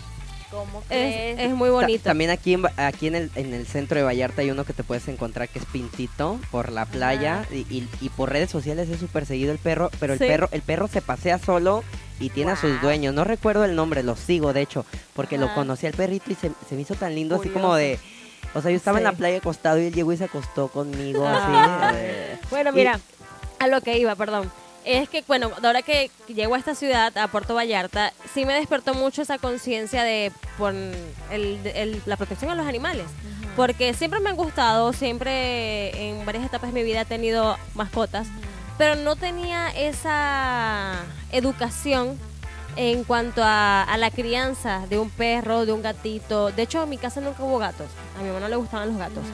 ¿Cómo 0.51 0.83
crees? 0.89 1.39
Es, 1.39 1.47
es 1.47 1.55
muy 1.55 1.69
Ta- 1.69 1.75
bonito. 1.75 2.05
También 2.05 2.31
aquí, 2.31 2.55
en, 2.55 2.63
Ba- 2.63 2.73
aquí 2.77 3.07
en, 3.07 3.15
el, 3.15 3.31
en 3.37 3.55
el 3.55 3.67
centro 3.67 3.99
de 3.99 4.03
Vallarta 4.05 4.43
hay 4.43 4.51
uno 4.51 4.65
que 4.65 4.73
te 4.73 4.83
puedes 4.83 5.07
encontrar 5.09 5.49
que 5.49 5.61
es 5.61 5.65
Pintito 5.67 6.41
por 6.51 6.73
la 6.73 6.87
playa 6.87 7.45
y, 7.53 7.59
y- 7.75 7.89
y 8.01 8.09
por 8.09 8.31
redes 8.31 8.51
sociales 8.51 8.89
es 8.89 8.99
súper 8.99 9.27
seguido 9.27 9.53
el 9.53 9.59
perro, 9.59 9.91
pero 10.01 10.15
el 10.15 10.19
Sí. 10.19 10.27
perro 10.27 10.49
el 10.53 10.63
perro 10.63 10.89
se 10.89 11.03
pasea 11.03 11.39
solo 11.39 11.85
y 12.19 12.31
tiene 12.31 12.53
a 12.53 12.57
sus 12.57 12.81
dueños. 12.83 13.15
No 13.15 13.25
recuerdo 13.25 13.65
el 13.65 13.77
nombre, 13.77 14.03
lo 14.03 14.17
sigo 14.17 14.53
de 14.53 14.63
hecho, 14.63 14.85
porque 15.15 15.39
lo 15.39 15.55
conocí 15.55 15.87
al 15.87 15.95
perrito 15.95 16.31
y 16.33 16.35
se, 16.35 16.51
se 16.69 16.75
me 16.75 16.83
hizo 16.83 16.95
tan 16.95 17.15
lindo, 17.15 17.37
así 17.37 17.49
como 17.49 17.75
de... 17.77 17.99
O 18.53 18.61
sea, 18.61 18.73
yo 18.73 18.77
estaba 18.77 18.99
en 18.99 19.05
la 19.05 19.13
playa 19.13 19.39
acostado 19.39 19.79
y 19.81 19.87
él 19.87 19.95
llegó 19.95 20.13
y 20.13 20.17
se 20.17 20.25
acostó 20.25 20.67
conmigo 20.69 21.25
Ah. 21.27 21.89
así. 21.91 21.97
eh, 22.01 22.39
Bueno, 22.51 22.71
Y- 22.71 22.75
mira, 22.75 22.99
a 23.61 23.67
lo 23.69 23.81
que 23.81 23.97
iba, 23.99 24.17
perdón. 24.17 24.51
Es 24.85 25.09
que, 25.11 25.23
bueno, 25.29 25.51
ahora 25.63 25.83
que 25.83 26.11
llego 26.27 26.55
a 26.55 26.59
esta 26.59 26.75
ciudad, 26.75 27.17
a 27.19 27.29
Puerto 27.29 27.55
Vallarta, 27.55 28.13
sí 28.33 28.47
me 28.47 28.55
despertó 28.55 28.95
mucho 28.95 29.23
esa 29.23 29.37
conciencia 29.39 30.03
de 30.05 30.33
por 30.57 30.73
el- 30.75 30.97
el- 31.31 32.03
la 32.07 32.17
protección 32.17 32.51
a 32.51 32.55
los 32.55 32.67
animales. 32.67 33.05
Porque 33.57 33.93
siempre 33.93 34.21
me 34.21 34.31
han 34.31 34.37
gustado, 34.37 34.93
siempre 34.93 36.09
en 36.09 36.25
varias 36.25 36.45
etapas 36.45 36.73
de 36.73 36.81
mi 36.81 36.85
vida 36.85 37.03
he 37.03 37.05
tenido 37.05 37.59
mascotas, 37.75 38.27
pero 38.79 38.95
no 38.95 39.17
tenía 39.17 39.69
esa 39.71 40.95
educación 41.31 42.19
en 42.77 43.05
cuanto 43.05 43.43
a, 43.45 43.83
a 43.83 43.97
la 43.99 44.11
crianza 44.11 44.87
de 44.89 44.99
un 44.99 45.11
perro, 45.11 45.67
de 45.67 45.73
un 45.73 45.83
gatito. 45.83 46.51
De 46.53 46.63
hecho, 46.63 46.83
en 46.85 46.89
mi 46.89 46.97
casa 46.97 47.21
nunca 47.21 47.43
hubo 47.43 47.59
gatos. 47.59 47.89
A 48.19 48.23
mi 48.23 48.29
mamá 48.29 48.41
no 48.41 48.49
le 48.49 48.57
gustaban 48.57 48.89
los 48.89 48.97
gatos. 48.97 49.25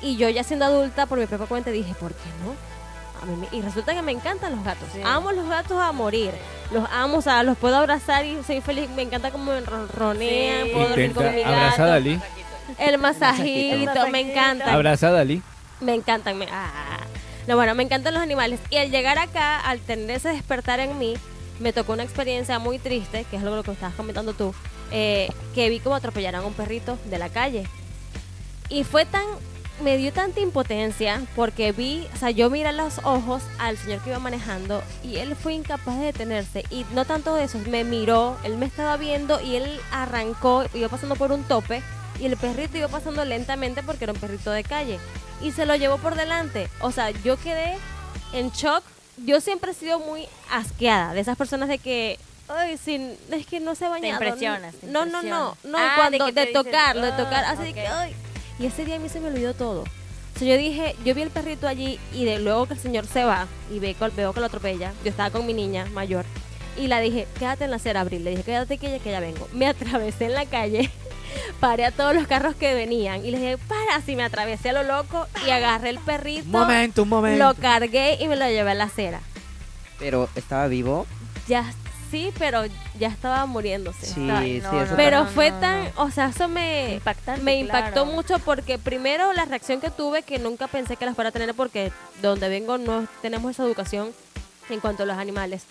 Y 0.00 0.16
yo 0.16 0.28
ya 0.28 0.44
siendo 0.44 0.64
adulta, 0.66 1.06
por 1.06 1.18
mi 1.18 1.26
propia 1.26 1.46
cuenta, 1.46 1.70
dije, 1.70 1.94
¿por 1.94 2.12
qué 2.12 2.28
no? 2.44 2.54
A 3.22 3.24
mí 3.26 3.36
me- 3.36 3.56
y 3.56 3.62
resulta 3.62 3.94
que 3.94 4.02
me 4.02 4.12
encantan 4.12 4.56
los 4.56 4.64
gatos. 4.64 4.88
Sí. 4.92 5.00
Amo 5.04 5.30
los 5.32 5.48
gatos 5.48 5.80
a 5.80 5.92
morir. 5.92 6.32
Los 6.72 6.88
amo, 6.90 7.18
o 7.18 7.22
sea, 7.22 7.42
los 7.44 7.56
puedo 7.56 7.76
abrazar 7.76 8.24
y 8.26 8.42
soy 8.44 8.60
feliz. 8.60 8.88
Me 8.90 9.02
encanta 9.02 9.30
cómo 9.30 9.52
me 9.52 9.60
ronronean, 9.60 10.64
Sí. 10.66 10.70
puedo 10.72 10.88
dormir 10.88 11.06
Intenta 11.06 11.28
con 11.30 11.34
mi 11.36 11.42
abrazar 11.42 11.70
a 11.70 11.70
gato. 11.70 11.92
Dalí. 11.92 12.20
El 12.78 12.98
masajito, 12.98 13.84
Masajito. 13.86 14.08
me 14.12 14.20
encantan. 14.20 14.68
Abraza 14.68 15.08
a 15.08 15.12
Dalí. 15.12 15.42
Me 15.80 15.94
encantan. 15.94 16.36
Me, 16.38 16.46
ah. 16.50 16.98
No, 17.46 17.56
bueno, 17.56 17.74
me 17.74 17.82
encantan 17.82 18.14
los 18.14 18.22
animales. 18.22 18.60
Y 18.70 18.76
al 18.76 18.90
llegar 18.90 19.18
acá, 19.18 19.60
al 19.60 19.80
tener 19.80 20.10
ese 20.10 20.30
despertar 20.30 20.80
en 20.80 20.98
mí, 20.98 21.14
me 21.60 21.72
tocó 21.72 21.92
una 21.92 22.02
experiencia 22.04 22.58
muy 22.58 22.78
triste, 22.78 23.24
que 23.30 23.36
es 23.36 23.42
lo 23.42 23.62
que 23.62 23.72
estabas 23.72 23.94
comentando 23.94 24.32
tú, 24.32 24.54
eh, 24.90 25.28
que 25.54 25.68
vi 25.68 25.78
como 25.80 25.94
atropellaron 25.96 26.42
a 26.42 26.46
un 26.46 26.54
perrito 26.54 26.98
de 27.04 27.18
la 27.18 27.28
calle. 27.28 27.68
Y 28.68 28.84
fue 28.84 29.04
tan 29.04 29.22
me 29.80 29.96
dio 29.96 30.12
tanta 30.12 30.40
impotencia 30.40 31.20
porque 31.34 31.72
vi, 31.72 32.06
o 32.14 32.16
sea, 32.18 32.30
yo 32.30 32.50
miré 32.50 32.72
los 32.72 32.98
ojos 33.04 33.42
al 33.58 33.76
señor 33.78 34.00
que 34.02 34.10
iba 34.10 34.18
manejando 34.18 34.82
y 35.02 35.16
él 35.16 35.34
fue 35.34 35.54
incapaz 35.54 35.98
de 35.98 36.04
detenerse. 36.06 36.64
Y 36.70 36.84
no 36.94 37.04
tanto 37.04 37.34
de 37.34 37.44
eso, 37.44 37.58
me 37.68 37.82
miró, 37.84 38.36
él 38.44 38.56
me 38.58 38.66
estaba 38.66 38.96
viendo 38.96 39.40
y 39.40 39.56
él 39.56 39.80
arrancó, 39.90 40.64
iba 40.74 40.88
pasando 40.88 41.16
por 41.16 41.32
un 41.32 41.42
tope 41.44 41.82
y 42.20 42.26
el 42.26 42.36
perrito 42.36 42.76
iba 42.78 42.88
pasando 42.88 43.24
lentamente 43.24 43.82
porque 43.82 44.04
era 44.04 44.12
un 44.12 44.20
perrito 44.20 44.50
de 44.52 44.62
calle 44.62 44.98
y 45.40 45.50
se 45.50 45.66
lo 45.66 45.74
llevó 45.74 45.98
por 45.98 46.14
delante. 46.14 46.68
O 46.80 46.92
sea, 46.92 47.10
yo 47.10 47.36
quedé 47.36 47.76
en 48.32 48.50
shock. 48.50 48.84
Yo 49.16 49.40
siempre 49.40 49.72
he 49.72 49.74
sido 49.74 49.98
muy 49.98 50.26
asqueada 50.50 51.12
de 51.12 51.20
esas 51.20 51.36
personas 51.36 51.68
de 51.68 51.78
que, 51.78 52.18
ay, 52.48 52.78
sin, 52.78 53.16
es 53.30 53.46
que 53.46 53.60
no 53.60 53.74
se 53.74 53.84
ha 53.86 53.88
bañado. 53.90 54.12
impresionas, 54.12 54.74
te 54.76 54.86
No, 54.86 55.04
no, 55.06 55.22
no, 55.22 55.56
no, 55.64 55.78
Ah, 55.78 55.94
cuando 55.96 56.26
de 56.30 56.46
tocarlo, 56.46 57.02
de 57.02 57.12
"Ah, 57.12 57.16
tocar, 57.16 57.44
así 57.44 57.62
de 57.64 57.74
que, 57.74 57.86
ay. 57.86 58.14
Y 58.58 58.66
ese 58.66 58.84
día 58.84 58.96
a 58.96 58.98
mí 58.98 59.08
se 59.08 59.20
me 59.20 59.28
olvidó 59.28 59.54
todo. 59.54 59.82
O 59.82 60.38
sea, 60.38 60.48
yo 60.48 60.56
dije, 60.56 60.96
yo 61.04 61.14
vi 61.14 61.22
el 61.22 61.30
perrito 61.30 61.68
allí 61.68 61.98
y 62.12 62.24
de 62.24 62.38
luego 62.38 62.66
que 62.66 62.74
el 62.74 62.80
señor 62.80 63.06
se 63.06 63.24
va 63.24 63.46
y 63.70 63.78
ve, 63.78 63.94
veo 64.16 64.32
que 64.32 64.40
lo 64.40 64.46
atropella. 64.46 64.92
Yo 65.04 65.10
estaba 65.10 65.30
con 65.30 65.46
mi 65.46 65.52
niña 65.52 65.86
mayor 65.92 66.24
y 66.76 66.86
la 66.86 67.00
dije, 67.00 67.26
quédate 67.38 67.64
en 67.64 67.70
la 67.70 67.76
acera, 67.76 68.00
Abril. 68.00 68.24
Le 68.24 68.30
dije, 68.30 68.42
quédate 68.42 68.78
que 68.78 68.90
ya, 68.90 68.98
que 68.98 69.10
ya 69.10 69.20
vengo. 69.20 69.46
Me 69.52 69.66
atravesé 69.66 70.26
en 70.26 70.34
la 70.34 70.46
calle, 70.46 70.90
paré 71.60 71.84
a 71.84 71.90
todos 71.90 72.14
los 72.14 72.26
carros 72.26 72.54
que 72.56 72.74
venían 72.74 73.24
y 73.24 73.30
les 73.30 73.40
dije, 73.40 73.58
para, 73.58 73.96
así 73.96 74.16
me 74.16 74.22
atravesé 74.22 74.70
a 74.70 74.72
lo 74.72 74.82
loco 74.82 75.26
y 75.46 75.50
agarré 75.50 75.90
el 75.90 75.98
perrito. 75.98 76.44
Un 76.44 76.52
momento, 76.52 77.02
un 77.02 77.08
momento. 77.08 77.44
Lo 77.44 77.54
cargué 77.54 78.18
y 78.20 78.26
me 78.28 78.36
lo 78.36 78.46
llevé 78.46 78.70
a 78.70 78.74
la 78.74 78.84
acera. 78.84 79.20
Pero 79.98 80.28
estaba 80.34 80.66
vivo. 80.66 81.06
Ya, 81.46 81.72
sí, 82.12 82.30
pero 82.38 82.62
ya 82.98 83.08
estaba 83.08 83.44
muriéndose. 83.46 84.06
Sí, 84.06 84.14
sí, 84.14 84.20
no, 84.62 84.80
eso 84.82 84.94
Pero 84.96 85.24
no, 85.24 85.30
fue 85.30 85.50
no, 85.50 85.58
tan, 85.60 85.84
no. 85.84 85.90
o 85.96 86.10
sea, 86.10 86.26
eso 86.26 86.46
me 86.46 86.94
Impactante, 86.94 87.42
me 87.42 87.58
impactó 87.58 88.02
claro. 88.02 88.06
mucho 88.06 88.38
porque 88.38 88.78
primero 88.78 89.32
la 89.32 89.46
reacción 89.46 89.80
que 89.80 89.90
tuve 89.90 90.22
que 90.22 90.38
nunca 90.38 90.68
pensé 90.68 90.96
que 90.96 91.06
las 91.06 91.14
fuera 91.14 91.30
a 91.30 91.32
tener 91.32 91.54
porque 91.54 91.90
donde 92.20 92.48
vengo 92.50 92.76
no 92.76 93.08
tenemos 93.22 93.50
esa 93.50 93.64
educación 93.64 94.12
en 94.68 94.78
cuanto 94.80 95.02
a 95.02 95.06
los 95.06 95.16
animales. 95.16 95.64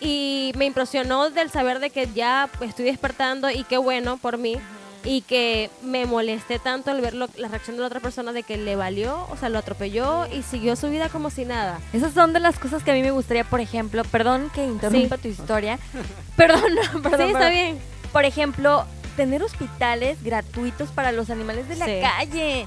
Y 0.00 0.52
me 0.56 0.66
impresionó 0.66 1.30
del 1.30 1.50
saber 1.50 1.78
de 1.78 1.90
que 1.90 2.08
ya 2.14 2.48
estoy 2.60 2.84
despertando 2.84 3.50
y 3.50 3.64
qué 3.64 3.78
bueno 3.78 4.18
por 4.18 4.38
mí. 4.38 4.56
Y 5.04 5.22
que 5.22 5.70
me 5.82 6.04
molesté 6.04 6.58
tanto 6.58 6.90
al 6.90 7.00
ver 7.00 7.14
lo- 7.14 7.28
la 7.36 7.48
reacción 7.48 7.76
de 7.76 7.80
la 7.80 7.86
otra 7.86 8.00
persona 8.00 8.32
de 8.32 8.42
que 8.42 8.56
le 8.58 8.76
valió, 8.76 9.26
o 9.30 9.36
sea, 9.38 9.48
lo 9.48 9.58
atropelló 9.58 10.26
y 10.26 10.42
siguió 10.42 10.76
su 10.76 10.90
vida 10.90 11.08
como 11.08 11.30
si 11.30 11.44
nada. 11.46 11.78
Esas 11.94 12.12
son 12.12 12.32
de 12.34 12.40
las 12.40 12.58
cosas 12.58 12.82
que 12.82 12.90
a 12.90 12.94
mí 12.94 13.02
me 13.02 13.10
gustaría, 13.10 13.44
por 13.44 13.60
ejemplo, 13.60 14.02
perdón 14.04 14.50
que 14.54 14.64
interrumpa 14.64 15.16
tu 15.16 15.28
historia. 15.28 15.78
Perdón, 16.36 16.62
no, 16.74 17.02
perdón. 17.02 17.20
sí, 17.20 17.26
está 17.28 17.38
perdón. 17.38 17.50
bien. 17.52 17.78
Por 18.12 18.24
ejemplo, 18.24 18.84
tener 19.16 19.42
hospitales 19.42 20.22
gratuitos 20.22 20.90
para 20.90 21.12
los 21.12 21.30
animales 21.30 21.68
de 21.68 21.76
la 21.76 21.84
Sí. 21.86 21.98
calle. 22.02 22.66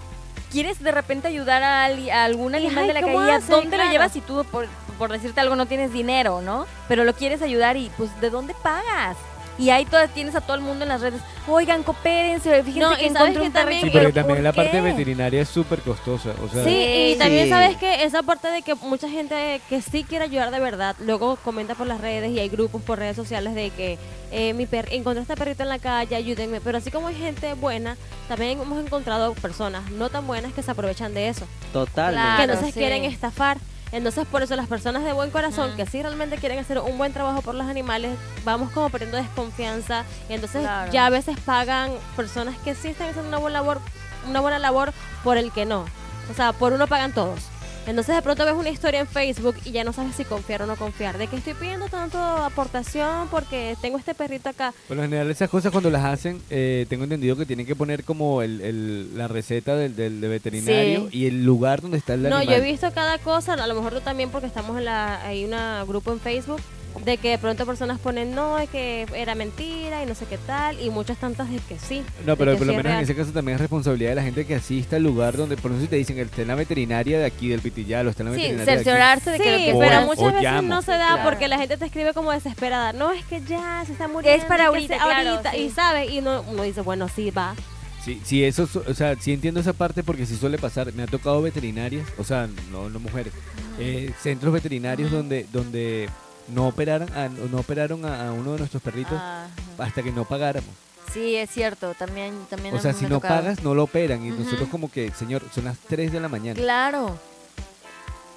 ¿Quieres 0.51 0.79
de 0.83 0.91
repente 0.91 1.27
ayudar 1.27 1.63
a, 1.63 1.85
a 1.85 2.23
algún 2.25 2.53
animal 2.55 2.79
ay, 2.83 2.87
de 2.87 2.93
la 2.93 3.01
¿cómo 3.01 3.17
calle? 3.19 3.31
¿A 3.31 3.39
dónde 3.39 3.69
Claro. 3.75 3.85
lo 3.85 3.91
llevas 3.91 4.11
si 4.11 4.21
tú, 4.21 4.45
por, 4.51 4.67
por 4.99 5.11
decirte 5.11 5.39
algo, 5.39 5.55
no 5.55 5.65
tienes 5.65 5.91
dinero, 5.91 6.41
¿no? 6.41 6.67
Pero 6.87 7.03
lo 7.05 7.13
quieres 7.13 7.41
ayudar 7.41 7.75
y, 7.77 7.89
pues, 7.97 8.09
¿de 8.21 8.29
dónde 8.29 8.53
pagas? 8.61 9.17
Y 9.57 9.69
ahí 9.69 9.85
todas 9.85 10.09
tienes 10.11 10.35
a 10.35 10.41
todo 10.41 10.55
el 10.55 10.61
mundo 10.63 10.83
en 10.83 10.89
las 10.89 11.01
redes. 11.01 11.21
Oigan, 11.47 11.83
coopérense, 11.83 12.63
fíjense 12.63 12.79
No, 12.79 12.95
que 12.97 13.05
encontré 13.05 13.33
que 13.33 13.47
un 13.47 13.53
también- 13.53 13.81
Sí, 13.83 13.89
¿pero 13.93 14.11
también 14.11 14.43
la 14.43 14.51
parte 14.53 14.81
veterinaria 14.81 15.41
es 15.41 15.49
súper 15.49 15.81
costosa. 15.81 16.31
O 16.43 16.49
sea, 16.49 16.63
Sí, 16.63 16.69
y 16.71 17.13
Sí. 17.13 17.19
también 17.19 17.49
sabes 17.49 17.77
que 17.77 18.03
esa 18.03 18.23
parte 18.23 18.47
de 18.47 18.61
que 18.63 18.73
mucha 18.75 19.07
gente 19.09 19.61
que 19.69 19.81
sí 19.81 20.03
quiere 20.03 20.25
ayudar 20.25 20.49
de 20.51 20.59
verdad, 20.59 20.95
luego 20.99 21.35
comenta 21.37 21.75
por 21.75 21.85
las 21.85 22.01
redes 22.01 22.31
y 22.31 22.39
hay 22.39 22.49
grupos 22.49 22.81
por 22.81 22.97
redes 22.97 23.15
sociales 23.15 23.53
de 23.53 23.69
que 23.69 23.99
eh, 24.31 24.53
mi 24.55 24.65
per 24.65 24.87
encontré 24.91 25.21
este 25.21 25.35
perrito 25.35 25.61
en 25.61 25.69
la 25.69 25.77
calle, 25.77 26.15
ayúdenme. 26.15 26.59
Pero 26.59 26.79
así 26.79 26.89
como 26.89 27.07
hay 27.09 27.15
gente 27.15 27.53
buena, 27.53 27.95
también 28.27 28.59
hemos 28.59 28.83
encontrado 28.83 29.33
personas 29.35 29.91
no 29.91 30.09
tan 30.09 30.25
buenas 30.25 30.53
que 30.53 30.63
se 30.63 30.71
aprovechan 30.71 31.13
de 31.13 31.27
eso, 31.29 31.45
Totalmente. 31.71 32.19
que 32.19 32.35
Claro, 32.37 32.43
entonces 32.53 32.73
sí. 32.73 32.79
quieren 32.79 33.03
estafar. 33.05 33.57
Entonces 33.93 34.25
por 34.27 34.41
eso 34.41 34.55
las 34.55 34.67
personas 34.67 35.03
de 35.05 35.13
buen 35.13 35.29
corazón 35.29 35.75
que 35.77 35.85
sí 35.85 36.01
realmente 36.01 36.37
quieren 36.37 36.57
hacer 36.59 36.79
un 36.79 36.97
buen 36.97 37.13
trabajo 37.13 37.41
por 37.43 37.53
los 37.55 37.67
animales, 37.67 38.17
vamos 38.43 38.71
como 38.71 38.89
perdiendo 38.89 39.17
desconfianza. 39.17 40.03
Y 40.29 40.33
entonces 40.33 40.63
Claro. 40.63 40.91
ya 40.91 41.05
a 41.05 41.09
veces 41.11 41.37
pagan 41.45 41.91
personas 42.15 42.57
que 42.63 42.73
sí 42.73 42.89
están 42.89 43.09
haciendo 43.09 43.29
una 43.29 43.37
buena 43.37 43.59
labor, 43.59 43.79
una 44.27 44.41
buena 44.41 44.57
labor 44.59 44.91
por 45.23 45.37
el 45.37 45.51
que 45.51 45.65
no. 45.65 45.85
O 46.31 46.33
sea, 46.33 46.53
por 46.53 46.73
uno 46.73 46.87
pagan 46.87 47.13
todos. 47.13 47.39
Entonces 47.85 48.15
de 48.15 48.21
pronto 48.21 48.45
ves 48.45 48.53
una 48.53 48.69
historia 48.69 49.01
en 49.01 49.07
Facebook 49.07 49.55
y 49.65 49.71
ya 49.71 49.83
no 49.83 49.91
sabes 49.91 50.15
si 50.15 50.23
confiar 50.23 50.61
o 50.61 50.65
no 50.65 50.75
confiar. 50.77 51.17
De 51.17 51.27
que 51.27 51.35
estoy 51.35 51.53
pidiendo 51.53 51.87
tanto 51.87 52.17
aportación 52.17 53.27
porque 53.29 53.75
tengo 53.81 53.97
este 53.97 54.13
perrito 54.15 54.49
acá. 54.49 54.73
Por 54.87 54.97
lo 54.97 55.03
general 55.03 55.29
esas 55.29 55.49
cosas 55.49 55.71
cuando 55.71 55.89
las 55.89 56.05
hacen, 56.05 56.41
eh, 56.49 56.85
tengo 56.89 57.03
entendido 57.03 57.35
que 57.35 57.45
tienen 57.45 57.65
que 57.65 57.75
poner 57.75 58.03
como 58.03 58.41
el, 58.41 58.61
el- 58.61 59.17
la 59.17 59.27
receta 59.27 59.75
del, 59.75 59.95
del- 59.95 60.21
del 60.21 60.29
veterinario 60.29 61.09
Sí. 61.11 61.17
y 61.19 61.25
el 61.27 61.43
lugar 61.43 61.81
donde 61.81 61.97
está 61.97 62.13
el 62.13 62.23
No, 62.23 62.37
animal. 62.37 62.57
yo 62.57 62.63
he 62.63 62.71
visto 62.71 62.89
cada 62.93 63.17
cosa, 63.17 63.53
a 63.53 63.67
lo 63.67 63.75
mejor 63.75 63.93
tú 63.93 64.01
también 64.01 64.29
porque 64.29 64.47
estamos 64.47 64.77
en 64.77 64.85
la, 64.85 65.21
hay 65.25 65.43
un 65.45 65.51
grupo 65.87 66.11
en 66.13 66.19
Facebook 66.21 66.61
de 67.05 67.17
que 67.17 67.29
de 67.31 67.37
pronto 67.37 67.65
personas 67.65 67.99
ponen 67.99 68.33
no, 68.35 68.59
es 68.59 68.69
que 68.69 69.05
era 69.15 69.35
mentira 69.35 70.03
y 70.03 70.05
no 70.05 70.15
sé 70.15 70.25
qué 70.25 70.37
tal 70.37 70.79
y 70.79 70.89
muchas 70.89 71.17
tantas 71.17 71.49
de 71.49 71.57
que 71.57 71.77
sí. 71.79 72.03
No, 72.25 72.35
pero 72.37 72.51
que 72.53 72.57
por 72.59 72.67
lo 72.67 72.73
sí 72.73 72.77
es 72.79 72.83
menos 72.83 72.97
en 72.97 73.03
ese 73.03 73.15
caso 73.15 73.31
también 73.31 73.55
es 73.55 73.61
responsabilidad 73.61 74.11
de 74.11 74.15
la 74.15 74.23
gente 74.23 74.45
que 74.45 74.55
asista 74.55 74.95
al 74.97 75.03
lugar 75.03 75.35
donde, 75.35 75.57
por 75.57 75.71
eso 75.71 75.81
si 75.81 75.87
te 75.87 75.95
dicen 75.95 76.15
que 76.15 76.21
está 76.21 76.41
en 76.43 76.47
la 76.49 76.55
veterinaria 76.55 77.19
de 77.19 77.25
aquí 77.25 77.47
del 77.49 77.61
Pitillal 77.61 78.07
está 78.07 78.23
en 78.23 78.29
la 78.29 78.35
Sí, 78.35 78.41
veterinaria 78.41 78.65
de 78.65 78.71
aquí. 78.79 78.83
cerciorarse 78.83 79.29
de 79.31 79.37
que 79.39 79.51
lo 79.51 79.57
Sí, 79.57 79.65
que 79.65 79.73
O- 79.73 79.79
pero 79.79 80.01
muchas 80.01 80.19
o 80.23 80.25
veces 80.27 80.41
llamo. 80.43 80.67
no 80.69 80.81
se 80.81 80.91
da 80.91 81.07
Claro. 81.13 81.23
porque 81.29 81.47
la 81.47 81.57
gente 81.57 81.77
te 81.77 81.85
escribe 81.85 82.13
como 82.13 82.31
desesperada. 82.31 82.93
No, 82.93 83.11
es 83.11 83.25
que 83.25 83.41
ya 83.41 83.83
se 83.85 83.91
está 83.93 84.07
muriendo. 84.07 84.47
para 84.47 84.63
que 84.63 84.67
ahorita, 84.67 84.97
claro, 84.97 85.29
ahorita", 85.31 85.51
sí. 85.51 85.57
Y 85.57 85.69
sabe, 85.71 86.05
y 86.07 86.19
uno, 86.19 86.43
uno 86.49 86.63
dice, 86.63 86.81
bueno, 86.81 87.07
sí, 87.09 87.31
va. 87.31 87.55
Sí, 88.03 88.19
sí, 88.25 88.43
eso, 88.43 88.67
o 88.87 88.93
sea, 88.93 89.15
sí 89.17 89.31
entiendo 89.31 89.61
esa 89.61 89.71
parte 89.73 90.03
porque 90.03 90.25
sí 90.25 90.35
suele 90.35 90.57
pasar. 90.57 90.91
Me 90.93 91.03
ha 91.03 91.07
tocado 91.07 91.41
veterinarias, 91.41 92.05
o 92.17 92.23
sea, 92.25 92.49
no, 92.71 92.89
no 92.89 92.99
mujeres, 92.99 93.31
eh, 93.79 94.11
centros 94.21 94.53
veterinarios 94.53 95.09
donde, 95.09 95.45
donde 95.53 96.09
no 96.49 96.67
operaron, 96.67 97.11
a, 97.15 97.29
no 97.29 97.57
operaron 97.59 98.05
a, 98.05 98.27
a 98.29 98.31
uno 98.33 98.53
de 98.53 98.59
nuestros 98.59 98.81
perritos 98.83 99.13
Ajá. 99.13 99.47
hasta 99.77 100.03
que 100.03 100.11
no 100.11 100.25
pagáramos. 100.25 100.69
Sí, 101.13 101.35
es 101.35 101.51
cierto, 101.51 101.93
también, 101.93 102.33
también 102.49 102.73
O 102.75 102.79
sea, 102.79 102.91
si 102.93 103.03
no 103.05 103.15
tocado. 103.17 103.35
pagas, 103.41 103.61
no 103.63 103.75
lo 103.75 103.83
operan. 103.83 104.25
Y 104.25 104.29
nosotros 104.31 104.67
como 104.69 104.89
que, 104.91 105.11
señor, 105.11 105.43
son 105.53 105.65
las 105.65 105.77
3 105.87 106.11
de 106.11 106.19
la 106.19 106.27
mañana. 106.27 106.59
Claro. 106.59 107.17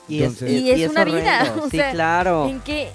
Y 0.08 0.22
es, 0.22 0.40
Entonces- 0.42 0.50
Y 0.62 0.70
es 0.82 0.90
una 0.90 1.04
vida, 1.04 1.54
o 1.60 1.70
sí, 1.70 1.78
sea, 1.78 1.90
claro. 1.92 2.48
¿En 2.48 2.60
qué, 2.60 2.90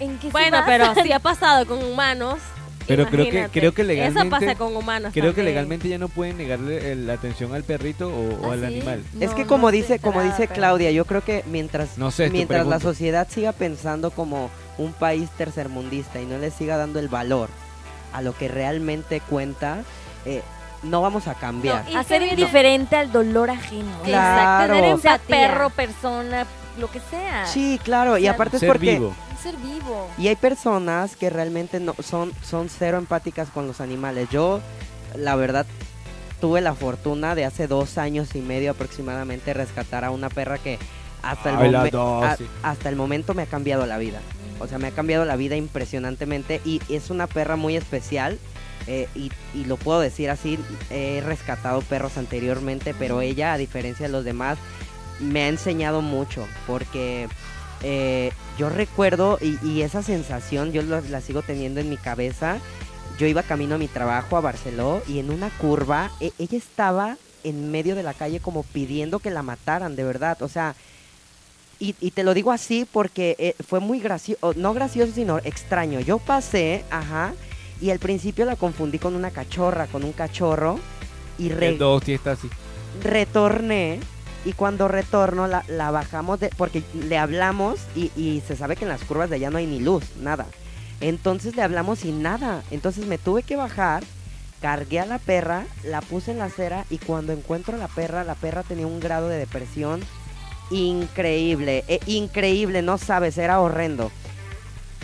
en 0.00 0.18
qué 0.18 0.30
Bueno, 0.30 0.62
pero 0.66 0.94
si 1.02 1.12
ha 1.12 1.18
pasado 1.18 1.66
con 1.66 1.82
humanos. 1.84 2.38
Pero 2.86 3.06
creo 3.06 3.28
que- 3.30 3.48
creo 3.52 3.72
que 3.74 3.84
legalmente- 3.84 4.20
Eso 4.20 4.30
pasa 4.30 4.54
con 4.58 4.76
humanos. 4.76 5.12
Creo 5.12 5.34
que 5.34 5.42
legalmente 5.42 5.88
ya 5.88 5.98
no 5.98 6.08
pueden 6.08 6.36
negarle 6.38 6.94
la 6.96 7.14
atención 7.14 7.54
al 7.54 7.64
perrito 7.64 8.08
o, 8.08 8.46
o 8.46 8.50
¿Ah, 8.50 8.54
al 8.54 8.60
sí? 8.60 8.66
animal. 8.66 9.02
Es 9.20 9.30
que 9.34 9.46
como 9.46 9.70
dice, 9.70 9.98
como 9.98 10.22
dice 10.22 10.34
pero- 10.48 10.54
Claudia, 10.54 10.90
yo 10.90 11.04
creo 11.04 11.22
que 11.24 11.42
mientras 11.50 11.98
No 11.98 12.10
sé, 12.10 12.26
tú 12.28 12.32
mientras 12.32 12.66
la 12.66 12.80
sociedad 12.80 13.26
siga 13.30 13.52
pensando 13.52 14.10
como 14.10 14.50
un 14.78 14.92
país 14.92 15.28
tercermundista 15.36 16.20
y 16.20 16.26
no 16.26 16.38
le 16.38 16.50
siga 16.50 16.76
dando 16.76 16.98
el 16.98 17.08
valor 17.08 17.48
a 18.12 18.22
lo 18.22 18.34
que 18.36 18.48
realmente 18.48 19.20
cuenta, 19.20 19.78
eh, 20.24 20.42
no 20.82 21.02
vamos 21.02 21.26
a 21.28 21.34
cambiar. 21.34 21.84
No, 21.86 21.90
y 21.90 21.94
Hacer 21.96 22.22
indiferente 22.22 22.96
al 22.96 23.10
dolor 23.10 23.50
ajeno. 23.50 23.90
Claro. 24.04 24.74
tener 24.74 24.98
Sea 25.00 25.14
empatía. 25.16 25.36
perro, 25.48 25.70
persona, 25.70 26.46
lo 26.78 26.90
que 26.90 27.00
sea. 27.10 27.46
Sí, 27.46 27.80
claro, 27.82 28.16
y 28.18 28.22
sea, 28.22 28.32
aparte 28.32 28.56
es 28.56 28.60
Ser 28.60 28.68
porque 28.68 28.92
vivo. 28.92 29.14
Ser 29.42 29.56
vivo. 29.58 30.08
y 30.18 30.28
hay 30.28 30.36
personas 30.36 31.16
que 31.16 31.30
realmente 31.30 31.78
no 31.80 31.94
son 32.02 32.32
son 32.42 32.68
cero 32.68 32.98
empáticas 32.98 33.48
con 33.50 33.66
los 33.66 33.80
animales. 33.80 34.28
Yo, 34.30 34.60
la 35.16 35.36
verdad, 35.36 35.66
tuve 36.40 36.60
la 36.60 36.74
fortuna 36.74 37.34
de 37.34 37.44
hace 37.44 37.66
dos 37.66 37.98
años 37.98 38.34
y 38.34 38.40
medio 38.40 38.70
aproximadamente 38.72 39.54
rescatar 39.54 40.04
a 40.04 40.10
una 40.10 40.28
perra 40.30 40.58
que 40.58 40.78
hasta 41.22 41.50
el, 41.50 41.56
Ay, 41.56 41.70
la 41.70 41.84
momen- 41.84 41.90
dos, 41.90 42.24
a- 42.24 42.36
sí. 42.36 42.46
hasta 42.62 42.88
el 42.88 42.96
momento 42.96 43.34
me 43.34 43.42
ha 43.42 43.46
cambiado 43.46 43.86
la 43.86 43.98
vida. 43.98 44.20
O 44.58 44.66
sea, 44.66 44.78
me 44.78 44.88
ha 44.88 44.92
cambiado 44.92 45.24
la 45.24 45.36
vida 45.36 45.54
impresionantemente 45.56 46.60
y 46.64 46.80
es 46.88 47.10
una 47.10 47.26
perra 47.26 47.56
muy 47.56 47.76
especial. 47.76 48.38
eh, 48.88 49.08
y, 49.16 49.32
y 49.52 49.64
lo 49.64 49.76
puedo 49.78 49.98
decir 49.98 50.30
así, 50.30 50.60
he 50.90 51.20
rescatado 51.24 51.80
perros 51.82 52.16
anteriormente, 52.18 52.94
pero 52.96 53.20
ella, 53.20 53.52
a 53.52 53.58
diferencia 53.58 54.06
de 54.06 54.12
los 54.12 54.24
demás, 54.24 54.58
me 55.18 55.42
ha 55.42 55.48
enseñado 55.48 56.02
mucho 56.02 56.46
porque 56.68 57.26
eh, 57.82 58.30
yo 58.58 58.68
recuerdo 58.68 59.38
y, 59.40 59.58
y 59.66 59.82
esa 59.82 60.02
sensación 60.02 60.72
yo 60.72 60.82
la 60.82 61.20
sigo 61.20 61.42
teniendo 61.42 61.80
en 61.80 61.88
mi 61.90 61.96
cabeza. 61.96 62.58
Yo 63.18 63.26
iba 63.26 63.42
camino 63.42 63.76
a 63.76 63.78
mi 63.78 63.88
trabajo 63.88 64.36
a 64.36 64.40
Barceló 64.40 65.02
y 65.08 65.18
en 65.20 65.30
una 65.30 65.48
curva 65.50 66.10
e- 66.20 66.32
ella 66.38 66.58
estaba 66.58 67.16
en 67.44 67.70
medio 67.70 67.94
de 67.94 68.02
la 68.02 68.12
calle 68.12 68.40
como 68.40 68.62
pidiendo 68.62 69.20
que 69.20 69.30
la 69.30 69.42
mataran, 69.42 69.96
de 69.96 70.04
verdad. 70.04 70.42
O 70.42 70.48
sea, 70.48 70.74
y, 71.78 71.94
y 72.00 72.10
te 72.10 72.24
lo 72.24 72.34
digo 72.34 72.52
así 72.52 72.86
porque 72.90 73.36
eh, 73.38 73.54
fue 73.66 73.80
muy 73.80 74.00
gracioso, 74.00 74.52
no 74.56 74.74
gracioso, 74.74 75.12
sino 75.14 75.38
extraño. 75.38 76.00
Yo 76.00 76.18
pasé, 76.18 76.84
ajá, 76.90 77.34
y 77.80 77.90
al 77.90 77.98
principio 77.98 78.44
la 78.46 78.56
confundí 78.56 78.98
con 78.98 79.14
una 79.14 79.30
cachorra, 79.30 79.86
con 79.86 80.02
un 80.04 80.12
cachorro, 80.12 80.78
y 81.38 81.50
re- 81.50 81.68
El 81.68 81.78
dos 81.78 82.06
está 82.08 82.32
así. 82.32 82.48
retorné 83.02 84.00
y 84.46 84.52
cuando 84.52 84.86
retorno 84.86 85.48
la, 85.48 85.90
bajamos 85.90 86.38
porque 86.56 86.84
le 86.94 87.18
hablamos 87.18 87.80
y, 87.96 88.42
se 88.46 88.56
sabe 88.56 88.76
que 88.76 88.84
en 88.84 88.90
las 88.90 89.02
curvas 89.02 89.28
de 89.28 89.36
allá 89.36 89.50
no 89.50 89.58
hay 89.58 89.66
ni 89.66 89.80
luz, 89.80 90.04
nada. 90.20 90.46
Entonces 91.00 91.56
le 91.56 91.62
hablamos 91.62 92.04
y 92.04 92.12
nada. 92.12 92.62
Entonces 92.70 93.06
me 93.06 93.18
tuve 93.18 93.42
que 93.42 93.56
bajar 93.56 94.04
cargué 94.60 95.00
a 95.00 95.06
la 95.06 95.18
perra, 95.18 95.66
la 95.84 96.00
puse 96.00 96.30
en 96.30 96.38
la 96.38 96.44
acera 96.44 96.86
y 96.90 96.98
cuando 96.98 97.32
encuentro 97.32 97.74
a 97.74 97.78
la 97.78 97.88
perra, 97.88 98.24
la 98.24 98.36
perra 98.36 98.62
tenía 98.62 98.86
un 98.86 99.00
grado 99.00 99.28
de 99.28 99.36
depresión 99.36 100.00
increíble, 100.70 101.84
eh, 101.88 102.00
increíble, 102.06 102.82
no 102.82 102.98
sabes, 102.98 103.38
era 103.38 103.60
horrendo. 103.60 104.10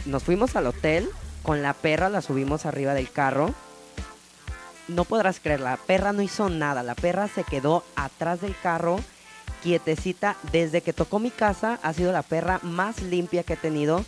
Nos 0.06 0.22
fuimos 0.22 0.54
al 0.56 0.68
hotel, 0.68 1.08
con 1.42 1.62
la 1.62 1.74
perra 1.74 2.08
la 2.08 2.22
subimos 2.22 2.64
arriba 2.64 2.94
del 2.94 3.10
carro. 3.10 3.54
No 4.88 5.04
podrás 5.04 5.40
creer, 5.40 5.60
la 5.60 5.76
perra 5.76 6.12
no 6.12 6.22
hizo 6.22 6.48
nada, 6.48 6.82
la 6.82 6.94
perra 6.94 7.28
se 7.28 7.44
quedó 7.44 7.84
atrás 7.96 8.40
del 8.40 8.56
carro, 8.62 9.00
quietecita. 9.62 10.36
Desde 10.52 10.80
que 10.82 10.92
tocó 10.92 11.18
mi 11.18 11.30
casa, 11.30 11.78
ha 11.82 11.92
sido 11.92 12.12
la 12.12 12.22
perra 12.22 12.58
más 12.62 13.00
limpia 13.02 13.42
que 13.42 13.54
he 13.54 13.56
tenido. 13.56 14.04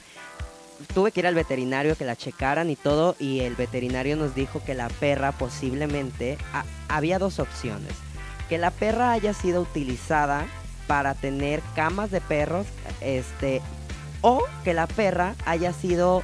Tuve 0.92 1.12
que 1.12 1.20
ir 1.20 1.26
al 1.26 1.34
veterinario 1.34 1.96
que 1.96 2.04
la 2.04 2.16
checaran 2.16 2.68
y 2.68 2.76
todo, 2.76 3.16
y 3.18 3.40
el 3.40 3.54
veterinario 3.54 4.16
nos 4.16 4.34
dijo 4.34 4.62
que 4.64 4.74
la 4.74 4.88
perra 4.88 5.32
posiblemente, 5.32 6.36
ha- 6.52 6.64
había 6.88 7.18
dos 7.18 7.38
opciones. 7.38 7.92
Que 8.48 8.58
la 8.58 8.70
perra 8.70 9.12
haya 9.12 9.32
sido 9.34 9.62
utilizada 9.62 10.46
para 10.86 11.14
tener 11.14 11.62
camas 11.74 12.10
de 12.10 12.20
perros, 12.20 12.66
este, 13.00 13.62
o 14.20 14.42
que 14.64 14.74
la 14.74 14.86
perra 14.86 15.34
haya 15.46 15.72
sido 15.72 16.22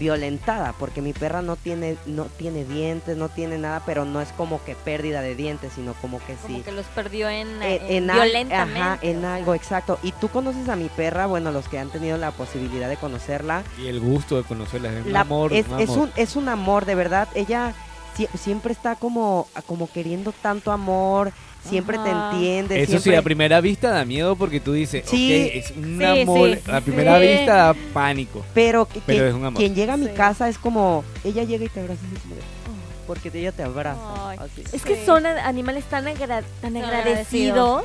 violentada, 0.00 0.72
porque 0.78 1.02
mi 1.02 1.12
perra 1.12 1.42
no 1.42 1.54
tiene, 1.56 1.96
no 2.06 2.24
tiene 2.24 2.64
dientes, 2.64 3.16
no 3.16 3.28
tiene 3.28 3.58
nada, 3.58 3.82
pero 3.86 4.04
no 4.04 4.20
es 4.20 4.32
como 4.32 4.64
que 4.64 4.74
pérdida 4.74 5.20
de 5.20 5.36
dientes, 5.36 5.72
sino 5.74 5.92
como 5.94 6.18
que 6.26 6.34
Como 6.34 6.56
sí. 6.56 6.62
que 6.64 6.72
los 6.72 6.86
perdió 6.86 7.28
en, 7.28 7.62
Eh, 7.62 7.80
en 7.96 8.10
al- 8.10 8.22
violentamente. 8.22 8.80
ajá, 8.80 8.98
en 9.02 9.24
algo, 9.24 9.54
exacto. 9.54 9.98
Y 10.02 10.12
tú 10.12 10.28
conoces 10.28 10.68
a 10.68 10.74
mi 10.74 10.88
perra, 10.88 11.26
bueno, 11.26 11.52
los 11.52 11.68
que 11.68 11.78
han 11.78 11.90
tenido 11.90 12.16
la 12.16 12.30
posibilidad 12.32 12.88
de 12.88 12.96
conocerla. 12.96 13.62
Y 13.78 13.86
el 13.88 14.00
gusto 14.00 14.36
de 14.38 14.42
conocerla. 14.44 14.90
Es 14.98 15.06
un 15.06 15.12
la- 15.12 15.20
amor. 15.20 15.52
es, 15.52 15.68
un 15.68 15.78
es 15.80 15.90
un, 15.90 16.10
es 16.16 16.34
un 16.36 16.48
amor, 16.48 16.86
de 16.86 16.94
verdad. 16.94 17.28
Ella 17.34 17.74
sie- 18.20 18.38
siempre 18.38 18.72
está 18.72 18.96
como, 18.96 19.48
como 19.66 19.90
queriendo 19.90 20.32
tanto 20.32 20.70
amor, 20.72 21.32
siempre 21.68 21.96
Ajá. 21.96 22.04
te 22.04 22.10
entiende. 22.38 22.82
Eso 22.82 22.98
sí, 22.98 23.14
a 23.14 23.22
primera 23.22 23.60
vista 23.60 23.90
da 23.90 24.04
miedo 24.04 24.36
porque 24.36 24.60
tú 24.60 24.72
dices, 24.72 25.04
Sí. 25.06 25.26
ok, 25.48 25.50
es 25.54 25.70
un 25.76 25.98
Sí, 25.98 26.04
amor. 26.22 26.50
sí. 26.64 26.70
A 26.70 26.80
primera 26.80 27.18
Sí. 27.20 27.26
vista 27.26 27.54
da 27.54 27.74
pánico. 27.92 28.44
Pero, 28.54 28.86
que- 28.86 29.00
Pero 29.06 29.22
que- 29.24 29.28
es 29.28 29.34
un 29.34 29.44
amor. 29.44 29.58
quien 29.58 29.74
llega 29.74 29.94
a 29.94 29.96
mi 29.96 30.06
Sí. 30.06 30.12
casa 30.14 30.48
es 30.48 30.58
como, 30.58 31.04
ella 31.24 31.44
llega 31.44 31.64
y 31.64 31.68
te 31.68 31.80
abraza 31.80 32.00
así 32.06 32.20
como 32.22 32.34
de, 32.36 32.40
"Oh", 32.40 33.06
porque 33.06 33.30
ella 33.34 33.52
te 33.52 33.62
abraza. 33.62 34.00
Ay, 34.28 34.38
así. 34.40 34.64
Es 34.72 34.82
que 34.82 35.04
son 35.04 35.26
animales 35.26 35.84
tan, 35.84 36.06
agra- 36.08 36.42
tan 36.60 36.74
Tan 36.74 36.76
agradecidos 36.84 37.84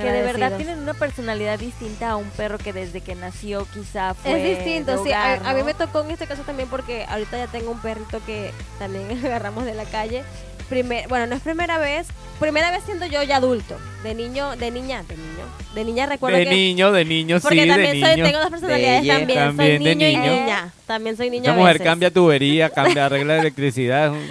que 0.00 0.10
de 0.12 0.22
verdad 0.22 0.56
tienen 0.56 0.78
una 0.78 0.94
personalidad 0.94 1.58
distinta 1.58 2.10
a 2.10 2.16
un 2.16 2.28
perro 2.30 2.58
que 2.58 2.72
desde 2.72 3.00
que 3.00 3.14
nació 3.14 3.66
quizá 3.72 4.14
fue 4.14 4.32
Es 4.52 4.56
distinto, 4.58 4.92
de 4.92 5.04
sí. 5.04 5.12
A- 5.12 5.20
hogar, 5.20 5.40
a, 5.46 5.52
mí 5.54 5.60
¿no? 5.60 5.66
me 5.66 5.74
tocó 5.74 6.02
en 6.02 6.10
este 6.10 6.26
caso 6.26 6.42
también 6.42 6.68
porque 6.68 7.04
ahorita 7.08 7.36
ya 7.38 7.46
tengo 7.46 7.70
un 7.70 7.78
perrito 7.80 8.20
que 8.26 8.50
también 8.78 9.10
agarramos 9.24 9.64
de 9.64 9.74
la 9.74 9.84
calle. 9.84 10.22
Primer, 10.68 11.06
bueno, 11.08 11.26
no 11.26 11.34
es 11.36 11.42
primera 11.42 11.76
vez, 11.78 12.06
primera 12.40 12.70
vez 12.70 12.82
siendo 12.86 13.04
yo 13.04 13.22
ya 13.22 13.36
adulto. 13.36 13.76
De 14.02 14.14
niño, 14.14 14.56
de 14.56 14.70
niña, 14.70 15.02
de 15.06 15.14
niño. 15.16 15.44
De 15.74 15.84
niña 15.84 16.06
recuerdo 16.06 16.38
De 16.38 16.44
que... 16.44 16.50
niño, 16.50 16.90
de 16.90 17.04
niño, 17.04 17.38
porque 17.40 17.56
sí, 17.56 17.60
de 17.62 17.68
también 17.68 18.00
soy, 18.00 18.14
niño. 18.14 18.24
tengo 18.24 18.38
dos 18.40 18.50
personalidades 18.50 19.00
Belle. 19.02 19.12
también. 19.18 19.38
También 19.38 19.56
soy 19.56 19.88
de 19.88 19.94
niño, 19.94 20.06
niño. 20.08 20.24
y 20.34 20.40
niña. 20.40 20.72
También 20.86 21.16
soy 21.18 21.28
niña 21.30 21.50
a 21.52 21.54
mujer 21.54 21.74
veces. 21.74 21.84
cambia 21.86 22.10
tubería, 22.10 22.70
cambia, 22.70 23.06
arregla 23.06 23.38
electricidad. 23.38 24.12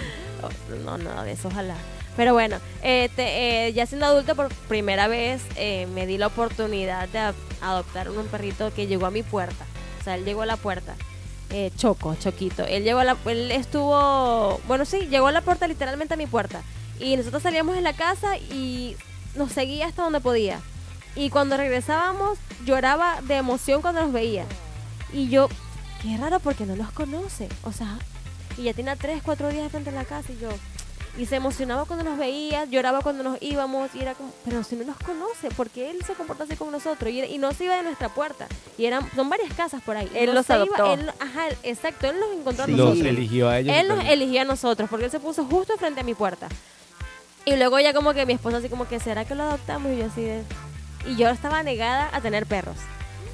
No, 0.84 0.98
nada 0.98 1.24
de 1.24 1.32
eso, 1.32 1.48
ojalá. 1.48 1.74
Pero 2.16 2.32
bueno, 2.32 2.58
este, 2.82 3.66
eh, 3.66 3.72
ya 3.72 3.86
siendo 3.86 4.06
adulto 4.06 4.36
por 4.36 4.48
primera 4.68 5.08
vez 5.08 5.42
eh, 5.56 5.86
me 5.94 6.06
di 6.06 6.16
la 6.16 6.28
oportunidad 6.28 7.08
de 7.08 7.34
adoptar 7.60 8.10
un 8.10 8.26
perrito 8.26 8.72
que 8.72 8.86
llegó 8.86 9.06
a 9.06 9.10
mi 9.10 9.22
puerta. 9.22 9.64
O 10.00 10.04
sea, 10.04 10.14
él 10.14 10.24
llegó 10.24 10.42
a 10.42 10.46
la 10.46 10.56
puerta. 10.56 10.94
Eh, 11.50 11.70
Choco, 11.76 12.14
Choquito. 12.14 12.64
Él 12.64 12.84
llegó 12.84 13.00
a 13.00 13.04
la, 13.04 13.16
él 13.26 13.50
estuvo, 13.50 14.60
bueno 14.66 14.84
sí, 14.84 15.08
llegó 15.08 15.28
a 15.28 15.32
la 15.32 15.40
puerta 15.40 15.66
literalmente 15.66 16.14
a 16.14 16.16
mi 16.16 16.26
puerta. 16.26 16.62
Y 17.00 17.16
nosotros 17.16 17.42
salíamos 17.42 17.74
de 17.74 17.82
la 17.82 17.92
casa 17.92 18.36
y 18.36 18.96
nos 19.34 19.52
seguía 19.52 19.86
hasta 19.86 20.02
donde 20.02 20.20
podía. 20.20 20.60
Y 21.16 21.30
cuando 21.30 21.56
regresábamos 21.56 22.38
lloraba 22.64 23.20
de 23.22 23.36
emoción 23.36 23.82
cuando 23.82 24.02
nos 24.02 24.12
veía. 24.12 24.46
Y 25.12 25.28
yo, 25.28 25.48
qué 26.02 26.16
raro 26.16 26.38
porque 26.40 26.66
no 26.66 26.76
los 26.76 26.90
conoce. 26.92 27.48
O 27.62 27.72
sea, 27.72 27.98
y 28.56 28.64
ya 28.64 28.74
tenía 28.74 28.96
tres, 28.96 29.22
cuatro 29.22 29.48
días 29.48 29.64
de 29.64 29.70
frente 29.70 29.90
a 29.90 29.94
la 29.94 30.04
casa 30.04 30.32
y 30.32 30.38
yo... 30.40 30.48
Y 31.16 31.26
se 31.26 31.36
emocionaba 31.36 31.84
cuando 31.84 32.04
nos 32.04 32.18
veía, 32.18 32.64
lloraba 32.64 33.00
cuando 33.00 33.22
nos 33.22 33.40
íbamos 33.40 33.88
y 33.94 34.00
era 34.00 34.14
como, 34.14 34.32
pero 34.44 34.64
si 34.64 34.74
no 34.74 34.84
nos 34.84 34.96
conoce, 34.96 35.48
porque 35.56 35.90
él 35.90 35.98
se 36.04 36.14
comporta 36.14 36.42
así 36.42 36.56
con 36.56 36.72
nosotros 36.72 37.08
y, 37.12 37.20
era- 37.20 37.28
y 37.28 37.38
no 37.38 37.52
se 37.52 37.66
iba 37.66 37.76
de 37.76 37.84
nuestra 37.84 38.08
puerta. 38.08 38.48
Y 38.76 38.86
eran, 38.86 39.08
son 39.14 39.30
varias 39.30 39.52
casas 39.54 39.80
por 39.82 39.96
ahí. 39.96 40.10
Él 40.12 40.26
No 40.26 40.32
los 40.34 40.46
se 40.46 40.54
iba- 40.54 40.62
adoptó. 40.64 40.92
él- 40.92 41.10
ajá, 41.20 41.44
exacto, 41.62 42.08
él 42.10 42.18
los 42.18 42.32
encontró 42.36 42.64
a 42.64 42.66
Sí. 42.66 42.72
Los 42.72 42.80
nosotros. 42.90 43.06
eligió 43.06 43.48
a 43.48 43.60
ellos. 43.60 43.76
Él 43.76 43.86
pues- 43.94 44.08
eligió 44.08 44.40
a 44.40 44.44
nosotros 44.44 44.90
porque 44.90 45.04
él 45.04 45.10
se 45.12 45.20
puso 45.20 45.44
justo 45.44 45.76
frente 45.78 46.00
a 46.00 46.02
mi 46.02 46.14
puerta. 46.14 46.48
Y 47.44 47.54
luego 47.56 47.78
ya 47.78 47.92
como 47.94 48.12
que 48.12 48.26
mi 48.26 48.32
esposa 48.32 48.56
así 48.56 48.68
como 48.68 48.88
que, 48.88 48.98
¿será 48.98 49.24
que 49.24 49.36
lo 49.36 49.44
adoptamos? 49.44 49.92
Y 49.92 49.98
yo 49.98 50.06
así 50.06 50.22
de... 50.22 50.42
Y 51.06 51.14
yo 51.16 51.28
estaba 51.28 51.62
negada 51.62 52.08
a 52.12 52.20
tener 52.22 52.46
perros. 52.46 52.76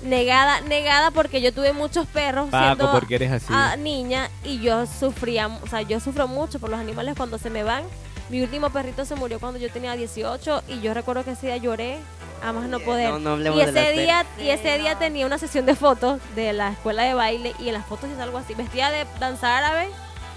Negada, 0.03 0.61
negada 0.63 1.11
porque 1.11 1.41
yo 1.43 1.53
tuve 1.53 1.73
muchos 1.73 2.07
perros 2.07 2.49
Paco, 2.51 2.77
siendo 2.77 2.93
porque 2.93 3.17
eres 3.17 3.33
así. 3.33 3.47
ah, 3.51 3.77
niña 3.77 4.31
y 4.45 4.61
yo 4.61 4.87
sufría, 4.87 5.49
o 5.49 5.67
sea, 5.67 5.83
yo 5.83 6.01
sufro 6.01 6.27
mucho 6.27 6.59
por 6.59 6.71
los 6.71 6.81
animales 6.81 7.15
cuando 7.17 7.39
se 7.39 7.51
me 7.51 7.63
van. 7.63 7.85
Mi 8.31 8.41
último 8.43 8.71
perrito 8.71 9.05
se 9.05 9.17
murió 9.17 9.41
cuando 9.41 9.59
yo 9.59 9.71
tenía 9.71 9.95
18 9.97 10.63
y 10.69 10.81
yo 10.81 10.95
recuerdo 10.95 11.25
que 11.25 11.33
ese 11.33 11.49
día 11.49 11.57
lloré 11.57 11.99
a 12.43 12.53
más 12.53 12.69
no 12.69 12.81
poder. 12.81 13.21
no, 13.21 13.37
no 13.37 13.57
y 13.57 13.61
ese 13.61 13.93
día 13.93 14.25
y 14.39 14.49
ese 14.49 14.79
día 14.79 14.97
tenía 14.97 15.27
una 15.27 15.37
sesión 15.37 15.67
de 15.67 15.75
fotos 15.75 16.21
de 16.35 16.53
la 16.53 16.71
escuela 16.71 17.03
de 17.03 17.15
baile 17.15 17.55
y 17.59 17.69
en 17.69 17.75
las 17.75 17.85
fotos 17.85 18.09
es 18.09 18.19
algo 18.19 18.39
así, 18.39 18.55
vestida 18.55 18.91
de 18.91 19.05
danza 19.19 19.59
árabe 19.59 19.89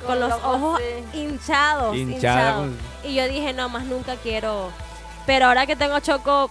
con 0.06 0.20
los 0.20 0.34
ojos 0.44 0.82
hinchados, 1.14 1.96
Hinchada 1.96 2.64
hinchados. 2.66 2.72
Y 3.04 3.14
yo 3.16 3.28
dije, 3.28 3.54
no, 3.54 3.70
más 3.70 3.86
nunca 3.86 4.16
quiero. 4.18 4.72
Pero 5.26 5.46
ahora 5.46 5.66
que 5.66 5.76
tengo 5.76 6.00
Choco, 6.00 6.50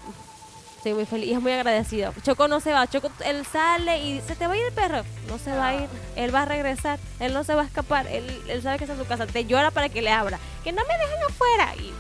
estoy 0.83 0.95
muy 0.95 1.07
feliz 1.07 1.29
y 1.29 1.33
es 1.35 1.41
muy 1.41 1.53
agradecido. 1.53 2.13
Choco 2.25 2.49
no 2.49 2.59
se 2.59 2.73
va, 2.73 2.89
Choco, 2.89 3.09
él 3.25 3.47
sale 3.47 3.99
y 3.99 4.21
se 4.21 4.35
te 4.35 4.49
va 4.49 4.55
a 4.55 4.57
ir 4.57 4.65
el 4.65 4.73
perro. 4.73 5.03
No 5.29 5.39
se 5.39 5.53
va 5.55 5.69
a 5.69 5.75
ir, 5.77 5.89
él 6.17 6.35
va 6.35 6.43
a 6.43 6.45
regresar, 6.45 6.99
él 7.21 7.33
no 7.33 7.45
se 7.45 7.55
va 7.55 7.63
a 7.63 7.65
escapar, 7.67 8.09
él, 8.09 8.25
él 8.49 8.63
sabe 8.63 8.79
que 8.79 8.85
está 8.85 8.95
en 8.95 9.01
su 9.01 9.07
casa, 9.07 9.29
te 9.29 9.45
llora 9.45 9.71
para 9.71 9.89
que 9.89 10.03
le 10.03 10.11
abra, 10.11 10.41
que 10.65 10.73
no 10.73 10.83
me 10.89 10.95
dejen 10.99 11.23
afuera. 11.29 11.73
Y 11.81 11.93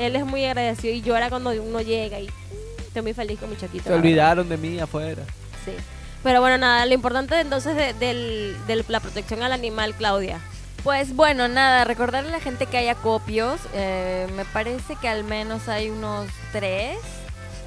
él 0.00 0.16
es 0.16 0.24
muy 0.24 0.46
agradecido 0.46 0.94
y 0.94 1.02
llora 1.02 1.28
cuando 1.28 1.50
uno 1.50 1.82
llega 1.82 2.20
y 2.20 2.30
estoy 2.78 3.02
muy 3.02 3.12
feliz 3.12 3.38
con 3.38 3.50
mi 3.50 3.56
Choquito. 3.58 3.84
Se 3.84 3.90
verdad. 3.90 4.02
olvidaron 4.02 4.48
de 4.48 4.56
mí 4.56 4.80
afuera. 4.80 5.22
Sí. 5.66 5.72
Pero 6.22 6.40
bueno, 6.40 6.56
nada, 6.56 6.86
lo 6.86 6.94
importante 6.94 7.38
entonces 7.38 7.76
de, 7.76 7.92
del- 7.92 8.56
de 8.66 8.82
la 8.88 9.00
protección 9.00 9.42
al 9.42 9.52
animal, 9.52 9.94
Claudia. 9.94 10.40
Pues 10.82 11.14
bueno, 11.14 11.48
nada, 11.48 11.84
recordarle 11.84 12.30
a 12.30 12.32
la 12.32 12.40
gente 12.40 12.64
que 12.64 12.78
hay 12.78 12.88
acopios. 12.88 13.60
eh, 13.74 14.26
me 14.36 14.46
parece 14.46 14.96
que 14.96 15.08
al 15.08 15.22
menos 15.24 15.68
hay 15.68 15.90
unos 15.90 16.28
tres 16.50 16.96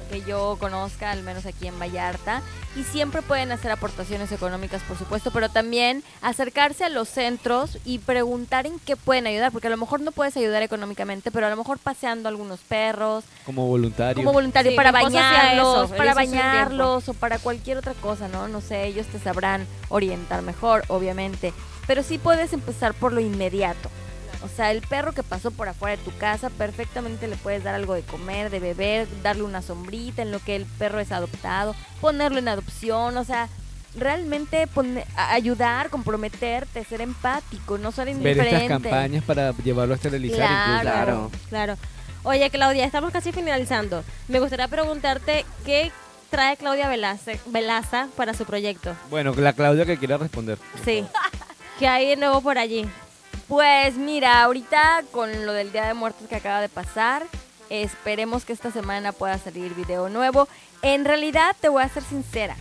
que 0.06 0.22
yo 0.22 0.56
conozca, 0.58 1.10
al 1.10 1.22
menos 1.22 1.46
aquí 1.46 1.66
en 1.66 1.78
Vallarta. 1.78 2.42
Y 2.76 2.82
siempre 2.84 3.22
pueden 3.22 3.52
hacer 3.52 3.70
aportaciones 3.70 4.30
económicas, 4.32 4.82
por 4.82 4.98
supuesto, 4.98 5.30
pero 5.30 5.48
también 5.48 6.02
acercarse 6.20 6.84
a 6.84 6.88
los 6.88 7.08
centros 7.08 7.78
y 7.84 7.98
preguntar 7.98 8.66
en 8.66 8.78
qué 8.80 8.96
pueden 8.96 9.26
ayudar, 9.26 9.50
porque 9.52 9.68
a 9.68 9.70
lo 9.70 9.76
mejor 9.78 10.00
no 10.00 10.12
puedes 10.12 10.36
ayudar 10.36 10.62
económicamente, 10.62 11.30
pero 11.30 11.46
a 11.46 11.50
lo 11.50 11.56
mejor 11.56 11.78
paseando 11.78 12.28
algunos 12.28 12.60
perros, 12.60 13.24
Como 13.46 13.66
voluntario. 13.66 14.16
como 14.22 14.32
voluntario 14.32 14.72
Sí, 14.72 14.76
para 14.76 14.92
bañarlos, 14.92 15.86
eso, 15.86 15.96
para 15.96 16.14
bañarlos 16.14 17.08
o 17.08 17.14
para 17.14 17.38
cualquier 17.38 17.78
otra 17.78 17.94
cosa, 17.94 18.28
¿no? 18.28 18.48
No 18.48 18.60
sé, 18.60 18.84
ellos 18.84 19.06
te 19.06 19.18
sabrán 19.18 19.66
orientar 19.88 20.42
mejor, 20.42 20.84
obviamente. 20.88 21.52
Pero 21.86 22.02
sí 22.02 22.18
puedes 22.18 22.52
empezar 22.52 22.94
por 22.94 23.12
lo 23.12 23.20
inmediato. 23.20 23.88
O 24.42 24.48
sea, 24.48 24.70
el 24.70 24.80
perro 24.82 25.12
que 25.12 25.22
pasó 25.22 25.50
por 25.50 25.68
afuera 25.68 25.96
de 25.96 26.02
tu 26.02 26.16
casa, 26.18 26.50
perfectamente 26.50 27.26
le 27.28 27.36
puedes 27.36 27.64
dar 27.64 27.74
algo 27.74 27.94
de 27.94 28.02
comer, 28.02 28.50
de 28.50 28.60
beber, 28.60 29.08
darle 29.22 29.42
una 29.42 29.62
sombrita 29.62 30.22
en 30.22 30.30
lo 30.32 30.38
que 30.40 30.56
el 30.56 30.64
perro 30.66 31.00
es 31.00 31.12
adoptado, 31.12 31.74
ponerlo 32.00 32.38
en 32.38 32.48
adopción, 32.48 33.16
o 33.16 33.24
sea, 33.24 33.48
realmente 33.96 34.66
pone- 34.66 35.04
a- 35.16 35.32
ayudar, 35.32 35.88
comprometerte, 35.90 36.84
ser 36.84 37.00
empático, 37.00 37.78
no 37.78 37.92
ser 37.92 38.06
Ver 38.06 38.14
indiferente. 38.16 38.50
estas 38.56 38.68
campañas 38.68 39.24
para 39.24 39.52
llevarlo 39.64 39.94
a 39.94 39.96
esterilizar 39.96 40.50
incluso. 40.50 40.80
Claro. 40.82 41.30
Claro. 41.48 41.76
Oye, 42.24 42.50
Claudia, 42.50 42.84
estamos 42.84 43.12
casi 43.12 43.32
finalizando. 43.32 44.04
Me 44.28 44.40
gustaría 44.40 44.68
preguntarte 44.68 45.44
qué 45.64 45.90
trae 46.28 46.56
Claudia 46.56 46.88
Velaza, 46.88 47.32
Velaza 47.46 48.08
para 48.16 48.34
su 48.34 48.44
proyecto. 48.44 48.94
Bueno, 49.10 49.32
la 49.36 49.52
Claudia 49.52 49.86
que 49.86 49.96
quiera 49.96 50.18
responder. 50.18 50.58
Sí. 50.84 51.04
¿Qué 51.78 51.86
hay 51.88 52.08
de 52.08 52.16
nuevo 52.16 52.40
por 52.42 52.58
allí? 52.58 52.86
Pues 53.48 53.96
mira, 53.96 54.42
ahorita 54.42 55.04
con 55.12 55.46
lo 55.46 55.52
del 55.52 55.70
Día 55.70 55.86
de 55.86 55.94
Muertos 55.94 56.28
que 56.28 56.34
acaba 56.34 56.60
de 56.60 56.68
pasar, 56.68 57.22
esperemos 57.70 58.44
que 58.44 58.52
esta 58.52 58.72
semana 58.72 59.12
pueda 59.12 59.38
salir 59.38 59.72
video 59.74 60.08
nuevo. 60.08 60.48
En 60.82 61.04
realidad, 61.04 61.54
te 61.60 61.68
voy 61.68 61.84
a 61.84 61.88
ser 61.88 62.02
sincera. 62.02 62.56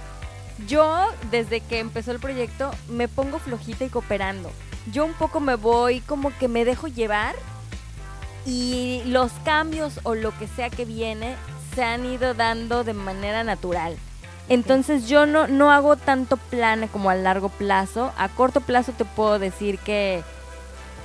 Yo, 0.67 1.07
desde 1.31 1.61
que 1.61 1.79
empezó 1.79 2.11
el 2.11 2.19
proyecto, 2.19 2.69
me 2.87 3.07
pongo 3.07 3.39
flojita 3.39 3.83
y 3.83 3.89
cooperando. 3.89 4.51
Yo 4.91 5.05
un 5.05 5.13
poco 5.13 5.39
me 5.39 5.55
voy, 5.55 6.01
como 6.01 6.31
que 6.37 6.47
me 6.47 6.65
dejo 6.65 6.87
llevar. 6.87 7.33
Y 8.45 9.01
los 9.07 9.31
cambios 9.43 9.99
o 10.03 10.13
lo 10.13 10.37
que 10.37 10.47
sea 10.47 10.69
que 10.69 10.85
viene 10.85 11.35
se 11.73 11.83
han 11.83 12.05
ido 12.05 12.35
dando 12.35 12.83
de 12.83 12.93
manera 12.93 13.43
natural. 13.43 13.97
Entonces 14.49 15.07
yo 15.07 15.25
no, 15.25 15.47
no 15.47 15.71
hago 15.71 15.95
tanto 15.95 16.37
plan 16.37 16.87
como 16.89 17.09
a 17.09 17.15
largo 17.15 17.49
plazo. 17.49 18.13
A 18.17 18.29
corto 18.29 18.61
plazo 18.61 18.91
te 18.91 19.03
puedo 19.03 19.39
decir 19.39 19.79
que, 19.79 20.23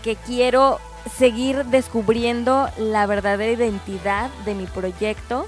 que 0.02 0.16
quiero 0.16 0.78
seguir 1.18 1.64
descubriendo 1.66 2.68
la 2.78 3.06
verdadera 3.06 3.52
identidad 3.52 4.30
de 4.44 4.54
mi 4.54 4.66
proyecto 4.66 5.46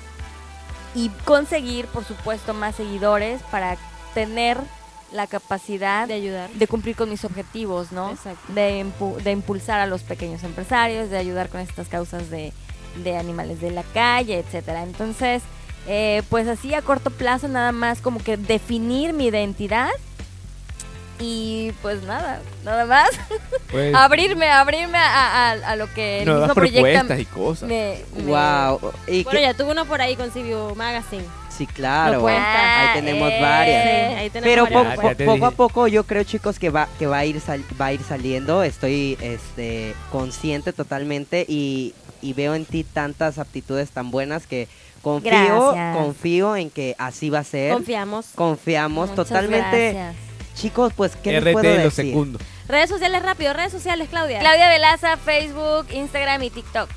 y 0.95 1.09
conseguir, 1.25 1.87
por 1.87 2.05
supuesto, 2.05 2.55
más 2.55 2.75
seguidores 2.77 3.41
para 3.51 3.77
tener 4.15 4.59
la 5.13 5.27
capacidad 5.27 6.09
De 6.09 6.15
ayudar. 6.15 6.49
de 6.51 6.67
cumplir 6.67 6.97
con 6.97 7.11
mis 7.11 7.25
objetivos, 7.25 7.93
¿no? 7.93 8.11
Exacto. 8.13 8.53
De, 8.53 8.83
impu- 8.85 9.17
de 9.17 9.31
impulsar 9.33 9.81
a 9.81 9.87
los 9.87 10.03
pequeños 10.03 10.43
empresarios, 10.43 11.11
de 11.11 11.19
ayudar 11.19 11.49
con 11.51 11.61
estas 11.61 11.89
causas 11.89 12.31
de, 12.31 12.53
de 13.05 13.17
animales 13.19 13.61
de 13.61 13.71
la 13.71 13.83
calle, 13.83 14.39
etcétera. 14.39 14.83
Entonces, 14.83 15.43
eh, 15.87 16.23
pues 16.31 16.49
así 16.49 16.73
a 16.75 16.81
corto 16.81 17.11
plazo 17.11 17.49
nada 17.49 17.73
más 17.73 18.01
como 18.01 18.21
que 18.21 18.37
definir 18.39 19.13
mi 19.13 19.27
identidad 19.27 19.91
y 21.23 21.73
pues 21.83 22.03
nada, 22.03 22.41
nada 22.65 22.85
más. 22.87 23.09
Pues, 23.71 23.95
abrirme, 23.95 24.51
abrirme 24.51 24.99
a, 24.99 25.53
a- 25.53 25.71
a 25.71 25.77
lo 25.77 25.91
que 25.95 26.19
el 26.21 26.27
nuevas 26.27 26.43
mismo 26.49 26.55
proyecto 26.55 26.83
propuestas 26.83 27.21
y 27.21 27.25
cosas. 27.25 27.69
me, 27.71 27.97
me- 28.19 28.25
Wow. 28.25 28.93
Y 29.07 29.25
Bueno, 29.25 29.41
ya 29.41 29.55
tuve 29.55 29.71
uno 29.73 29.87
por 29.87 30.03
ahí 30.03 30.15
con 30.15 30.29
CBU 30.29 30.75
Magazine. 30.77 31.25
sí, 31.49 31.67
claro. 31.67 32.27
Ahí 32.29 33.01
tenemos 33.01 33.31
Eh, 33.33 33.39
varias. 33.41 33.83
Sí, 33.85 34.15
ahí 34.19 34.29
tenemos 34.31 34.51
Pero 34.51 34.65
varias 34.65 34.97
po- 34.97 35.03
po- 35.17 35.25
poco 35.25 35.47
a 35.47 35.51
poco 35.53 35.87
yo 35.89 36.05
creo 36.05 36.23
chicos 36.25 36.59
que 36.59 36.69
va 36.69 36.87
que 36.99 37.07
va 37.07 37.19
a 37.19 37.25
ir 37.25 37.41
sal- 37.41 37.65
va 37.81 37.87
a 37.87 37.93
ir 37.95 38.03
saliendo. 38.03 38.63
Estoy 38.63 39.17
este 39.23 39.95
consciente 40.11 40.75
totalmente 40.75 41.47
y, 41.49 41.95
y 42.21 42.35
veo 42.35 42.55
en 42.55 42.67
ti 42.67 42.85
tantas 42.85 43.39
aptitudes 43.39 43.89
tan 43.91 44.11
buenas 44.11 44.47
que 44.47 44.69
confío 45.01 45.31
Gracias. 45.33 45.97
confío 45.97 46.57
en 46.57 46.69
que 46.69 46.95
así 46.99 47.31
va 47.31 47.39
a 47.39 47.45
ser. 47.45 47.73
Confiamos. 47.73 48.27
Confiamos 48.35 49.09
Muchas 49.11 49.29
totalmente. 49.29 49.93
gracias. 49.95 50.32
Chicos, 50.55 50.93
pues 50.97 51.17
qué 51.17 51.33
les 51.33 51.43
RT 51.45 51.53
puedo 51.53 51.69
en 51.71 51.83
los 51.85 51.97
decir. 51.97 52.13
segundos. 52.13 52.43
Redes 52.69 52.89
sociales 52.91 53.23
rápido, 53.23 53.53
redes 53.53 53.73
sociales, 53.73 54.09
Claudia. 54.11 54.39
Claudia 54.41 54.69
Velaza, 54.69 55.17
Facebook, 55.17 55.87
Instagram 55.93 56.43
y 56.45 56.51
TikTok. 56.51 56.89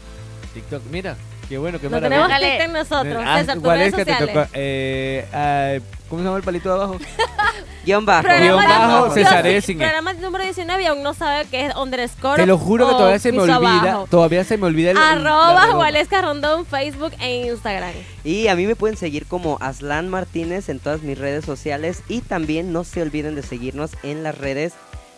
TikTok, 0.53 0.84
mira, 0.91 1.15
qué 1.49 1.57
bueno, 1.57 1.80
qué 1.80 1.90
No 1.90 1.99
maravilla. 1.99 2.30
tenemos. 2.30 2.49
TikTok 2.52 2.73
nosotros. 2.73 3.23
Ah, 3.26 3.40
César, 3.40 3.56
tus 3.56 3.64
¿Cuál 3.64 3.77
redes 3.80 3.94
es 3.94 3.95
que 3.98 4.06
te 4.06 4.11
sociales. 4.11 4.36
tocó? 4.36 4.49
Eh, 4.53 5.26
ah, 5.34 5.73
¿Cómo 6.10 6.22
se 6.22 6.26
llama 6.26 6.38
el 6.38 6.44
palito 6.44 6.69
de 6.69 6.76
abajo? 6.76 6.98
Guión 7.86 8.06
bajo. 8.06 8.27
Guión 8.27 8.57
bajo, 8.64 9.11
César 9.14 9.44
Dios, 9.44 9.56
Essinger. 9.64 9.88
Programa 9.88 10.14
número 10.14 10.44
19 10.44 10.84
y 10.84 10.86
aún 10.88 11.03
no 11.03 11.14
sabe 11.14 11.45
qué 11.52 11.68
es 11.68 11.76
underscore. 11.76 12.41
Te 12.41 12.48
lo 12.48 12.57
juro 12.57 12.88
que 12.88 12.94
todavía 12.94 13.19
se 13.19 13.32
me 13.32 13.40
olvida. 13.41 13.56
abajo. 13.82 14.07
Todavía 14.10 14.44
se 14.44 14.57
me 14.57 14.65
olvida 14.68 14.91
el. 14.91 14.98
Arroba. 14.98 15.76
Waleska 15.76 16.22
Rondón, 16.22 16.65
Facebook 16.65 17.14
e 17.19 17.48
Instagram. 17.48 17.91
Y 18.23 18.48
a 18.48 18.56
mí 18.56 18.65
me 18.65 18.76
pueden 18.76 18.98
seguir 18.98 19.26
como 19.27 19.57
Aslan 19.61 20.10
Martínez 20.10 20.69
en 20.69 20.80
todas 20.80 21.02
mis 21.02 21.18
redes 21.18 21.45
sociales 21.45 22.02
y 22.07 22.22
también 22.22 22.73
no 22.73 22.84
se 22.84 23.02
olviden 23.02 23.36
de 23.36 23.44
seguirnos 23.44 23.91
en 24.03 24.23
las 24.23 24.38
redes 24.38 24.73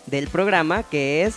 del 0.06 0.28
programa 0.28 0.82
que 0.82 1.24
es 1.24 1.36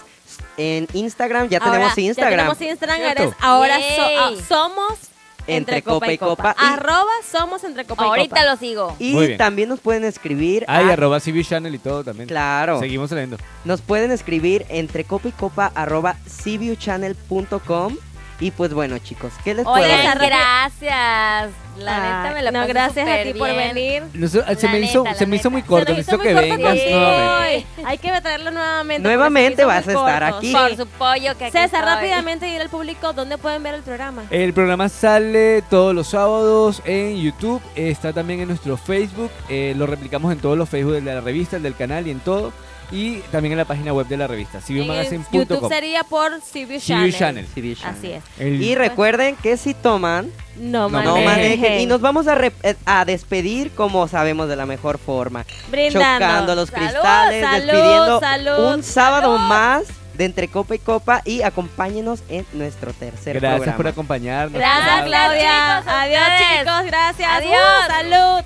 en 0.57 0.87
Instagram, 0.93 1.49
ya 1.49 1.57
Ahora, 1.59 1.71
tenemos 1.73 1.97
Instagram. 1.97 2.31
Ya 2.31 2.37
tenemos 2.37 2.61
Instagram. 2.61 2.97
¿Cierto? 2.97 3.23
eres- 3.23 3.35
ahora 3.41 3.75
so- 3.77 4.01
ah, 4.19 4.31
somos 4.47 4.99
Entre 5.47 5.81
Copa 5.81 6.11
y 6.11 6.17
Copa. 6.17 6.55
Y- 6.59 6.63
Arroba 6.65 7.11
somos 7.29 7.63
entre 7.63 7.85
Copa 7.85 8.03
y 8.03 8.07
Ahorita 8.07 8.35
Copa. 8.41 8.51
lo 8.51 8.57
sigo. 8.57 8.95
Y 8.99 9.37
también 9.37 9.69
nos 9.69 9.79
pueden 9.79 10.03
escribir 10.03 10.65
Ah, 10.67 10.81
y 10.83 10.89
a- 10.89 10.93
arroba 10.93 11.19
CB 11.19 11.43
Channel 11.43 11.73
y 11.75 11.79
todo 11.79 12.03
también. 12.03 12.27
Claro. 12.27 12.79
Seguimos 12.79 13.11
leyendo. 13.11 13.37
Nos 13.65 13.81
pueden 13.81 14.11
escribir 14.11 14.65
entre 14.69 15.03
copa 15.03 15.27
y 15.27 15.31
copa 15.31 15.71
arroba 15.75 16.15
cviewchannel.com 16.43 17.97
y 18.41 18.51
pues 18.51 18.73
bueno 18.73 18.97
chicos, 18.97 19.31
¿qué 19.45 19.53
les 19.53 19.63
puedo 19.63 19.77
decir? 19.77 20.09
gracias. 20.19 21.51
La 21.77 21.95
Ah, 21.95 22.23
neta 22.23 22.35
me 22.35 22.43
la 22.43 22.51
no, 22.51 22.67
gracias 22.67 23.07
a 23.07 23.23
ti 23.23 23.33
por 23.33 23.47
venir. 23.55 24.03
No 24.13 24.27
se, 24.27 24.39
La 24.39 24.71
me 24.71 24.79
hizo, 24.81 25.03
neta, 25.03 25.15
se 25.15 25.25
me 25.25 25.37
hizo 25.37 25.49
muy 25.49 25.63
corto. 25.63 25.93
Necesito 25.93 26.19
que 26.19 26.33
corto 26.33 26.49
vengas 26.49 26.75
contigo 26.77 26.99
nuevamente. 26.99 27.65
Hay 27.85 27.97
que 27.97 28.21
traerlo 28.21 28.51
nuevamente. 28.51 29.03
Nuevamente 29.07 29.63
vas 29.65 29.87
a 29.87 29.91
estar 29.91 30.23
aquí. 30.25 30.47
Sí. 30.47 30.53
Por 30.53 30.75
su 30.75 30.85
pollo 30.87 31.37
que 31.37 31.45
aquí 31.45 31.51
César, 31.53 31.65
estoy. 31.81 31.81
rápidamente 31.95 32.45
dile 32.45 32.61
al 32.61 32.69
público 32.69 33.13
dónde 33.13 33.37
pueden 33.37 33.63
ver 33.63 33.75
el 33.75 33.83
programa. 33.83 34.23
El 34.29 34.53
programa 34.53 34.89
sale 34.89 35.61
todos 35.69 35.95
los 35.95 36.07
sábados 36.07 36.81
en 36.85 37.21
YouTube, 37.21 37.61
está 37.75 38.11
también 38.11 38.41
en 38.41 38.49
nuestro 38.49 38.75
Facebook, 38.75 39.31
eh, 39.47 39.73
lo 39.77 39.87
replicamos 39.87 40.31
en 40.33 40.39
todos 40.39 40.57
los 40.57 40.67
Facebook 40.67 40.93
de 40.95 41.01
la 41.01 41.21
revista, 41.21 41.55
el 41.55 41.63
del 41.63 41.75
canal 41.75 42.05
y 42.05 42.11
en 42.11 42.19
todo, 42.19 42.51
y 42.91 43.19
también 43.31 43.53
en 43.53 43.57
la 43.59 43.65
página 43.65 43.93
web 43.93 44.07
de 44.07 44.17
la 44.17 44.27
revista, 44.27 44.59
En 44.67 45.25
YouTube 45.31 45.67
sería 45.69 46.03
por 46.03 46.31
CBU 46.39 46.67
CBU 46.67 46.79
Channel. 46.79 47.13
Channel. 47.17 47.45
CBU 47.47 47.75
Channel. 47.75 47.95
Así 47.97 48.11
es. 48.11 48.23
El- 48.39 48.61
Y 48.61 48.75
recuerden 48.75 49.35
que 49.37 49.55
si 49.57 49.73
toman, 49.73 50.29
No, 50.57 50.89
manejen. 50.89 51.25
manejen. 51.25 51.79
Y 51.81 51.85
nos 51.85 52.01
vamos 52.01 52.27
a, 52.27 52.35
re- 52.35 52.51
eh, 52.63 52.75
a 52.85 53.05
despedir 53.05 53.71
como 53.71 54.07
sabemos 54.07 54.49
de 54.49 54.55
la 54.55 54.65
mejor 54.65 54.97
forma. 54.97 55.45
Brindando. 55.69 56.25
Chocando 56.25 56.55
los 56.55 56.69
Salud, 56.69 56.85
cristales, 56.89 57.43
salud, 57.45 57.65
despidiendo 57.67 58.19
salud, 58.19 58.73
un 58.73 58.83
sábado 58.83 59.35
salud. 59.37 59.47
más 59.49 59.83
de 60.17 60.25
Entre 60.25 60.47
Copa 60.49 60.75
y 60.75 60.79
Copa 60.79 61.21
y 61.25 61.41
acompáñenos 61.41 62.21
en 62.29 62.45
nuestro 62.53 62.91
tercer 62.93 63.39
Gracias 63.39 63.55
programa. 63.59 63.77
por 63.77 63.87
acompañarnos. 63.87 64.59
Gracias, 64.59 65.05
Claudia. 65.05 65.77
Adiós, 65.77 66.21
chicos. 66.59 66.83
Gracias. 66.85 67.29
Adiós. 67.31 67.53
Uh, 67.53 67.91
salud. 67.91 68.45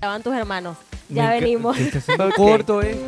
Ya 0.00 0.08
van 0.08 0.22
tus 0.22 0.34
hermanos. 0.34 0.76
Ya 1.08 1.24
Me 1.28 1.40
venimos. 1.40 1.76
Está 1.78 2.00
siendo 2.00 2.30
corto, 2.32 2.82
eh. 2.82 2.98